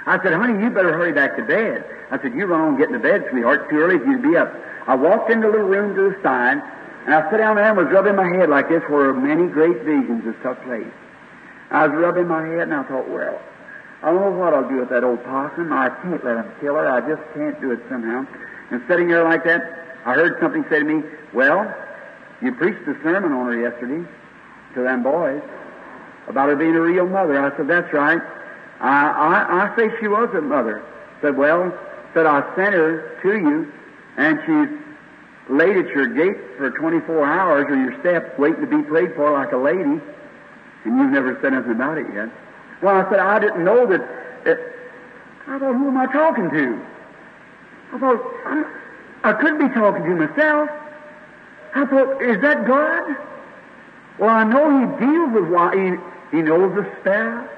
I 0.05 0.21
said, 0.23 0.33
honey, 0.33 0.63
you 0.63 0.69
better 0.69 0.93
hurry 0.93 1.11
back 1.11 1.35
to 1.35 1.43
bed. 1.43 1.85
I 2.11 2.21
said, 2.21 2.33
you 2.33 2.45
run 2.45 2.61
on 2.61 2.77
getting 2.77 2.93
to 2.93 2.99
bed, 2.99 3.25
sweetheart. 3.29 3.69
Too 3.69 3.77
early 3.77 3.99
for 3.99 4.05
you 4.05 4.21
to 4.21 4.29
be 4.29 4.37
up. 4.37 4.55
I 4.87 4.95
walked 4.95 5.29
into 5.29 5.47
the 5.47 5.51
little 5.51 5.67
room 5.67 5.93
to 5.95 6.15
the 6.15 6.23
side, 6.23 6.63
and 7.05 7.13
I 7.13 7.29
sat 7.29 7.37
down 7.37 7.57
there 7.57 7.65
and 7.65 7.77
was 7.77 7.87
rubbing 7.87 8.15
my 8.15 8.27
head 8.27 8.49
like 8.49 8.69
this 8.69 8.81
where 8.89 9.13
many 9.13 9.47
great 9.47 9.83
visions 9.83 10.23
have 10.23 10.41
took 10.41 10.63
place. 10.63 10.87
I 11.71 11.87
was 11.87 11.95
rubbing 11.97 12.27
my 12.27 12.45
head, 12.45 12.63
and 12.63 12.73
I 12.73 12.83
thought, 12.83 13.07
well, 13.09 13.39
I 14.01 14.11
don't 14.11 14.21
know 14.21 14.31
what 14.31 14.53
I'll 14.53 14.67
do 14.67 14.79
with 14.79 14.89
that 14.89 15.03
old 15.03 15.23
possum. 15.23 15.73
I 15.73 15.89
can't 16.01 16.23
let 16.23 16.37
him 16.37 16.51
kill 16.59 16.75
her. 16.75 16.87
I 16.87 17.01
just 17.01 17.21
can't 17.33 17.59
do 17.61 17.71
it 17.71 17.79
somehow. 17.89 18.25
And 18.71 18.81
sitting 18.87 19.07
there 19.09 19.23
like 19.23 19.43
that, 19.43 19.61
I 20.05 20.13
heard 20.13 20.39
something 20.39 20.63
say 20.69 20.79
to 20.79 20.85
me, 20.85 21.03
well, 21.33 21.73
you 22.41 22.53
preached 22.53 22.87
a 22.87 22.95
sermon 23.03 23.33
on 23.33 23.47
her 23.47 23.59
yesterday 23.59 24.07
to 24.75 24.81
them 24.83 25.03
boys 25.03 25.41
about 26.27 26.49
her 26.49 26.55
being 26.55 26.75
a 26.75 26.81
real 26.81 27.07
mother. 27.07 27.39
I 27.39 27.55
said, 27.57 27.67
that's 27.67 27.91
right. 27.91 28.21
I, 28.79 29.09
I, 29.09 29.67
I 29.67 29.75
say 29.75 29.89
she 29.99 30.07
was 30.07 30.29
a 30.33 30.41
mother. 30.41 30.83
Said, 31.21 31.35
well, 31.35 31.77
said 32.13 32.25
I 32.25 32.41
sent 32.55 32.73
her 32.73 33.19
to 33.21 33.37
you, 33.37 33.71
and 34.15 34.39
she's 34.45 34.79
laid 35.49 35.75
at 35.75 35.87
your 35.87 36.07
gate 36.07 36.37
for 36.57 36.69
24 36.71 37.25
hours 37.25 37.65
or 37.69 37.75
your 37.75 37.99
step, 37.99 38.39
waiting 38.39 38.61
to 38.61 38.67
be 38.67 38.83
prayed 38.83 39.15
for 39.15 39.31
like 39.31 39.51
a 39.51 39.57
lady, 39.57 39.99
and 40.85 40.97
you've 40.97 41.11
never 41.11 41.37
said 41.41 41.53
anything 41.53 41.71
about 41.71 41.97
it 41.97 42.07
yet. 42.13 42.29
Well, 42.81 42.95
I 42.95 43.09
said, 43.09 43.19
I 43.19 43.39
didn't 43.39 43.63
know 43.63 43.85
that. 43.87 44.01
It, 44.45 44.59
I 45.47 45.59
thought, 45.59 45.75
who 45.75 45.87
am 45.87 45.97
I 45.97 46.05
talking 46.11 46.49
to? 46.49 46.85
I 47.93 47.99
thought, 47.99 48.33
I'm, 48.45 48.65
I 49.23 49.33
couldn't 49.33 49.67
be 49.67 49.73
talking 49.73 50.03
to 50.03 50.15
myself. 50.15 50.69
I 51.75 51.85
thought, 51.85 52.21
is 52.21 52.41
that 52.41 52.65
God? 52.65 53.15
Well, 54.17 54.29
I 54.29 54.43
know 54.43 54.79
He 54.79 55.05
deals 55.05 55.31
with 55.33 55.51
wild. 55.51 55.75
He, 55.75 56.37
he 56.37 56.41
knows 56.43 56.75
the 56.75 56.89
sparrow. 57.01 57.49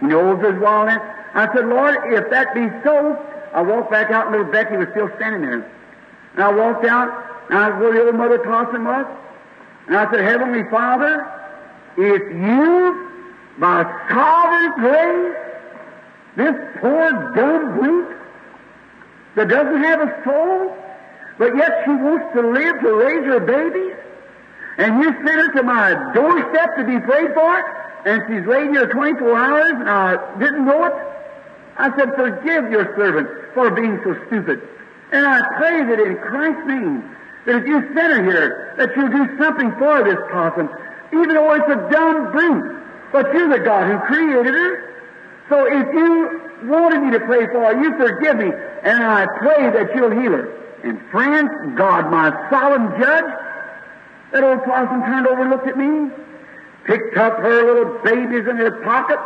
He 0.00 0.06
knows 0.06 0.40
his 0.44 0.60
wildness. 0.60 1.00
I 1.34 1.52
said, 1.54 1.66
Lord, 1.66 1.96
if 2.06 2.30
that 2.30 2.54
be 2.54 2.68
so, 2.84 3.16
I 3.52 3.62
walked 3.62 3.90
back 3.90 4.10
out, 4.10 4.26
and 4.26 4.36
little 4.36 4.52
Becky 4.52 4.76
was 4.76 4.88
still 4.90 5.10
standing 5.16 5.42
there. 5.42 5.70
And 6.34 6.42
I 6.42 6.52
walked 6.52 6.84
out, 6.84 7.08
and 7.50 7.58
I 7.58 7.70
was 7.70 7.80
where 7.80 7.92
the 7.94 8.06
old 8.06 8.14
mother 8.14 8.38
possum 8.38 8.84
was. 8.84 9.06
And 9.86 9.96
I 9.96 10.10
said, 10.10 10.20
Heavenly 10.20 10.64
Father, 10.70 11.26
if 11.98 12.22
you, 12.32 13.10
by 13.58 13.82
sovereign 14.08 14.72
grace, 14.78 15.36
this 16.36 16.54
poor 16.80 17.32
dumb 17.34 17.78
brute 17.78 18.16
that 19.34 19.48
doesn't 19.48 19.82
have 19.82 20.00
a 20.00 20.22
soul, 20.24 20.76
but 21.38 21.56
yet 21.56 21.82
she 21.84 21.90
wants 21.90 22.32
to 22.34 22.42
live 22.42 22.80
to 22.80 22.92
raise 22.94 23.24
her 23.24 23.40
babies, 23.40 23.96
and 24.78 25.02
you 25.02 25.12
sent 25.12 25.28
her 25.28 25.52
to 25.54 25.62
my 25.64 26.12
doorstep 26.14 26.76
to 26.76 26.84
be 26.84 27.00
prayed 27.00 27.34
for, 27.34 27.78
and 28.06 28.22
she's 28.28 28.46
laid 28.46 28.70
here 28.70 28.86
24 28.86 29.36
hours, 29.36 29.72
and 29.72 29.90
I 29.90 30.38
didn't 30.38 30.64
know 30.64 30.84
it. 30.84 30.94
I 31.78 31.96
said, 31.96 32.14
forgive 32.14 32.70
your 32.70 32.94
servant 32.96 33.28
for 33.54 33.70
being 33.70 34.00
so 34.04 34.14
stupid. 34.26 34.62
And 35.10 35.26
I 35.26 35.40
pray 35.56 35.84
that 35.84 36.00
in 36.00 36.16
Christ's 36.18 36.66
name, 36.66 37.16
that 37.46 37.56
if 37.56 37.66
you 37.66 37.80
send 37.94 38.12
her 38.12 38.22
here, 38.22 38.74
that 38.78 38.94
you'll 38.96 39.08
do 39.08 39.38
something 39.38 39.72
for 39.78 40.04
this 40.04 40.18
possum, 40.30 40.68
even 41.12 41.28
though 41.28 41.54
it's 41.54 41.68
a 41.68 41.90
dumb 41.90 42.32
brute. 42.32 42.82
But 43.12 43.32
you're 43.32 43.48
the 43.48 43.64
God 43.64 43.90
who 43.90 43.98
created 44.06 44.52
her. 44.52 44.88
So 45.48 45.64
if 45.64 45.94
you 45.94 46.40
wanted 46.64 47.02
me 47.02 47.10
to 47.12 47.20
pray 47.20 47.46
for 47.46 47.64
her, 47.64 47.82
you 47.82 47.96
forgive 47.96 48.36
me, 48.36 48.52
and 48.82 49.02
I 49.02 49.26
pray 49.38 49.70
that 49.70 49.94
you'll 49.94 50.10
heal 50.10 50.32
her. 50.32 50.54
And 50.84 51.00
friends, 51.10 51.50
God, 51.76 52.10
my 52.10 52.30
solemn 52.50 52.90
judge, 53.00 53.24
that 54.32 54.44
old 54.44 54.62
possum 54.64 55.02
turned 55.02 55.26
over 55.26 55.42
and 55.42 55.50
looked 55.50 55.66
at 55.66 55.78
me, 55.78 56.10
picked 56.84 57.16
up 57.16 57.38
her 57.38 57.64
little 57.64 57.98
babies 58.04 58.46
in 58.46 58.56
her 58.56 58.82
pocket, 58.84 59.18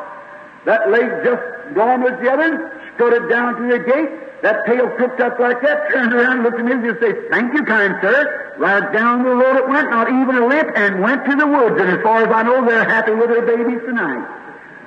that 0.65 0.91
leg 0.91 1.25
just 1.25 1.43
gone 1.75 2.03
with 2.03 2.21
the 2.21 2.31
other, 2.31 2.82
it 2.99 3.29
down 3.29 3.57
to 3.57 3.69
the 3.69 3.79
gate, 3.79 4.43
that 4.43 4.67
tail 4.67 4.89
crooked 4.91 5.21
up 5.21 5.39
like 5.39 5.63
that, 5.63 5.91
turned 5.91 6.13
around, 6.13 6.43
looked 6.43 6.59
at 6.59 6.65
me, 6.65 6.73
and 6.73 6.99
said, 7.01 7.31
Thank 7.31 7.55
you, 7.55 7.65
kind 7.65 7.95
sir. 8.03 8.55
Right 8.59 8.93
down 8.93 9.23
the 9.23 9.31
road 9.31 9.57
it 9.57 9.69
went, 9.69 9.91
not 9.91 10.09
even 10.09 10.37
a 10.37 10.47
lip, 10.47 10.69
and 10.75 11.01
went 11.01 11.25
to 11.27 11.37
the 11.37 11.47
woods. 11.47 11.81
And 11.81 11.89
as 11.91 12.03
far 12.03 12.27
as 12.27 12.29
I 12.29 12.43
know, 12.43 12.65
they're 12.67 12.85
happy 12.85 13.13
with 13.13 13.31
their 13.31 13.47
babies 13.47 13.81
tonight. 13.87 14.27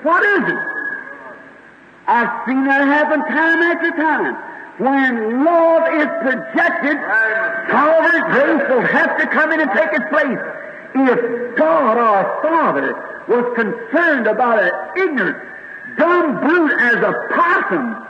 What 0.04 0.24
is 0.24 0.54
it? 0.54 0.60
I've 2.08 2.46
seen 2.46 2.66
that 2.66 2.86
happen 2.86 3.20
time 3.26 3.62
after 3.64 3.92
time. 3.92 4.36
When 4.78 5.44
love 5.46 5.88
is 5.96 6.08
projected, 6.22 6.98
Father's 7.72 8.26
grace 8.36 8.70
will 8.70 8.86
have 8.86 9.18
to 9.18 9.28
come 9.28 9.54
in 9.54 9.62
and 9.62 9.72
take 9.72 9.94
its 9.94 10.06
place. 10.10 10.38
If 10.96 11.56
God 11.56 11.98
our 11.98 12.42
Father 12.44 12.94
was 13.28 13.56
concerned 13.56 14.28
about 14.28 14.62
an 14.62 14.72
ignorant, 14.98 15.38
dumb 15.98 16.40
brute 16.42 16.80
as 16.80 16.96
a 16.96 17.14
possum, 17.34 18.06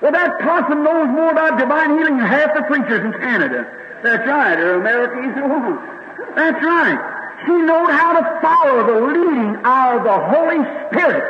well, 0.00 0.12
that 0.12 0.38
possum 0.40 0.84
knows 0.84 1.08
more 1.08 1.30
about 1.32 1.58
divine 1.58 1.98
healing 1.98 2.18
than 2.18 2.26
half 2.26 2.54
the 2.54 2.62
preachers 2.62 3.04
in 3.04 3.12
Canada. 3.20 3.66
That's 4.02 4.26
right, 4.28 4.58
or 4.58 4.80
America 4.80 5.18
either 5.26 5.48
one. 5.48 5.78
That's 6.36 6.64
right. 6.64 6.98
She 7.44 7.52
knowed 7.52 7.90
how 7.90 8.20
to 8.20 8.40
follow 8.40 8.86
the 8.86 9.00
leading 9.06 9.56
of 9.66 10.04
the 10.04 10.18
Holy 10.30 10.62
Spirit. 10.86 11.24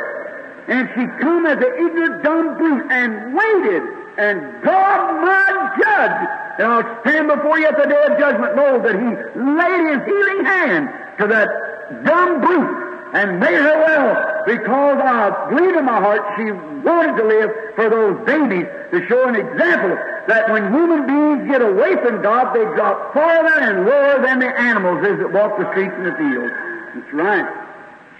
And 0.67 0.87
she 0.93 1.05
come 1.19 1.47
as 1.47 1.57
an 1.57 1.73
ignorant, 1.81 2.23
dumb 2.23 2.57
brute 2.57 2.91
and 2.91 3.33
waited. 3.33 3.81
And 4.17 4.61
God, 4.61 5.21
my 5.25 5.75
judge, 5.81 6.29
and 6.59 6.67
I'll 6.67 7.01
stand 7.01 7.27
before 7.27 7.57
you 7.57 7.65
at 7.65 7.77
the 7.77 7.89
day 7.89 8.03
of 8.05 8.19
judgment, 8.19 8.55
know 8.55 8.77
that 8.81 8.93
He 8.93 9.09
laid 9.39 9.97
His 9.97 10.05
healing 10.05 10.45
hand 10.45 10.89
to 11.19 11.27
that 11.27 12.05
dumb 12.05 12.41
brute 12.41 12.88
and 13.13 13.39
made 13.39 13.55
her 13.55 13.77
well 13.85 14.43
because 14.45 15.01
I 15.01 15.49
believe 15.49 15.75
in 15.75 15.85
my 15.85 15.99
heart 15.99 16.21
she 16.37 16.51
wanted 16.51 17.17
to 17.17 17.25
live 17.27 17.51
for 17.75 17.89
those 17.89 18.25
babies 18.25 18.65
to 18.91 19.07
show 19.07 19.27
an 19.27 19.35
example 19.35 19.97
that 20.27 20.49
when 20.51 20.71
human 20.71 21.07
beings 21.07 21.49
get 21.49 21.61
away 21.61 21.95
from 22.03 22.21
God, 22.21 22.53
they 22.53 22.63
drop 22.75 23.13
farther 23.13 23.59
and 23.59 23.85
lower 23.85 24.21
than 24.21 24.39
the 24.39 24.47
animals 24.59 25.05
as 25.05 25.17
that 25.19 25.31
walk 25.31 25.57
the 25.57 25.69
streets 25.71 25.93
and 25.97 26.05
the 26.05 26.15
fields. 26.17 26.53
That's 26.95 27.13
right. 27.13 27.47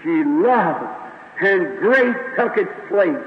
She 0.02 0.24
loved 0.24 0.86
and 1.40 1.78
grace 1.78 2.16
took 2.36 2.56
its 2.56 2.72
place. 2.88 3.24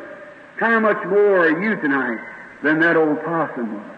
How 0.57 0.79
much 0.79 1.03
more 1.07 1.47
are 1.47 1.61
you 1.63 1.75
tonight 1.81 2.19
than 2.61 2.79
that 2.79 2.95
old 2.95 3.23
possum 3.23 3.73
was? 3.73 3.97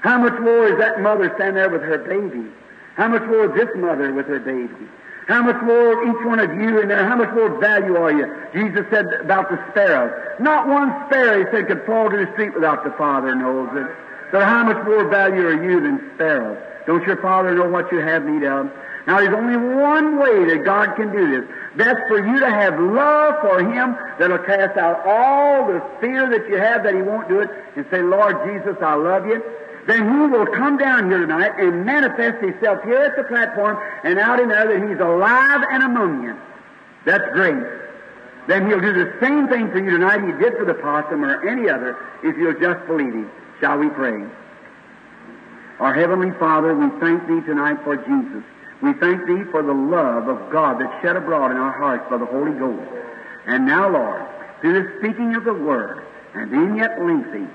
How 0.00 0.18
much 0.18 0.38
more 0.40 0.66
is 0.66 0.78
that 0.78 1.00
mother 1.00 1.30
standing 1.36 1.56
there 1.56 1.68
with 1.68 1.82
her 1.82 1.98
baby? 1.98 2.48
How 2.94 3.08
much 3.08 3.22
more 3.22 3.46
is 3.46 3.54
this 3.54 3.68
mother 3.76 4.12
with 4.12 4.26
her 4.26 4.40
baby? 4.40 4.88
How 5.26 5.42
much 5.42 5.62
more 5.62 6.02
each 6.04 6.26
one 6.26 6.40
of 6.40 6.50
you 6.54 6.86
there, 6.86 7.04
how 7.06 7.16
much 7.16 7.32
more 7.34 7.58
value 7.60 7.96
are 7.96 8.12
you? 8.12 8.26
Jesus 8.52 8.84
said 8.90 9.06
about 9.20 9.48
the 9.48 9.58
sparrows. 9.70 10.12
Not 10.40 10.66
one 10.66 10.90
sparrow, 11.06 11.44
he 11.44 11.50
said, 11.52 11.68
could 11.68 11.84
fall 11.86 12.10
to 12.10 12.16
the 12.16 12.30
street 12.32 12.54
without 12.54 12.84
the 12.84 12.90
Father 12.92 13.34
knows 13.34 13.70
it. 13.74 13.86
So 14.32 14.40
how 14.40 14.64
much 14.64 14.84
more 14.86 15.08
value 15.08 15.46
are 15.46 15.62
you 15.62 15.80
than 15.80 16.10
sparrows? 16.14 16.58
Don't 16.86 17.04
your 17.06 17.16
Father 17.18 17.54
know 17.54 17.68
what 17.68 17.92
you 17.92 17.98
have 17.98 18.24
need 18.24 18.44
of? 18.44 18.70
Now 19.06 19.18
there's 19.18 19.34
only 19.34 19.56
one 19.56 20.18
way 20.18 20.44
that 20.54 20.64
God 20.64 20.94
can 20.96 21.12
do 21.12 21.30
this. 21.30 21.50
That's 21.76 22.00
for 22.08 22.18
you 22.18 22.40
to 22.40 22.50
have 22.50 22.78
love 22.78 23.40
for 23.40 23.60
Him 23.60 23.96
that'll 24.18 24.38
cast 24.38 24.76
out 24.76 25.06
all 25.06 25.66
the 25.66 25.82
fear 26.00 26.28
that 26.28 26.48
you 26.48 26.56
have 26.56 26.82
that 26.82 26.94
He 26.94 27.02
won't 27.02 27.28
do 27.28 27.40
it 27.40 27.50
and 27.76 27.86
say, 27.90 28.02
Lord 28.02 28.36
Jesus, 28.46 28.76
I 28.82 28.94
love 28.94 29.26
you 29.26 29.42
then 29.90 30.08
He 30.08 30.26
will 30.26 30.46
come 30.46 30.78
down 30.78 31.10
here 31.10 31.20
tonight 31.20 31.58
and 31.58 31.84
manifest 31.84 32.42
Himself 32.42 32.82
here 32.84 33.02
at 33.02 33.16
the 33.16 33.24
platform 33.24 33.78
and 34.04 34.18
out 34.18 34.38
in 34.38 34.48
there 34.48 34.66
that 34.66 34.88
He's 34.88 35.00
alive 35.00 35.62
and 35.70 35.82
among 35.82 36.22
you. 36.22 36.36
That's 37.04 37.32
great. 37.32 37.62
Then 38.46 38.68
He'll 38.68 38.80
do 38.80 38.92
the 38.92 39.16
same 39.20 39.48
thing 39.48 39.70
for 39.70 39.78
you 39.78 39.90
tonight 39.90 40.22
He 40.22 40.32
did 40.42 40.56
for 40.56 40.64
the 40.64 40.74
possum 40.74 41.24
or 41.24 41.48
any 41.48 41.68
other 41.68 41.96
if 42.22 42.36
you'll 42.36 42.58
just 42.58 42.86
believe 42.86 43.12
Him. 43.12 43.30
Shall 43.60 43.78
we 43.78 43.88
pray? 43.90 44.24
Our 45.80 45.94
Heavenly 45.94 46.30
Father, 46.38 46.74
we 46.74 46.88
thank 47.00 47.26
Thee 47.26 47.40
tonight 47.46 47.78
for 47.82 47.96
Jesus. 47.96 48.44
We 48.82 48.92
thank 48.94 49.26
Thee 49.26 49.44
for 49.50 49.62
the 49.62 49.72
love 49.72 50.28
of 50.28 50.52
God 50.52 50.80
that's 50.80 51.02
shed 51.02 51.16
abroad 51.16 51.50
in 51.50 51.56
our 51.56 51.72
hearts 51.72 52.04
by 52.08 52.18
the 52.18 52.26
Holy 52.26 52.52
Ghost. 52.52 52.88
And 53.46 53.66
now, 53.66 53.90
Lord, 53.90 54.26
through 54.60 54.82
the 54.82 54.98
speaking 54.98 55.34
of 55.34 55.44
the 55.44 55.54
Word, 55.54 56.04
and 56.34 56.50
being 56.50 56.76
yet 56.76 57.02
lengthy, 57.02 57.46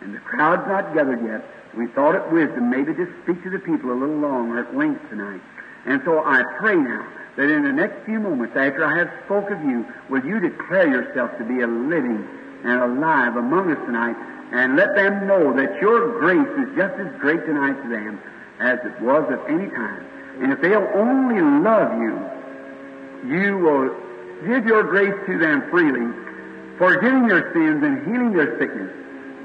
and 0.00 0.14
the 0.14 0.18
crowd's 0.20 0.66
not 0.66 0.92
gathered 0.94 1.24
yet, 1.24 1.44
we 1.76 1.86
thought 1.88 2.14
it 2.14 2.32
wisdom 2.32 2.70
maybe 2.70 2.94
to 2.94 3.06
speak 3.22 3.42
to 3.42 3.50
the 3.50 3.58
people 3.58 3.90
a 3.92 3.98
little 3.98 4.16
longer 4.16 4.60
at 4.60 4.76
length 4.76 5.08
tonight. 5.10 5.40
And 5.86 6.00
so 6.04 6.24
I 6.24 6.42
pray 6.58 6.76
now 6.76 7.06
that 7.36 7.50
in 7.50 7.64
the 7.64 7.72
next 7.72 8.04
few 8.04 8.20
moments 8.20 8.56
after 8.56 8.84
I 8.84 8.96
have 8.98 9.10
spoke 9.24 9.50
of 9.50 9.60
you, 9.64 9.84
will 10.08 10.24
you 10.24 10.40
declare 10.40 10.88
yourself 10.88 11.36
to 11.38 11.44
be 11.44 11.60
a 11.60 11.66
living 11.66 12.26
and 12.64 12.80
alive 12.80 13.36
among 13.36 13.70
us 13.70 13.78
tonight 13.84 14.16
and 14.52 14.76
let 14.76 14.94
them 14.94 15.26
know 15.26 15.52
that 15.52 15.80
your 15.80 16.18
grace 16.20 16.48
is 16.58 16.76
just 16.76 16.94
as 17.00 17.20
great 17.20 17.44
tonight 17.44 17.80
to 17.82 17.88
them 17.88 18.20
as 18.60 18.78
it 18.84 19.00
was 19.02 19.24
at 19.30 19.50
any 19.50 19.68
time. 19.70 20.06
And 20.40 20.52
if 20.52 20.60
they'll 20.60 20.88
only 20.94 21.40
love 21.40 21.92
you, 22.00 22.14
you 23.26 23.58
will 23.58 23.88
give 24.46 24.66
your 24.66 24.84
grace 24.84 25.14
to 25.26 25.38
them 25.38 25.68
freely, 25.70 26.12
forgiving 26.78 27.28
their 27.28 27.52
sins 27.52 27.82
and 27.82 28.06
healing 28.06 28.32
their 28.32 28.58
sickness. 28.58 28.92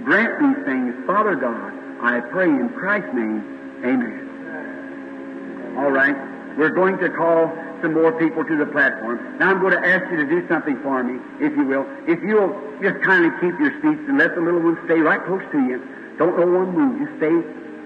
Grant 0.04 0.40
these 0.40 0.66
things, 0.66 0.96
Father 1.06 1.36
God, 1.36 1.74
I 2.02 2.22
pray 2.32 2.46
in 2.46 2.70
Christ's 2.70 3.14
name, 3.14 3.44
amen. 3.84 5.76
All 5.78 5.92
right, 5.92 6.16
we're 6.58 6.70
going 6.70 6.98
to 7.00 7.10
call 7.10 7.52
some 7.82 7.94
more 7.94 8.12
people 8.20 8.44
to 8.44 8.58
the 8.58 8.66
platform. 8.66 9.38
Now 9.38 9.52
I'm 9.52 9.60
going 9.62 9.74
to 9.74 9.88
ask 9.88 10.10
you 10.12 10.18
to 10.18 10.26
do 10.26 10.48
something 10.48 10.82
for 10.82 11.04
me, 11.04 11.20
if 11.40 11.56
you 11.56 11.66
will. 11.66 11.86
If 12.08 12.22
you'll 12.24 12.56
just 12.82 13.02
kindly 13.04 13.32
keep 13.40 13.60
your 13.60 13.72
seats 13.82 14.04
and 14.08 14.18
let 14.18 14.36
the 14.36 14.42
little 14.42 14.62
ones 14.62 14.80
stay 14.86 15.00
right 15.00 15.24
close 15.26 15.44
to 15.52 15.60
you. 15.60 15.80
Don't 16.18 16.38
no 16.40 16.46
one 16.48 16.72
move. 16.76 17.00
Just 17.08 17.18
stay 17.18 17.32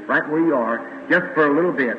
right 0.06 0.28
where 0.30 0.42
you 0.42 0.56
are, 0.56 0.80
just 1.10 1.26
for 1.34 1.46
a 1.48 1.54
little 1.54 1.74
bit. 1.74 1.98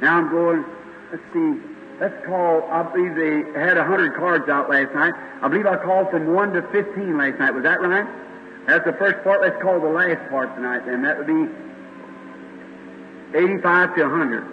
Now 0.00 0.16
I'm 0.18 0.30
going, 0.30 0.64
let's 1.10 1.22
see, 1.32 1.60
let's 2.00 2.14
call, 2.26 2.62
I 2.70 2.82
believe 2.82 3.14
they 3.14 3.58
had 3.58 3.76
a 3.76 3.84
hundred 3.84 4.14
cards 4.16 4.48
out 4.48 4.70
last 4.70 4.94
night. 4.94 5.14
I 5.42 5.48
believe 5.48 5.66
I 5.66 5.76
called 5.76 6.10
from 6.10 6.34
one 6.34 6.52
to 6.52 6.62
fifteen 6.72 7.16
last 7.18 7.38
night. 7.38 7.52
Was 7.52 7.64
that 7.64 7.80
right? 7.80 8.06
That's 8.68 8.84
the 8.84 8.92
first 8.92 9.24
part. 9.24 9.40
Let's 9.40 9.56
call 9.62 9.80
the 9.80 9.88
last 9.88 10.28
part 10.28 10.54
tonight 10.54 10.84
then. 10.84 11.00
That 11.00 11.16
would 11.16 11.26
be 11.26 11.48
85 13.32 13.94
to 13.96 14.02
100. 14.02 14.44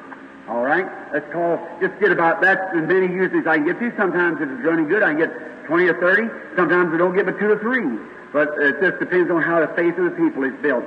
All 0.48 0.64
right? 0.64 0.88
Let's 1.12 1.30
call, 1.34 1.60
just 1.82 2.00
get 2.00 2.12
about, 2.12 2.40
that's 2.40 2.62
as 2.78 2.88
many 2.88 3.12
uses 3.12 3.46
I 3.46 3.58
can 3.58 3.66
get 3.66 3.80
to. 3.80 3.92
Sometimes 3.98 4.40
if 4.40 4.48
it's 4.48 4.64
running 4.64 4.88
good, 4.88 5.04
I 5.04 5.12
can 5.12 5.18
get 5.20 5.68
20 5.68 5.84
or 5.88 6.00
30. 6.00 6.56
Sometimes 6.56 6.94
I 6.94 6.98
don't 6.98 7.14
get 7.14 7.26
but 7.26 7.38
two 7.38 7.52
or 7.52 7.60
three. 7.60 7.84
But 8.32 8.56
it 8.56 8.80
just 8.80 9.00
depends 9.00 9.30
on 9.30 9.42
how 9.42 9.60
the 9.60 9.68
faith 9.76 9.98
of 9.98 10.06
the 10.06 10.16
people 10.16 10.46
is 10.46 10.56
built. 10.62 10.86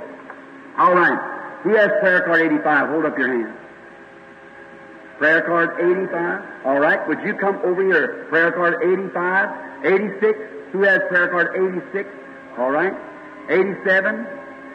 All 0.79 0.95
right. 0.95 1.61
Who 1.65 1.77
has 1.77 1.91
prayer 2.01 2.23
card 2.23 2.41
85? 2.41 2.89
Hold 2.89 3.05
up 3.05 3.19
your 3.19 3.29
hand. 3.29 3.53
Prayer 5.19 5.43
card 5.43 5.77
85. 5.77 6.65
All 6.65 6.81
right. 6.81 7.07
Would 7.07 7.21
you 7.21 7.35
come 7.35 7.61
over 7.63 7.85
here? 7.85 8.25
Prayer 8.31 8.53
card 8.53 8.81
85. 8.83 9.85
86. 9.85 10.39
Who 10.73 10.83
has 10.83 11.03
prayer 11.09 11.29
card 11.29 11.57
86? 11.93 12.09
All 12.57 12.71
right. 12.71 12.95
87, 13.49 14.27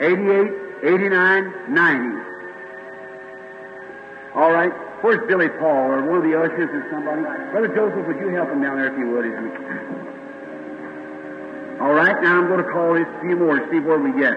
88, 0.01 0.51
89, 0.83 1.73
90. 1.73 2.33
All 4.35 4.51
right. 4.51 4.73
Where's 5.03 5.21
Billy 5.27 5.49
Paul 5.49 5.91
or 5.93 6.03
one 6.09 6.17
of 6.17 6.23
the 6.23 6.33
ushers 6.39 6.69
or 6.71 6.87
somebody? 6.89 7.21
Brother 7.51 7.67
Joseph, 7.75 8.07
would 8.07 8.17
you 8.17 8.29
help 8.33 8.49
him 8.49 8.63
down 8.63 8.77
there 8.77 8.87
if 8.91 8.97
you 8.97 9.11
would? 9.11 9.25
All 11.81 11.93
right. 11.93 12.21
Now 12.23 12.39
I'm 12.39 12.47
going 12.47 12.63
to 12.63 12.71
call 12.71 12.95
this 12.95 13.05
few 13.21 13.35
more 13.35 13.59
to 13.59 13.69
see 13.69 13.79
where 13.79 13.99
we 13.99 14.11
get. 14.19 14.33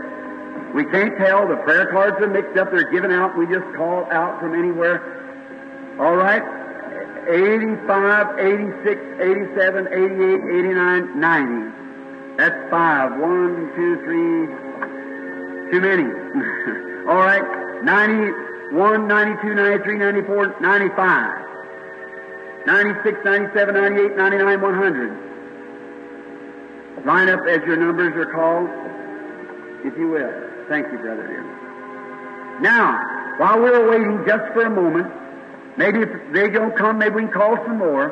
We 0.75 0.85
can't 0.85 1.17
tell. 1.17 1.49
The 1.49 1.57
prayer 1.65 1.87
cards 1.91 2.21
are 2.21 2.29
mixed 2.29 2.59
up. 2.59 2.71
They're 2.73 2.91
given 2.91 3.11
out. 3.13 3.39
We 3.39 3.47
just 3.47 3.65
call 3.75 4.05
out 4.11 4.41
from 4.41 4.53
anywhere. 4.53 5.01
All 5.99 6.17
right. 6.17 6.43
85, 7.29 8.39
86, 8.39 9.01
87, 9.19 9.89
88, 9.89 10.45
89, 10.61 11.21
90. 11.21 11.86
That's 12.37 12.71
five. 12.71 13.19
One, 13.19 13.73
two, 13.75 13.97
three. 14.05 14.47
Too 15.73 15.81
many. 15.81 16.05
All 17.09 17.17
right. 17.17 17.43
91, 17.83 19.09
92, 19.09 19.55
93, 19.55 19.99
94, 19.99 20.61
95. 20.61 21.47
96, 22.67 23.19
97, 23.25 23.75
98, 23.75 24.17
99, 24.17 24.61
100. 24.61 25.27
Line 27.07 27.29
up 27.29 27.47
as 27.47 27.63
your 27.65 27.77
numbers 27.77 28.15
are 28.17 28.27
called. 28.33 28.69
if 29.87 29.97
you 29.97 30.09
will. 30.09 30.33
Thank 30.69 30.91
you, 30.91 30.99
brother 30.99 31.27
dear. 31.29 31.45
Now, 32.61 32.99
while 33.39 33.61
we're 33.61 33.89
waiting 33.91 34.25
just 34.27 34.53
for 34.53 34.63
a 34.63 34.71
moment, 34.71 35.13
maybe 35.77 36.01
if 36.01 36.09
they 36.33 36.51
don't 36.51 36.77
come, 36.77 36.99
maybe 36.99 37.15
we 37.17 37.23
can 37.23 37.33
call 37.33 37.57
some 37.65 37.79
more 37.79 38.11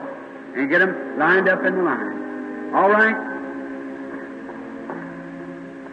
and 0.55 0.71
get 0.71 0.79
them 0.79 1.19
lined 1.19 1.49
up 1.49 1.65
in 1.65 1.75
the 1.75 1.83
line. 1.83 2.73
All 2.75 2.91
right? 2.91 3.34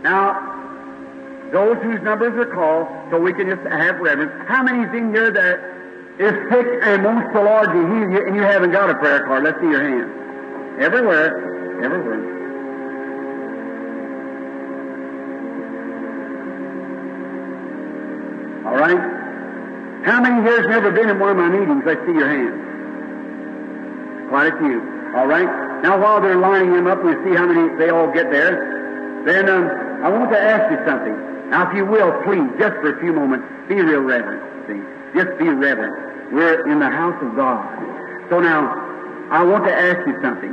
Now, 0.04 0.36
those 1.52 1.78
whose 1.84 2.02
numbers 2.02 2.34
are 2.40 2.46
called, 2.46 2.88
so 3.12 3.20
we 3.20 3.34
can 3.34 3.50
just 3.50 3.62
have 3.68 4.00
reverence. 4.00 4.32
How 4.48 4.64
many's 4.64 4.94
in 4.96 5.14
here 5.14 5.32
that 5.32 5.60
is 6.18 6.32
sick 6.50 6.66
and 6.84 7.04
wants 7.04 7.34
the 7.34 7.42
Lord 7.42 7.68
to 7.68 7.76
heal 7.76 8.10
you 8.10 8.26
and 8.26 8.34
you 8.36 8.42
haven't 8.42 8.72
got 8.72 8.90
a 8.90 8.96
prayer 8.96 9.26
card? 9.26 9.44
Let's 9.44 9.60
see 9.60 9.68
your 9.68 9.84
hand. 9.84 10.10
Everywhere. 10.82 11.84
Everywhere. 11.84 12.22
All 18.66 18.78
right? 18.78 19.02
How 20.06 20.22
many 20.22 20.42
here 20.42 20.62
has 20.62 20.70
never 20.70 20.90
been 20.92 21.10
in 21.10 21.20
one 21.20 21.30
of 21.30 21.38
my 21.38 21.50
meetings? 21.50 21.84
Let's 21.86 22.04
see 22.06 22.14
your 22.14 22.30
hand. 22.30 22.54
Quite 24.30 24.54
a 24.54 24.58
few. 24.58 24.82
All 25.16 25.28
right? 25.28 25.82
Now, 25.84 26.00
while 26.02 26.22
they're 26.22 26.38
lining 26.38 26.72
them 26.74 26.88
up, 26.88 27.04
we'll 27.04 27.22
see 27.24 27.36
how 27.36 27.46
many 27.46 27.76
they 27.78 27.90
all 27.90 28.08
get 28.12 28.32
there. 28.32 28.81
Then 29.26 29.50
um, 29.50 29.66
I 30.04 30.10
want 30.10 30.32
to 30.32 30.40
ask 30.40 30.72
you 30.72 30.80
something. 30.86 31.14
Now, 31.50 31.70
if 31.70 31.76
you 31.76 31.86
will, 31.86 32.12
please, 32.24 32.48
just 32.58 32.80
for 32.80 32.96
a 32.96 33.00
few 33.02 33.14
moments, 33.14 33.46
be 33.68 33.76
real 33.76 34.02
reverent. 34.02 34.42
See? 34.68 34.80
Just 35.14 35.38
be 35.38 35.50
reverent. 35.50 36.34
We're 36.34 36.66
in 36.72 36.80
the 36.80 36.90
house 36.90 37.22
of 37.22 37.36
God. 37.36 37.60
So 38.30 38.40
now, 38.40 38.72
I 39.30 39.44
want 39.44 39.66
to 39.66 39.74
ask 39.74 40.00
you 40.08 40.16
something. 40.22 40.52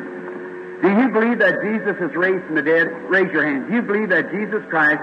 Do 0.83 0.89
you 0.91 1.09
believe 1.09 1.39
that 1.39 1.63
Jesus 1.63 1.97
is 2.03 2.15
raised 2.15 2.45
from 2.47 2.57
the 2.57 2.63
dead? 2.63 2.87
Raise 3.09 3.33
your 3.33 3.47
hand. 3.47 3.69
Do 3.69 3.75
you 3.75 3.83
believe 3.83 4.11
that 4.11 4.31
Jesus 4.31 4.63
Christ 4.69 5.03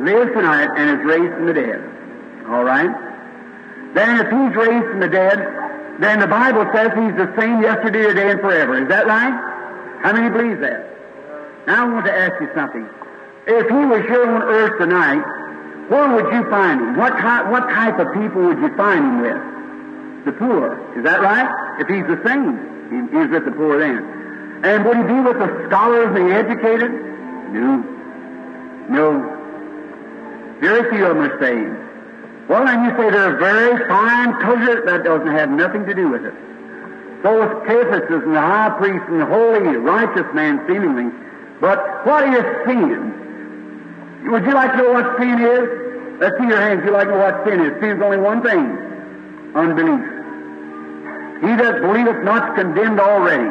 lives 0.00 0.30
tonight 0.34 0.68
and 0.76 0.98
is 0.98 1.06
raised 1.06 1.34
from 1.34 1.46
the 1.46 1.54
dead? 1.54 1.78
All 2.50 2.64
right? 2.64 2.90
Then 3.94 4.20
if 4.20 4.26
he's 4.26 4.54
raised 4.54 4.86
from 4.90 5.00
the 5.00 5.08
dead, 5.08 5.38
then 6.00 6.18
the 6.18 6.26
Bible 6.26 6.66
says 6.74 6.90
he's 6.94 7.14
the 7.14 7.32
same 7.38 7.62
yesterday, 7.62 8.02
today, 8.02 8.30
and 8.30 8.40
forever. 8.40 8.82
Is 8.82 8.88
that 8.88 9.06
right? 9.06 9.34
How 10.02 10.12
many 10.12 10.30
believe 10.30 10.60
that? 10.60 10.89
Now 11.70 11.86
I 11.86 11.92
want 11.94 12.06
to 12.06 12.12
ask 12.12 12.34
you 12.42 12.50
something. 12.52 12.82
If 13.46 13.70
he 13.70 13.82
was 13.86 14.02
here 14.10 14.26
on 14.26 14.42
earth 14.42 14.82
tonight, 14.82 15.22
where 15.86 16.10
would 16.18 16.26
you 16.34 16.42
find 16.50 16.80
him? 16.80 16.96
What, 16.98 17.14
type, 17.14 17.46
what 17.46 17.70
type 17.70 17.94
of 18.00 18.10
people 18.10 18.42
would 18.42 18.58
you 18.58 18.74
find 18.74 18.98
him 18.98 19.16
with? 19.22 20.26
The 20.26 20.32
poor. 20.32 20.74
Is 20.98 21.04
that 21.04 21.22
right? 21.22 21.46
If 21.78 21.86
he's 21.86 22.02
the 22.10 22.18
same, 22.26 22.58
he, 22.90 22.98
he's 23.14 23.30
with 23.30 23.44
the 23.46 23.54
poor 23.54 23.78
then. 23.78 24.02
And 24.66 24.84
would 24.84 24.96
he 24.98 25.04
be 25.14 25.20
with 25.22 25.38
the 25.38 25.46
scholars 25.70 26.10
and 26.18 26.26
the 26.26 26.34
educated? 26.34 26.90
No. 27.54 27.86
No. 28.90 29.06
Very 30.58 30.90
few 30.90 31.06
of 31.06 31.14
them 31.14 31.22
are 31.22 31.38
saved. 31.38 32.50
Well, 32.50 32.66
then 32.66 32.82
you 32.82 32.90
say 32.98 33.14
they're 33.14 33.38
very 33.38 33.86
fine 33.86 34.34
culture. 34.42 34.82
That 34.86 35.04
doesn't 35.04 35.30
have 35.38 35.50
nothing 35.50 35.86
to 35.86 35.94
do 35.94 36.10
with 36.10 36.26
it. 36.26 36.34
So 37.22 37.46
is 37.46 37.54
Caiaphas 37.62 38.10
and 38.10 38.34
the 38.34 38.40
high 38.40 38.74
priest 38.76 39.06
and 39.06 39.20
the 39.20 39.26
holy, 39.26 39.76
righteous 39.78 40.26
man 40.34 40.66
seemingly. 40.66 41.14
But 41.60 42.06
what 42.06 42.24
is 42.24 42.44
sin? 42.66 44.30
Would 44.30 44.44
you 44.44 44.54
like 44.54 44.72
to 44.72 44.78
know 44.78 44.92
what 44.92 45.18
sin 45.18 45.40
is? 45.40 45.66
Let's 46.20 46.36
see 46.36 46.48
your 46.48 46.60
hands. 46.60 46.84
You 46.84 46.92
like 46.92 47.08
to 47.08 47.12
know 47.12 47.24
what 47.24 47.44
sin 47.44 47.60
is? 47.60 47.72
Sin 47.80 47.96
is 47.96 48.02
only 48.02 48.18
one 48.18 48.42
thing. 48.42 48.64
Unbelief. 49.54 50.04
He 51.40 51.52
that 51.56 51.80
believeth 51.80 52.22
not 52.24 52.52
is 52.52 52.64
condemned 52.64 53.00
already. 53.00 53.48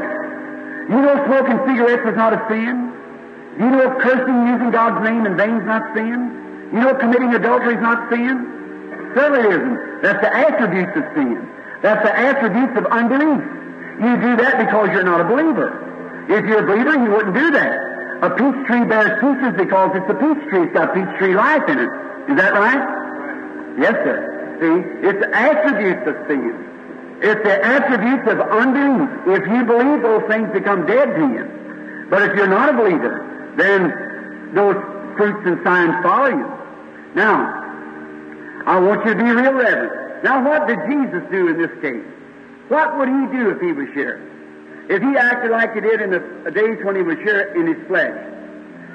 You 0.89 1.01
know 1.01 1.25
smoking 1.25 1.57
cigarettes 1.65 2.05
is 2.05 2.15
not 2.15 2.33
a 2.33 2.41
sin? 2.49 2.93
You 3.57 3.69
know 3.69 3.97
cursing 3.99 4.47
using 4.47 4.71
God's 4.71 5.03
name 5.05 5.25
in 5.25 5.37
vain 5.37 5.57
is 5.57 5.65
not 5.65 5.93
sin? 5.93 6.69
You 6.73 6.79
know 6.81 6.93
committing 6.95 7.33
adultery 7.33 7.75
is 7.75 7.81
not 7.81 8.09
sin? 8.09 9.11
Certainly 9.13 9.49
isn't. 9.49 10.01
That's 10.01 10.21
the 10.21 10.31
attributes 10.33 10.93
of 10.97 11.03
sin. 11.17 11.49
That's 11.81 12.05
the 12.05 12.13
attributes 12.13 12.77
of 12.77 12.85
unbelief. 12.87 13.41
You 13.99 14.11
do 14.21 14.31
that 14.37 14.57
because 14.65 14.89
you're 14.93 15.03
not 15.03 15.21
a 15.21 15.25
believer. 15.25 15.89
If 16.29 16.45
you're 16.45 16.63
a 16.63 16.67
believer, 16.69 16.93
you 16.93 17.09
wouldn't 17.09 17.33
do 17.33 17.51
that. 17.51 17.98
A 18.21 18.29
peach 18.29 18.67
tree 18.67 18.83
bears 18.83 19.15
peaches 19.19 19.55
because 19.55 19.95
it's 19.95 20.09
a 20.09 20.13
peach 20.13 20.49
tree. 20.49 20.63
It's 20.63 20.73
got 20.73 20.93
peach 20.93 21.07
tree 21.17 21.35
life 21.35 21.63
in 21.69 21.79
it. 21.79 21.89
Is 22.29 22.35
that 22.35 22.53
right? 22.53 22.83
Yes, 23.79 23.95
sir. 24.03 24.17
See, 24.59 25.07
it's 25.07 25.19
the 25.19 25.31
attributes 25.31 26.05
of 26.05 26.15
sin. 26.27 26.69
It's 27.21 27.43
the 27.43 27.65
attributes 27.65 28.27
of 28.27 28.39
unbelief. 28.41 29.09
If 29.39 29.47
you 29.47 29.63
believe, 29.63 30.01
those 30.03 30.23
things 30.27 30.51
become 30.51 30.85
dead 30.85 31.15
to 31.15 31.25
you. 31.31 32.07
But 32.09 32.23
if 32.23 32.35
you're 32.35 32.47
not 32.47 32.73
a 32.73 32.77
believer, 32.77 33.53
then 33.55 34.53
those 34.53 34.75
fruits 35.15 35.45
and 35.45 35.63
signs 35.63 36.03
follow 36.03 36.29
you. 36.29 36.51
Now, 37.15 37.55
I 38.65 38.79
want 38.79 39.05
you 39.05 39.13
to 39.13 39.17
be 39.17 39.31
real 39.31 39.53
reverent. 39.53 40.23
Now, 40.23 40.43
what 40.43 40.67
did 40.67 40.79
Jesus 40.89 41.23
do 41.31 41.47
in 41.47 41.57
this 41.57 41.71
case? 41.81 42.03
What 42.67 42.97
would 42.97 43.07
he 43.07 43.37
do 43.37 43.49
if 43.49 43.61
he 43.61 43.71
was 43.71 43.87
here? 43.93 44.21
If 44.89 45.01
he 45.03 45.15
acted 45.15 45.51
like 45.51 45.73
he 45.73 45.81
did 45.81 46.01
in 46.01 46.09
the 46.09 46.49
days 46.49 46.83
when 46.83 46.95
he 46.95 47.03
was 47.03 47.17
here 47.21 47.53
in 47.53 47.67
his 47.67 47.77
flesh. 47.85 48.17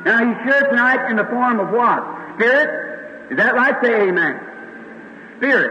Now, 0.04 0.18
he's 0.26 0.42
here 0.42 0.68
tonight 0.68 1.08
in 1.08 1.16
the 1.16 1.24
form 1.24 1.60
of 1.60 1.70
what? 1.70 2.02
Spirit? 2.34 3.30
Is 3.30 3.38
that 3.38 3.54
right? 3.54 3.74
Say 3.80 4.10
amen. 4.10 4.40
Spirit. 5.38 5.70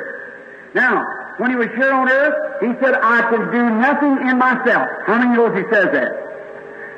Now, 0.73 1.05
when 1.37 1.51
he 1.51 1.57
was 1.57 1.67
here 1.75 1.91
on 1.91 2.09
earth, 2.09 2.63
he 2.63 2.71
said, 2.79 2.95
I 2.95 3.21
can 3.29 3.51
do 3.51 3.63
nothing 3.77 4.27
in 4.29 4.39
myself. 4.39 4.87
How 5.05 5.19
many 5.19 5.35
knows 5.35 5.53
he 5.59 5.67
says 5.69 5.91
that? 5.91 6.11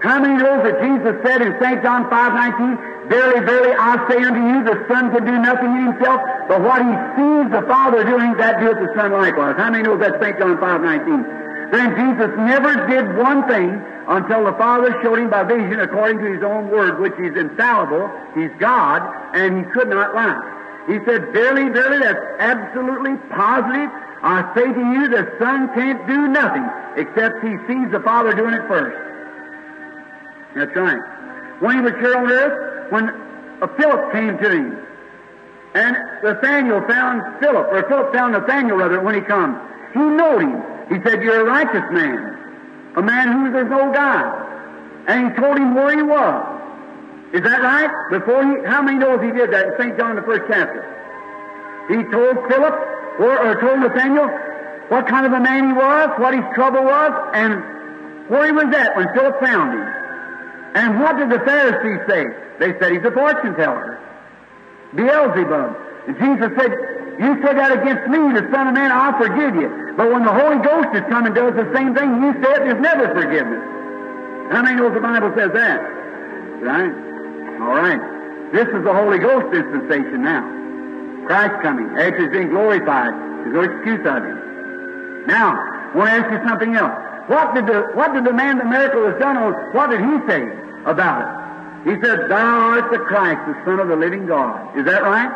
How 0.05 0.19
many 0.21 0.37
knows 0.37 0.61
that 0.61 0.77
Jesus 0.85 1.17
said 1.25 1.41
in 1.41 1.57
St. 1.59 1.81
John 1.81 2.05
5.19, 2.07 3.09
Verily, 3.09 3.45
verily, 3.45 3.73
I 3.77 4.01
say 4.09 4.17
unto 4.21 4.41
you, 4.41 4.63
the 4.65 4.85
Son 4.87 5.11
can 5.13 5.25
do 5.25 5.37
nothing 5.37 5.69
in 5.77 5.93
himself, 5.93 6.21
but 6.47 6.61
what 6.61 6.81
he 6.81 6.93
sees 7.17 7.51
the 7.53 7.65
Father 7.67 8.03
doing, 8.03 8.33
that 8.37 8.59
doeth 8.59 8.77
the 8.81 8.89
Son 8.95 9.11
likewise. 9.11 9.55
How 9.57 9.69
many 9.69 9.83
knows 9.83 9.99
that 9.99 10.21
St. 10.21 10.37
John 10.39 10.57
5.19? 10.57 11.44
Then 11.71 11.95
Jesus 11.95 12.31
never 12.37 12.87
did 12.87 13.17
one 13.17 13.47
thing 13.47 13.81
until 14.07 14.45
the 14.45 14.53
Father 14.53 14.97
showed 15.01 15.19
him 15.19 15.29
by 15.29 15.43
vision 15.43 15.79
according 15.79 16.19
to 16.19 16.31
his 16.31 16.43
own 16.43 16.69
word, 16.69 16.99
which 16.99 17.17
is 17.19 17.35
infallible. 17.35 18.11
He's 18.35 18.51
God, 18.59 19.01
and 19.33 19.65
he 19.65 19.71
could 19.71 19.89
not 19.89 20.13
lie. 20.13 20.55
He 20.87 20.99
said, 21.05 21.33
Verily, 21.33 21.69
verily, 21.69 21.99
that's 21.99 22.21
absolutely 22.39 23.15
positive. 23.33 23.89
I 24.21 24.51
say 24.55 24.65
to 24.65 24.79
you, 24.93 25.07
the 25.09 25.33
Son 25.39 25.73
can't 25.73 26.05
do 26.07 26.27
nothing 26.27 26.65
except 26.95 27.43
he 27.43 27.57
sees 27.67 27.91
the 27.91 28.01
Father 28.03 28.33
doing 28.33 28.53
it 28.53 28.67
first. 28.67 28.97
That's 30.55 30.75
right. 30.75 31.01
When 31.61 31.75
he 31.77 31.81
was 31.81 31.93
here 31.93 32.15
on 32.15 32.31
earth, 32.31 32.91
when 32.91 33.09
Philip 33.77 34.11
came 34.11 34.37
to 34.37 34.49
him, 34.51 34.77
and 35.73 35.97
Nathaniel 36.23 36.81
found 36.87 37.39
Philip, 37.39 37.67
or 37.71 37.83
Philip 37.89 38.13
found 38.13 38.33
Nathaniel 38.33 38.77
rather 38.77 39.01
when 39.01 39.15
he 39.15 39.21
come, 39.21 39.59
he 39.93 39.99
knowed 39.99 40.41
him. 40.41 40.74
He 40.89 40.95
said, 41.03 41.21
You're 41.23 41.41
a 41.41 41.45
righteous 41.45 41.85
man, 41.91 42.93
a 42.95 43.01
man 43.01 43.31
who 43.31 43.63
no 43.69 43.91
God. 43.91 44.45
And 45.07 45.31
he 45.31 45.41
told 45.41 45.57
him 45.57 45.75
where 45.75 45.95
he 45.95 46.01
was. 46.01 46.55
Is 47.33 47.41
that 47.41 47.61
right? 47.61 47.91
Before 48.11 48.43
he, 48.43 48.65
how 48.65 48.81
many 48.81 48.97
knows 48.97 49.21
he 49.21 49.31
did 49.31 49.51
that 49.51 49.67
in 49.67 49.73
St. 49.77 49.97
John 49.97 50.15
the 50.15 50.21
first 50.23 50.43
chapter? 50.47 50.81
He 51.87 52.01
told 52.09 52.37
Philip, 52.49 52.75
or, 53.19 53.37
or 53.37 53.61
told 53.61 53.79
Nathaniel, 53.79 54.27
what 54.89 55.07
kind 55.07 55.25
of 55.25 55.33
a 55.33 55.39
man 55.39 55.67
he 55.67 55.73
was, 55.73 56.09
what 56.17 56.33
his 56.33 56.45
trouble 56.53 56.83
was, 56.83 57.11
and 57.33 58.29
where 58.29 58.45
he 58.45 58.51
was 58.51 58.73
at 58.73 58.95
when 58.95 59.13
Philip 59.13 59.39
found 59.39 59.73
him. 59.73 59.87
And 60.75 60.99
what 60.99 61.17
did 61.17 61.29
the 61.29 61.39
Pharisees 61.39 62.01
say? 62.07 62.25
They 62.59 62.77
said 62.79 62.91
he's 62.91 63.05
a 63.05 63.11
fortune 63.11 63.55
teller. 63.55 63.99
Beelzebub. 64.95 65.77
And 66.07 66.17
Jesus 66.17 66.51
said, 66.57 66.71
You 67.19 67.39
said 67.41 67.55
that 67.55 67.71
against 67.71 68.11
me, 68.11 68.19
the 68.35 68.43
Son 68.51 68.67
of 68.67 68.73
Man, 68.73 68.91
I'll 68.91 69.15
forgive 69.15 69.55
you. 69.55 69.71
But 69.95 70.11
when 70.11 70.25
the 70.27 70.35
Holy 70.35 70.59
Ghost 70.59 70.91
has 70.91 71.07
come 71.07 71.25
and 71.25 71.33
does 71.33 71.55
the 71.55 71.71
same 71.71 71.95
thing 71.95 72.19
you 72.19 72.35
said, 72.43 72.67
there's 72.67 72.81
never 72.81 73.07
forgiveness. 73.15 73.63
How 74.51 74.61
many 74.61 74.75
knows 74.75 74.93
the 74.93 74.99
Bible 74.99 75.31
says 75.35 75.51
that? 75.55 75.79
Right? 76.59 76.91
All 77.63 77.75
right. 77.79 78.03
This 78.51 78.67
is 78.67 78.83
the 78.83 78.93
Holy 78.93 79.17
Ghost 79.17 79.47
dispensation 79.51 80.23
now. 80.23 80.43
Christ 81.25 81.55
coming. 81.63 81.87
After 81.97 82.21
he's 82.21 82.31
been 82.31 82.49
glorified, 82.49 83.15
there's 83.15 83.55
no 83.55 83.63
excuse 83.63 84.03
of 84.05 84.21
him. 84.21 85.25
Now, 85.25 85.55
I 85.55 85.97
want 85.97 86.09
to 86.09 86.15
ask 86.19 86.27
you 86.29 86.39
something 86.47 86.75
else. 86.75 86.93
What 87.27 87.55
did 87.55 87.65
the 87.65 87.89
what 87.95 88.13
did 88.13 88.25
the 88.25 88.33
man 88.33 88.59
the 88.59 88.65
miracle 88.65 89.01
was 89.01 89.17
done 89.17 89.37
on? 89.37 89.53
What 89.73 89.89
did 89.89 89.99
he 89.99 90.15
say 90.29 90.45
about 90.85 91.25
it? 91.25 91.89
He 91.89 92.01
said, 92.01 92.29
Thou 92.29 92.77
art 92.77 92.91
the 92.91 92.99
Christ, 92.99 93.41
the 93.47 93.57
Son 93.65 93.79
of 93.79 93.87
the 93.87 93.95
living 93.95 94.27
God. 94.27 94.77
Is 94.77 94.85
that 94.85 95.01
right? 95.01 95.31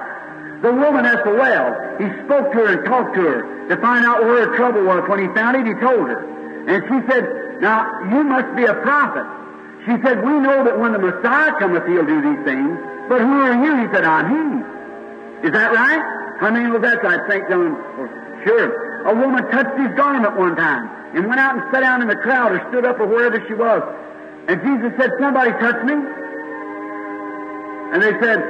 The 0.62 0.74
woman 0.74 1.06
at 1.06 1.24
the 1.24 1.32
well, 1.32 1.72
he 1.98 2.08
spoke 2.26 2.52
to 2.52 2.58
her 2.60 2.68
and 2.76 2.86
talked 2.86 3.16
to 3.16 3.22
her 3.22 3.68
to 3.70 3.78
find 3.80 4.04
out 4.04 4.24
where 4.26 4.50
her 4.50 4.56
trouble 4.58 4.84
was. 4.84 5.08
When 5.08 5.20
he 5.24 5.28
found 5.34 5.56
it, 5.56 5.66
he 5.66 5.74
told 5.80 6.12
her. 6.12 6.20
And 6.68 6.84
she 6.84 6.98
said, 7.08 7.62
Now, 7.62 7.88
you 8.12 8.24
must 8.24 8.56
be 8.56 8.66
a 8.66 8.74
prophet. 8.76 9.24
She 9.88 9.96
said, 10.04 10.20
We 10.20 10.36
know 10.36 10.66
that 10.66 10.78
when 10.78 10.92
the 10.92 11.00
Messiah 11.00 11.56
cometh, 11.58 11.88
he'll 11.88 12.06
do 12.06 12.20
these 12.20 12.44
things. 12.44 12.76
But 13.08 13.22
who 13.22 13.40
are 13.40 13.56
you? 13.56 13.88
He 13.88 13.94
said, 13.96 14.04
I'm 14.04 14.28
he. 14.28 15.48
Is 15.48 15.54
that 15.54 15.72
right? 15.72 16.04
How 16.42 16.52
many 16.52 16.70
was 16.70 16.82
that? 16.82 17.06
I 17.06 17.24
think, 17.30 17.48
John. 17.48 17.80
Sure. 18.44 19.08
A 19.08 19.16
woman 19.16 19.48
touched 19.52 19.80
his 19.80 19.96
garment 19.96 20.36
one 20.36 20.56
time 20.58 21.16
and 21.16 21.28
went 21.28 21.40
out 21.40 21.56
and 21.56 21.64
sat 21.72 21.80
down 21.80 22.02
in 22.02 22.10
the 22.10 22.18
crowd 22.18 22.52
or 22.52 22.60
stood 22.70 22.84
up 22.84 23.00
or 23.00 23.08
wherever 23.08 23.40
she 23.48 23.54
was. 23.54 23.82
And 24.50 24.60
Jesus 24.60 24.92
said, 25.00 25.12
Somebody 25.20 25.52
touched 25.52 25.86
me. 25.86 25.96
And 27.96 28.04
they 28.04 28.12
said, 28.20 28.44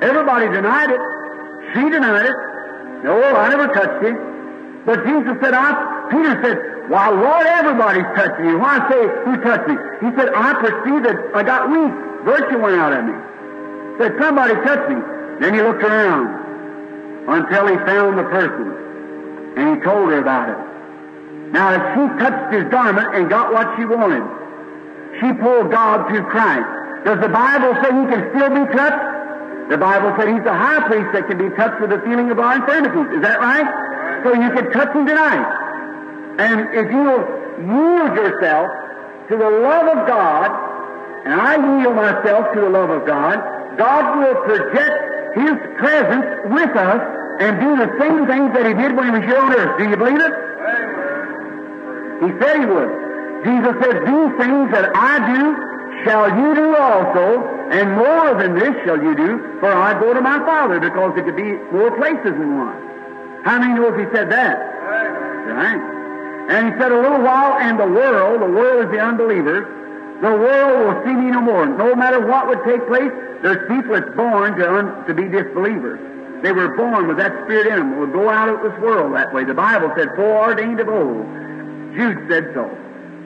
Everybody 0.00 0.46
denied 0.54 0.90
it. 0.90 1.00
She 1.74 1.82
denied 1.90 2.26
it. 2.26 2.36
No, 3.02 3.20
I 3.20 3.48
never 3.50 3.68
touched 3.68 4.04
him. 4.04 4.16
But 4.86 5.04
Jesus 5.04 5.36
said, 5.42 5.54
I, 5.54 6.08
Peter 6.10 6.38
said, 6.40 6.90
why, 6.90 7.08
Lord, 7.08 7.46
everybody's 7.46 8.06
touching 8.14 8.46
you. 8.46 8.58
Why 8.58 8.78
say, 8.88 9.02
who 9.24 9.36
touched 9.42 9.68
me? 9.68 9.76
He 10.04 10.08
said, 10.16 10.30
I 10.36 10.54
perceived 10.60 11.04
that 11.04 11.18
I 11.34 11.42
got 11.42 11.68
weak. 11.68 11.92
Virtue 12.24 12.58
went 12.60 12.76
out 12.76 12.92
of 12.92 13.04
me. 13.04 13.12
He 13.12 13.98
said, 13.98 14.12
somebody 14.20 14.54
touched 14.62 14.88
me. 14.88 15.00
Then 15.40 15.54
he 15.54 15.60
looked 15.62 15.82
around 15.82 16.28
until 17.28 17.66
he 17.66 17.76
found 17.84 18.18
the 18.18 18.24
person. 18.24 18.70
And 19.56 19.76
he 19.76 19.82
told 19.82 20.10
her 20.10 20.20
about 20.20 20.50
it. 20.50 20.60
Now, 21.52 21.72
if 21.72 21.82
she 21.94 22.02
touched 22.22 22.52
his 22.52 22.64
garment 22.70 23.14
and 23.14 23.28
got 23.28 23.52
what 23.52 23.74
she 23.76 23.84
wanted, 23.84 24.22
she 25.20 25.32
pulled 25.40 25.70
God 25.70 26.08
through 26.08 26.24
Christ. 26.28 26.68
Does 27.04 27.20
the 27.20 27.28
Bible 27.28 27.74
say 27.82 27.88
he 27.94 28.04
can 28.12 28.22
still 28.34 28.50
be 28.50 28.64
touched? 28.76 29.14
The 29.70 29.78
Bible 29.78 30.12
said 30.18 30.28
he's 30.28 30.44
the 30.44 30.52
high 30.52 30.84
priest 30.86 31.08
that 31.16 31.26
can 31.26 31.38
be 31.38 31.48
touched 31.56 31.80
with 31.80 31.90
the 31.90 32.00
feeling 32.04 32.30
of 32.30 32.38
our 32.38 32.56
infirmities. 32.60 33.16
Is 33.16 33.22
that 33.22 33.40
right? 33.40 33.64
So 34.24 34.34
you 34.36 34.50
can 34.52 34.70
touch 34.72 34.92
him 34.92 35.06
tonight. 35.06 35.48
And 36.36 36.68
if 36.76 36.86
you 36.92 37.08
yield 37.64 38.12
yourself 38.12 38.68
to 39.28 39.34
the 39.36 39.50
love 39.50 39.88
of 39.88 40.06
God, 40.06 40.52
and 41.24 41.32
I 41.32 41.56
yield 41.56 41.96
myself 41.96 42.52
to 42.52 42.60
the 42.60 42.68
love 42.68 42.90
of 42.90 43.06
God, 43.06 43.40
God 43.78 44.04
will 44.20 44.36
project 44.44 44.96
His 45.32 45.56
presence 45.80 46.28
with 46.52 46.76
us 46.76 47.00
and 47.40 47.58
do 47.58 47.70
the 47.80 47.88
same 47.98 48.26
things 48.28 48.52
that 48.52 48.66
He 48.68 48.74
did 48.74 48.92
when 48.94 49.06
He 49.08 49.12
was 49.16 49.24
here 49.24 49.40
on 49.40 49.52
earth. 49.54 49.78
Do 49.78 49.88
you 49.88 49.96
believe 49.96 50.20
it? 50.20 50.34
He 52.20 52.30
said 52.36 52.60
He 52.60 52.66
would. 52.68 52.90
Jesus 53.48 53.74
said, 53.80 53.96
These 54.04 54.32
things 54.36 54.68
that 54.76 54.92
I 54.94 55.12
do 55.32 55.73
shall 56.02 56.28
you 56.28 56.54
do 56.54 56.76
also, 56.76 57.46
and 57.70 57.92
more 57.92 58.34
than 58.34 58.54
this 58.54 58.74
shall 58.84 59.00
you 59.02 59.14
do, 59.14 59.58
for 59.60 59.72
I 59.72 59.98
go 60.00 60.12
to 60.12 60.20
my 60.20 60.38
Father, 60.40 60.80
because 60.80 61.14
there 61.14 61.24
could 61.24 61.36
be 61.36 61.54
more 61.70 61.94
places 61.96 62.34
than 62.34 62.58
one. 62.58 62.76
How 63.44 63.58
many 63.58 63.74
knows 63.74 63.94
He 63.98 64.06
said 64.14 64.30
that? 64.30 64.56
Right. 65.46 65.80
And 66.50 66.72
He 66.72 66.80
said 66.80 66.92
a 66.92 67.00
little 67.00 67.22
while, 67.22 67.54
and 67.60 67.78
the 67.78 67.86
world, 67.86 68.42
the 68.42 68.52
world 68.52 68.84
is 68.86 68.90
the 68.90 69.00
unbelievers, 69.00 69.64
the 70.22 70.30
world 70.30 70.72
will 70.86 71.04
see 71.04 71.12
me 71.12 71.30
no 71.30 71.40
more. 71.40 71.66
No 71.66 71.94
matter 71.94 72.24
what 72.26 72.48
would 72.48 72.64
take 72.64 72.86
place, 72.86 73.12
there's 73.42 73.60
people 73.68 73.94
that's 73.94 74.14
born 74.16 74.56
to, 74.56 74.64
un, 74.72 75.04
to 75.06 75.12
be 75.12 75.28
disbelievers. 75.28 76.00
They 76.42 76.52
were 76.52 76.76
born 76.76 77.08
with 77.08 77.16
that 77.18 77.32
spirit 77.44 77.66
in 77.66 77.76
them. 77.76 77.98
Will 77.98 78.06
go 78.06 78.28
out 78.28 78.48
of 78.48 78.62
this 78.62 78.78
world 78.80 79.14
that 79.14 79.32
way. 79.34 79.44
The 79.44 79.54
Bible 79.54 79.92
said, 79.96 80.08
foreordained 80.14 80.80
of 80.80 80.88
old. 80.88 81.24
Jude 81.96 82.28
said 82.28 82.52
so. 82.54 82.68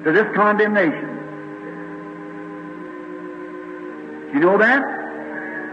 To 0.05 0.13
this 0.13 0.27
condemnation. 0.35 1.18
You 4.33 4.41
know 4.41 4.59
that? 4.59 4.83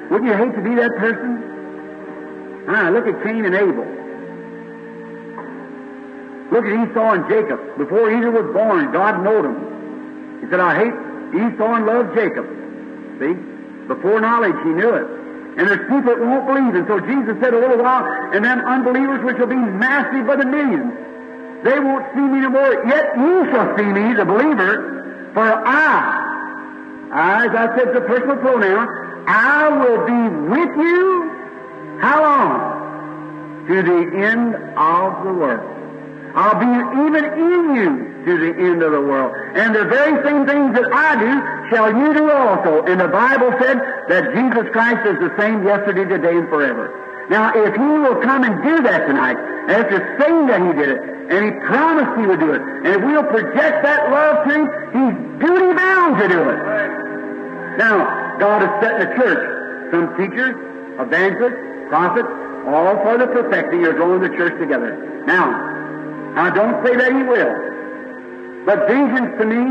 Wouldn't 0.09 0.29
you 0.29 0.37
hate 0.37 0.55
to 0.55 0.61
be 0.61 0.75
that 0.75 0.91
person? 0.97 2.65
Ah, 2.67 2.89
look 2.89 3.07
at 3.07 3.21
Cain 3.23 3.45
and 3.45 3.55
Abel. 3.55 3.85
Look 6.51 6.65
at 6.65 6.71
Esau 6.71 7.11
and 7.13 7.27
Jacob. 7.27 7.77
Before 7.77 8.09
either 8.09 8.31
was 8.31 8.53
born, 8.53 8.91
God 8.91 9.23
knowed 9.23 9.45
them. 9.45 10.39
He 10.41 10.49
said, 10.49 10.59
I 10.59 10.75
hate 10.75 10.93
Esau 11.33 11.73
and 11.73 11.85
love 11.85 12.13
Jacob. 12.13 12.45
See? 13.19 13.33
Before 13.87 14.21
knowledge, 14.21 14.55
he 14.63 14.69
knew 14.69 14.93
it. 14.93 15.07
And 15.57 15.67
there's 15.67 15.87
people 15.89 16.13
that 16.13 16.19
won't 16.19 16.45
believe. 16.45 16.75
And 16.75 16.85
so 16.87 16.99
Jesus 16.99 17.37
said 17.41 17.53
a 17.53 17.59
little 17.59 17.81
while, 17.81 18.05
and 18.33 18.43
them 18.43 18.59
unbelievers 18.61 19.23
which 19.23 19.37
will 19.37 19.47
be 19.47 19.55
massive 19.55 20.27
by 20.27 20.35
the 20.35 20.45
millions, 20.45 20.93
they 21.63 21.79
won't 21.79 22.05
see 22.13 22.21
me 22.21 22.41
no 22.41 22.49
more. 22.49 22.85
Yet 22.85 23.17
you 23.17 23.49
shall 23.51 23.77
see 23.77 23.89
me, 23.89 24.13
the 24.13 24.25
believer, 24.25 25.31
for 25.33 25.49
I, 25.49 26.24
as 27.15 27.49
I 27.55 27.77
said, 27.77 27.95
the 27.95 28.01
personal 28.01 28.37
pronoun, 28.37 28.87
I 29.27 29.69
will 29.71 30.03
be 30.03 30.21
with 30.51 30.75
you. 30.75 31.31
How 32.01 32.21
long? 32.21 33.67
To 33.67 33.81
the 33.81 34.01
end 34.19 34.55
of 34.75 35.23
the 35.23 35.33
world. 35.33 35.71
I'll 36.35 36.59
be 36.59 36.67
even 37.07 37.23
in 37.23 37.75
you 37.75 38.15
to 38.25 38.37
the 38.37 38.51
end 38.59 38.83
of 38.83 38.91
the 38.91 38.99
world. 38.99 39.31
And 39.55 39.73
the 39.73 39.85
very 39.85 40.19
same 40.27 40.45
things 40.45 40.75
that 40.75 40.91
I 40.91 41.15
do 41.15 41.31
shall 41.71 41.95
you 41.95 42.13
do 42.13 42.29
also. 42.29 42.83
And 42.83 42.99
the 42.99 43.07
Bible 43.07 43.55
said 43.63 43.79
that 44.09 44.35
Jesus 44.35 44.67
Christ 44.73 45.07
is 45.07 45.17
the 45.23 45.31
same 45.39 45.63
yesterday, 45.63 46.03
today, 46.03 46.35
and 46.35 46.49
forever. 46.49 46.91
Now, 47.29 47.55
if 47.55 47.73
He 47.73 47.79
will 47.79 48.19
come 48.21 48.43
and 48.43 48.61
do 48.61 48.83
that 48.83 49.07
tonight, 49.07 49.37
after 49.71 50.03
saying 50.19 50.47
that 50.47 50.59
He 50.59 50.73
did 50.77 50.89
it, 50.89 51.01
and 51.31 51.45
He 51.45 51.51
promised 51.65 52.19
He 52.19 52.27
would 52.27 52.39
do 52.41 52.51
it, 52.51 52.61
and 52.61 52.87
if 52.87 53.01
we'll 53.01 53.23
project 53.23 53.83
that 53.87 54.11
love 54.11 54.43
to 54.43 54.51
Him, 54.51 54.63
He's 54.91 55.47
duty 55.47 55.73
bound 55.73 56.19
to 56.19 56.27
do 56.27 56.49
it. 56.49 57.04
Now, 57.77 58.37
God 58.39 58.61
has 58.61 58.71
set 58.83 59.01
in 59.01 59.09
the 59.09 59.15
church 59.15 59.91
some 59.91 60.15
teachers, 60.17 60.55
evangelists, 60.99 61.89
prophets, 61.89 62.29
all 62.67 62.97
for 63.03 63.17
the 63.17 63.27
perfecting 63.27 63.85
or 63.85 63.93
drawing 63.93 64.21
the 64.21 64.29
church 64.37 64.59
together. 64.59 65.23
Now, 65.25 65.53
I 66.35 66.49
don't 66.49 66.85
say 66.85 66.95
that 66.95 67.11
He 67.13 67.23
will, 67.23 68.65
but 68.65 68.87
visions 68.87 69.37
to 69.39 69.45
me 69.45 69.61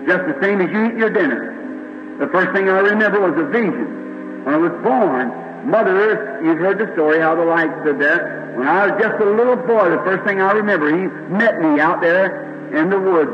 is 0.00 0.06
just 0.06 0.24
the 0.26 0.36
same 0.42 0.60
as 0.60 0.70
you 0.70 0.86
eat 0.86 0.98
your 0.98 1.10
dinner. 1.10 2.18
The 2.18 2.28
first 2.28 2.52
thing 2.52 2.68
I 2.68 2.80
remember 2.80 3.20
was 3.20 3.38
a 3.38 3.48
vision. 3.48 4.44
When 4.44 4.54
I 4.54 4.58
was 4.58 4.72
born, 4.82 5.30
Mother 5.64 6.42
you've 6.42 6.58
heard 6.58 6.78
the 6.78 6.92
story 6.94 7.20
how 7.20 7.34
the 7.36 7.44
light 7.44 7.70
stood 7.82 8.00
there. 8.00 8.52
When 8.56 8.66
I 8.66 8.86
was 8.86 9.00
just 9.00 9.20
a 9.20 9.24
little 9.24 9.56
boy, 9.56 9.90
the 9.90 10.02
first 10.04 10.24
thing 10.26 10.40
I 10.40 10.52
remember, 10.52 10.90
he 10.90 11.06
met 11.32 11.60
me 11.60 11.80
out 11.80 12.00
there 12.00 12.74
in 12.76 12.90
the 12.90 12.98
woods, 12.98 13.30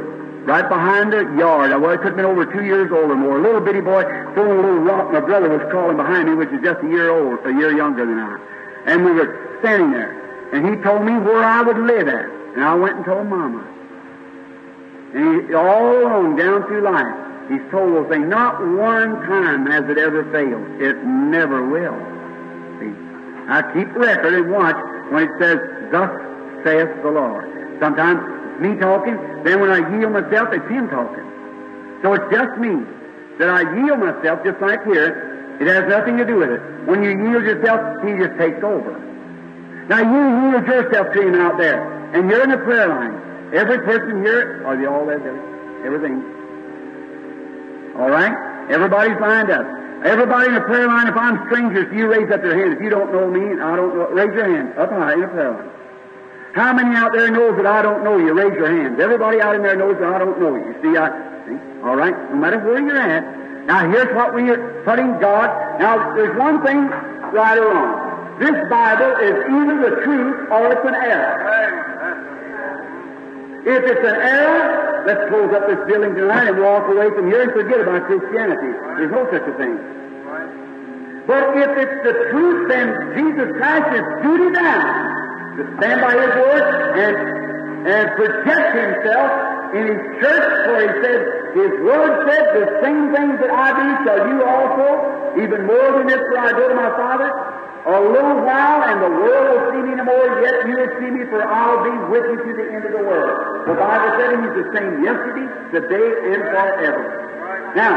right 0.48 0.66
behind 0.66 1.12
the 1.12 1.28
yard. 1.36 1.72
I 1.72 1.76
was, 1.76 1.94
it 1.94 1.98
could 1.98 2.16
have 2.16 2.16
been 2.16 2.24
over 2.24 2.48
two 2.48 2.64
years 2.64 2.90
old 2.90 3.12
or 3.12 3.14
more. 3.14 3.36
A 3.38 3.42
little 3.42 3.60
bitty 3.60 3.84
boy 3.84 4.00
throwing 4.32 4.58
a 4.58 4.62
little 4.64 4.80
rock. 4.80 5.12
My 5.12 5.20
brother 5.20 5.52
was 5.52 5.60
crawling 5.68 5.98
behind 5.98 6.26
me, 6.26 6.34
which 6.34 6.48
is 6.48 6.64
just 6.64 6.80
a 6.82 6.88
year 6.88 7.12
old, 7.12 7.44
a 7.44 7.52
year 7.52 7.76
younger 7.76 8.08
than 8.08 8.18
I. 8.18 8.40
And 8.88 9.04
we 9.04 9.12
were 9.12 9.28
standing 9.60 9.92
there. 9.92 10.16
And 10.56 10.64
he 10.64 10.82
told 10.82 11.04
me 11.04 11.12
where 11.12 11.44
I 11.44 11.60
would 11.60 11.76
live 11.76 12.08
at. 12.08 12.24
And 12.56 12.64
I 12.64 12.74
went 12.74 12.96
and 12.96 13.04
told 13.04 13.28
Mama. 13.28 13.60
And 15.12 15.48
he, 15.48 15.54
all 15.54 16.00
along 16.00 16.36
down 16.36 16.64
through 16.64 16.80
life, 16.80 17.52
he's 17.52 17.70
told 17.70 17.92
those 17.92 18.08
things. 18.08 18.26
Not 18.26 18.56
one 18.56 19.20
time 19.28 19.66
has 19.66 19.84
it 19.84 19.98
ever 19.98 20.24
failed. 20.32 20.80
It 20.80 20.96
never 21.04 21.60
will. 21.68 21.96
See? 22.80 22.96
I 23.52 23.60
keep 23.76 23.92
record 23.94 24.32
and 24.32 24.50
watch 24.50 24.80
when 25.12 25.28
it 25.28 25.32
says, 25.38 25.60
Thus 25.92 26.08
saith 26.64 26.88
the 27.04 27.12
Lord. 27.12 27.44
Sometimes 27.80 28.37
me 28.60 28.76
talking, 28.76 29.16
then 29.44 29.60
when 29.60 29.70
I 29.70 29.78
yield 29.96 30.12
myself, 30.12 30.48
it's 30.52 30.68
him 30.68 30.88
talking. 30.88 31.24
So 32.02 32.14
it's 32.14 32.28
just 32.30 32.58
me. 32.58 32.84
That 33.38 33.50
I 33.50 33.62
yield 33.78 34.00
myself 34.00 34.42
just 34.44 34.60
like 34.60 34.84
here. 34.84 35.58
It 35.60 35.66
has 35.66 35.88
nothing 35.88 36.16
to 36.18 36.24
do 36.24 36.36
with 36.36 36.50
it. 36.50 36.60
When 36.86 37.02
you 37.02 37.10
yield 37.10 37.44
yourself, 37.44 38.02
he 38.02 38.14
just 38.18 38.38
takes 38.38 38.62
over. 38.62 38.94
Now 39.88 40.02
you 40.02 40.50
yield 40.50 40.66
yourself 40.66 41.12
to 41.14 41.20
him 41.22 41.34
out 41.34 41.58
there, 41.58 41.80
and 42.14 42.30
you're 42.30 42.44
in 42.44 42.50
the 42.50 42.58
prayer 42.58 42.88
line. 42.88 43.14
Every 43.54 43.78
person 43.80 44.22
here, 44.24 44.66
are 44.66 44.76
they 44.76 44.86
all 44.86 45.06
there? 45.06 45.18
Everything. 45.84 46.22
All 47.96 48.10
right? 48.10 48.34
Everybody's 48.70 49.18
lined 49.20 49.50
up. 49.50 49.66
Everybody 50.04 50.48
in 50.48 50.54
the 50.54 50.60
prayer 50.60 50.86
line, 50.86 51.08
if 51.08 51.16
I'm 51.16 51.46
strangers, 51.46 51.92
you 51.92 52.06
raise 52.06 52.30
up 52.30 52.42
your 52.42 52.56
hand. 52.56 52.74
If 52.74 52.80
you 52.82 52.90
don't 52.90 53.10
know 53.10 53.26
me, 53.26 53.60
I 53.60 53.74
don't 53.74 53.96
know, 53.96 54.08
raise 54.10 54.32
your 54.34 54.46
hand 54.46 54.78
up 54.78 54.90
high 54.90 55.14
in 55.14 55.20
the 55.22 55.28
prayer 55.28 55.50
line. 55.50 55.70
How 56.54 56.72
many 56.72 56.96
out 56.96 57.12
there 57.12 57.30
knows 57.30 57.56
that 57.56 57.66
I 57.66 57.82
don't 57.82 58.02
know 58.04 58.16
you? 58.16 58.32
Raise 58.32 58.54
your 58.54 58.70
hands. 58.70 58.98
Everybody 59.00 59.40
out 59.40 59.54
in 59.54 59.62
there 59.62 59.76
knows 59.76 59.96
that 60.00 60.08
I 60.08 60.18
don't 60.18 60.40
know 60.40 60.56
you. 60.56 60.74
See, 60.80 60.96
I, 60.96 61.08
see? 61.44 61.58
All 61.84 61.96
right? 61.96 62.16
No 62.30 62.36
matter 62.36 62.58
where 62.58 62.80
you're 62.80 62.96
at. 62.96 63.66
Now 63.66 63.90
here's 63.90 64.14
what 64.16 64.34
we 64.34 64.48
are 64.48 64.82
putting 64.84 65.20
God. 65.20 65.52
Now 65.78 66.14
there's 66.14 66.36
one 66.38 66.64
thing 66.64 66.88
right 66.88 67.58
or 67.58 67.68
wrong. 67.68 68.40
This 68.40 68.56
Bible 68.70 69.12
is 69.20 69.36
either 69.44 69.76
the 69.76 70.02
truth 70.04 70.48
or 70.50 70.72
it's 70.72 70.86
an 70.88 70.94
error. 70.94 71.36
If 73.66 73.84
it's 73.84 74.00
an 74.00 74.16
error, 74.16 75.04
let's 75.04 75.28
close 75.28 75.52
up 75.52 75.68
this 75.68 75.84
building 75.86 76.14
tonight 76.14 76.48
and 76.48 76.58
walk 76.62 76.88
away 76.88 77.10
from 77.10 77.26
here 77.26 77.42
and 77.42 77.52
forget 77.52 77.80
about 77.80 78.06
Christianity. 78.06 78.72
There's 78.96 79.12
no 79.12 79.28
such 79.28 79.44
a 79.44 79.54
thing. 79.60 79.76
But 81.26 81.60
if 81.60 81.70
it's 81.76 81.98
the 82.08 82.14
truth, 82.32 82.68
then 82.72 82.88
Jesus 83.12 83.52
Christ 83.58 84.00
is 84.00 84.04
duty 84.24 84.54
bound 84.54 85.17
to 85.56 85.62
stand 85.78 85.98
by 86.02 86.12
His 86.12 86.32
word 86.36 86.64
and, 86.98 87.16
and 87.88 88.04
project 88.18 88.68
Himself 88.76 89.30
in 89.74 89.84
His 89.88 90.02
church, 90.20 90.46
for 90.66 90.76
He 90.82 90.90
said, 91.00 91.20
His 91.56 91.72
word 91.80 92.12
said, 92.28 92.44
the 92.56 92.66
same 92.84 93.14
things 93.14 93.34
that 93.40 93.52
I 93.52 93.68
do 93.72 93.86
shall 94.04 94.20
you 94.28 94.38
also, 94.44 94.86
even 95.40 95.66
more 95.66 95.88
than 95.96 96.06
this, 96.06 96.20
for 96.20 96.38
I 96.38 96.52
go 96.52 96.68
to 96.68 96.74
my 96.74 96.90
Father. 96.96 97.30
A 97.88 98.00
little 98.04 98.44
while, 98.44 98.84
and 98.84 99.00
the 99.00 99.08
world 99.08 99.46
will 99.48 99.64
see 99.72 99.82
me 99.88 99.96
no 99.96 100.04
more, 100.04 100.28
yet 100.44 100.66
you 100.68 100.76
will 100.76 100.92
see 101.00 101.08
me, 101.08 101.24
for 101.32 101.40
I'll 101.40 101.80
be 101.80 101.94
with 102.12 102.26
you 102.26 102.38
to 102.44 102.52
the 102.52 102.66
end 102.74 102.84
of 102.84 102.92
the 102.92 103.00
world. 103.00 103.64
The 103.64 103.74
Bible 103.80 104.10
said 104.20 104.28
He's 104.44 104.56
the 104.60 104.68
same 104.76 104.92
yesterday, 105.00 105.48
today, 105.72 106.08
and 106.36 106.42
forever. 106.52 107.72
Now, 107.76 107.94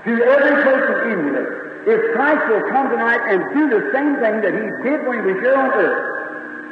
to 0.00 0.12
every 0.16 0.56
person 0.64 0.96
in 1.12 1.18
here, 1.28 1.60
if 1.92 2.00
Christ 2.16 2.40
will 2.48 2.64
come 2.72 2.88
tonight 2.88 3.20
and 3.28 3.40
do 3.52 3.68
the 3.68 3.82
same 3.92 4.16
thing 4.16 4.40
that 4.48 4.52
He 4.56 4.64
did 4.80 5.04
when 5.04 5.20
He 5.20 5.24
was 5.28 5.38
here 5.44 5.56
on 5.56 5.72
earth, 5.76 6.00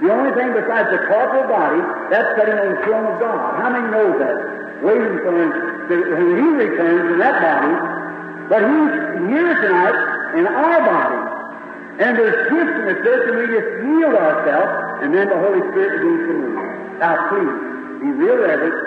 the 0.00 0.08
only 0.14 0.30
thing 0.38 0.54
besides 0.54 0.88
the 0.94 1.10
corporal 1.10 1.50
body, 1.50 1.82
that's 2.10 2.30
sitting 2.38 2.54
on 2.54 2.68
the 2.74 2.80
throne 2.86 3.06
of 3.10 3.18
God. 3.18 3.58
How 3.58 3.70
many 3.70 3.90
knows 3.90 4.14
that? 4.22 4.36
Waiting 4.78 5.18
for 5.26 5.34
Him, 5.34 5.50
when 5.90 6.38
He 6.38 6.48
returns 6.54 7.12
in 7.14 7.18
that 7.18 7.36
body. 7.42 7.74
But 8.46 8.62
He's 8.62 8.94
here 9.26 9.54
tonight 9.58 9.98
in 10.38 10.46
our 10.46 10.80
body. 10.86 11.20
And 11.98 12.14
there's 12.14 12.46
the 12.46 13.02
church, 13.02 13.22
and 13.26 13.36
we 13.42 13.46
just 13.50 13.70
yield 13.90 14.14
ourselves, 14.14 15.02
and 15.02 15.10
then 15.10 15.26
the 15.26 15.34
Holy 15.34 15.66
Spirit 15.74 15.98
begins 15.98 16.30
to 16.30 16.34
move. 16.46 16.58
Now, 17.02 17.26
please, 17.26 17.54
be 17.98 18.08
real 18.14 18.38
reverent, 18.38 18.78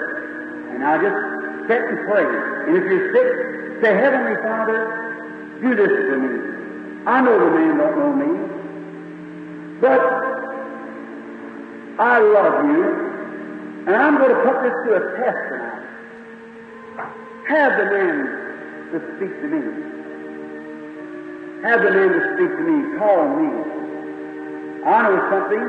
and 0.71 0.79
now 0.79 0.95
just 0.95 1.19
sit 1.67 1.81
and 1.91 1.99
pray. 2.07 2.23
And 2.23 2.77
if 2.79 2.83
you're 2.87 3.11
sick, 3.11 3.83
say, 3.83 3.91
Heavenly 3.99 4.39
Father, 4.39 5.59
do 5.59 5.75
this 5.75 5.91
for 5.91 6.17
me. 6.23 7.03
I 7.05 7.19
know 7.19 7.35
the 7.35 7.51
man 7.51 7.77
don't 7.77 7.99
know 7.99 8.13
me, 8.15 8.31
but 9.81 10.40
I 12.01 12.17
love 12.17 12.65
you, 12.65 12.81
and 13.85 13.95
I'm 13.95 14.17
going 14.17 14.33
to 14.33 14.41
put 14.41 14.57
this 14.65 14.73
to 14.73 14.89
a 14.97 15.01
test 15.21 15.37
tonight. 15.53 15.85
Have 17.45 17.77
the 17.77 17.85
man 17.93 18.17
to 18.89 18.97
speak 19.13 19.29
to 19.29 19.47
me. 19.53 19.61
Have 21.61 21.85
the 21.85 21.93
man 21.93 22.09
to 22.09 22.21
speak 22.33 22.49
to 22.57 22.63
me. 22.65 22.97
Call 22.97 23.29
me. 23.37 23.53
I 24.81 24.97
know 25.05 25.13
something 25.29 25.61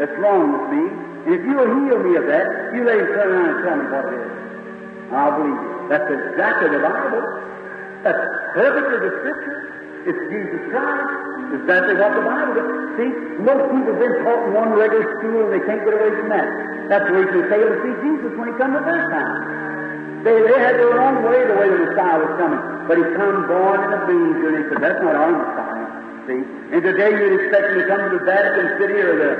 that's 0.00 0.16
wrong 0.16 0.48
with 0.56 0.80
me, 0.80 0.88
and 0.88 1.34
if 1.36 1.44
you'll 1.44 1.68
heal 1.68 2.00
me 2.00 2.16
of 2.16 2.24
that, 2.32 2.72
you 2.72 2.80
let 2.80 2.96
him 2.96 3.12
turn 3.12 3.28
around 3.36 3.52
and 3.52 3.60
tell 3.68 3.76
me 3.76 3.84
what 3.92 4.08
it 4.08 4.16
is. 4.16 4.32
I'll 5.12 5.36
believe 5.36 5.60
you. 5.60 5.88
That's 5.92 6.08
exactly 6.08 6.72
the 6.72 6.80
Bible. 6.80 7.20
That's 8.00 8.24
perfectly 8.56 8.96
the 8.96 9.12
Scripture. 9.20 9.61
It's 10.02 10.22
Jesus 10.34 10.62
Christ. 10.72 11.32
Exactly 11.52 11.94
what 12.00 12.10
the 12.16 12.24
Bible 12.24 12.54
does. 12.58 12.70
See, 12.96 13.10
most 13.44 13.64
people 13.70 13.92
have 13.92 14.00
been 14.02 14.16
taught 14.24 14.42
in 14.48 14.52
one 14.56 14.70
regular 14.74 15.06
school 15.20 15.46
and 15.46 15.52
they 15.52 15.62
can't 15.62 15.84
get 15.84 15.94
away 15.94 16.10
from 16.16 16.28
that. 16.32 16.48
That's 16.90 17.06
the 17.06 17.14
reason 17.14 17.32
they 17.38 17.48
fail 17.52 17.68
to 17.70 17.78
see 17.86 17.94
Jesus 18.02 18.32
when 18.34 18.46
he 18.50 18.54
comes 18.58 18.74
the 18.74 18.84
first 18.84 19.08
time. 19.12 19.30
They, 20.26 20.36
they 20.38 20.58
had 20.58 20.78
their 20.78 20.96
own 20.96 21.22
way, 21.26 21.38
the 21.46 21.56
way 21.58 21.68
the 21.70 21.80
Messiah 21.86 22.18
was 22.18 22.32
coming. 22.38 22.62
But 22.86 22.98
he 22.98 23.04
come 23.14 23.46
born 23.46 23.78
in 23.78 23.90
a 23.90 24.00
manger, 24.06 24.48
and 24.48 24.56
he 24.58 24.64
said, 24.70 24.80
that's 24.82 25.00
not 25.02 25.14
our 25.14 25.32
Messiah. 25.34 25.86
See? 26.26 26.42
And 26.72 26.80
today 26.82 27.10
you'd 27.10 27.36
expect 27.42 27.74
him 27.74 27.76
to 27.82 27.86
come 27.90 28.00
to 28.06 28.10
the 28.18 28.24
Vatican 28.26 28.66
City 28.78 28.98
or 29.02 29.14
the 29.18 29.32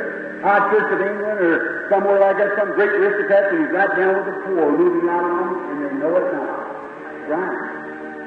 High 0.42 0.62
Church 0.74 0.90
of 0.94 1.00
England 1.02 1.38
or 1.38 1.86
somewhere 1.90 2.18
like 2.18 2.38
that, 2.38 2.54
some 2.58 2.74
great 2.74 2.90
aristocrat, 2.90 3.54
and 3.54 3.62
he's 3.62 3.72
right 3.74 3.94
down 3.94 4.14
with 4.20 4.26
the 4.26 4.36
poor, 4.46 4.74
moving 4.74 5.06
out 5.08 5.22
on 5.22 5.48
and 5.70 5.78
they 5.86 5.92
know 6.02 6.12
it's 6.18 6.34
not. 6.34 7.30
Right. 7.30 7.81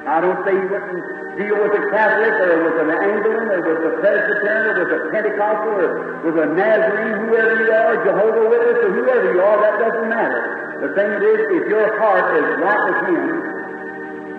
I 0.05 0.21
don't 0.21 0.37
say 0.45 0.53
you 0.53 0.69
wouldn't 0.69 1.01
deal 1.33 1.57
with 1.57 1.73
a 1.73 1.83
Catholic 1.89 2.33
or 2.37 2.61
with 2.61 2.77
an 2.77 2.91
Anglican 2.93 3.47
or 3.49 3.61
with 3.65 3.89
a 3.89 3.93
Presbyterian 4.05 4.77
or 4.77 4.85
with 4.85 4.93
a 4.93 5.01
Pentecostal 5.09 5.75
or 5.81 5.89
with 6.21 6.37
a 6.37 6.47
Nazarene, 6.53 7.25
whoever 7.25 7.55
you 7.57 7.73
are, 7.73 7.93
Jehovah 8.05 8.45
Witness 8.45 8.79
or 8.85 8.91
whoever 8.93 9.33
you 9.33 9.41
are, 9.41 9.57
that 9.65 9.75
doesn't 9.81 10.09
matter. 10.09 10.41
The 10.85 10.89
thing 10.93 11.09
is, 11.09 11.39
if 11.57 11.65
your 11.73 11.87
heart 11.97 12.37
is 12.37 12.47
right 12.61 12.83
with 12.85 12.99
Him, 13.09 13.25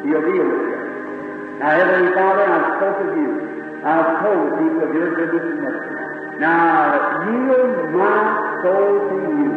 He'll 0.06 0.22
deal 0.22 0.46
with 0.46 0.64
you. 0.70 0.78
Now, 1.58 1.70
Heavenly 1.74 2.12
Father, 2.14 2.44
I've 2.46 2.68
spoke 2.78 2.98
of 3.02 3.10
you. 3.16 3.32
I've 3.82 4.10
told 4.22 4.38
the 4.46 4.56
people 4.62 4.82
of 4.86 4.90
your 4.94 5.10
goodness 5.18 5.46
and 5.50 5.60
mercy. 5.66 6.38
Now, 6.38 7.26
yield 7.26 7.90
my 7.90 8.22
soul 8.62 8.92
to 9.08 9.16
you. 9.34 9.50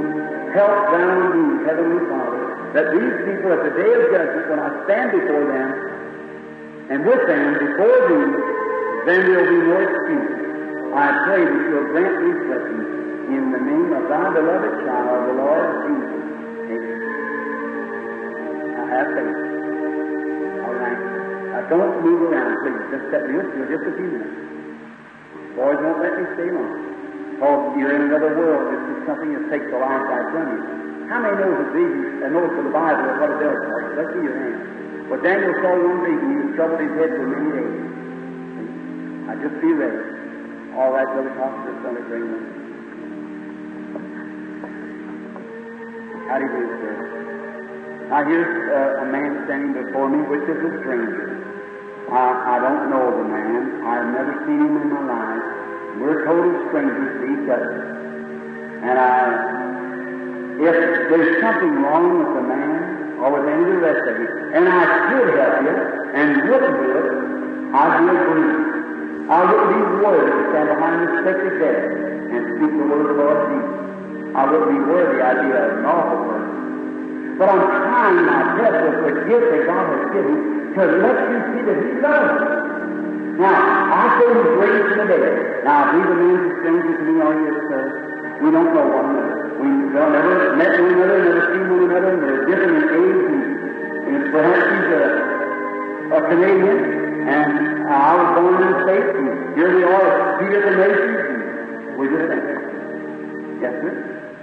Help 0.57 0.89
thou 0.89 1.37
me, 1.37 1.65
Heavenly 1.67 2.01
Father, 2.09 2.38
that 2.73 2.85
these 2.93 3.15
people 3.25 3.49
at 3.49 3.61
the 3.65 3.73
day 3.73 3.91
of 3.97 4.03
judgment, 4.13 4.45
when 4.53 4.59
I 4.61 4.69
stand 4.85 5.09
before 5.11 5.45
them, 5.49 5.69
and 6.89 7.05
with 7.05 7.21
them 7.25 7.45
before 7.57 7.99
thee, 8.09 8.29
then 9.05 9.19
there 9.25 9.41
will 9.41 9.53
be 9.53 9.61
no 9.69 9.77
excuse. 9.77 10.29
I 10.93 11.07
pray 11.25 11.41
that 11.45 11.53
you 11.53 11.71
will 11.73 11.89
grant 11.93 12.17
these 12.17 12.39
blessings 12.49 12.89
in 13.29 13.43
the 13.53 13.61
name 13.61 13.93
of 13.93 14.09
thy 14.09 14.25
beloved 14.33 14.73
child, 14.85 15.17
the 15.29 15.35
Lord 15.37 15.69
Jesus. 15.85 16.17
Amen. 16.65 16.97
Now 18.73 18.85
have 18.89 19.07
faith. 19.13 19.37
All 20.65 20.73
right. 20.81 20.99
Now 21.53 21.61
don't 21.69 22.01
move 22.01 22.21
around, 22.25 22.53
please. 22.65 22.81
Just 22.89 23.05
step 23.13 23.21
real 23.29 23.45
still, 23.53 23.69
just 23.69 23.85
a 23.85 23.93
few 23.97 24.09
minutes. 24.13 24.33
Boys 25.57 25.77
won't 25.77 26.01
let 26.01 26.13
me 26.17 26.25
stay 26.37 26.49
long. 26.49 26.73
Because 27.37 27.77
you're 27.77 27.95
in 27.97 28.01
another 28.09 28.33
world. 28.33 28.73
This 28.73 28.81
is 28.97 29.05
something 29.05 29.29
that 29.37 29.45
takes 29.53 29.69
a 29.69 29.77
life 29.77 30.05
right 30.09 30.27
from 30.33 30.45
you. 30.57 30.98
How 31.09 31.17
many 31.17 31.41
knows 31.41 31.57
that 31.57 31.73
vision 31.73 32.21
and 32.21 32.29
knows 32.37 32.53
for 32.53 32.61
the 32.61 32.69
Bible 32.69 33.01
and 33.09 33.17
what 33.17 33.33
it 33.33 33.41
does 33.41 33.57
for 33.65 33.81
you? 33.81 33.97
Let's 33.97 34.13
see 34.13 34.23
your 34.29 34.37
hand. 34.37 35.09
Well, 35.09 35.21
Daniel 35.25 35.57
saw 35.57 35.73
one 35.73 36.05
vision. 36.05 36.27
He 36.29 36.37
was 36.37 36.53
troubled 36.53 36.85
his 36.85 36.93
head 37.01 37.11
for 37.17 37.25
many 37.25 37.49
days. 37.49 37.81
I 39.25 39.33
just 39.41 39.57
be 39.57 39.73
ready. 39.73 40.05
All 40.77 40.93
right, 40.93 41.09
Brother 41.09 41.33
Costa, 41.33 41.69
son 41.81 41.97
of 41.97 42.05
Greenland. 42.05 42.45
How 46.29 46.37
do 46.37 46.45
you 46.45 46.53
do, 46.53 46.77
sir? 46.77 46.93
Now, 48.13 48.21
here's 48.29 48.53
uh, 48.69 49.01
a 49.01 49.05
man 49.09 49.49
standing 49.49 49.73
before 49.73 50.13
me, 50.13 50.21
which 50.29 50.45
is 50.45 50.61
a 50.61 50.71
stranger. 50.85 51.41
I, 52.13 52.53
I 52.53 52.61
don't 52.61 52.93
know 52.93 53.17
the 53.17 53.25
man. 53.25 53.81
I've 53.81 54.13
never 54.13 54.45
seen 54.45 54.61
him 54.61 54.77
in 54.77 54.93
my 54.93 55.01
life. 55.09 55.45
We're 56.05 56.21
total 56.29 56.53
strangers 56.69 57.17
to 57.17 57.25
each 57.33 57.49
other. 57.49 57.73
And 58.85 58.93
I, 58.93 59.57
if 60.59 60.75
there's 61.07 61.39
something 61.39 61.71
wrong 61.87 62.19
with 62.19 62.31
the 62.35 62.43
man 62.43 63.15
or 63.23 63.31
with 63.31 63.47
any 63.47 63.63
of 63.63 63.79
the 63.79 63.83
rest 63.83 64.03
of 64.11 64.15
you, 64.19 64.27
and 64.59 64.67
I 64.67 64.83
could 65.07 65.27
help 65.39 65.55
you 65.63 65.75
and 66.19 66.27
wouldn't 66.51 66.75
do 66.83 66.89
it, 66.99 67.07
I'd 67.71 67.95
be 68.03 68.11
a 68.11 68.23
believer. 68.27 68.69
I 69.29 69.37
wouldn't 69.45 69.71
be 69.71 69.81
worthy 70.03 70.25
to 70.25 70.41
stand 70.51 70.67
behind 70.67 70.95
this 71.05 71.15
sacred 71.23 71.55
desk 71.63 71.85
and 72.33 72.41
speak 72.59 72.71
the 72.75 72.85
word 72.91 73.07
of 73.07 73.09
the 73.13 73.17
Lord 73.23 73.39
Jesus. 73.47 73.79
I 74.35 74.41
wouldn't 74.51 74.71
be 74.73 74.79
worthy. 74.83 75.17
I'd 75.21 75.41
be 75.47 75.49
an 75.53 75.85
awful 75.87 76.19
person. 76.27 77.37
But 77.39 77.47
I'm 77.55 77.63
trying 77.63 78.19
my 78.27 78.41
best 78.59 78.77
with 78.83 78.99
the 78.99 79.13
gift 79.31 79.47
that 79.47 79.63
God 79.63 79.85
has 79.95 80.03
given 80.11 80.35
to 80.75 80.81
let 80.99 81.17
you 81.23 81.39
see 81.55 81.61
that 81.71 81.77
He 81.79 81.91
loves 82.03 82.35
you. 82.35 82.51
Now, 83.39 83.55
I 83.55 84.03
say 84.19 84.27
He's 84.27 84.91
the 84.91 85.05
dead. 85.07 85.63
Now, 85.63 85.87
if 85.87 85.89
He's 85.95 86.09
a 86.09 86.15
man's 86.19 86.43
a 86.43 86.51
stranger 86.59 86.93
to 86.99 87.03
me, 87.07 87.15
are 87.23 87.35
you, 87.39 87.53
sir? 87.71 87.83
We 88.43 88.51
don't 88.51 88.73
know 88.75 88.87
one 88.91 89.07
another. 89.07 89.38
We've 89.59 89.91
never 89.91 90.55
met 90.55 90.71
one 90.79 90.93
another, 90.95 91.19
never 91.19 91.43
seen 91.51 91.67
one 91.67 91.83
another, 91.91 92.15
and 92.15 92.23
we're 92.23 92.47
different 92.47 92.79
in 92.79 92.95
age, 92.95 93.27
and, 93.27 93.43
and 94.07 94.31
perhaps 94.31 94.65
he's 94.71 94.87
a, 94.87 95.03
a 96.15 96.19
Canadian, 96.31 96.79
and 97.27 97.83
I 97.91 98.15
was 98.15 98.27
born 98.39 98.55
in 98.55 98.71
the 98.71 98.79
States, 98.87 99.11
and 99.19 99.27
here 99.59 99.75
we 99.75 99.83
are, 99.83 100.39
two 100.39 100.47
different 100.47 100.79
nations, 100.79 101.11
and 101.11 101.99
we're 101.99 102.07
just 102.07 102.31
thinking. 102.31 103.59
Yes, 103.59 103.73
sir? 103.83 103.91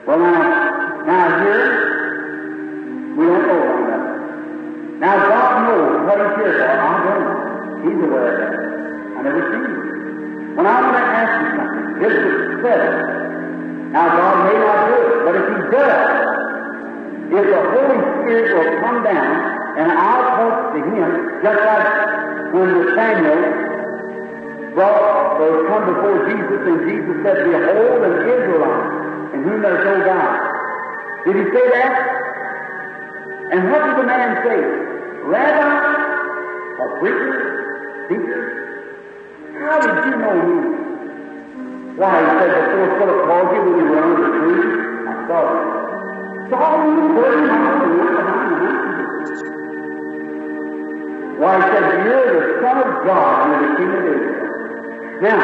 Well, 0.05 0.21
now, 0.21 1.01
now 1.09 1.25
here, 1.49 3.17
we 3.17 3.25
don't 3.25 3.47
know 3.49 3.57
one 3.57 3.89
another. 3.89 4.13
Now, 5.01 5.17
God 5.17 5.53
knows 5.65 6.05
what 6.05 6.21
He's 6.21 6.37
here 6.45 6.61
for. 6.61 6.69
I 6.69 6.93
don't 6.93 7.25
know. 7.25 7.89
He's 7.89 8.05
aware 8.05 8.29
of 8.29 8.37
that. 8.37 8.53
I 9.17 9.23
never 9.25 9.41
seen 9.49 9.65
Him. 9.65 10.57
When 10.57 10.67
I 10.67 10.77
want 10.85 10.93
to 10.93 11.01
ask 11.01 11.33
you 11.41 11.49
something, 11.57 12.05
this 12.05 12.13
is 12.13 12.61
seven. 12.61 13.26
Now, 13.93 14.07
God 14.09 14.37
may 14.51 14.59
not 14.59 14.79
do 14.89 14.97
it, 15.07 15.19
but 15.25 15.35
if 15.37 15.47
He 15.47 15.59
does, 15.71 16.27
if 17.27 17.45
the 17.47 17.63
Holy 17.71 18.01
Spirit 18.23 18.47
will 18.55 18.73
come 18.83 19.03
down 19.03 19.35
and 19.79 19.93
I'll 19.93 20.27
talk 20.39 20.75
to 20.75 20.81
Him, 20.83 21.09
just 21.43 21.61
like 21.63 21.89
when 22.55 22.69
Samuel 22.95 23.43
brought 24.75 25.41
or 25.41 25.67
come 25.69 25.85
before 25.89 26.19
Jesus 26.29 26.61
and 26.67 26.79
Jesus 26.85 27.17
said, 27.25 27.39
Behold, 27.47 28.01
an 28.05 28.15
Israelite, 28.27 29.35
in 29.35 29.41
whom 29.43 29.63
there's 29.63 29.85
no 29.85 30.05
God. 30.05 30.35
Did 31.27 31.37
He 31.37 31.45
say 31.55 31.67
that? 31.71 32.17
And 33.53 33.71
what 33.71 33.87
did 33.87 33.97
the 33.97 34.07
man 34.07 34.31
say? 34.43 34.59
Rabbi, 35.27 35.71
a 36.83 36.87
preacher, 37.01 38.07
teacher, 38.11 38.43
how 39.67 39.81
did 39.81 39.95
you 40.05 40.17
know 40.19 40.35
me? 40.35 40.77
Why, 41.97 42.13
he 42.21 42.29
said, 42.37 42.53
before 42.53 42.99
Philip 43.01 43.21
called 43.25 43.51
you 43.56 43.56
Why, 51.37 51.59
he 51.59 51.67
said, 51.67 52.07
you're 52.07 52.27
the 52.31 52.63
Son 52.63 52.77
of 52.79 53.03
God, 53.03 53.51
you're 53.51 53.63
the 53.67 53.75
King 53.77 53.91
of 53.91 54.05
Israel. 54.07 54.47
Now, 55.23 55.43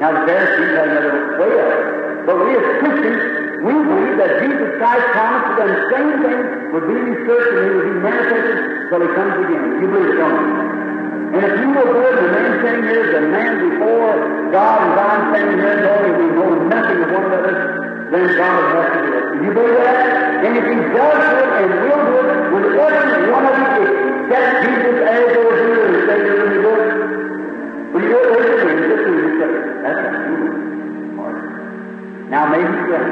now 0.00 0.10
the 0.16 0.22
Pharisees 0.24 0.72
had 0.72 0.88
another 0.88 1.36
way 1.36 1.52
of 1.52 1.68
it. 1.68 1.84
But 2.24 2.36
we 2.40 2.56
as 2.56 2.64
Christians, 2.80 3.20
we 3.60 3.72
believe 3.76 4.16
that 4.16 4.40
Jesus 4.40 4.70
Christ 4.80 5.04
promised 5.12 5.52
that 5.60 5.68
the 5.68 5.80
same 5.92 6.16
thing 6.24 6.40
would 6.72 6.86
be 6.88 6.96
researched 6.96 7.52
and 7.52 7.64
he 7.68 7.70
would 7.76 7.88
be 7.92 8.00
manifested 8.00 8.88
till 8.88 9.04
he 9.04 9.08
comes 9.12 9.36
again. 9.44 9.84
You 9.84 9.86
believe 9.92 10.16
it, 10.16 10.16
don't 10.16 10.32
you? 10.32 10.48
And 11.34 11.44
if 11.44 11.60
you 11.60 11.68
were 11.76 11.92
good, 11.92 12.14
the 12.24 12.28
man 12.32 12.50
standing 12.64 12.88
here 12.88 13.04
is 13.04 13.10
the 13.20 13.26
man 13.28 13.52
before 13.68 14.16
God, 14.48 14.80
and 14.80 14.94
God 14.96 15.34
standing 15.34 15.58
here 15.60 15.76
oh, 15.76 15.84
knowing 15.84 16.14
we 16.14 16.26
know 16.32 16.50
nothing 16.72 16.98
of 17.04 17.10
one 17.10 17.26
another, 17.26 17.83
then 18.12 18.24
God 18.36 18.52
will 18.58 18.72
have 18.74 18.92
to 18.92 19.00
do 19.04 19.12
it. 19.14 19.24
Do 19.32 19.44
you 19.44 19.52
believe 19.54 19.78
that? 19.80 20.44
And 20.44 20.52
if 20.58 20.64
he 20.64 20.76
does 20.92 21.16
do 21.24 21.36
it 21.40 21.50
and 21.54 21.70
will 21.84 22.04
do 22.04 22.16
it, 22.24 22.40
will 22.52 22.84
every 22.84 23.30
one 23.32 23.44
of 23.48 23.56
you 23.56 23.82
accept 23.84 24.50
Jesus 24.64 24.96
as 25.04 25.22
your 25.32 25.50
healer 25.56 26.04
and 26.12 26.20
you're 26.24 26.38
going 26.40 26.52
to 26.52 26.60
do? 26.60 26.74
Will 27.94 28.04
you 28.04 28.12
do 28.12 28.36
it? 28.40 28.60
Just 28.84 29.04
do 29.04 29.14
it. 29.14 29.52
That's 29.84 30.00
right. 30.04 30.34
Now, 32.28 32.48
maybe 32.50 32.74
yes. 32.90 33.06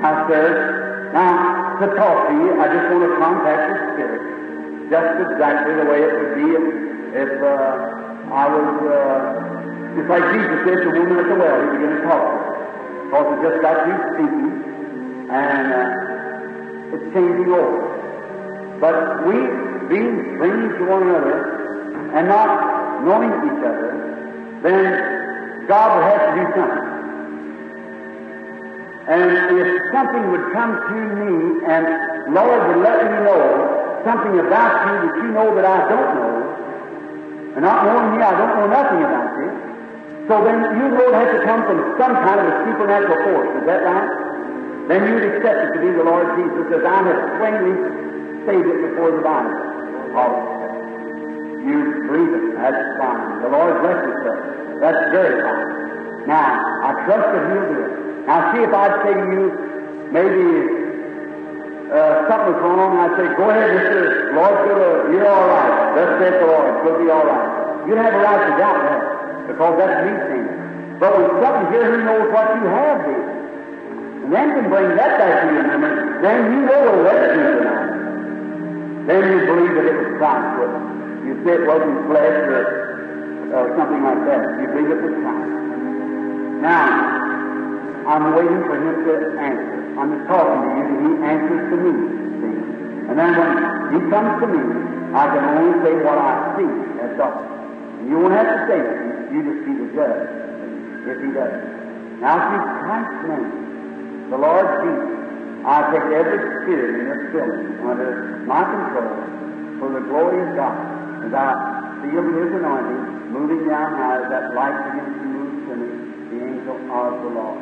Now, 0.00 0.28
sir, 0.28 1.10
now, 1.12 1.80
to 1.80 1.86
talk 1.96 2.28
to 2.28 2.32
you, 2.34 2.60
I 2.60 2.66
just 2.68 2.86
want 2.92 3.02
to 3.02 3.16
contact 3.18 3.62
the 3.66 3.76
Spirit. 3.92 4.22
Just 4.90 5.32
exactly 5.32 5.74
the 5.74 5.84
way 5.84 6.00
it 6.00 6.12
would 6.12 6.34
be 6.36 6.46
if 6.54 6.64
if 7.08 7.30
uh, 7.40 8.28
I 8.28 8.44
was, 8.52 8.68
uh, 8.84 9.96
just 9.96 10.08
like 10.12 10.24
Jesus 10.36 10.58
said 10.68 10.76
to 10.84 10.88
the 10.92 11.00
woman 11.00 11.16
at 11.18 11.28
the 11.28 11.36
well, 11.40 11.56
he 11.64 11.66
began 11.72 11.96
to 11.96 12.02
talk 12.04 12.20
to 12.20 12.36
her. 12.36 12.47
Because 13.08 13.24
he 13.24 13.36
just 13.40 13.62
got 13.64 13.88
through 13.88 14.04
speaking, 14.12 14.52
and 15.32 15.66
uh, 15.72 16.92
it's 16.92 17.08
changing 17.16 17.48
over. 17.48 17.88
But 18.84 19.24
we, 19.24 19.32
being 19.88 20.36
strangers 20.36 20.76
to 20.76 20.84
one 20.84 21.08
another, 21.08 22.12
and 22.12 22.28
not 22.28 23.00
knowing 23.08 23.32
each 23.32 23.64
other, 23.64 24.60
then 24.60 25.66
God 25.68 25.96
would 25.96 26.04
have 26.04 26.20
to 26.20 26.32
do 26.36 26.44
something. 26.52 26.88
And 29.08 29.56
if 29.56 29.68
something 29.88 30.30
would 30.30 30.52
come 30.52 30.72
to 30.76 31.00
me 31.16 31.64
and 31.64 32.34
Lord 32.36 32.60
would 32.68 32.84
let 32.84 33.08
me 33.08 33.24
know 33.24 34.00
something 34.04 34.36
about 34.36 34.84
you 34.84 35.08
that 35.08 35.16
you 35.16 35.28
know 35.32 35.54
that 35.56 35.64
I 35.64 35.88
don't 35.88 36.12
know, 36.12 37.54
and 37.56 37.64
not 37.64 37.88
knowing 37.88 38.16
me, 38.16 38.22
I 38.22 38.36
don't 38.36 38.52
know 38.52 38.68
nothing 38.68 39.00
about 39.00 39.32
you, 39.40 39.67
so 40.28 40.44
then 40.44 40.60
you, 40.76 40.92
Lord, 40.92 41.16
have 41.16 41.32
to 41.32 41.40
come 41.48 41.64
from 41.64 41.78
some 41.96 42.12
kind 42.12 42.38
of 42.38 42.46
a 42.52 42.54
supernatural 42.68 43.18
force. 43.24 43.50
Is 43.58 43.64
that 43.64 43.80
right? 43.80 44.08
Then 44.92 45.00
you'd 45.08 45.24
accept 45.24 45.58
it 45.64 45.70
to 45.76 45.80
be 45.80 45.90
the 45.92 46.04
Lord 46.04 46.28
Jesus 46.36 46.68
as 46.68 46.84
I 46.84 46.98
have 47.04 47.20
plainly 47.40 47.76
stated 48.44 48.76
before 48.92 49.12
the 49.16 49.24
Bible. 49.24 49.56
Oh, 50.16 50.32
you 51.64 51.76
believe 52.08 52.32
it. 52.32 52.44
That's 52.56 52.84
fine. 53.00 53.40
The 53.44 53.50
Lord 53.52 53.72
bless 53.84 54.00
you, 54.04 54.14
sir. 54.24 54.36
That's 54.80 55.02
very 55.12 55.40
fine. 55.44 56.28
Now, 56.28 56.60
I 56.84 56.90
trust 57.08 57.26
that 57.32 57.44
He'll 57.48 57.68
do 57.72 57.78
it. 57.84 57.92
Now, 58.28 58.52
see 58.52 58.60
if 58.64 58.72
I'd 58.72 58.96
say 59.04 59.12
to 59.16 59.26
you, 59.32 59.44
maybe 60.12 60.44
uh, 61.88 62.28
something's 62.28 62.60
wrong, 62.60 62.96
and 62.96 63.00
I'd 63.00 63.16
say, 63.16 63.26
go 63.36 63.48
ahead, 63.48 63.68
Mr. 63.80 64.36
Lord, 64.36 65.12
you're 65.12 65.28
all 65.28 65.48
right. 65.48 65.96
Let's 65.96 66.20
saith 66.20 66.36
the 66.40 66.48
Lord. 66.48 66.84
It'll 66.84 67.00
be 67.00 67.08
all 67.08 67.24
right. 67.24 67.88
You'd 67.88 67.96
have 67.96 68.12
a 68.12 68.20
right 68.20 68.40
to 68.44 68.52
doubt 68.60 68.80
that, 68.88 69.27
because 69.48 69.74
that's 69.80 69.98
me 70.04 70.12
saying. 70.28 70.48
But 71.00 71.10
when 71.16 71.26
something 71.40 71.66
here 71.72 71.88
who 71.88 72.04
knows 72.04 72.28
what 72.28 72.46
you 72.60 72.68
have 72.68 72.98
did, 73.08 73.24
and 74.28 74.30
then 74.30 74.46
can 74.52 74.68
bring 74.68 74.92
that 75.00 75.16
back 75.16 75.34
to 75.40 75.56
your 75.56 75.64
memory, 75.64 76.20
then 76.20 76.38
you 76.52 76.60
know 76.68 76.80
the 76.84 77.00
rest 77.00 77.32
of 77.32 77.40
tonight. 77.64 77.88
Then 79.08 79.22
you 79.24 79.40
believe 79.48 79.72
that 79.72 79.86
it 79.88 79.96
was 79.96 80.20
it. 80.20 80.72
You 81.24 81.32
say 81.48 81.52
it 81.56 81.64
wasn't 81.64 81.96
flesh 82.12 82.38
or 82.44 82.60
uh, 83.56 83.76
something 83.80 84.02
like 84.04 84.20
that. 84.28 84.42
You 84.60 84.66
believe 84.68 84.90
it 84.92 85.00
was 85.00 85.16
Christ. 85.16 85.58
Now, 86.60 86.92
I'm 88.04 88.24
waiting 88.36 88.62
for 88.68 88.76
him 88.76 88.94
to 89.08 89.12
answer. 89.40 89.80
I'm 89.96 90.12
just 90.12 90.28
talking 90.28 90.60
to 90.60 90.70
you, 90.76 90.84
and 90.92 90.98
he 91.08 91.10
answers 91.24 91.62
to 91.72 91.76
me. 91.80 91.92
See? 92.36 92.58
And 93.08 93.14
then 93.16 93.32
when 93.32 93.50
he 93.96 93.98
comes 94.12 94.32
to 94.44 94.46
me, 94.46 94.60
I 95.16 95.24
can 95.32 95.44
only 95.56 95.72
say 95.80 95.94
what 96.04 96.18
I 96.20 96.52
see. 96.60 96.68
That's 97.00 97.16
all. 97.24 97.57
You 98.08 98.16
won't 98.18 98.32
have 98.32 98.48
to 98.48 98.58
say 98.66 98.80
it. 98.80 98.98
You 99.32 99.38
just 99.44 99.60
be 99.68 99.72
the 99.76 99.88
judge 99.92 100.24
if 101.12 101.16
he 101.20 101.30
doesn't. 101.36 102.20
Now, 102.24 102.36
through 102.48 102.64
Christ's 102.82 103.22
name, 103.28 104.30
the 104.32 104.38
Lord 104.40 104.66
Jesus, 104.80 105.18
I 105.68 105.76
take 105.92 106.08
every 106.16 106.40
spirit 106.64 106.92
in 106.98 107.04
this 107.12 107.22
building 107.36 107.84
under 107.84 108.42
my 108.48 108.64
control 108.64 109.12
for 109.78 109.88
the 109.92 110.02
glory 110.08 110.40
of 110.48 110.56
God 110.56 110.76
as 111.28 111.32
I 111.36 111.50
feel 112.02 112.24
His 112.24 112.50
anointing 112.56 113.18
moving 113.28 113.68
down 113.68 113.92
now 114.00 114.24
as 114.24 114.30
that 114.32 114.54
light 114.56 114.72
begins 114.88 115.14
to 115.20 115.26
move 115.28 115.52
to 115.68 115.72
me, 115.76 115.88
the 116.32 116.38
angel 116.48 116.76
of 116.88 117.12
the 117.20 117.30
Lord. 117.36 117.60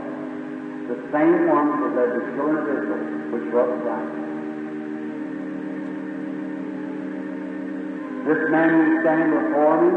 The 0.87 0.99
same 1.11 1.51
one 1.51 1.67
that 1.83 1.91
led 1.99 2.11
the 2.15 2.25
children 2.39 2.63
of 2.63 2.71
Israel, 2.71 3.03
which 3.35 3.47
was 3.51 3.71
Christ. 3.83 4.15
This 8.27 8.43
man 8.51 8.69
who's 8.71 9.03
standing 9.03 9.31
before 9.35 9.75
me, 9.83 9.91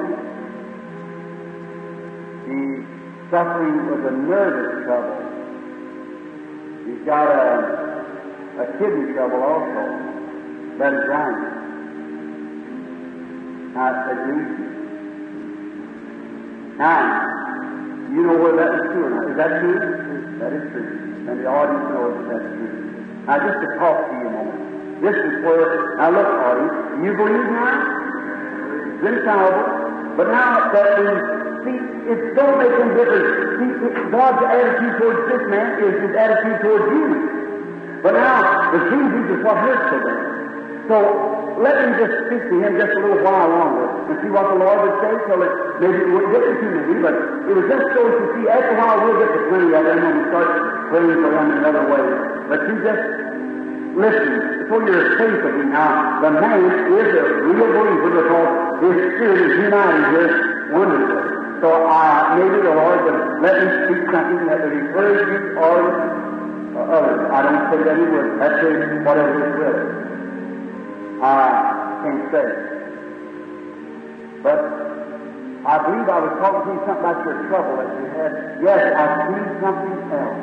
he's 2.49 2.83
suffering 3.29 3.77
with 3.89 4.05
a 4.09 4.15
nervous 4.25 4.85
trouble. 4.85 5.21
He's 6.89 7.05
got 7.05 7.29
a, 7.29 7.45
a 8.57 8.65
kidney 8.81 9.13
trouble 9.13 9.41
also. 9.43 9.83
That 10.79 10.93
is 10.93 11.05
right. 11.07 11.59
Not 13.75 13.93
least. 14.27 14.69
Now, 16.79 17.29
you 18.09 18.23
know 18.25 18.37
where 18.39 18.55
that 18.55 18.71
is 18.73 18.81
true 18.91 19.05
or 19.05 19.11
not. 19.11 19.29
Is 19.29 19.37
that 19.37 19.59
true? 19.59 19.77
That 20.39 20.53
is 20.53 20.71
true. 20.71 21.29
And 21.29 21.39
the 21.39 21.47
audience 21.47 21.85
knows 21.93 22.15
that 22.17 22.27
that's 22.33 22.49
true. 22.55 22.69
Now, 23.27 23.37
just 23.45 23.59
to 23.61 23.67
talk 23.77 24.09
to 24.09 24.13
you 24.17 24.27
a 24.27 24.31
moment. 24.31 25.03
This 25.03 25.15
is 25.15 25.43
where, 25.45 25.95
now 25.97 26.09
look, 26.11 26.25
audience, 26.25 26.73
you 27.03 27.11
You 27.11 27.17
believe 27.17 27.47
now? 27.51 27.99
It's 28.95 29.07
infallible. 29.07 30.17
But 30.17 30.27
now 30.31 30.71
that 30.73 30.99
we 30.99 31.48
see, 31.63 31.77
it 32.11 32.19
don't 32.35 32.57
make 32.57 32.73
any 32.73 32.91
difference. 32.95 33.29
See, 33.59 33.71
God's 34.11 34.41
attitude 34.43 34.93
towards 34.99 35.21
this 35.29 35.43
man 35.49 35.67
is 35.83 35.95
his 36.03 36.13
attitude 36.15 36.59
towards 36.61 36.87
you. 36.93 37.07
But 38.03 38.13
now, 38.15 38.71
the 38.71 38.79
Jesus 38.89 39.25
is 39.35 39.39
what 39.43 39.57
hurts 39.59 39.85
so 39.91 39.97
bad. 40.03 40.39
So, 40.89 40.97
let 41.59 41.75
me 41.75 41.91
just 41.99 42.15
speak 42.25 42.43
to 42.49 42.55
him 42.63 42.71
just 42.79 42.95
a 42.95 42.99
little 43.03 43.19
while 43.19 43.51
longer 43.51 43.85
and 44.07 44.15
see 44.23 44.31
what 44.31 44.47
the 44.47 44.57
Lord 44.63 44.79
would 44.79 44.97
say 45.03 45.11
till 45.27 45.43
it 45.43 45.53
maybe 45.83 45.99
it 46.01 46.09
wouldn't 46.09 46.31
get 46.31 46.43
too 46.55 46.71
many, 46.71 46.95
but 47.03 47.15
it 47.51 47.53
was 47.53 47.65
just 47.67 47.85
so 47.93 48.01
to 48.07 48.21
see 48.31 48.47
after 48.47 48.73
a 48.73 48.79
while 48.79 48.97
we'll 49.03 49.19
get 49.19 49.27
to 49.27 49.39
plenty 49.51 49.69
of 49.75 49.83
them 49.83 49.99
when 49.99 50.13
we 50.17 50.23
start 50.31 50.49
praying 50.87 51.19
for 51.19 51.31
them 51.35 51.45
in 51.51 51.57
another 51.59 51.83
way. 51.83 52.03
But 52.47 52.59
you 52.63 52.75
just 52.79 53.03
listen 53.99 54.33
for 54.71 54.79
your 54.87 55.03
faith 55.19 55.41
of 55.45 55.53
me 55.59 55.65
now. 55.67 56.23
The 56.23 56.31
man 56.31 56.59
is 56.63 57.09
a 57.11 57.25
real 57.43 57.69
believer 57.75 58.11
because 58.23 58.49
his 58.79 58.95
spirit 59.19 59.39
is 59.51 59.53
united 59.59 60.03
here 60.15 60.31
wonderfully. 60.71 61.28
So 61.61 61.67
uh, 61.67 62.35
maybe 62.39 62.61
the 62.63 62.71
Lord 62.71 63.03
would 63.03 63.41
let 63.43 63.55
me 63.59 63.67
speak 63.83 64.01
something 64.15 64.47
that 64.47 64.63
would 64.63 64.73
encourage 64.79 65.27
you 65.27 65.59
or 65.59 65.75
uh, 66.79 66.95
others. 66.95 67.19
I 67.35 67.39
don't 67.43 67.67
say 67.67 67.77
he 67.99 68.05
would. 68.15 68.39
That's 68.39 68.63
it, 68.63 69.03
whatever 69.03 69.33
his 69.43 69.51
will. 69.59 69.79
I 71.21 71.99
can't 72.03 72.31
say. 72.31 72.47
But 74.41 74.59
I 75.67 75.75
believe 75.83 76.07
I 76.07 76.19
was 76.23 76.33
talking 76.39 76.63
to 76.63 76.79
you 76.79 76.81
something 76.87 77.03
about 77.03 77.25
your 77.27 77.35
trouble 77.51 77.75
that 77.75 77.91
you 77.99 78.07
had. 78.15 78.31
Yes, 78.63 78.79
I 78.95 79.05
see 79.27 79.43
something 79.59 79.99
else. 80.15 80.39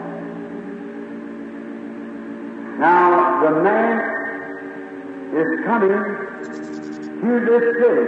Now, 2.79 3.41
the 3.41 3.53
man 3.65 3.97
is 5.33 5.49
coming 5.65 5.97
to 7.25 7.31
this 7.49 7.65
city. 7.81 8.05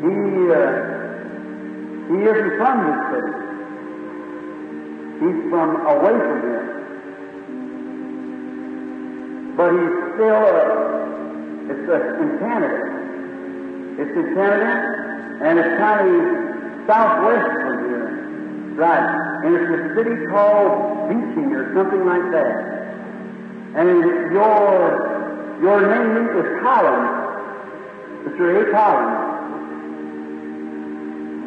He, 0.00 0.16
uh, 0.48 0.97
he 2.08 2.16
isn't 2.24 2.56
from 2.56 2.76
this 2.88 3.00
city. 3.12 3.32
He's 5.20 5.50
from 5.50 5.76
away 5.84 6.16
from 6.16 6.40
here. 6.40 6.66
But 9.56 9.72
he's 9.76 9.96
still, 10.14 10.44
uh, 10.48 11.68
it's 11.68 11.84
uh, 11.84 12.22
in 12.22 12.38
Canada. 12.38 12.80
It's 14.00 14.14
in 14.16 14.26
Canada, 14.34 14.72
and 15.42 15.58
it's 15.58 15.74
kind 15.76 16.08
of 16.08 16.86
southwest 16.86 17.50
from 17.60 17.76
here. 17.90 18.08
Right. 18.78 19.44
And 19.44 19.54
it's 19.54 19.68
a 19.68 19.80
city 19.96 20.16
called 20.30 21.10
Beeching 21.10 21.52
or 21.52 21.74
something 21.74 22.06
like 22.06 22.30
that. 22.32 22.78
And 23.74 24.32
your 24.32 25.58
your 25.60 25.80
name 25.82 26.38
is 26.38 26.62
Collins, 26.62 27.10
Mr. 28.24 28.62
A. 28.62 28.72
Collins. 28.72 29.27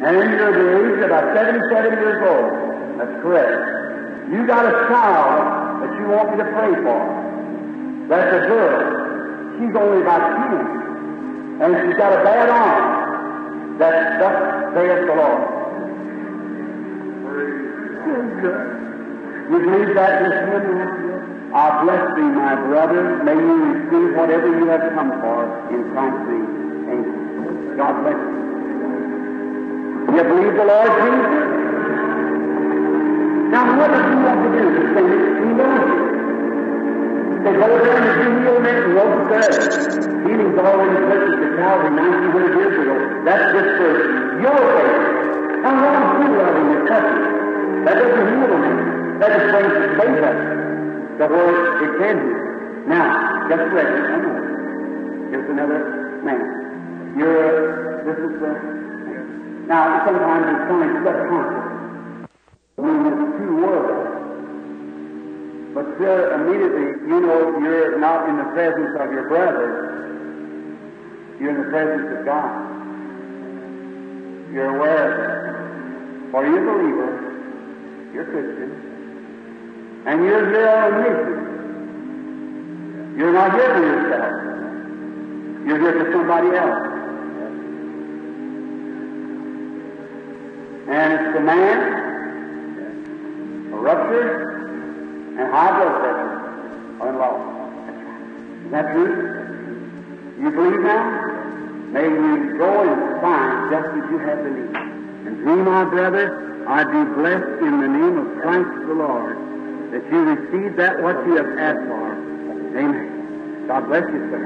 And 0.02 0.16
you're 0.18 0.50
the 0.50 0.66
age 0.82 0.98
of 0.98 1.10
about 1.14 1.30
77 1.30 1.92
years 1.94 2.18
old. 2.26 2.98
That's 2.98 3.22
correct. 3.22 3.54
You 4.34 4.46
got 4.46 4.66
a 4.66 4.74
child 4.90 5.82
that 5.82 5.92
you 5.94 6.10
want 6.10 6.30
me 6.32 6.36
to 6.42 6.48
pray 6.50 6.74
for. 6.82 7.00
That's 8.10 8.34
a 8.34 8.40
girl. 8.50 8.74
She's 9.56 9.74
only 9.78 10.02
about 10.02 10.26
10. 10.50 11.62
And 11.62 11.70
she's 11.86 11.96
got 11.96 12.18
a 12.18 12.24
bad 12.24 12.48
arm. 12.50 13.78
That's 13.78 14.18
thus 14.18 14.74
saith 14.74 15.06
the 15.06 15.14
Lord. 15.14 15.42
You 19.50 19.58
believe 19.58 19.94
that 19.94 20.18
this 20.18 20.36
morning? 20.50 21.52
I 21.54 21.84
bless 21.84 22.16
thee, 22.16 22.22
my 22.22 22.54
brother. 22.56 23.22
May 23.22 23.34
you 23.34 23.54
receive 23.70 24.16
whatever 24.16 24.48
you 24.58 24.66
have 24.66 24.80
come 24.94 25.12
for 25.20 25.44
in 25.70 25.94
name. 25.94 26.88
Amen. 26.90 27.76
God 27.76 28.02
bless 28.02 28.16
you. 28.16 28.31
You 30.10 30.22
believe 30.24 30.54
the 30.58 30.66
Lord 30.66 30.92
Jesus? 30.98 31.52
Now, 33.52 33.68
what 33.76 33.90
does 33.92 34.06
he 34.08 34.16
want 34.16 34.40
to 34.42 34.48
do? 34.48 34.64
He 34.64 34.84
says, 34.96 35.08
he 35.38 35.50
knows 35.52 35.84
you. 35.92 36.00
He 37.28 37.38
says, 37.44 37.56
go 37.60 37.68
down 37.84 38.00
and 38.02 38.14
do 38.16 38.28
healment 38.42 38.78
and 38.82 38.92
won't 38.96 39.28
serve. 39.28 40.02
Healing's 40.24 40.58
already 40.58 40.98
purchased 41.06 41.42
at 41.42 41.52
Calvary 41.60 41.92
1900 41.92 42.56
years 42.56 42.74
ago. 42.80 42.96
That's 43.28 43.46
just 43.52 43.70
for 43.76 43.92
your 44.40 44.56
faith. 44.56 45.22
How 45.62 45.74
long 45.78 46.00
do 46.16 46.26
you 46.26 46.38
love 46.40 46.56
him 46.56 46.68
and 46.72 46.88
touch? 46.88 47.08
That 47.84 47.94
doesn't 48.00 48.26
heal 48.32 48.52
him. 48.56 49.18
That 49.20 49.30
just 49.36 49.46
brings 49.52 49.74
his 49.78 49.92
faith 50.00 50.22
up 50.26 50.38
to 51.18 51.24
where 51.28 51.52
it 51.84 51.92
can 52.00 52.16
heal. 52.18 52.42
Now, 52.88 53.46
just. 53.48 53.62
I 53.62 54.16
know. 54.18 55.28
Here's 55.30 55.48
another 55.50 56.20
man. 56.24 57.14
You're 57.16 58.02
this 58.04 58.18
is 58.18 58.40
the. 58.40 58.81
Now, 59.72 60.04
sometimes 60.04 60.44
it's 60.52 60.68
only 60.68 60.92
subconscious. 61.00 62.28
When 62.76 63.08
it's 63.08 63.24
two 63.40 63.56
worlds. 63.56 64.04
But 65.72 65.84
still, 65.96 66.28
immediately, 66.36 67.08
you 67.08 67.16
know 67.24 67.56
you're 67.56 67.96
not 67.98 68.28
in 68.28 68.36
the 68.36 68.44
presence 68.52 68.92
of 69.00 69.10
your 69.10 69.28
brother. 69.28 69.68
You're 71.40 71.56
in 71.56 71.60
the 71.64 71.70
presence 71.72 72.18
of 72.18 72.24
God. 72.26 72.52
You're 74.52 74.76
aware 74.76 75.08
of 75.08 75.16
that. 75.16 75.40
For 76.32 76.44
you're 76.44 76.68
a 76.68 76.72
believer. 76.76 77.10
You're 78.12 78.28
Christian. 78.28 78.70
And 80.04 80.22
you're 80.22 80.50
here 80.50 80.68
on 80.68 80.92
a 80.92 80.96
mission. 81.00 81.40
You're 83.16 83.32
not 83.32 83.52
here 83.54 83.72
for 83.72 83.80
yourself. 83.80 84.32
You're 85.66 85.80
here 85.80 85.94
for 86.04 86.12
somebody 86.12 86.50
else. 86.58 87.01
And 90.92 91.12
it's 91.14 91.32
the 91.32 91.40
man, 91.40 91.78
a 93.72 93.76
rupture, 93.76 94.28
and 95.40 95.50
high 95.50 95.72
blood 95.72 95.94
pressure 96.00 96.36
are 97.00 97.08
involved. 97.08 97.48
Is 98.66 98.70
that 98.72 98.92
true? 98.92 99.12
You 100.38 100.50
believe 100.50 100.80
now? 100.80 101.32
May 101.92 102.04
you 102.04 102.58
go 102.58 102.82
and 102.92 103.20
find 103.22 103.70
just 103.72 103.88
as 103.88 104.04
you 104.10 104.18
have 104.18 104.44
believed. 104.44 104.76
And 104.76 105.36
through 105.40 105.64
my 105.64 105.84
brother, 105.84 106.64
I 106.68 106.84
do 106.84 107.04
bless 107.14 107.42
in 107.64 107.80
the 107.80 107.88
name 107.88 108.18
of 108.18 108.42
Christ 108.42 108.68
the 108.86 108.92
Lord 108.92 109.36
that 109.92 110.04
you 110.12 110.20
receive 110.24 110.76
that 110.76 111.02
what 111.02 111.16
you 111.24 111.36
have 111.36 111.58
asked 111.58 111.86
for. 111.88 112.12
Amen. 112.76 113.66
God 113.66 113.86
bless 113.86 114.04
you, 114.12 114.28
sir. 114.28 114.44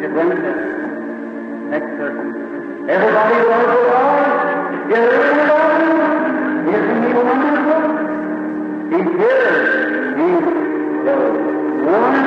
You 0.00 0.08
bring 0.08 0.32
it 0.32 0.40
down. 0.40 1.70
Next 1.70 1.96
person. 2.00 2.55
Everybody 2.88 3.34
loves 3.48 3.66
the 3.66 3.78
Lord. 3.90 4.30
You 4.88 4.94
heard 4.94 5.36
the? 5.48 5.58
Isn't 6.70 7.02
he 7.02 7.10
wonderful? 7.14 7.82
He's 8.90 9.10
here. 9.18 9.56
He's 10.16 10.46
the 11.04 11.16
one, 11.82 12.22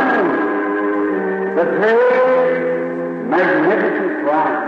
the 1.55 1.63
great, 1.63 2.59
magnificent 3.29 4.11
Christ. 4.23 4.63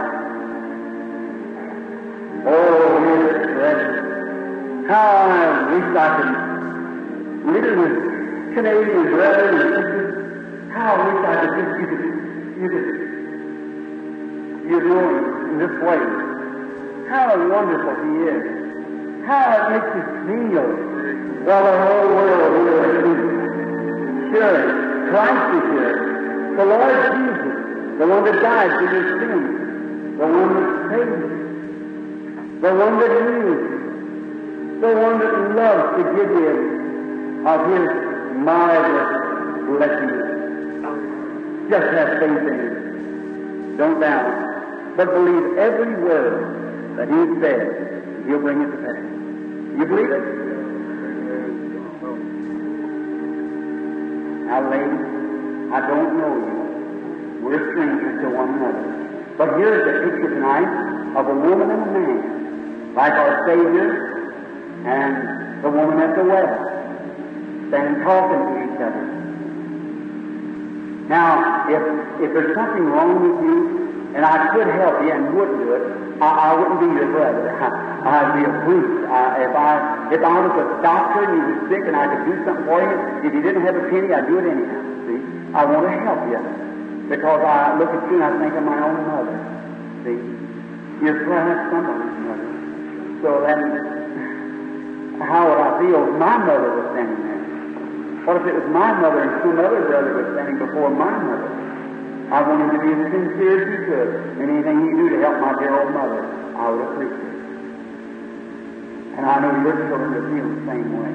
Oh, 2.47 2.87
his 3.03 3.35
presence. 3.51 4.87
How 4.87 5.07
I 5.11 5.35
wish 5.73 5.89
I 5.97 6.07
could 6.15 6.33
live 7.51 7.77
with 7.77 7.95
Canadian 8.55 9.03
brothers 9.11 9.59
and 9.59 9.69
sisters. 9.75 10.71
How 10.71 10.95
I 10.95 10.97
wish 11.03 11.19
I 11.25 11.29
could 11.41 11.53
just, 11.59 11.71
you 11.81 11.87
could, 11.87 12.03
you 12.61 12.67
could, 12.69 12.87
you 14.71 14.79
know 14.87 15.03
him 15.03 15.51
in 15.51 15.57
this 15.59 15.75
way. 15.83 15.99
How 17.11 17.35
wonderful 17.35 17.95
he 18.07 18.11
is. 18.31 18.43
How 19.27 19.51
it 19.51 19.63
makes 19.75 19.91
you 19.99 20.03
feel 20.25 20.67
while 21.43 21.63
the 21.67 21.75
whole 21.83 22.07
world 22.15 22.55
is 22.55 23.31
Sure, 24.31 25.11
Christ 25.11 25.47
is 25.59 25.65
here. 25.75 25.95
The 26.55 26.65
Lord 26.65 26.99
Jesus, 27.11 27.55
the 27.99 28.07
one 28.07 28.23
that 28.23 28.39
died 28.41 28.71
for 28.79 28.87
your 28.95 29.05
sins, 29.19 29.49
the 30.17 30.27
one 30.27 30.51
that 30.55 30.67
saved 30.87 31.19
you, 31.19 31.41
the 32.61 32.71
one 32.71 32.95
that 32.99 33.11
you, 33.11 33.59
the 34.79 34.91
one 35.03 35.19
that 35.19 35.33
loves 35.59 35.85
to 35.97 36.03
give 36.15 36.31
you 36.31 37.43
of 37.45 37.59
his 37.75 37.87
marvelous 38.39 39.11
blessings. 39.67 40.31
Just 41.69 41.87
have 41.91 42.09
faith 42.19 42.47
in 42.47 42.59
him. 42.59 43.77
Don't 43.77 43.99
doubt, 43.99 44.50
but 44.97 45.07
believe 45.13 45.57
every 45.57 45.95
word 46.03 46.97
that 46.97 47.07
he 47.07 47.41
says. 47.41 48.25
He'll 48.27 48.39
bring 48.39 48.61
it 48.61 48.69
to 48.71 48.77
pass. 48.77 49.01
You 49.77 49.85
believe 49.85 50.11
it? 50.11 50.25
Now, 54.45 54.69
ladies, 54.69 55.01
I 55.73 55.79
don't 55.87 56.17
know 56.17 56.33
you. 56.35 56.61
We're 57.45 57.71
strangers 57.71 58.21
to 58.21 58.29
one 58.35 58.53
another. 58.53 59.33
But 59.37 59.57
here's 59.57 59.81
a 59.81 60.11
picture 60.11 60.29
tonight 60.35 61.17
of 61.17 61.27
a 61.27 61.33
woman 61.33 61.71
and 61.71 61.81
a 61.81 61.91
man, 61.91 62.95
like 62.95 63.13
our 63.13 63.47
Savior 63.47 64.11
and 64.85 65.63
the 65.63 65.69
woman 65.69 65.99
at 65.99 66.15
the 66.15 66.23
well, 66.23 66.51
standing 67.69 68.03
talking 68.03 68.37
to 68.37 68.73
each 68.73 68.81
other. 68.81 69.05
Now, 71.07 71.65
if, 71.69 71.81
if 72.21 72.33
there's 72.33 72.55
something 72.55 72.85
wrong 72.85 73.21
with 73.21 73.43
you, 73.45 73.80
and 74.15 74.25
I 74.25 74.51
could 74.51 74.67
help 74.67 74.99
you 75.03 75.11
and 75.11 75.31
wouldn't 75.35 75.59
do 75.63 75.71
it, 75.73 75.83
I, 76.21 76.51
I 76.51 76.59
wouldn't 76.59 76.79
be 76.83 76.89
your 76.93 77.09
brother. 77.15 77.49
I, 77.57 78.27
would 78.27 78.35
be 78.37 78.43
a 78.43 78.53
priest. 78.67 79.09
I, 79.09 79.41
if 79.41 79.53
I 79.55 79.71
if 80.13 80.21
I 80.21 80.35
was 80.43 80.53
a 80.53 80.67
doctor 80.83 81.25
and 81.25 81.33
you 81.33 81.43
were 81.47 81.59
sick 81.71 81.83
and 81.87 81.95
I 81.95 82.05
could 82.11 82.23
do 82.29 82.35
something 82.45 82.65
for 82.67 82.77
you, 82.83 82.97
if 83.25 83.31
you 83.33 83.41
didn't 83.41 83.63
have 83.63 83.73
a 83.73 83.85
penny, 83.89 84.11
I'd 84.11 84.27
do 84.27 84.37
it 84.37 84.45
anyhow. 84.45 84.83
See, 85.07 85.19
I 85.55 85.65
want 85.65 85.87
to 85.87 85.93
help 86.03 86.21
you 86.29 86.41
because 87.09 87.41
I 87.41 87.79
look 87.79 87.89
at 87.89 88.03
you 88.11 88.21
and 88.21 88.27
I 88.27 88.33
think 88.37 88.53
of 88.53 88.65
my 88.67 88.79
own 88.83 88.99
mother. 89.07 89.37
See, 90.05 90.19
you're 91.01 91.25
perhaps 91.25 91.71
somebody's 91.71 92.17
mother. 92.21 92.49
So 93.23 93.29
then, 93.47 93.59
how 95.31 95.49
would 95.49 95.61
I 95.61 95.69
feel 95.79 96.05
if 96.05 96.13
my 96.19 96.37
mother 96.37 96.69
was 96.75 96.87
standing 96.93 97.21
there? 97.23 97.41
What 98.27 98.37
if 98.37 98.45
it 98.45 98.55
was 98.59 98.67
my 98.69 98.93
mother 98.93 99.25
and 99.25 99.33
some 99.41 99.57
other 99.57 99.89
brother 99.89 100.21
was 100.21 100.27
standing 100.37 100.59
before 100.59 100.91
my 100.93 101.15
mother? 101.17 101.70
I 102.31 102.39
want 102.47 102.63
him 102.63 102.71
to 102.71 102.79
be 102.79 102.89
as 102.95 103.11
sincere 103.11 103.55
as 103.59 103.67
he 103.67 103.77
could. 103.91 104.09
Anything 104.39 104.77
he 104.87 104.89
do 104.95 105.05
to 105.11 105.17
help 105.19 105.43
my 105.43 105.51
dear 105.59 105.75
old 105.75 105.91
mother, 105.91 106.23
I 106.55 106.63
would 106.71 106.83
appreciate. 106.87 107.39
And 109.19 109.23
I 109.27 109.35
know 109.43 109.51
your 109.67 109.75
children 109.91 110.15
would 110.15 110.27
feel 110.31 110.47
the 110.47 110.63
same 110.63 110.89
way. 110.95 111.11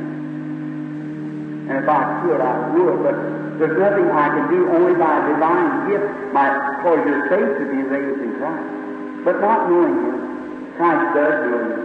And 1.73 1.75
if 1.81 1.89
I 1.89 2.21
could, 2.21 2.41
I 2.45 2.55
would, 2.77 3.01
but 3.01 3.17
there's 3.57 3.81
nothing 3.81 4.13
I 4.13 4.29
can 4.29 4.45
do 4.53 4.69
only 4.77 4.93
by 5.01 5.17
divine 5.25 5.89
gift 5.89 6.05
my, 6.37 6.53
for 6.85 7.01
your 7.01 7.33
faith 7.33 7.65
to 7.65 7.65
be 7.65 7.81
raised 7.81 8.21
in 8.21 8.37
Christ. 8.37 9.25
But 9.25 9.41
not 9.41 9.73
knowing 9.73 9.97
Him, 9.97 10.77
Christ 10.77 11.17
does 11.17 11.37
know 11.49 11.65
Him. 11.65 11.81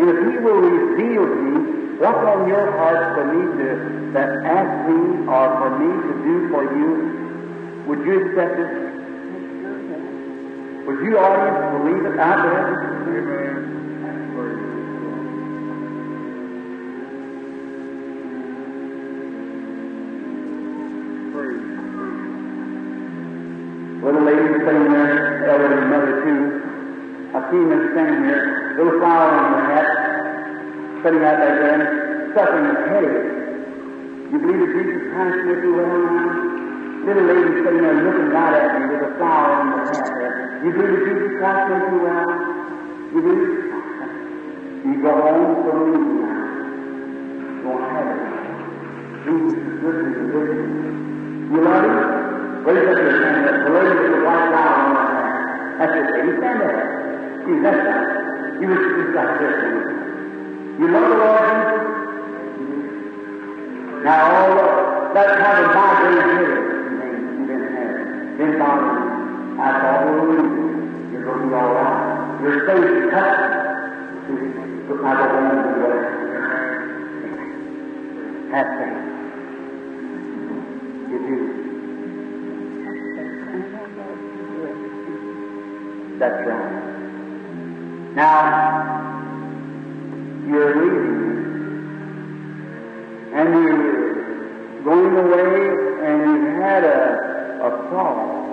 And 0.00 0.06
if 0.08 0.18
He 0.24 0.34
will 0.40 0.56
reveal 0.64 1.28
to 1.28 1.36
me 1.36 2.00
what's 2.00 2.24
on 2.24 2.48
your 2.48 2.72
heart 2.80 3.12
for 3.12 3.24
me 3.28 3.44
to 3.60 3.68
that 4.16 4.40
ask 4.40 4.72
me 4.88 5.28
or 5.28 5.44
for 5.60 5.70
me 5.76 5.90
to 6.00 6.12
do 6.24 6.48
for 6.48 6.64
you, 6.64 7.19
would 7.90 8.06
you 8.06 8.14
accept 8.22 8.54
it? 8.54 8.70
Would 10.86 11.02
you, 11.02 11.18
audience, 11.18 11.58
believe 11.74 12.06
it 12.06 12.20
out 12.20 12.38
there? 12.46 12.86
Amen. 13.18 13.66
Little 24.04 24.22
lady 24.22 24.46
sitting 24.64 24.92
there, 24.92 25.50
elder 25.50 25.82
and 25.82 25.90
mother 25.90 26.22
too. 26.22 26.62
I 27.34 27.50
see 27.50 27.58
them 27.58 27.90
standing 27.90 28.22
here, 28.22 28.74
little 28.78 29.00
flower 29.00 29.34
on 29.34 29.50
their 29.50 29.66
hat, 29.66 29.90
sitting 31.02 31.24
out 31.24 31.38
there 31.42 32.30
suffering 32.36 32.68
with 32.68 32.86
headache. 32.86 33.26
You 34.30 34.38
believe 34.38 34.60
that 34.60 34.70
Jesus 34.78 35.02
Christ 35.10 35.38
you 35.64 35.74
well 35.74 35.86
now? 35.90 36.49
Little 37.04 37.24
lady 37.24 37.64
sitting 37.64 37.80
there 37.80 37.96
looking 38.04 38.28
right 38.28 38.54
at 38.60 38.76
me 38.76 38.92
with 38.92 39.08
a 39.08 39.16
flower 39.16 39.60
in 39.60 39.66
her 39.72 39.88
there. 39.88 40.60
You 40.64 40.70
believe 40.72 40.92
that 40.92 41.04
Jesus 41.08 41.32
Christ 41.40 41.64
make 41.72 41.88
you 41.88 41.98
well? 42.04 42.28
You 43.14 43.20
believe? 43.24 43.56
You 44.80 44.96
go 45.02 45.12
home 45.12 45.60
for 45.60 45.76
reason 45.76 46.24
now. 46.24 46.40
Go 47.60 47.70
to 47.76 47.84
heaven. 47.84 48.16
Jesus 49.28 49.60
is 49.60 49.76
listening 49.84 50.14
to 50.16 50.24
this. 50.32 50.56
You 51.52 51.58
love 51.60 51.84
him? 51.84 52.00
Raise 52.64 52.88
your 52.88 52.96
hand. 52.96 53.44
The 53.60 53.70
lady 53.76 53.92
with 54.00 54.12
the 54.16 54.20
white 54.24 54.48
flower 54.48 54.80
on 54.80 54.96
her 54.96 55.04
hat. 55.20 55.84
That's 55.84 55.92
it. 56.00 56.04
lady. 56.16 56.32
Stand 56.40 56.60
there. 56.64 56.80
See, 57.44 57.60
that's 57.60 57.76
right. 57.76 58.56
You 58.56 58.66
was 58.72 58.80
just 58.80 59.12
like 59.20 59.32
this. 59.36 59.56
You 60.80 60.86
love 60.96 61.08
the 61.12 61.16
Lord 61.20 61.44
Jesus? 61.44 62.00
Now 64.00 64.32
all 64.32 65.12
that 65.12 65.28
kind 65.44 65.56
of 65.60 65.68
vibrating 65.76 66.40
here 66.40 66.69
bother 68.46 69.56
That's 69.56 69.84
all 69.84 70.04
we're 70.06 70.36
doing. 70.36 71.12
You're 71.12 71.24
going 71.24 71.40
to 71.40 71.46
be 71.48 71.54
all 71.54 71.74
right. 71.74 72.40
Your 72.42 72.64
faith 72.66 73.10
touched. 73.10 73.68
Put 74.88 74.98
my 75.02 75.12
little 75.20 75.40
hand 75.40 75.58
in 75.60 75.64
the 75.72 75.86
way. 75.86 75.98
Have 78.50 78.68
faith. 78.78 79.00
You. 81.10 81.60
That's 86.18 86.40
right. 86.46 86.72
Now, 88.14 88.36
you're 90.48 90.72
leaving. 90.76 91.20
And 93.34 93.48
you're 93.62 94.82
going 94.82 95.16
away 95.16 95.56
and 96.06 96.16
you've 96.24 96.62
had 96.62 96.82
a, 96.84 97.29
a 97.60 97.70
fall. 97.90 98.50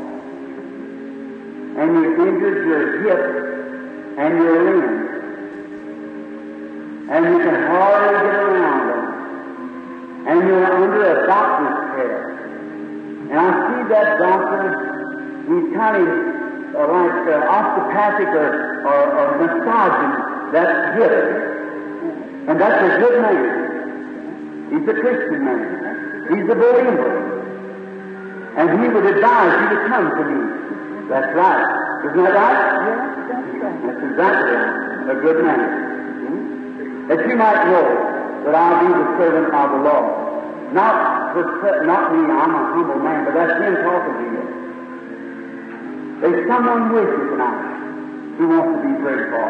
And 1.78 1.90
you 1.96 2.28
injured 2.28 2.68
your 2.68 2.84
hip 3.04 3.24
and 4.18 4.32
your 4.38 4.58
limb, 4.66 4.88
And 7.10 7.22
you 7.26 7.38
can 7.40 7.56
hardly 7.70 8.18
get 8.18 8.36
around 8.36 8.88
them. 8.90 9.04
And 10.28 10.48
you're 10.48 10.74
under 10.74 11.24
a 11.24 11.28
doctor's 11.28 11.78
care. 11.96 12.24
And 13.30 13.40
I 13.40 13.50
see 13.68 13.84
that 13.90 14.18
doctor, 14.20 14.64
he's 15.48 15.68
kind 15.76 15.96
of 16.02 16.08
uh, 16.76 16.88
like 16.92 17.28
uh, 17.30 17.56
osteopathic 17.58 18.28
or, 18.28 18.50
or, 18.86 19.02
or 19.18 19.28
massaging 19.38 20.14
that 20.54 20.70
hip. 20.98 21.16
And 22.50 22.60
that's 22.60 22.82
a 22.82 23.00
good 23.00 23.22
man. 23.22 23.68
He's 24.72 24.88
a 24.88 24.94
Christian 25.00 25.46
man. 25.46 25.62
He's 26.30 26.50
a 26.50 26.56
believer. 26.56 27.37
And 28.58 28.82
he 28.82 28.90
would 28.90 29.06
advise 29.06 29.54
you 29.62 29.68
to 29.70 29.80
come 29.88 30.06
to 30.18 30.24
me. 30.26 30.40
That's 31.10 31.30
right. 31.38 31.66
Isn't 32.10 32.24
that 32.26 32.34
right? 32.34 32.58
Yes, 32.58 33.30
That's 33.30 33.48
right. 33.62 33.78
That's 33.86 34.02
exactly 34.02 34.50
right. 34.58 35.14
A 35.14 35.16
good 35.22 35.46
man. 35.46 35.62
Hmm? 35.62 37.08
That 37.08 37.20
you 37.30 37.36
might 37.38 37.62
know 37.70 37.86
that 38.46 38.56
I'll 38.58 38.80
be 38.82 38.90
the 38.98 39.08
servant 39.22 39.54
of 39.54 39.68
the 39.72 39.82
Lord. 39.86 40.10
Not, 40.74 41.34
for, 41.38 41.86
not 41.86 42.12
me, 42.12 42.26
I'm 42.28 42.52
a 42.52 42.64
humble 42.76 43.00
man, 43.00 43.24
but 43.24 43.34
that's 43.38 43.56
him 43.62 43.76
talking 43.88 44.16
to 44.20 44.26
you. 44.26 44.44
There's 46.20 46.48
someone 46.50 46.92
with 46.92 47.08
you 47.08 47.30
tonight 47.30 47.62
who 48.42 48.50
wants 48.50 48.74
to 48.74 48.80
be 48.84 48.94
prayed 49.06 49.30
for. 49.32 49.48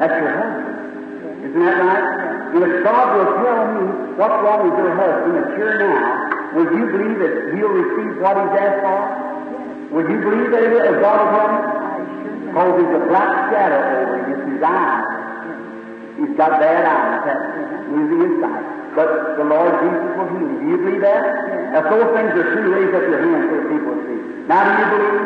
That's 0.00 0.16
your 0.18 0.34
husband. 0.40 1.46
Isn't 1.46 1.60
that 1.62 1.76
right? 1.84 2.06
And 2.56 2.62
If 2.64 2.84
God 2.84 3.06
will 3.12 3.30
tell 3.44 3.60
me 3.76 3.84
what's 4.16 4.38
wrong 4.40 4.60
with 4.66 4.76
your 4.80 4.94
husband, 4.96 5.36
it's 5.36 5.52
here 5.54 5.78
now, 5.84 6.31
would 6.52 6.68
you 6.68 6.84
believe 6.92 7.18
that 7.18 7.34
he'll 7.56 7.72
receive 7.72 8.20
what 8.20 8.36
he's 8.36 8.54
asked 8.60 8.84
for? 8.84 9.00
Would 9.96 10.08
you 10.08 10.18
believe 10.20 10.48
that 10.52 10.62
is 10.68 10.96
God 11.00 11.16
will 11.20 11.32
tell 11.32 11.48
him? 11.48 11.82
Because 12.48 12.72
there's 12.76 12.96
a 12.96 13.04
black 13.08 13.32
shadow 13.48 13.80
over 13.80 14.16
his 14.52 14.60
eyes. 14.60 15.22
He's 16.20 16.36
got 16.36 16.60
bad 16.60 16.84
eyes. 16.84 17.20
That's 17.24 17.88
losing 17.88 18.20
his 18.20 18.34
sight. 18.40 18.64
But 18.92 19.40
the 19.40 19.44
Lord 19.48 19.72
Jesus 19.80 20.08
will 20.16 20.28
heal 20.32 20.48
him. 20.48 20.60
Do 20.60 20.66
you 20.68 20.78
believe 20.80 21.00
that? 21.00 21.24
If 21.80 21.84
those 21.88 22.08
things 22.12 22.32
are 22.36 22.48
true, 22.52 22.68
raise 22.68 22.92
up 22.92 23.04
your 23.08 23.20
hands 23.24 23.44
so 23.48 23.54
that 23.56 23.66
people 23.72 23.92
will 23.96 24.04
see. 24.04 24.20
Now 24.44 24.60
do 24.64 24.72
you 24.76 24.88
believe? 24.92 25.24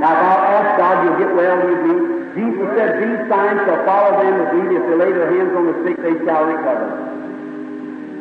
Now 0.00 0.12
if 0.12 0.22
I'll 0.28 0.44
ask 0.60 0.68
God, 0.76 0.94
you'll 1.08 1.20
get 1.24 1.32
well, 1.32 1.56
you 1.64 1.76
believe? 1.80 2.04
Jesus 2.36 2.68
said, 2.76 2.90
These 3.00 3.20
signs 3.32 3.64
shall 3.64 3.80
follow 3.88 4.12
them 4.20 4.44
that 4.44 4.52
believe. 4.52 4.76
If 4.76 4.84
they 4.92 4.96
lay 5.00 5.12
their 5.16 5.32
hands 5.32 5.52
on 5.56 5.64
the 5.72 5.76
sick, 5.88 5.96
they 6.04 6.16
shall 6.28 6.44
recover. 6.44 6.88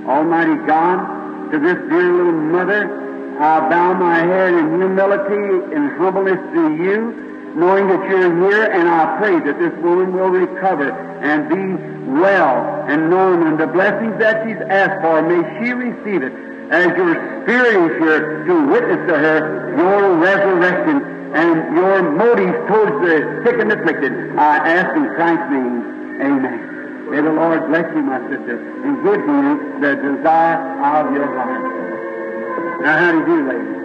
Almighty 0.07 0.55
God, 0.63 1.18
to 1.51 1.59
this 1.59 1.77
dear 1.89 2.13
little 2.13 2.31
mother, 2.31 3.37
I 3.39 3.69
bow 3.69 3.93
my 3.93 4.19
head 4.19 4.53
in 4.53 4.77
humility 4.77 5.75
and 5.75 5.91
humbleness 5.97 6.39
to 6.53 6.75
you, 6.75 7.53
knowing 7.55 7.87
that 7.87 8.09
you're 8.09 8.49
here, 8.49 8.65
and 8.65 8.87
I 8.87 9.17
pray 9.17 9.39
that 9.39 9.57
this 9.57 9.73
woman 9.81 10.13
will 10.13 10.29
recover 10.29 10.91
and 10.91 11.49
be 11.49 12.11
well 12.21 12.85
and 12.87 13.09
known, 13.09 13.47
and 13.47 13.59
the 13.59 13.67
blessings 13.67 14.19
that 14.19 14.45
she's 14.45 14.61
asked 14.69 15.01
for, 15.01 15.21
may 15.21 15.41
she 15.59 15.73
receive 15.73 16.21
it 16.21 16.33
as 16.69 16.85
your 16.95 17.15
Spirit 17.43 17.91
is 17.91 17.99
here 17.99 18.45
to 18.45 18.67
witness 18.67 19.07
to 19.09 19.17
her 19.17 19.73
your 19.75 20.17
resurrection 20.17 21.01
and 21.33 21.75
your 21.75 22.11
motives 22.11 22.57
towards 22.67 22.93
the 23.05 23.41
sick 23.45 23.59
and 23.59 23.71
afflicted. 23.71 24.37
I 24.37 24.57
ask 24.57 24.95
in 24.95 25.05
Christ's 25.15 25.51
name, 25.51 26.21
amen. 26.21 26.78
May 27.09 27.21
the 27.21 27.33
Lord 27.33 27.67
bless 27.69 27.89
you, 27.95 28.01
my 28.03 28.21
sister, 28.29 28.61
and 28.85 29.01
give 29.01 29.17
you 29.25 29.81
the 29.81 29.97
desire 29.97 30.61
of 30.77 31.11
your 31.11 31.25
heart. 31.25 31.65
Now, 32.81 32.97
how 33.01 33.11
do 33.11 33.17
you 33.17 33.25
do, 33.25 33.49
lady? 33.49 33.79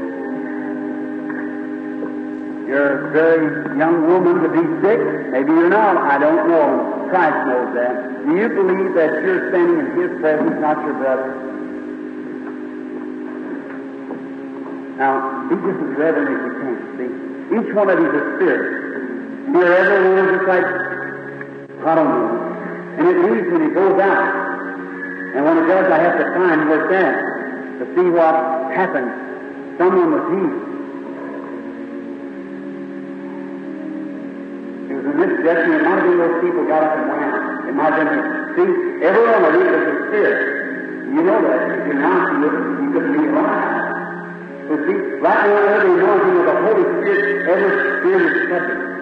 You're 2.69 3.09
a 3.09 3.13
very 3.13 3.79
young 3.79 4.07
woman 4.09 4.43
to 4.45 4.49
be 4.53 4.61
sick. 4.85 5.01
Maybe 5.33 5.53
you're 5.53 5.71
not. 5.71 5.97
I 5.97 6.19
don't 6.19 6.49
know. 6.49 7.09
Christ 7.09 7.47
knows 7.49 7.75
that. 7.75 8.25
Do 8.27 8.37
you 8.37 8.49
believe 8.49 8.93
that 8.95 9.25
you're 9.25 9.49
standing 9.49 9.81
in 9.81 9.89
His 9.97 10.21
presence, 10.21 10.61
not 10.61 10.85
your 10.85 10.95
brother? 10.95 11.33
Now, 14.97 15.49
be 15.49 15.57
just 15.57 15.81
as 15.81 15.97
reverent 15.97 16.29
as 16.29 16.41
you 16.45 16.53
can, 16.61 16.77
see? 16.97 17.11
Each 17.57 17.75
one 17.75 17.89
of 17.89 17.99
these 17.99 18.09
is 18.09 18.21
a 18.21 18.37
spirit. 18.37 18.65
You're 19.53 19.75
every 19.75 20.13
one 20.15 20.29
just 20.37 20.47
like, 20.49 20.69
I 21.85 21.95
don't 21.95 22.09
know. 22.09 22.54
And 22.99 23.09
it 23.09 23.17
leaves 23.27 23.51
when 23.51 23.63
it 23.63 23.75
goes 23.75 24.01
out. 24.01 24.45
And 25.35 25.45
when 25.45 25.59
it 25.59 25.67
does, 25.67 25.91
I 25.91 25.99
have 25.99 26.17
to 26.19 26.27
find 26.35 26.69
where 26.69 26.87
it's 26.87 26.95
at 26.95 27.35
to 27.79 27.85
see 27.95 28.09
what 28.11 28.35
happened. 28.71 29.11
Someone 29.79 30.15
was 30.15 30.25
healed. 30.31 30.63
It 34.91 34.95
was 34.95 35.15
this 35.19 35.33
direction. 35.43 35.75
It 35.75 35.83
might 35.83 35.99
have 35.99 36.07
been 36.07 36.19
those 36.23 36.39
people 36.39 36.63
got 36.71 36.85
up 36.87 36.95
and 36.99 37.09
went 37.11 37.23
out. 37.27 37.67
It 37.67 37.75
might 37.75 37.95
have 37.99 38.07
been, 38.07 38.23
see, 38.55 38.71
every 39.03 39.27
one 39.27 39.43
of 39.43 39.53
these 39.59 39.75
is 39.75 39.85
a 39.91 39.97
spirit. 40.07 40.39
You 41.15 41.23
know 41.27 41.39
that. 41.43 41.61
If 41.75 41.87
you're 41.91 41.99
not, 41.99 42.31
you, 42.39 42.47
you 42.79 42.89
couldn't 42.95 43.13
be 43.19 43.27
alive. 43.27 43.85
But 44.71 44.79
see, 44.87 44.99
right 45.19 45.47
now, 45.51 45.67
every 45.67 45.99
anointing 45.99 46.37
of 46.39 46.47
the 46.47 46.57
Holy 46.63 46.85
Spirit, 47.03 47.49
every 47.51 47.71
spirit 47.99 48.37
is 48.39 48.49
subject. 48.55 48.94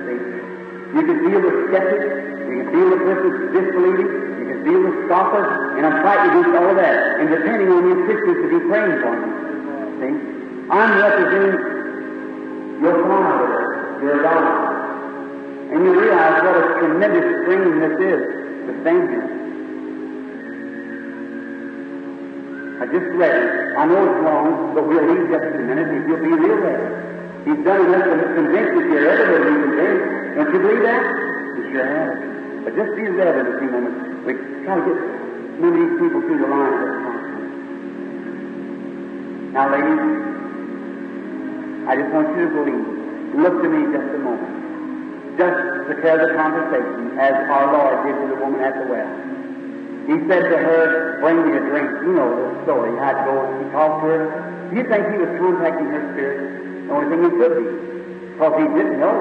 You 0.93 1.02
can 1.09 1.19
feel 1.24 1.40
the 1.40 1.52
skeptic, 1.73 2.02
you 2.05 2.55
can 2.60 2.69
feel 2.69 2.89
the 2.93 3.01
person 3.01 3.31
disbelieving, 3.56 4.10
you 4.12 4.47
can 4.52 4.60
feel 4.60 4.81
the 4.85 4.93
scoffer, 5.09 5.40
and 5.81 5.86
I'm 5.89 6.05
fighting 6.05 6.36
against 6.36 6.52
all 6.52 6.69
of 6.69 6.77
that. 6.77 7.16
And 7.16 7.32
depending 7.32 7.69
on 7.73 7.81
you 7.89 8.05
Christians 8.05 8.39
to 8.44 8.48
be 8.52 8.60
praying 8.69 9.01
for 9.01 9.12
me. 9.16 9.28
See? 10.05 10.14
I'm 10.69 10.90
representing 11.01 11.56
your 12.85 12.97
father, 13.09 14.05
your 14.05 14.23
God. 14.23 14.73
And 15.73 15.81
you 15.81 15.93
realize 15.98 16.43
what 16.44 16.56
a 16.60 16.64
tremendous 16.78 17.24
strain 17.40 17.81
this 17.81 17.97
is 17.97 18.20
to 18.69 18.73
stand 18.85 19.09
here. 19.09 19.28
I 22.82 22.85
just 22.85 23.09
read 23.16 23.32
it. 23.32 23.77
I 23.78 23.86
know 23.86 23.97
it's 23.97 24.20
wrong, 24.20 24.74
but 24.74 24.86
we'll 24.86 25.09
leave 25.09 25.31
just 25.32 25.56
a 25.56 25.59
minute 25.59 25.89
if 25.89 26.09
you'll 26.09 26.20
be 26.20 26.36
real 26.36 26.60
ready. 26.60 27.21
He's 27.43 27.59
done 27.66 27.90
enough 27.90 28.06
to 28.06 28.27
convince 28.39 28.70
you 28.70 28.82
here. 28.86 29.02
Everybody 29.10 29.51
be 29.51 29.59
convinced. 29.66 30.39
Don't 30.39 30.51
you 30.55 30.60
believe 30.62 30.82
that? 30.86 31.02
You 31.59 31.62
sure 31.74 31.86
have. 31.90 32.14
But 32.62 32.73
just 32.78 32.94
be 32.94 33.02
reverent 33.10 33.51
a 33.51 33.59
few 33.59 33.66
moments. 33.66 33.98
We 34.23 34.32
try 34.62 34.78
to 34.78 34.85
get 34.86 34.98
many 35.59 35.74
of 35.74 35.90
these 35.90 35.98
people 35.98 36.23
through 36.23 36.39
the 36.39 36.47
line. 36.47 37.02
Now, 39.59 39.74
ladies, 39.74 40.02
I 41.90 41.98
just 41.98 42.14
want 42.14 42.31
you 42.39 42.47
to 42.47 42.55
believe. 42.55 42.86
Look 43.43 43.59
to 43.59 43.69
me 43.69 43.90
just 43.90 44.06
a 44.14 44.20
moment. 44.23 45.35
Just 45.35 45.59
to 45.90 45.98
tell 45.98 46.23
the 46.23 46.31
conversation 46.39 47.19
as 47.19 47.35
our 47.51 47.74
Lord 47.74 48.06
did 48.06 48.14
to 48.23 48.27
the 48.32 48.39
woman 48.39 48.62
at 48.62 48.78
the 48.78 48.86
well. 48.86 49.10
He 50.06 50.14
said 50.31 50.47
to 50.47 50.56
her, 50.62 51.19
Bring 51.19 51.43
me 51.43 51.59
a 51.59 51.60
drink. 51.66 51.90
You 52.06 52.14
know 52.14 52.31
the 52.31 52.62
story. 52.62 52.94
How 53.02 53.19
it 53.19 53.27
goes. 53.27 53.51
He 53.59 53.70
talked 53.74 54.02
to 54.02 54.14
her. 54.14 54.70
Do 54.70 54.77
you 54.78 54.86
think 54.86 55.10
he 55.10 55.19
was 55.19 55.31
contacting 55.43 55.90
her 55.90 56.06
spirit? 56.14 56.71
The 56.86 56.92
only 56.92 57.06
thing 57.10 57.20
he 57.24 57.30
could 57.36 57.54
be. 57.59 57.66
Because 58.34 58.54
he 58.59 58.66
didn't 58.74 58.98
know. 58.98 59.16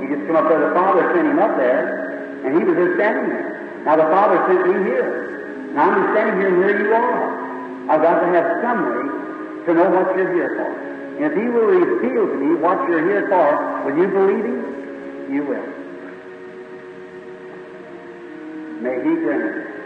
He 0.00 0.06
just 0.12 0.26
come 0.26 0.36
up 0.36 0.48
there. 0.48 0.60
The 0.68 0.74
Father 0.74 1.02
sent 1.14 1.26
him 1.28 1.38
up 1.38 1.56
there, 1.56 2.44
and 2.44 2.50
he 2.56 2.62
was 2.64 2.76
just 2.76 2.94
standing 3.00 3.28
there. 3.30 3.82
Now 3.84 3.96
the 3.96 4.08
Father 4.10 4.38
sent 4.48 4.62
me 4.68 4.76
here. 4.84 5.72
Now 5.72 5.90
I'm 5.90 6.12
standing 6.12 6.36
here, 6.40 6.50
and 6.52 6.58
here 6.60 6.76
you 6.84 6.94
are. 6.94 7.90
I've 7.90 8.02
got 8.02 8.20
to 8.20 8.28
have 8.34 8.46
some 8.60 8.80
way 8.84 9.04
to 9.66 9.70
know 9.74 9.88
what 9.90 10.16
you're 10.16 10.32
here 10.34 10.52
for. 10.58 10.70
And 11.16 11.24
if 11.24 11.32
he 11.32 11.48
will 11.48 11.70
reveal 11.70 12.26
to 12.26 12.36
me 12.36 12.54
what 12.60 12.76
you're 12.88 13.06
here 13.08 13.28
for, 13.28 13.84
will 13.84 13.96
you 13.96 14.08
believe 14.08 14.44
him? 14.44 15.32
You 15.32 15.42
will. 15.44 15.76
May 18.82 18.96
he 19.02 19.16
grant 19.24 19.56
it 19.56 19.76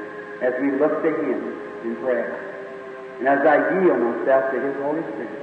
as 0.43 0.55
we 0.61 0.73
look 0.73 1.03
to 1.03 1.09
Him 1.09 1.41
in 1.85 1.97
prayer. 1.97 2.35
And 3.19 3.29
as 3.29 3.47
I 3.47 3.57
yield 3.81 4.01
myself 4.01 4.51
to 4.53 4.61
His 4.61 4.75
Holy 4.83 5.03
Spirit. 5.13 5.40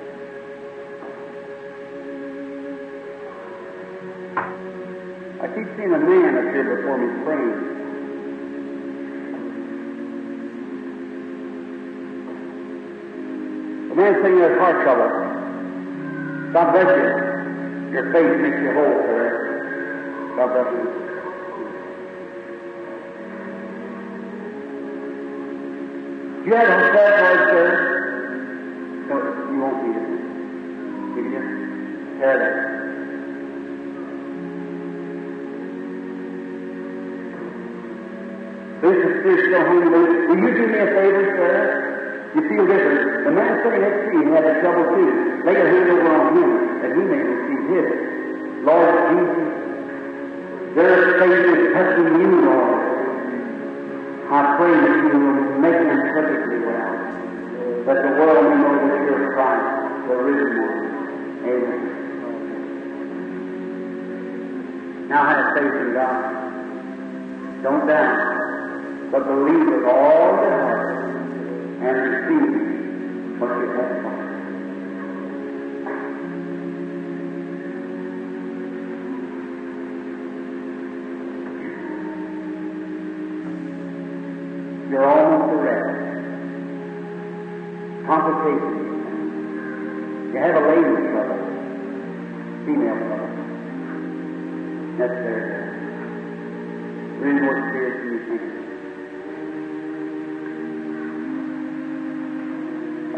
I 5.40 5.46
keep 5.50 5.68
seeing 5.78 5.94
a 5.94 6.00
man 6.00 6.34
here 6.52 6.66
before 6.78 6.98
me 6.98 7.24
praying. 7.24 7.78
The 13.90 13.96
man 13.96 14.14
saying 14.24 14.40
there's 14.40 14.58
heart 14.60 14.82
trouble. 14.82 15.10
God 16.54 16.72
bless 16.72 16.90
you. 16.90 17.94
Your 17.94 18.12
faith 18.12 18.42
makes 18.42 18.58
you 18.64 18.74
whole, 18.74 18.98
sir. 19.06 20.34
God 20.38 20.50
bless 20.54 20.70
you. 20.74 21.08
You 26.48 26.54
have 26.56 26.68
a 26.68 26.90
prayer 26.90 27.14
card, 27.20 27.40
sir? 27.50 27.68
No, 29.10 29.16
you 29.52 29.60
won't 29.62 29.78
need 29.86 29.98
it. 30.02 30.10
You 31.06 31.22
can 31.22 31.26
just 31.32 31.50
tear 32.20 32.67
that. 38.98 39.08
There's 39.08 39.14
the 39.14 39.20
spirit 39.22 39.40
still 39.48 39.66
hungry. 39.66 40.28
Will 40.28 40.40
you 40.42 40.52
do 40.58 40.66
me 40.68 40.80
a 40.80 40.88
favor, 40.88 41.24
sir? 41.38 42.32
You 42.36 42.42
feel 42.50 42.66
different. 42.68 43.24
The 43.26 43.32
man 43.32 43.62
sitting 43.64 43.82
next 43.82 44.02
to 44.06 44.12
you 44.14 44.32
had 44.34 44.44
that 44.44 44.62
trouble 44.62 44.84
too. 44.94 45.42
Lay 45.46 45.54
your 45.54 45.70
hand 45.70 45.90
over 45.90 46.12
on 46.12 46.38
him 46.38 46.50
that 46.82 46.92
he 46.92 47.02
may 47.02 47.22
receive 47.24 47.64
his. 47.72 47.88
Lord 48.68 48.94
Jesus, 49.10 49.48
Their 50.76 51.18
faith 51.18 51.46
is 51.56 51.74
touching 51.74 52.20
you, 52.20 52.30
Lord. 52.46 52.78
I 54.28 54.58
pray 54.60 54.76
that 54.76 54.96
you 55.08 55.16
will 55.18 55.56
make 55.64 55.80
them 55.80 56.02
perfectly 56.14 56.60
well. 56.68 57.00
That 57.88 58.04
the 58.04 58.12
world 58.20 58.44
will 58.44 58.58
know 58.60 58.76
that 58.76 59.02
you're 59.08 59.32
Christ, 59.32 59.66
the 60.10 60.16
risen 60.20 60.52
one. 60.60 60.84
Amen. 61.48 61.82
Now 65.08 65.24
have 65.32 65.56
faith 65.56 65.76
in 65.80 65.94
God. 65.94 66.48
Don't 67.64 67.88
doubt, 67.88 68.27
but 69.12 69.26
believe 69.26 69.68
with 69.68 69.86
all 69.86 70.36
your 70.36 70.52
heart 70.52 71.16
and 71.82 71.96
receive 72.04 73.40
what 73.40 73.50
you 73.56 73.68
have 73.72 73.92
from 74.02 74.18
You're 84.90 85.08
almost 85.08 85.54
arrested. 85.54 86.08
Complications. 88.08 88.88
You 90.34 90.40
have 90.40 90.56
a 90.56 90.68
lady 90.68 90.97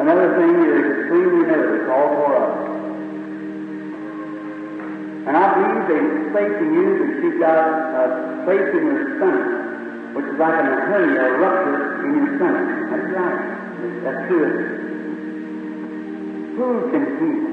Another 0.10 0.42
thing, 0.42 0.58
you're 0.66 1.06
extremely 1.06 1.46
nervous, 1.46 1.86
all 1.86 2.10
for 2.18 2.34
us. 2.34 2.50
And 5.30 5.38
I 5.38 5.54
believe 5.54 5.86
they 5.86 6.02
say 6.34 6.50
to 6.50 6.66
you 6.66 6.86
that 6.98 7.12
she's 7.22 7.38
got 7.38 7.54
a 7.54 8.42
place 8.42 8.74
in 8.74 8.90
your 8.90 9.22
stomach, 9.22 10.18
which 10.18 10.26
is 10.34 10.38
like 10.42 10.58
a 10.58 10.66
hernia, 10.66 11.30
a 11.30 11.38
rupture 11.38 12.10
in 12.10 12.26
your 12.26 12.42
stomach. 12.42 12.90
That's 12.90 13.06
right. 13.14 13.38
That's 14.02 14.22
true. 14.34 14.50
Who 16.58 16.90
can 16.90 17.06
heal? 17.22 17.46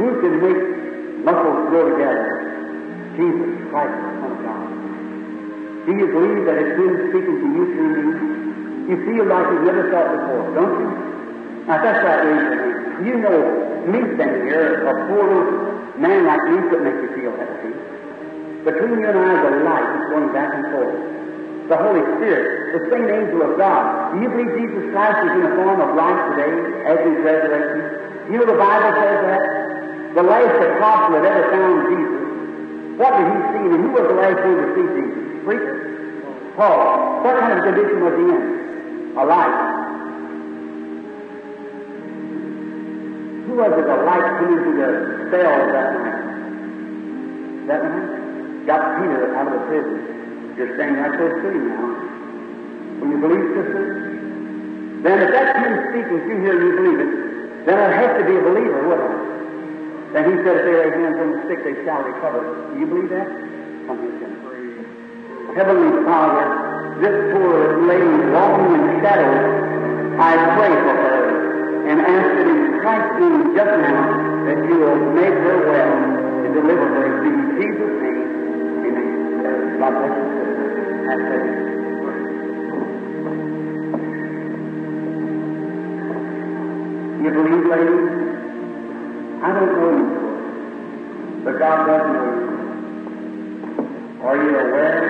Who 0.00 0.08
can 0.24 0.40
make 0.40 0.60
muscles 1.20 1.68
grow 1.68 1.84
together? 2.00 2.32
Jesus 3.12 3.60
Christ, 3.68 3.92
the 3.92 4.08
Son 4.24 4.32
of 4.32 4.40
God. 4.40 4.72
Do 5.84 5.92
you 6.00 6.08
believe 6.16 6.48
that 6.48 6.56
it's 6.64 6.80
Him 6.80 7.12
speaking 7.12 7.44
to 7.44 7.48
you 7.60 7.64
through 7.76 7.92
me? 7.92 8.88
You 8.88 8.96
feel 9.04 9.28
like 9.28 9.52
you've 9.52 9.68
never 9.68 9.92
thought 9.92 10.08
before, 10.16 10.48
don't 10.56 10.80
you? 10.80 11.03
Now, 11.64 11.80
that's 11.80 12.04
raise 12.04 12.28
your 12.28 12.60
hand. 12.60 13.06
You 13.08 13.14
know, 13.24 13.40
me 13.88 14.00
standing 14.16 14.44
here, 14.52 14.84
a 14.84 14.92
poor 15.08 15.96
man 15.96 16.28
like 16.28 16.44
me 16.52 16.60
could 16.68 16.82
make 16.84 17.00
you 17.00 17.10
feel 17.16 17.32
that? 17.40 17.64
Between 18.64 19.00
you 19.00 19.08
and 19.08 19.16
I 19.16 19.32
is 19.32 19.44
a 19.48 19.52
light 19.64 19.88
that's 19.92 20.08
going 20.12 20.32
back 20.32 20.52
and 20.52 20.64
forth. 20.72 20.96
The 21.68 21.76
Holy 21.80 22.04
Spirit, 22.16 22.76
the 22.76 22.82
same 22.92 23.08
angel 23.08 23.40
of 23.48 23.56
God. 23.56 24.12
Do 24.12 24.20
you 24.20 24.28
believe 24.28 24.52
Jesus 24.60 24.92
Christ 24.92 25.20
is 25.24 25.32
in 25.36 25.42
the 25.48 25.52
form 25.56 25.80
of 25.80 25.96
light 25.96 26.20
today 26.36 26.52
as 26.84 26.96
His 27.00 27.16
resurrection? 27.24 28.32
You 28.32 28.40
know 28.40 28.48
the 28.48 28.60
Bible 28.60 28.92
says 29.00 29.20
that? 29.24 29.42
The 30.16 30.24
last 30.24 30.56
apostle 30.60 31.16
that 31.16 31.24
ever 31.24 31.44
found 31.48 31.76
Jesus, 31.92 32.24
what 33.00 33.12
did 33.16 33.26
he 33.26 33.38
see? 33.52 33.64
And 33.72 33.80
who 33.84 33.90
was 33.96 34.04
the 34.06 34.16
last 34.20 34.40
one 34.44 34.56
to 34.60 34.68
see 34.76 34.86
Jesus? 35.00 35.44
Preacher. 35.48 35.76
Paul. 36.56 37.24
What 37.24 37.40
kind 37.40 37.56
of 37.56 37.64
condition 37.64 37.98
was 38.04 38.14
he 38.20 38.26
in? 38.28 39.18
A 39.18 39.24
light. 39.24 39.73
Who 43.44 43.52
was 43.60 43.72
it 43.76 43.84
the 43.84 43.98
light 44.08 44.24
came 44.40 44.56
into 44.56 44.72
the 44.80 44.88
cell 45.28 45.56
that 45.68 45.88
night? 46.00 46.20
That 47.68 47.80
night? 47.84 48.08
Got 48.64 48.82
Peter 48.96 49.36
out 49.36 49.46
of 49.48 49.52
the 49.52 49.62
prison. 49.68 50.00
You're 50.56 50.72
standing 50.80 50.96
right 50.96 51.12
close 51.18 51.36
to 51.44 51.48
now. 51.52 52.04
Will 53.04 53.10
you 53.12 53.20
believe, 53.20 53.44
sister? 53.52 53.84
Then 55.04 55.20
if 55.20 55.28
that's 55.36 55.52
him 55.60 55.74
speaking 55.92 56.24
you 56.24 56.36
here 56.40 56.56
and 56.56 56.64
you 56.64 56.72
believe 56.80 57.00
it, 57.04 57.12
then 57.68 57.76
it 57.76 57.92
have 57.92 58.16
to 58.16 58.24
be 58.24 58.32
a 58.32 58.40
believer, 58.40 58.88
wouldn't 58.88 59.12
it? 59.12 60.14
Then 60.16 60.24
he 60.30 60.34
said, 60.40 60.56
if 60.56 60.64
they 60.64 60.76
lay 60.80 60.90
hands 60.96 61.18
on 61.20 61.28
the 61.36 61.40
sick, 61.44 61.60
they 61.60 61.76
shall 61.84 62.00
recover. 62.00 62.72
Do 62.72 62.80
you 62.80 62.86
believe 62.86 63.10
that? 63.12 63.28
Come 63.84 64.00
here, 64.00 64.16
Jim. 64.24 64.32
Heavenly 65.52 66.04
Father, 66.08 66.96
this 67.04 67.16
poor 67.36 67.84
lady 67.84 68.32
walking 68.32 68.72
in 68.72 69.04
shadows, 69.04 70.16
I 70.16 70.32
pray 70.56 70.72
for 70.72 70.94
her 70.96 71.84
and 71.90 72.00
ask 72.00 72.28
that 72.40 72.73
in 72.84 72.90
Christ's 72.90 73.16
name 73.18 73.56
just 73.56 73.74
now 73.80 74.44
that 74.44 74.58
you 74.68 74.76
will 74.76 75.00
make 75.16 75.32
her 75.32 75.56
well 75.72 75.96
and 76.44 76.52
deliver 76.52 76.86
her 76.86 77.04
in 77.24 77.56
Jesus' 77.56 77.96
name. 78.04 78.28
Amen. 78.84 79.08
God 79.80 79.92
bless 79.96 80.12
you. 80.20 80.26
Have 81.08 81.22
faith. 81.24 81.64
You 87.24 87.30
believe, 87.32 87.64
lady? 87.72 87.98
I 89.40 89.48
don't 89.54 89.72
know 89.72 89.90
you, 89.96 90.08
but 91.42 91.54
God 91.58 91.78
does 91.86 92.04
know 92.12 92.24
you. 92.24 92.44
Are 94.24 94.36
you 94.36 94.52
aware 94.58 95.02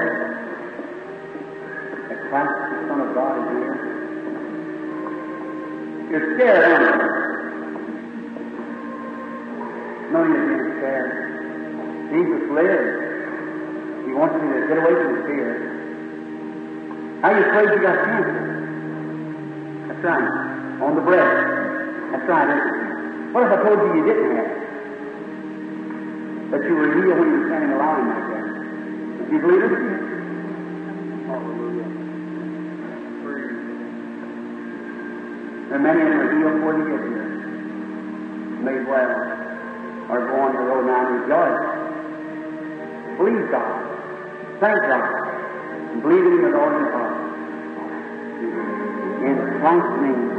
that 2.08 2.18
Christ, 2.30 2.54
the 2.70 2.78
Son 2.86 2.98
of 3.00 3.08
God, 3.14 3.34
is 3.38 3.46
here? 3.50 3.76
You're 6.10 6.26
scared, 6.36 6.64
aren't 6.64 7.18
you? 7.18 7.23
You're 10.14 10.30
being. 10.30 11.34
Jesus 12.14 12.46
lives. 12.54 14.06
He 14.06 14.12
wants 14.14 14.38
you 14.38 14.46
to 14.46 14.62
get 14.70 14.78
away 14.78 14.94
from 14.94 15.10
the 15.18 15.22
fear. 15.26 15.50
How 17.22 17.34
you 17.34 17.42
afraid 17.42 17.74
you 17.74 17.82
got 17.82 17.98
cancer? 18.04 18.38
That's 19.88 20.04
right. 20.06 20.22
On 20.86 20.94
the 20.94 21.02
breast. 21.02 21.34
That's 22.12 22.28
right? 22.30 22.46
What 23.34 23.42
if 23.42 23.58
I 23.58 23.62
told 23.66 23.78
you 23.82 23.90
you 23.98 24.04
didn't 24.06 24.36
have 24.38 24.46
it? 24.46 24.60
That 26.52 26.62
you 26.62 26.74
were 26.78 26.94
healed 26.94 27.18
when 27.18 27.28
you 27.34 27.38
were 27.42 27.48
standing 27.50 27.74
alone 27.74 28.06
like 28.14 28.26
that? 28.30 28.46
Do 29.18 29.34
you 29.34 29.40
believe 29.42 29.66
it? 29.66 29.72
Hallelujah. 31.26 31.90
There 35.66 35.74
are 35.74 35.82
many 35.82 36.06
them 36.06 36.22
are 36.22 36.30
healed 36.30 36.54
before 36.54 36.74
they 36.78 36.86
get 36.86 37.02
here. 37.02 37.34
Made 38.62 38.86
well. 38.86 39.33
Or 40.10 40.20
go 40.20 40.34
on 40.40 40.52
the 40.54 40.60
road 40.60 40.86
now 40.86 41.06
and 41.06 41.20
rejoice. 41.22 41.60
Believe 43.16 43.50
God. 43.50 43.84
Thank 44.60 44.80
God. 44.84 45.06
And 45.92 46.02
believe 46.02 46.24
in 46.26 46.32
Him 46.32 46.42
with 46.42 46.54
all 46.54 46.70
your 46.70 46.90
heart. 46.92 47.14
In 49.24 49.36
Christ's 49.60 49.96
name, 50.02 50.34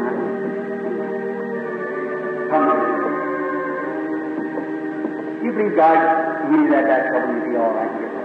Come 2.50 2.66
on. 2.70 2.96
You 5.44 5.52
believe 5.52 5.76
God 5.76 5.98
healed 6.52 6.72
that 6.72 6.86
that 6.86 7.08
trouble, 7.10 7.34
you'll 7.34 7.50
be 7.50 7.58
all 7.58 7.74
right 7.74 7.92
here. 8.00 8.16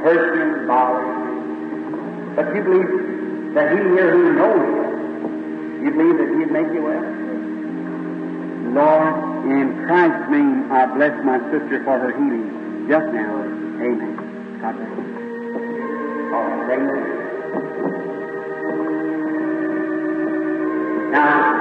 You, 0.00 0.66
bother 0.66 1.00
you. 1.00 1.14
But 2.36 2.46
you 2.54 2.62
believe 2.62 3.54
that 3.54 3.72
He 3.72 3.78
here 3.78 4.10
who 4.12 4.32
knows 4.32 4.62
you, 4.70 5.84
you 5.84 5.90
believe 5.90 6.16
that 6.18 6.28
He'd 6.38 6.50
make 6.50 6.72
you 6.72 6.82
well? 6.82 7.04
Lord, 8.74 9.29
in 9.44 9.86
Christ's 9.86 10.30
name, 10.30 10.70
I 10.72 10.86
bless 10.86 11.24
my 11.24 11.38
sister 11.50 11.82
for 11.84 11.98
her 11.98 12.12
healing 12.12 12.86
just 12.88 13.06
now. 13.12 13.42
Amen. 13.80 14.58
God 14.60 14.76
bless 14.76 14.88
you. 14.88 15.20
Now, 21.10 21.60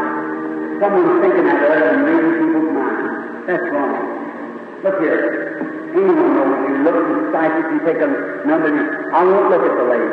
Someone's 0.79 1.19
thinking 1.19 1.43
that 1.43 1.59
way 1.67 1.75
and 1.91 2.07
reading 2.07 2.39
people's 2.39 2.71
minds. 2.71 3.51
That's 3.51 3.67
wrong. 3.67 3.99
Look 4.79 4.95
here. 5.03 5.59
Anyone 5.91 6.39
knows 6.39 6.55
you 6.71 6.75
look 6.87 6.95
at 6.95 7.07
the 7.11 7.19
psychic, 7.35 7.65
you 7.67 7.79
take 7.83 7.99
a 7.99 8.07
number, 8.47 8.71
I 9.11 9.19
won't 9.27 9.51
look 9.51 9.59
at 9.59 9.75
the 9.75 9.85
lady. 9.91 10.11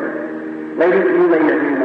Lady, 0.74 1.06
you 1.06 1.30
lay 1.30 1.38
your 1.46 1.62
hand 1.62 1.75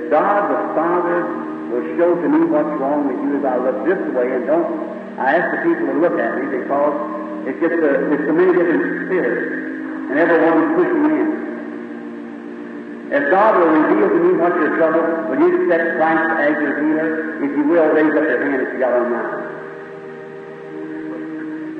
If 0.00 0.08
God 0.08 0.48
the 0.48 0.56
Father 0.72 1.28
will 1.68 1.84
show 2.00 2.16
to 2.16 2.26
me 2.26 2.48
what's 2.48 2.72
wrong 2.80 3.04
with 3.04 3.20
you 3.20 3.36
as 3.36 3.44
I 3.44 3.60
look 3.60 3.84
this 3.84 4.00
way 4.16 4.32
and 4.32 4.48
don't, 4.48 4.64
I 5.20 5.36
ask 5.36 5.44
the 5.52 5.60
people 5.60 5.92
to 5.92 5.96
look 6.00 6.16
at 6.16 6.40
me 6.40 6.56
because 6.56 6.96
it's 7.44 7.60
just 7.60 7.76
a, 7.84 8.08
it's 8.08 8.24
so 8.24 8.32
many 8.32 8.48
different 8.56 9.06
spirits 9.06 9.44
and 10.08 10.16
everyone's 10.16 10.72
pushing 10.72 11.04
in. 11.04 11.28
If 13.12 13.28
God 13.28 13.60
will 13.60 13.76
reveal 13.76 14.08
to 14.08 14.20
me 14.24 14.40
what's 14.40 14.56
your 14.56 14.72
trouble, 14.80 15.04
will 15.28 15.36
you 15.36 15.68
accept 15.68 16.00
Christ 16.00 16.24
as 16.48 16.56
your 16.64 16.80
healer? 16.80 17.44
If 17.44 17.50
you 17.60 17.64
will, 17.68 17.92
raise 17.92 18.16
up 18.16 18.24
your 18.24 18.40
hand 18.40 18.56
if 18.64 18.72
you 18.72 18.80
got 18.80 18.96
on 18.96 19.12
mine. 19.12 19.36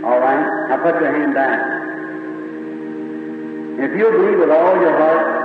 All 0.05 0.21
right? 0.21 0.45
Now 0.69 0.77
put 0.85 1.01
your 1.01 1.09
hand 1.09 1.33
down. 1.33 1.57
If 3.81 3.97
you'll 3.97 4.13
believe 4.13 4.45
with 4.45 4.53
all 4.53 4.77
your 4.77 4.93
heart, 4.93 5.40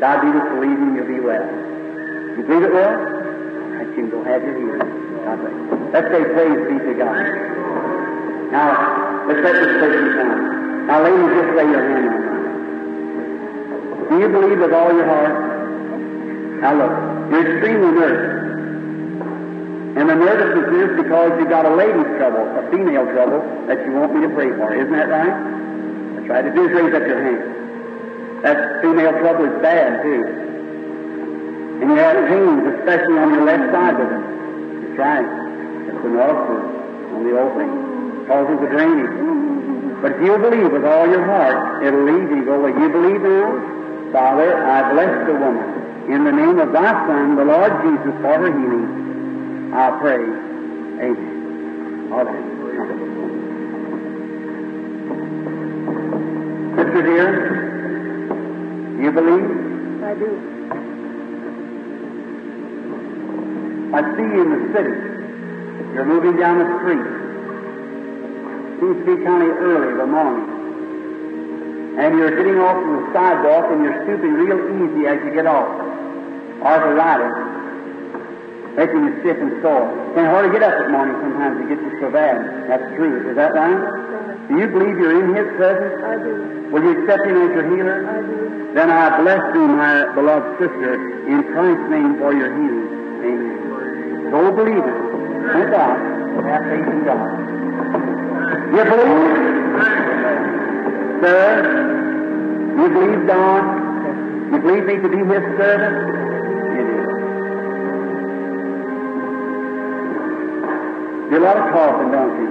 diabetes 0.00 0.46
believing 0.54 0.94
you'll 0.94 1.10
be 1.10 1.20
well. 1.20 1.42
You 2.38 2.42
believe 2.46 2.62
it 2.62 2.72
will? 2.72 2.94
Right, 3.74 3.86
you 3.90 3.94
can 3.98 4.10
go 4.10 4.22
have 4.22 4.42
your 4.46 4.54
healing. 4.54 4.86
God 5.26 5.42
bless 5.42 5.52
you. 5.52 5.90
Let's 5.90 6.08
say 6.14 6.22
praise 6.22 6.60
be 6.70 6.76
to 6.86 6.94
God. 6.94 7.18
Now, 8.54 9.26
let's 9.26 9.42
let 9.42 9.54
this 9.58 9.74
person 9.82 10.04
come. 10.14 10.86
Now, 10.86 11.02
ladies, 11.02 11.30
just 11.34 11.50
lay 11.58 11.66
your 11.66 11.82
hand 11.82 12.06
on 12.08 12.20
mine. 12.24 12.48
Do 14.08 14.14
you 14.22 14.28
believe 14.30 14.58
with 14.58 14.72
all 14.72 14.94
your 14.94 15.04
heart? 15.04 15.34
Now 16.62 16.74
look, 16.74 16.94
you're 17.30 17.54
extremely 17.54 17.92
nervous. 17.98 18.38
And 19.98 20.08
the 20.08 20.14
nervousness 20.14 20.70
is 20.78 20.96
because 21.02 21.32
you've 21.38 21.50
got 21.50 21.66
a 21.66 21.74
lady's 21.74 22.06
trouble, 22.18 22.46
a 22.54 22.62
female 22.70 23.04
trouble, 23.10 23.42
that 23.66 23.84
you 23.84 23.92
want 23.92 24.14
me 24.14 24.22
to 24.22 24.30
pray 24.30 24.50
for. 24.54 24.72
Isn't 24.74 24.92
that 24.92 25.08
right? 25.10 25.34
That's 26.14 26.28
right. 26.28 26.44
If 26.46 26.54
you 26.54 26.68
raise 26.70 26.94
up 26.94 27.02
your 27.02 27.22
hand. 27.22 27.57
That 28.42 28.82
female 28.82 29.12
trouble 29.18 29.44
is 29.46 29.62
bad, 29.62 30.02
too. 30.02 30.22
And 31.80 31.90
you 31.90 31.96
have 31.96 32.16
pains, 32.28 32.62
especially 32.78 33.18
on 33.18 33.34
your 33.34 33.44
left 33.44 33.72
side 33.72 33.94
of 33.94 34.08
it. 34.10 34.22
That's 34.82 34.98
right. 34.98 35.28
It's 35.88 36.04
an 36.04 36.18
ulcer 36.18 36.60
on 37.14 37.22
the 37.22 37.34
old 37.38 37.54
thing. 37.58 37.70
Causes 38.26 38.58
a 38.62 38.68
drainage. 38.70 39.14
But 40.02 40.12
if 40.12 40.22
you 40.22 40.38
believe 40.38 40.70
with 40.70 40.84
all 40.84 41.08
your 41.08 41.24
heart, 41.24 41.82
it'll 41.82 42.04
leave 42.04 42.30
you. 42.30 42.44
Go. 42.44 42.66
You 42.66 42.88
believe 42.88 43.22
now? 43.22 44.12
Father, 44.12 44.64
I 44.64 44.92
bless 44.92 45.26
the 45.26 45.34
woman. 45.34 46.12
In 46.12 46.24
the 46.24 46.32
name 46.32 46.58
of 46.58 46.72
thy 46.72 46.92
Son, 47.06 47.36
the 47.36 47.44
Lord 47.44 47.72
Jesus, 47.82 48.14
for 48.22 48.38
her 48.38 48.46
healing, 48.46 49.74
I 49.74 49.90
pray. 50.00 50.22
Amen. 51.04 52.08
All 52.12 52.24
right. 52.24 52.44
Sister 56.78 57.02
dear, 57.02 57.57
you 58.98 59.12
believe? 59.12 60.02
I 60.02 60.14
do. 60.14 60.30
I 63.94 64.00
see 64.16 64.22
you 64.22 64.42
in 64.42 64.50
the 64.50 64.62
city. 64.74 64.94
You're 65.94 66.04
moving 66.04 66.36
down 66.36 66.58
the 66.58 66.68
street. 66.78 67.06
Seems 68.80 68.98
to 68.98 69.16
be 69.16 69.24
kind 69.24 69.42
of 69.42 69.56
early 69.56 69.92
in 69.92 69.98
the 69.98 70.06
morning. 70.06 70.58
And 71.98 72.18
you're 72.18 72.36
getting 72.36 72.58
off 72.60 72.76
from 72.76 73.06
the 73.06 73.12
sidewalk 73.12 73.72
and 73.72 73.82
you're 73.82 74.04
stooping 74.04 74.34
real 74.34 74.60
easy 74.76 75.06
as 75.06 75.18
you 75.24 75.32
get 75.32 75.46
off. 75.46 75.68
Arthritis. 76.62 77.47
Making 78.78 79.10
you 79.10 79.12
stiff 79.26 79.42
and 79.42 79.58
sore. 79.58 79.90
Can't 80.14 80.30
hardly 80.30 80.54
get 80.54 80.62
up 80.62 80.70
at 80.70 80.86
morning 80.94 81.18
sometimes. 81.18 81.58
It 81.66 81.74
gets 81.74 81.82
you 81.82 81.98
so 81.98 82.14
bad. 82.14 82.38
That's 82.70 82.86
true. 82.94 83.26
Is 83.26 83.34
that 83.34 83.50
right? 83.50 83.74
Do 84.46 84.54
you 84.54 84.70
believe 84.70 84.94
you're 85.02 85.18
in 85.18 85.34
His 85.34 85.50
presence? 85.58 85.98
I 85.98 86.14
do. 86.22 86.70
Will 86.70 86.86
you 86.86 87.02
accept 87.02 87.26
Him 87.26 87.42
as 87.42 87.50
your 87.58 87.66
healer? 87.74 88.06
I 88.06 88.22
do. 88.22 88.72
Then 88.78 88.88
I 88.90 89.18
bless 89.18 89.42
thee, 89.50 89.66
my 89.66 90.14
beloved 90.14 90.62
sister, 90.62 90.94
in 91.26 91.42
Christ's 91.50 91.90
name 91.90 92.22
for 92.22 92.30
your 92.30 92.54
healing. 92.54 92.86
Amen. 93.26 94.30
So 94.30 94.52
believe 94.54 94.78
it. 94.78 94.98
Thank 95.58 95.70
God. 95.74 95.98
Have 96.46 96.62
faith 96.70 96.86
in 96.86 97.02
God. 97.02 97.26
You 98.78 98.84
believe? 98.86 99.48
Sir, 101.18 101.50
you 102.78 102.86
believe 102.94 103.26
God? 103.26 103.64
You 104.52 104.58
believe 104.62 104.84
me 104.86 104.94
to 105.02 105.08
be 105.08 105.18
His 105.26 105.44
servant? 105.58 106.17
Do 111.30 111.36
a 111.36 111.44
lot 111.44 111.56
of 111.56 111.72
coughing, 111.72 112.10
don't 112.10 112.34
you? 112.40 112.48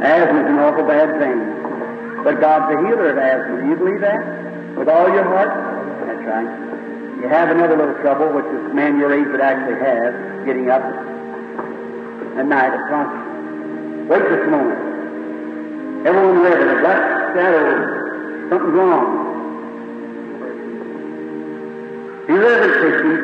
Asthma's 0.00 0.48
an 0.48 0.58
awful 0.58 0.84
bad 0.84 1.20
thing. 1.20 1.38
But 2.24 2.40
God's 2.40 2.72
the 2.72 2.80
healer 2.88 3.10
of 3.12 3.18
asthma. 3.18 3.60
Do 3.60 3.68
you 3.68 3.76
believe 3.76 4.00
that? 4.00 4.24
With 4.76 4.88
all 4.88 5.12
your 5.12 5.24
heart? 5.24 5.52
That's 6.08 6.24
right. 6.24 6.48
You 7.20 7.28
have 7.28 7.50
another 7.50 7.76
little 7.76 7.94
trouble, 8.00 8.32
which 8.32 8.46
is 8.46 8.64
a 8.70 8.74
man 8.74 8.98
your 8.98 9.12
age 9.12 9.28
would 9.28 9.42
actually 9.42 9.76
have, 9.78 10.44
getting 10.46 10.70
up 10.70 10.82
at 10.82 12.46
night 12.46 12.72
at 12.72 12.88
conscious. 12.88 14.08
Wait 14.08 14.22
just 14.24 14.42
a 14.42 14.50
moment. 14.50 14.80
Everyone 16.06 16.40
ready. 16.40 16.64
The 16.64 16.80
black 16.80 17.36
shadow, 17.36 18.48
something's 18.48 18.74
wrong. 18.74 19.20
Be 22.26 22.32
reverent, 22.32 22.72
Christian. 22.80 23.16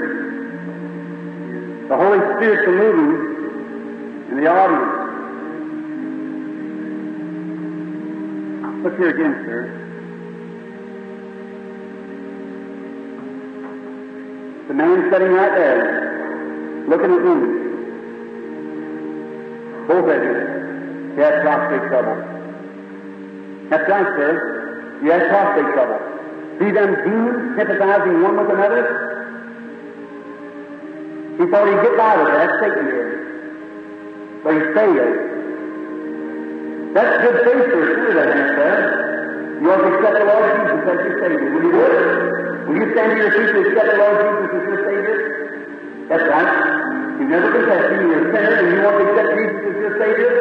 The 1.89 1.97
Holy 1.97 2.21
Spirit's 2.37 2.69
moving 2.69 3.30
in 4.31 4.37
the 4.37 4.47
audience. 4.47 5.01
Look 8.85 8.97
here 8.97 9.11
again, 9.11 9.35
sir. 9.45 9.77
The 14.69 14.75
man 14.75 15.11
sitting 15.11 15.33
right 15.33 15.55
there, 15.57 16.85
looking 16.89 17.11
at 17.11 17.23
me. 17.25 17.35
Both 19.89 20.09
of 20.09 20.23
you. 20.23 20.37
You 21.17 21.23
had 21.23 21.43
prostate 21.43 21.89
trouble. 21.89 22.17
That's 23.69 23.89
right, 23.91 24.07
sir. 24.17 25.01
You 25.03 25.11
have 25.11 25.29
prostate 25.29 25.75
trouble. 25.75 25.99
See 26.61 26.71
them 26.71 26.95
demons 27.03 27.59
sympathizing 27.59 28.23
one 28.23 28.37
with 28.37 28.51
another? 28.51 29.09
He 31.39 31.47
thought 31.51 31.67
he'd 31.67 31.83
get 31.83 31.97
by 31.97 32.17
with 32.17 32.29
it. 32.29 32.37
That's 32.39 32.53
Satan 32.61 32.87
here. 32.87 33.30
He 34.41 34.57
failed. 34.73 35.17
That's 36.97 37.15
good 37.23 37.37
faith 37.45 37.65
for 37.71 37.83
sure, 37.87 38.15
that 38.17 38.29
is, 38.35 38.49
sir. 38.57 39.61
You 39.61 39.69
want 39.69 39.85
to 39.85 39.89
accept 39.95 40.17
the 40.17 40.27
Lord 40.27 40.49
Jesus 40.59 40.81
as 40.91 40.99
your 41.05 41.17
Savior. 41.21 41.49
Will 41.55 41.63
you 41.69 41.73
do 41.77 41.81
it? 41.85 41.95
Will 42.67 42.77
you 42.81 42.87
stand 42.97 43.09
to 43.13 43.17
your 43.21 43.33
feet 43.37 43.51
to 43.53 43.59
accept 43.69 43.89
the 43.93 43.99
Lord 44.01 44.17
Jesus 44.17 44.51
as 44.51 44.65
your 44.65 44.81
Savior? 44.89 45.17
That's 46.09 46.27
right. 46.27 46.53
You've 47.21 47.31
never 47.31 47.53
confessed 47.53 47.89
Him, 47.93 48.01
you're 48.11 48.25
a 48.25 48.33
sinner, 48.33 48.55
and 48.59 48.67
you 48.73 48.81
want 48.81 48.97
to 48.97 49.05
accept 49.13 49.31
Jesus 49.39 49.61
as 49.61 49.77
your 49.77 49.95
Savior? 50.01 50.33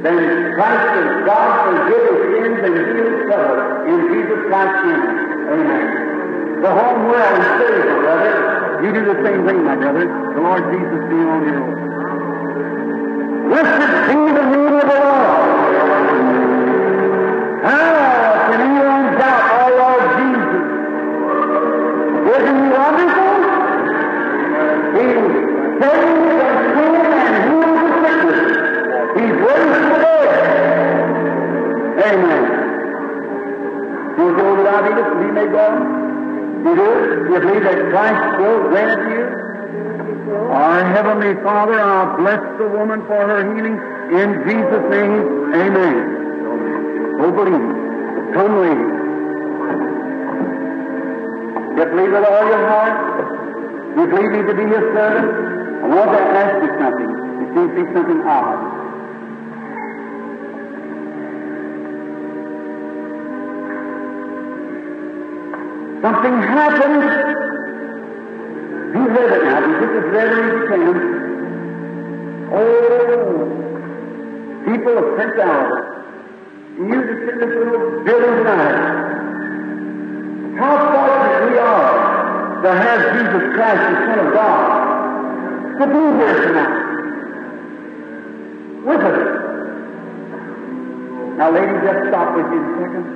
Then 0.00 0.56
Christ 0.56 0.88
and 0.96 1.26
God 1.28 1.48
forgive 1.60 2.02
his 2.08 2.20
sins 2.32 2.58
and 2.64 2.74
heal 2.88 3.04
his 3.04 3.20
trouble 3.28 3.84
in 3.84 3.98
Jesus 4.16 4.40
Christ's 4.48 4.80
name. 4.88 5.04
Amen. 5.54 5.84
Go 6.64 6.68
home 6.72 7.04
world 7.04 7.34
and 7.36 7.44
save 7.60 7.84
my 7.84 7.98
brother. 8.00 8.80
You 8.80 8.90
do 8.96 9.02
the 9.12 9.18
same 9.22 9.44
thing, 9.44 9.60
my 9.62 9.76
brother. 9.76 10.08
The 10.08 10.40
Lord 10.40 10.64
Jesus 10.72 11.00
be 11.04 11.16
on 11.20 11.40
your 11.44 11.60
own. 11.60 11.89
Blessed 13.50 14.06
be 14.06 14.14
the 14.14 14.44
name 14.46 14.74
of 14.78 14.86
the 14.86 14.98
Lord. 15.02 15.42
How 17.66 18.46
can 18.46 18.60
anyone 18.62 19.06
doubt 19.18 19.42
our 19.58 19.70
Lord 19.80 20.04
Jesus? 20.18 20.62
Isn't 22.30 22.58
he 22.62 22.68
wonderful? 22.78 23.34
He 24.94 25.04
saves 25.82 26.14
the 26.14 26.62
sin 26.78 26.94
and 27.10 27.34
heals 27.50 27.78
the 27.82 27.90
sickness. 28.06 28.40
He's 29.18 29.34
raised 29.42 29.82
the 29.90 29.98
dead. 29.98 30.30
Amen. 32.06 32.44
Do 34.14 34.20
you 34.26 34.32
go 34.36 34.46
without 34.58 34.84
it 34.86 34.94
to 34.94 35.14
be 35.18 35.28
made 35.34 35.50
well? 35.50 35.74
Do? 36.62 36.70
You 36.70 37.38
believe 37.40 37.64
that 37.64 37.78
Christ 37.90 38.22
will 38.38 38.60
grant 38.68 39.10
you? 39.10 39.22
Our 40.48 40.84
Heavenly 40.94 41.34
Father, 41.42 41.78
I 41.78 42.16
bless 42.16 42.40
the 42.58 42.68
woman 42.68 43.02
for 43.06 43.20
her 43.28 43.44
healing 43.44 43.76
in 44.08 44.28
Jesus' 44.48 44.86
name. 44.88 45.52
Amen. 45.52 45.96
Oh, 47.20 47.30
believe. 47.30 47.68
Come, 48.32 48.52
lady. 48.64 48.86
You 51.76 51.84
believe 51.86 52.12
with 52.12 52.24
all 52.24 52.46
your 52.48 52.64
heart? 52.68 52.96
You 53.96 54.06
believe 54.06 54.32
me 54.32 54.42
to 54.48 54.54
be 54.54 54.62
your 54.62 54.94
servant? 54.94 55.28
I 55.82 55.86
want 55.88 56.10
to 56.12 56.20
ask 56.20 56.62
you 56.62 56.70
something. 56.80 57.10
It 57.40 57.48
seems 57.54 57.70
to 57.70 57.84
be 57.84 57.92
something 57.92 58.20
odd. 58.22 58.58
Something 66.02 66.36
happened. 66.42 67.02
Be 68.92 68.98
reverent 68.98 69.44
now. 69.44 69.49
As 69.70 69.86
reverent 70.12 70.46
as 70.46 70.52
you 70.52 70.64
can. 70.68 70.96
Oh, 72.52 73.46
people 74.66 74.98
of 74.98 75.04
Prince 75.14 75.38
Albert, 75.38 75.86
you 76.78 76.96
just 77.06 77.22
in 77.30 77.38
this 77.38 77.52
little 77.54 78.04
building 78.04 78.36
tonight. 78.38 78.78
How 80.58 80.74
fortunate 80.90 81.50
we 81.50 81.58
are 81.58 82.62
to 82.62 82.70
have 82.70 83.00
Jesus 83.14 83.44
Christ, 83.54 83.82
the 83.88 83.94
Son 84.06 84.18
of 84.26 84.32
God, 84.34 84.66
to 85.78 85.84
be 85.86 86.02
here 86.18 86.38
tonight 86.48 86.76
with 88.84 89.00
us. 89.00 89.18
Now, 91.38 91.48
ladies, 91.52 91.80
just 91.82 92.08
stop 92.08 92.34
with 92.36 92.50
you 92.52 92.60
a 92.60 92.62
second. 92.80 93.06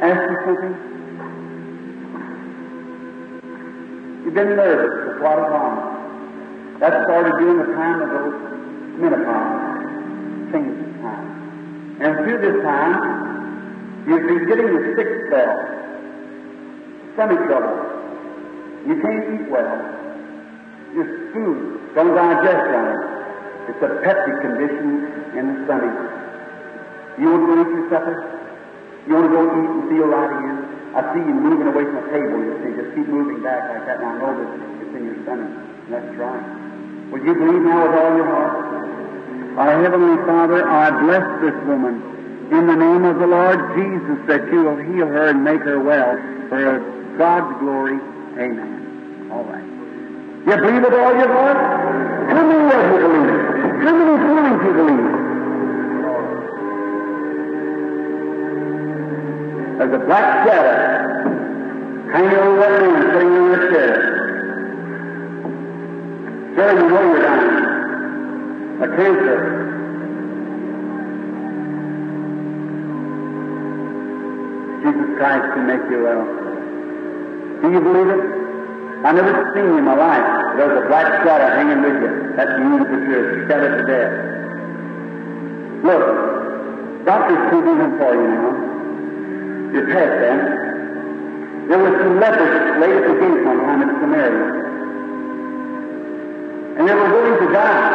Ask 0.00 0.20
you 0.30 0.36
something. 0.44 0.74
You've 4.24 4.34
been 4.34 4.56
nervous 4.56 4.92
for 5.04 5.18
quite 5.20 5.38
a 5.38 5.42
while. 5.42 5.89
That 6.80 7.04
started 7.04 7.36
during 7.36 7.60
the 7.60 7.76
time 7.76 8.00
of 8.00 8.08
those 8.08 8.36
menopause, 8.96 10.48
changes 10.48 10.80
time. 11.04 12.00
And 12.00 12.24
through 12.24 12.40
this 12.40 12.64
time, 12.64 14.04
you've 14.08 14.24
been 14.24 14.48
getting 14.48 14.64
the 14.64 14.96
sick 14.96 15.28
spell, 15.28 15.52
stomach 17.12 17.44
trouble. 17.52 17.76
You 18.88 18.96
can't 18.96 19.24
eat 19.28 19.44
well. 19.52 19.76
Your 20.96 21.04
food 21.36 21.92
don't 21.94 22.16
digest 22.16 22.64
right. 22.72 22.96
It's 23.68 23.82
a 23.84 24.00
peptic 24.00 24.40
condition 24.40 25.36
in 25.36 25.52
the 25.52 25.56
stomach. 25.68 25.96
You 27.20 27.28
want 27.28 27.44
to 27.44 27.60
eat 27.60 27.76
your 27.76 27.86
supper? 27.92 28.16
You 29.06 29.20
want 29.20 29.28
to 29.28 29.32
go 29.36 29.42
eat 29.44 29.68
and 29.68 29.84
feel 29.92 30.08
right 30.08 30.32
again? 30.32 30.96
I 30.96 31.12
see 31.12 31.20
you 31.28 31.34
moving 31.36 31.68
away 31.68 31.84
from 31.84 31.94
the 32.00 32.08
table. 32.08 32.40
You 32.40 32.56
see, 32.64 32.72
just 32.72 32.96
keep 32.96 33.06
moving 33.06 33.44
back 33.44 33.68
like 33.68 33.84
that, 33.84 34.00
and 34.00 34.08
I 34.08 34.18
know 34.18 34.32
that 34.32 34.48
it's 34.80 34.96
in 34.96 35.04
your 35.04 35.22
stomach. 35.28 35.52
That's 35.90 36.16
right. 36.16 36.69
Would 37.10 37.24
you 37.24 37.34
believe 37.34 37.62
now 37.62 37.82
with 37.82 37.98
all 37.98 38.16
your 38.16 38.26
heart? 38.26 38.70
Our 39.58 39.82
Heavenly 39.82 40.16
Father, 40.26 40.62
I 40.68 40.90
bless 41.02 41.26
this 41.42 41.54
woman 41.66 42.00
in 42.52 42.66
the 42.66 42.76
name 42.76 43.04
of 43.04 43.18
the 43.18 43.26
Lord 43.26 43.58
Jesus 43.74 44.26
that 44.28 44.46
you 44.52 44.62
will 44.62 44.76
heal 44.76 45.06
her 45.06 45.28
and 45.30 45.42
make 45.42 45.60
her 45.62 45.82
well 45.82 46.14
for 46.48 46.78
God's 47.18 47.58
glory. 47.58 47.98
Amen. 48.38 49.28
All 49.32 49.42
right. 49.42 49.64
You 50.46 50.56
believe 50.56 50.82
with 50.82 50.94
all 50.94 51.14
your 51.18 51.28
heart? 51.28 51.58
How 52.30 52.46
many 52.46 52.62
of 52.70 52.82
you 52.90 52.98
believe? 53.02 53.50
How 53.82 53.92
many 53.92 54.16
times 54.22 54.62
you 54.64 54.72
believe? 54.72 55.20
There's 59.78 59.94
a 59.94 60.04
black 60.06 60.46
shadow 60.46 61.10
hanging 62.12 62.38
over 62.38 62.60
that 62.60 62.80
man 62.80 63.02
sitting 63.12 63.34
in 63.34 63.50
that 63.50 63.70
chair. 63.70 64.19
Sir, 66.60 66.76
you 66.76 66.88
know 66.90 67.00
you're 67.00 67.22
dying. 67.24 68.84
A 68.84 68.88
cancer. 68.92 69.38
Jesus 74.84 75.08
Christ 75.16 75.46
can 75.56 75.64
make 75.72 75.84
you 75.88 76.04
well. 76.04 76.20
Do 77.62 77.72
you 77.72 77.80
believe 77.80 78.12
it? 78.12 78.20
I've 79.08 79.16
never 79.16 79.32
seen 79.56 79.64
you 79.72 79.78
in 79.78 79.84
my 79.88 79.96
life. 79.96 80.56
There's 80.60 80.84
a 80.84 80.86
black 80.88 81.24
shadow 81.24 81.48
hanging 81.48 81.80
with 81.80 81.96
you. 81.96 82.36
That 82.36 82.60
means 82.60 82.84
that 82.84 83.08
you're 83.08 83.48
shattered 83.48 83.80
to 83.80 83.84
death. 83.88 84.12
Look, 85.80 86.04
doctors 87.06 87.40
can't 87.48 87.64
do 87.64 87.72
nothing 87.72 87.96
for 87.96 88.12
you 88.12 88.28
now. 88.36 88.52
You're 89.72 89.88
past 89.96 90.12
that. 90.12 90.36
Eh? 90.36 90.60
There 91.72 91.78
were 91.80 91.96
some 92.04 92.20
lepers 92.20 92.80
laid 92.84 92.96
at 93.00 93.08
the 93.08 93.14
gate 93.16 93.44
one 93.48 93.60
time 93.64 93.80
in 93.80 93.88
Samaria. 93.96 94.69
And 96.80 96.88
they 96.88 96.96
were 96.96 97.12
willing 97.12 97.36
to 97.44 97.48
die. 97.52 97.92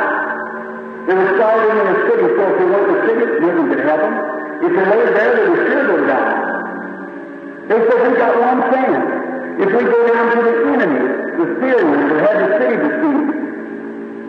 They 1.10 1.16
were 1.18 1.30
starving 1.42 1.74
in 1.74 1.86
the 1.90 1.98
city, 2.06 2.26
so 2.38 2.42
if 2.46 2.56
they 2.62 2.68
went 2.70 2.86
to 2.86 2.94
the 2.94 3.02
city, 3.10 3.26
nothing 3.42 3.66
could 3.74 3.82
help 3.82 4.02
them. 4.06 4.14
If 4.62 4.72
they 4.78 4.86
laid 4.86 5.10
there, 5.10 5.32
they 5.34 5.50
were 5.50 5.64
sure 5.66 5.86
to 5.90 6.06
die. 6.06 6.38
They 7.66 7.80
said, 7.82 7.98
we've 8.06 8.20
got 8.22 8.34
one 8.38 8.62
chance. 8.70 9.10
If 9.58 9.70
we 9.74 9.82
go 9.90 10.00
down 10.06 10.26
to 10.38 10.40
the 10.46 10.56
enemy, 10.70 11.02
the 11.34 11.48
Syrians 11.66 11.98
who 12.14 12.18
had 12.22 12.38
the 12.46 12.50
city 12.62 12.78
besieged, 12.78 13.34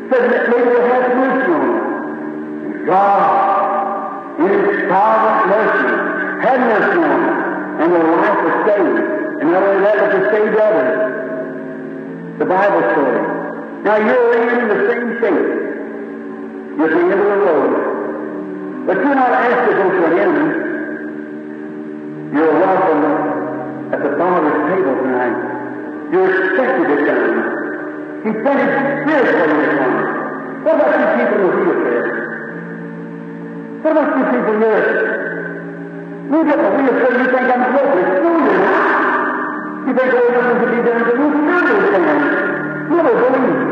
said 0.09 0.25
that 0.25 0.43
maybe 0.49 0.69
we'll 0.73 0.89
have 0.89 1.05
mercy 1.21 1.53
on. 1.53 1.69
God, 2.89 4.41
in 4.41 4.57
His 4.57 4.89
sovereign 4.89 5.53
mercy, 5.53 5.85
had 6.49 6.59
mercy 6.65 7.01
on 7.05 7.47
and 7.77 7.93
their 7.93 8.09
life 8.09 8.41
was 8.41 8.57
saved. 8.65 9.05
And 9.37 9.53
not 9.53 9.63
only 9.69 9.85
that, 9.85 9.97
but 10.01 10.33
saved 10.33 10.57
others. 10.57 10.97
The 12.39 12.47
Bible 12.47 12.81
story. 12.97 13.36
Now 13.85 13.97
you're 13.97 14.33
in 14.61 14.69
the 14.69 14.79
same 14.89 15.09
shape. 15.21 15.47
You're 16.77 16.91
the 16.91 17.01
end 17.01 17.13
of 17.13 17.19
the 17.19 17.37
road. 17.45 17.73
But 18.87 18.97
you're 18.99 19.15
not 19.15 19.31
asked 19.31 19.71
to 19.71 19.77
go 19.77 19.85
to 19.91 20.05
an 20.07 20.13
enemy. 20.19 20.51
You're 22.35 22.55
welcome 22.55 23.03
at 23.93 24.01
the 24.03 24.13
Father's 24.19 24.61
table 24.71 24.95
tonight. 25.03 25.37
You're 26.13 26.31
expected 26.31 26.87
to 26.87 26.97
come. 27.07 27.57
He 28.23 28.31
sent 28.33 28.59
His 28.59 28.71
Spirit 29.03 29.27
for 29.35 29.47
you 29.47 29.63
to. 29.71 29.87
What 30.67 30.75
about 30.75 30.93
you 30.95 31.07
people 31.17 31.37
in 31.37 31.43
the 31.47 31.51
wheelchair? 31.57 32.03
What 33.83 33.93
about 33.93 34.09
you 34.19 34.25
people 34.35 34.57
here? 34.59 34.87
You 36.27 36.39
get 36.45 36.59
the 36.59 36.71
wheelchair, 36.75 37.13
you 37.17 37.27
think 37.31 37.47
I'm 37.55 37.63
hopeless. 37.71 38.11
No, 38.23 38.31
you're 38.43 38.61
not. 38.67 39.07
You 39.87 39.93
think 39.95 40.11
there's 40.11 40.35
nothing 40.35 40.59
to 40.59 40.67
be 40.67 40.79
done 40.83 41.01
to 41.07 41.13
you? 41.15 41.27
You 41.27 41.55
understand. 41.55 42.56
You 42.87 42.95
will 42.95 43.03
believe. 43.03 43.67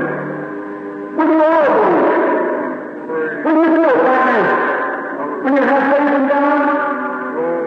Will 1.15 1.31
you 1.31 1.39
all 1.45 1.63
believe? 1.71 2.35
Will 3.45 3.55
you 3.55 3.79
it 3.79 3.99
right 4.03 4.27
now? 4.27 4.43
Will 5.45 5.55
you 5.55 5.63
have 5.63 5.85
faith 5.93 6.15
in 6.19 6.25
God? 6.27 6.95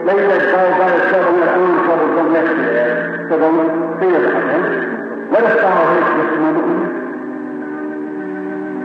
Lady 0.04 0.26
that 0.28 0.42
Paul 0.52 0.68
got 0.76 0.92
us 0.92 1.04
trouble 1.08 1.36
in 1.36 1.42
our 1.48 1.54
own 1.56 1.74
trouble 1.84 2.08
from 2.16 2.26
yesterday, 2.34 2.88
so 3.28 3.34
don't 3.38 3.96
fear 4.00 4.18
about 4.28 4.44
that. 4.44 4.64
Let 5.32 5.42
us 5.44 5.54
bow 5.62 5.72
our 5.72 5.88
heads 5.88 6.10
just 6.18 6.32
a 6.32 6.38
moment. 6.38 6.68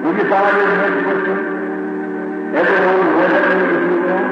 Will 0.03 0.15
you 0.15 0.25
bow 0.31 0.45
your 0.55 0.69
heads 0.79 0.99
with 1.03 1.21
me? 1.27 1.35
Everyone, 2.59 3.01
wherever 3.17 3.55
you 3.59 3.67
will. 3.73 4.23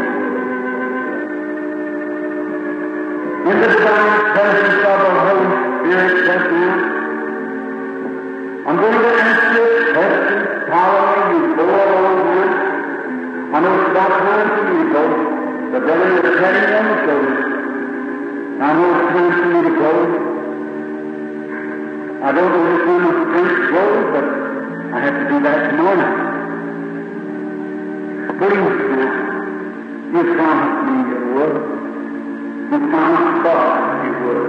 In 3.52 3.56
the 3.60 3.68
divine 3.68 4.16
presence 4.32 4.80
of 4.88 4.98
the 5.03 5.12
Holy 5.20 5.48
Spirit 5.82 6.16
just 6.28 6.48
now, 6.52 7.01
I'm 8.64 8.78
going 8.78 8.94
to 8.94 9.00
ask 9.02 9.58
you 9.58 9.64
a 9.66 9.90
question. 9.92 10.40
Following 10.70 11.34
you 11.34 11.56
go 11.58 11.66
along 11.66 12.18
with 12.30 12.54
I 13.52 13.60
know 13.60 13.74
it's 13.82 13.90
time 13.98 14.14
for 14.22 14.64
you 14.70 14.78
to 14.78 14.88
go. 14.94 15.04
The 15.72 15.80
brother 15.82 16.10
is 16.22 16.36
heading 16.40 16.70
on 16.78 16.86
the 16.86 16.98
shoulder. 17.02 17.36
I 18.62 18.70
know 18.78 18.86
it's 19.02 19.10
time 19.18 19.34
for 19.34 19.48
me 19.50 19.60
to 19.66 19.74
go. 19.82 19.94
I 22.22 22.30
don't 22.32 22.52
know 22.54 22.64
which 22.70 22.86
one 22.86 23.02
of 23.02 23.14
the 23.18 23.24
strength 23.34 23.66
goes, 23.74 24.04
but 24.14 24.26
I 24.94 24.98
have 25.10 25.16
to 25.18 25.26
do 25.26 25.36
that 25.42 25.58
tomorrow 25.72 25.98
night. 25.98 26.22
Please, 28.38 28.78
you 30.14 30.22
promised 30.38 30.80
me 30.86 30.96
you 31.10 31.20
would. 31.34 31.56
You 32.70 32.78
promised 32.94 33.42
God 33.42 34.06
you 34.06 34.14
would. 34.22 34.46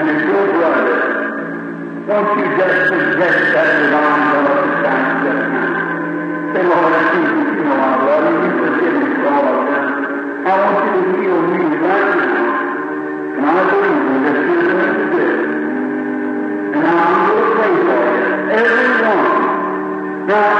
And 0.00 0.04
it's 0.08 0.24
your 0.24 0.44
brother. 0.48 1.33
Won't 2.06 2.36
you 2.38 2.44
just 2.60 2.92
suggest 2.92 3.40
that 3.56 3.80
divine 3.80 4.44
love 4.44 4.60
to 4.60 4.76
God 4.84 5.24
just 5.24 5.40
now? 5.56 6.52
Say, 6.52 6.62
Lord 6.68 7.00
Jesus, 7.00 7.48
you 7.48 7.64
know 7.64 7.80
I 7.80 7.96
love 8.04 8.28
you. 8.28 8.44
You 8.44 8.52
forgive 8.60 8.92
me 8.92 9.08
for 9.24 9.32
all 9.32 9.56
I've. 9.64 10.04
I 10.44 10.52
want 10.60 10.84
you 10.84 11.00
to 11.00 11.16
heal 11.16 11.40
me 11.48 11.64
right 11.80 12.12
now. 12.12 12.44
And 13.34 13.44
I 13.48 13.56
believe 13.72 14.04
you 14.04 14.20
that 14.20 14.36
you're 14.36 14.68
going 14.68 14.84
to 14.84 15.00
do 15.00 15.16
it. 15.16 15.40
And 16.76 16.84
I'm 16.84 17.24
going 17.24 17.40
to 17.40 17.56
pray 17.56 17.72
for 17.72 18.04
you. 18.04 18.28
Everyone. 18.52 19.32
Now, 20.28 20.52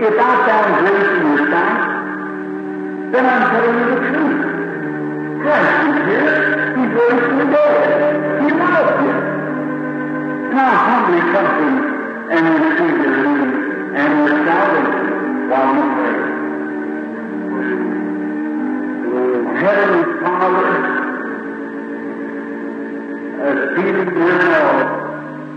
if 0.00 0.16
I 0.16 0.32
found 0.48 0.68
grace 0.80 1.12
in 1.12 1.28
your 1.28 1.44
sight, 1.52 1.80
then 3.12 3.24
I'm 3.28 3.44
telling 3.52 3.76
you 3.76 3.86
the 3.92 4.00
truth. 4.00 4.40
Christ 5.44 5.92
is 5.92 6.08
here. 6.08 6.72
He's 6.72 6.88
raised 6.88 7.20
from 7.20 7.36
the 7.36 7.46
dead. 7.52 8.40
He 8.40 8.48
loves 8.56 9.04
you. 9.04 9.23
I 10.56 10.74
humbly 10.86 11.20
come 11.32 11.50
to 11.58 11.64
you 11.64 11.82
and 12.30 12.42
receive 12.62 12.96
your 13.02 13.14
healing 13.18 13.54
and 13.96 14.10
your 14.18 14.32
salvation 14.46 15.06
while 15.50 15.70
you 15.74 15.84
pray. 15.94 16.16
Heavenly 19.60 20.04
Father, 20.20 20.68
as 23.44 23.58
feeling 23.74 24.10
now 24.14 24.72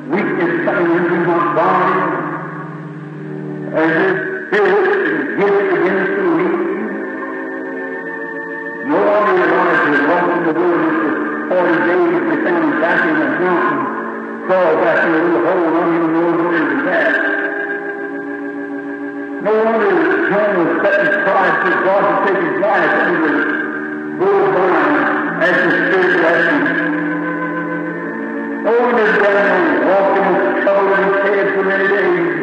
weakness 0.10 0.54
coming 0.66 0.92
into 0.98 1.18
my 1.28 1.40
body, 1.58 1.98
as 3.78 3.92
your 4.52 4.70
spirit 5.34 5.70
is 5.88 6.08
the 6.18 6.26
weak, 6.38 6.58
no 8.88 8.98
longer 8.98 9.36
Elijah 9.46 10.02
walking 10.08 10.42
the 10.48 10.54
wilderness 10.58 10.98
for 11.50 11.66
40 11.68 11.86
days, 11.88 12.18
him 12.48 12.82
back 12.82 13.00
in 13.08 13.16
the 13.20 13.28
mountain, 13.40 13.97
crawled 14.48 14.80
back 14.80 15.04
in 15.04 15.12
a 15.12 15.20
little 15.28 15.44
hole, 15.44 15.68
don't 15.76 15.92
even 15.92 16.12
know 16.16 16.32
where 16.40 16.56
he 16.56 16.64
was 16.72 16.88
at. 16.88 17.16
No 19.44 19.52
wonder 19.60 19.92
John 20.32 20.52
was 20.56 20.72
setting 20.88 21.12
pride 21.28 21.56
for 21.68 21.76
God 21.84 22.04
to 22.08 22.14
take 22.24 22.40
his 22.48 22.56
life 22.64 22.94
and 22.96 23.08
he 23.12 23.16
was 23.28 23.38
bullseye 24.18 25.44
as 25.44 25.52
the 25.52 25.72
Spirit 25.76 26.16
led 26.24 26.40
him. 26.48 26.64
No 28.64 28.72
oh, 28.72 28.80
wonder 28.88 29.08
Daniel 29.20 29.84
walked 29.88 30.16
in 30.16 30.28
with 30.32 30.64
trouble 30.64 30.96
in 30.96 31.02
his 31.08 31.18
head 31.28 31.48
for 31.52 31.64
many 31.68 31.88
days. 31.92 32.40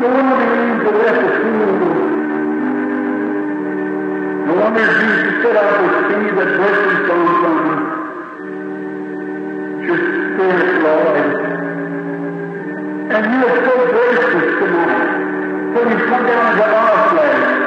No 0.00 0.06
wonder 0.08 0.36
the 0.40 0.48
angel 0.56 0.94
left 1.04 1.20
the 1.20 1.30
tomb. 1.36 1.76
No 4.46 4.52
wonder 4.56 4.84
Jesus 4.88 5.36
said, 5.44 5.56
I 5.56 5.64
will 5.84 5.92
see 6.08 6.32
that 6.32 6.48
blessings 6.56 7.00
come 7.08 7.24
from. 7.44 7.93
Your 9.86 9.98
Spirit, 9.98 10.82
Lord. 10.82 11.16
And 13.12 13.24
you 13.32 13.40
are 13.46 13.58
so 13.66 13.74
gracious 13.92 14.58
tonight 14.58 15.10
when 15.74 15.84
you 15.90 16.06
come 16.06 16.26
down 16.26 16.52
into 16.52 16.64
our 16.64 17.10
flesh. 17.10 17.63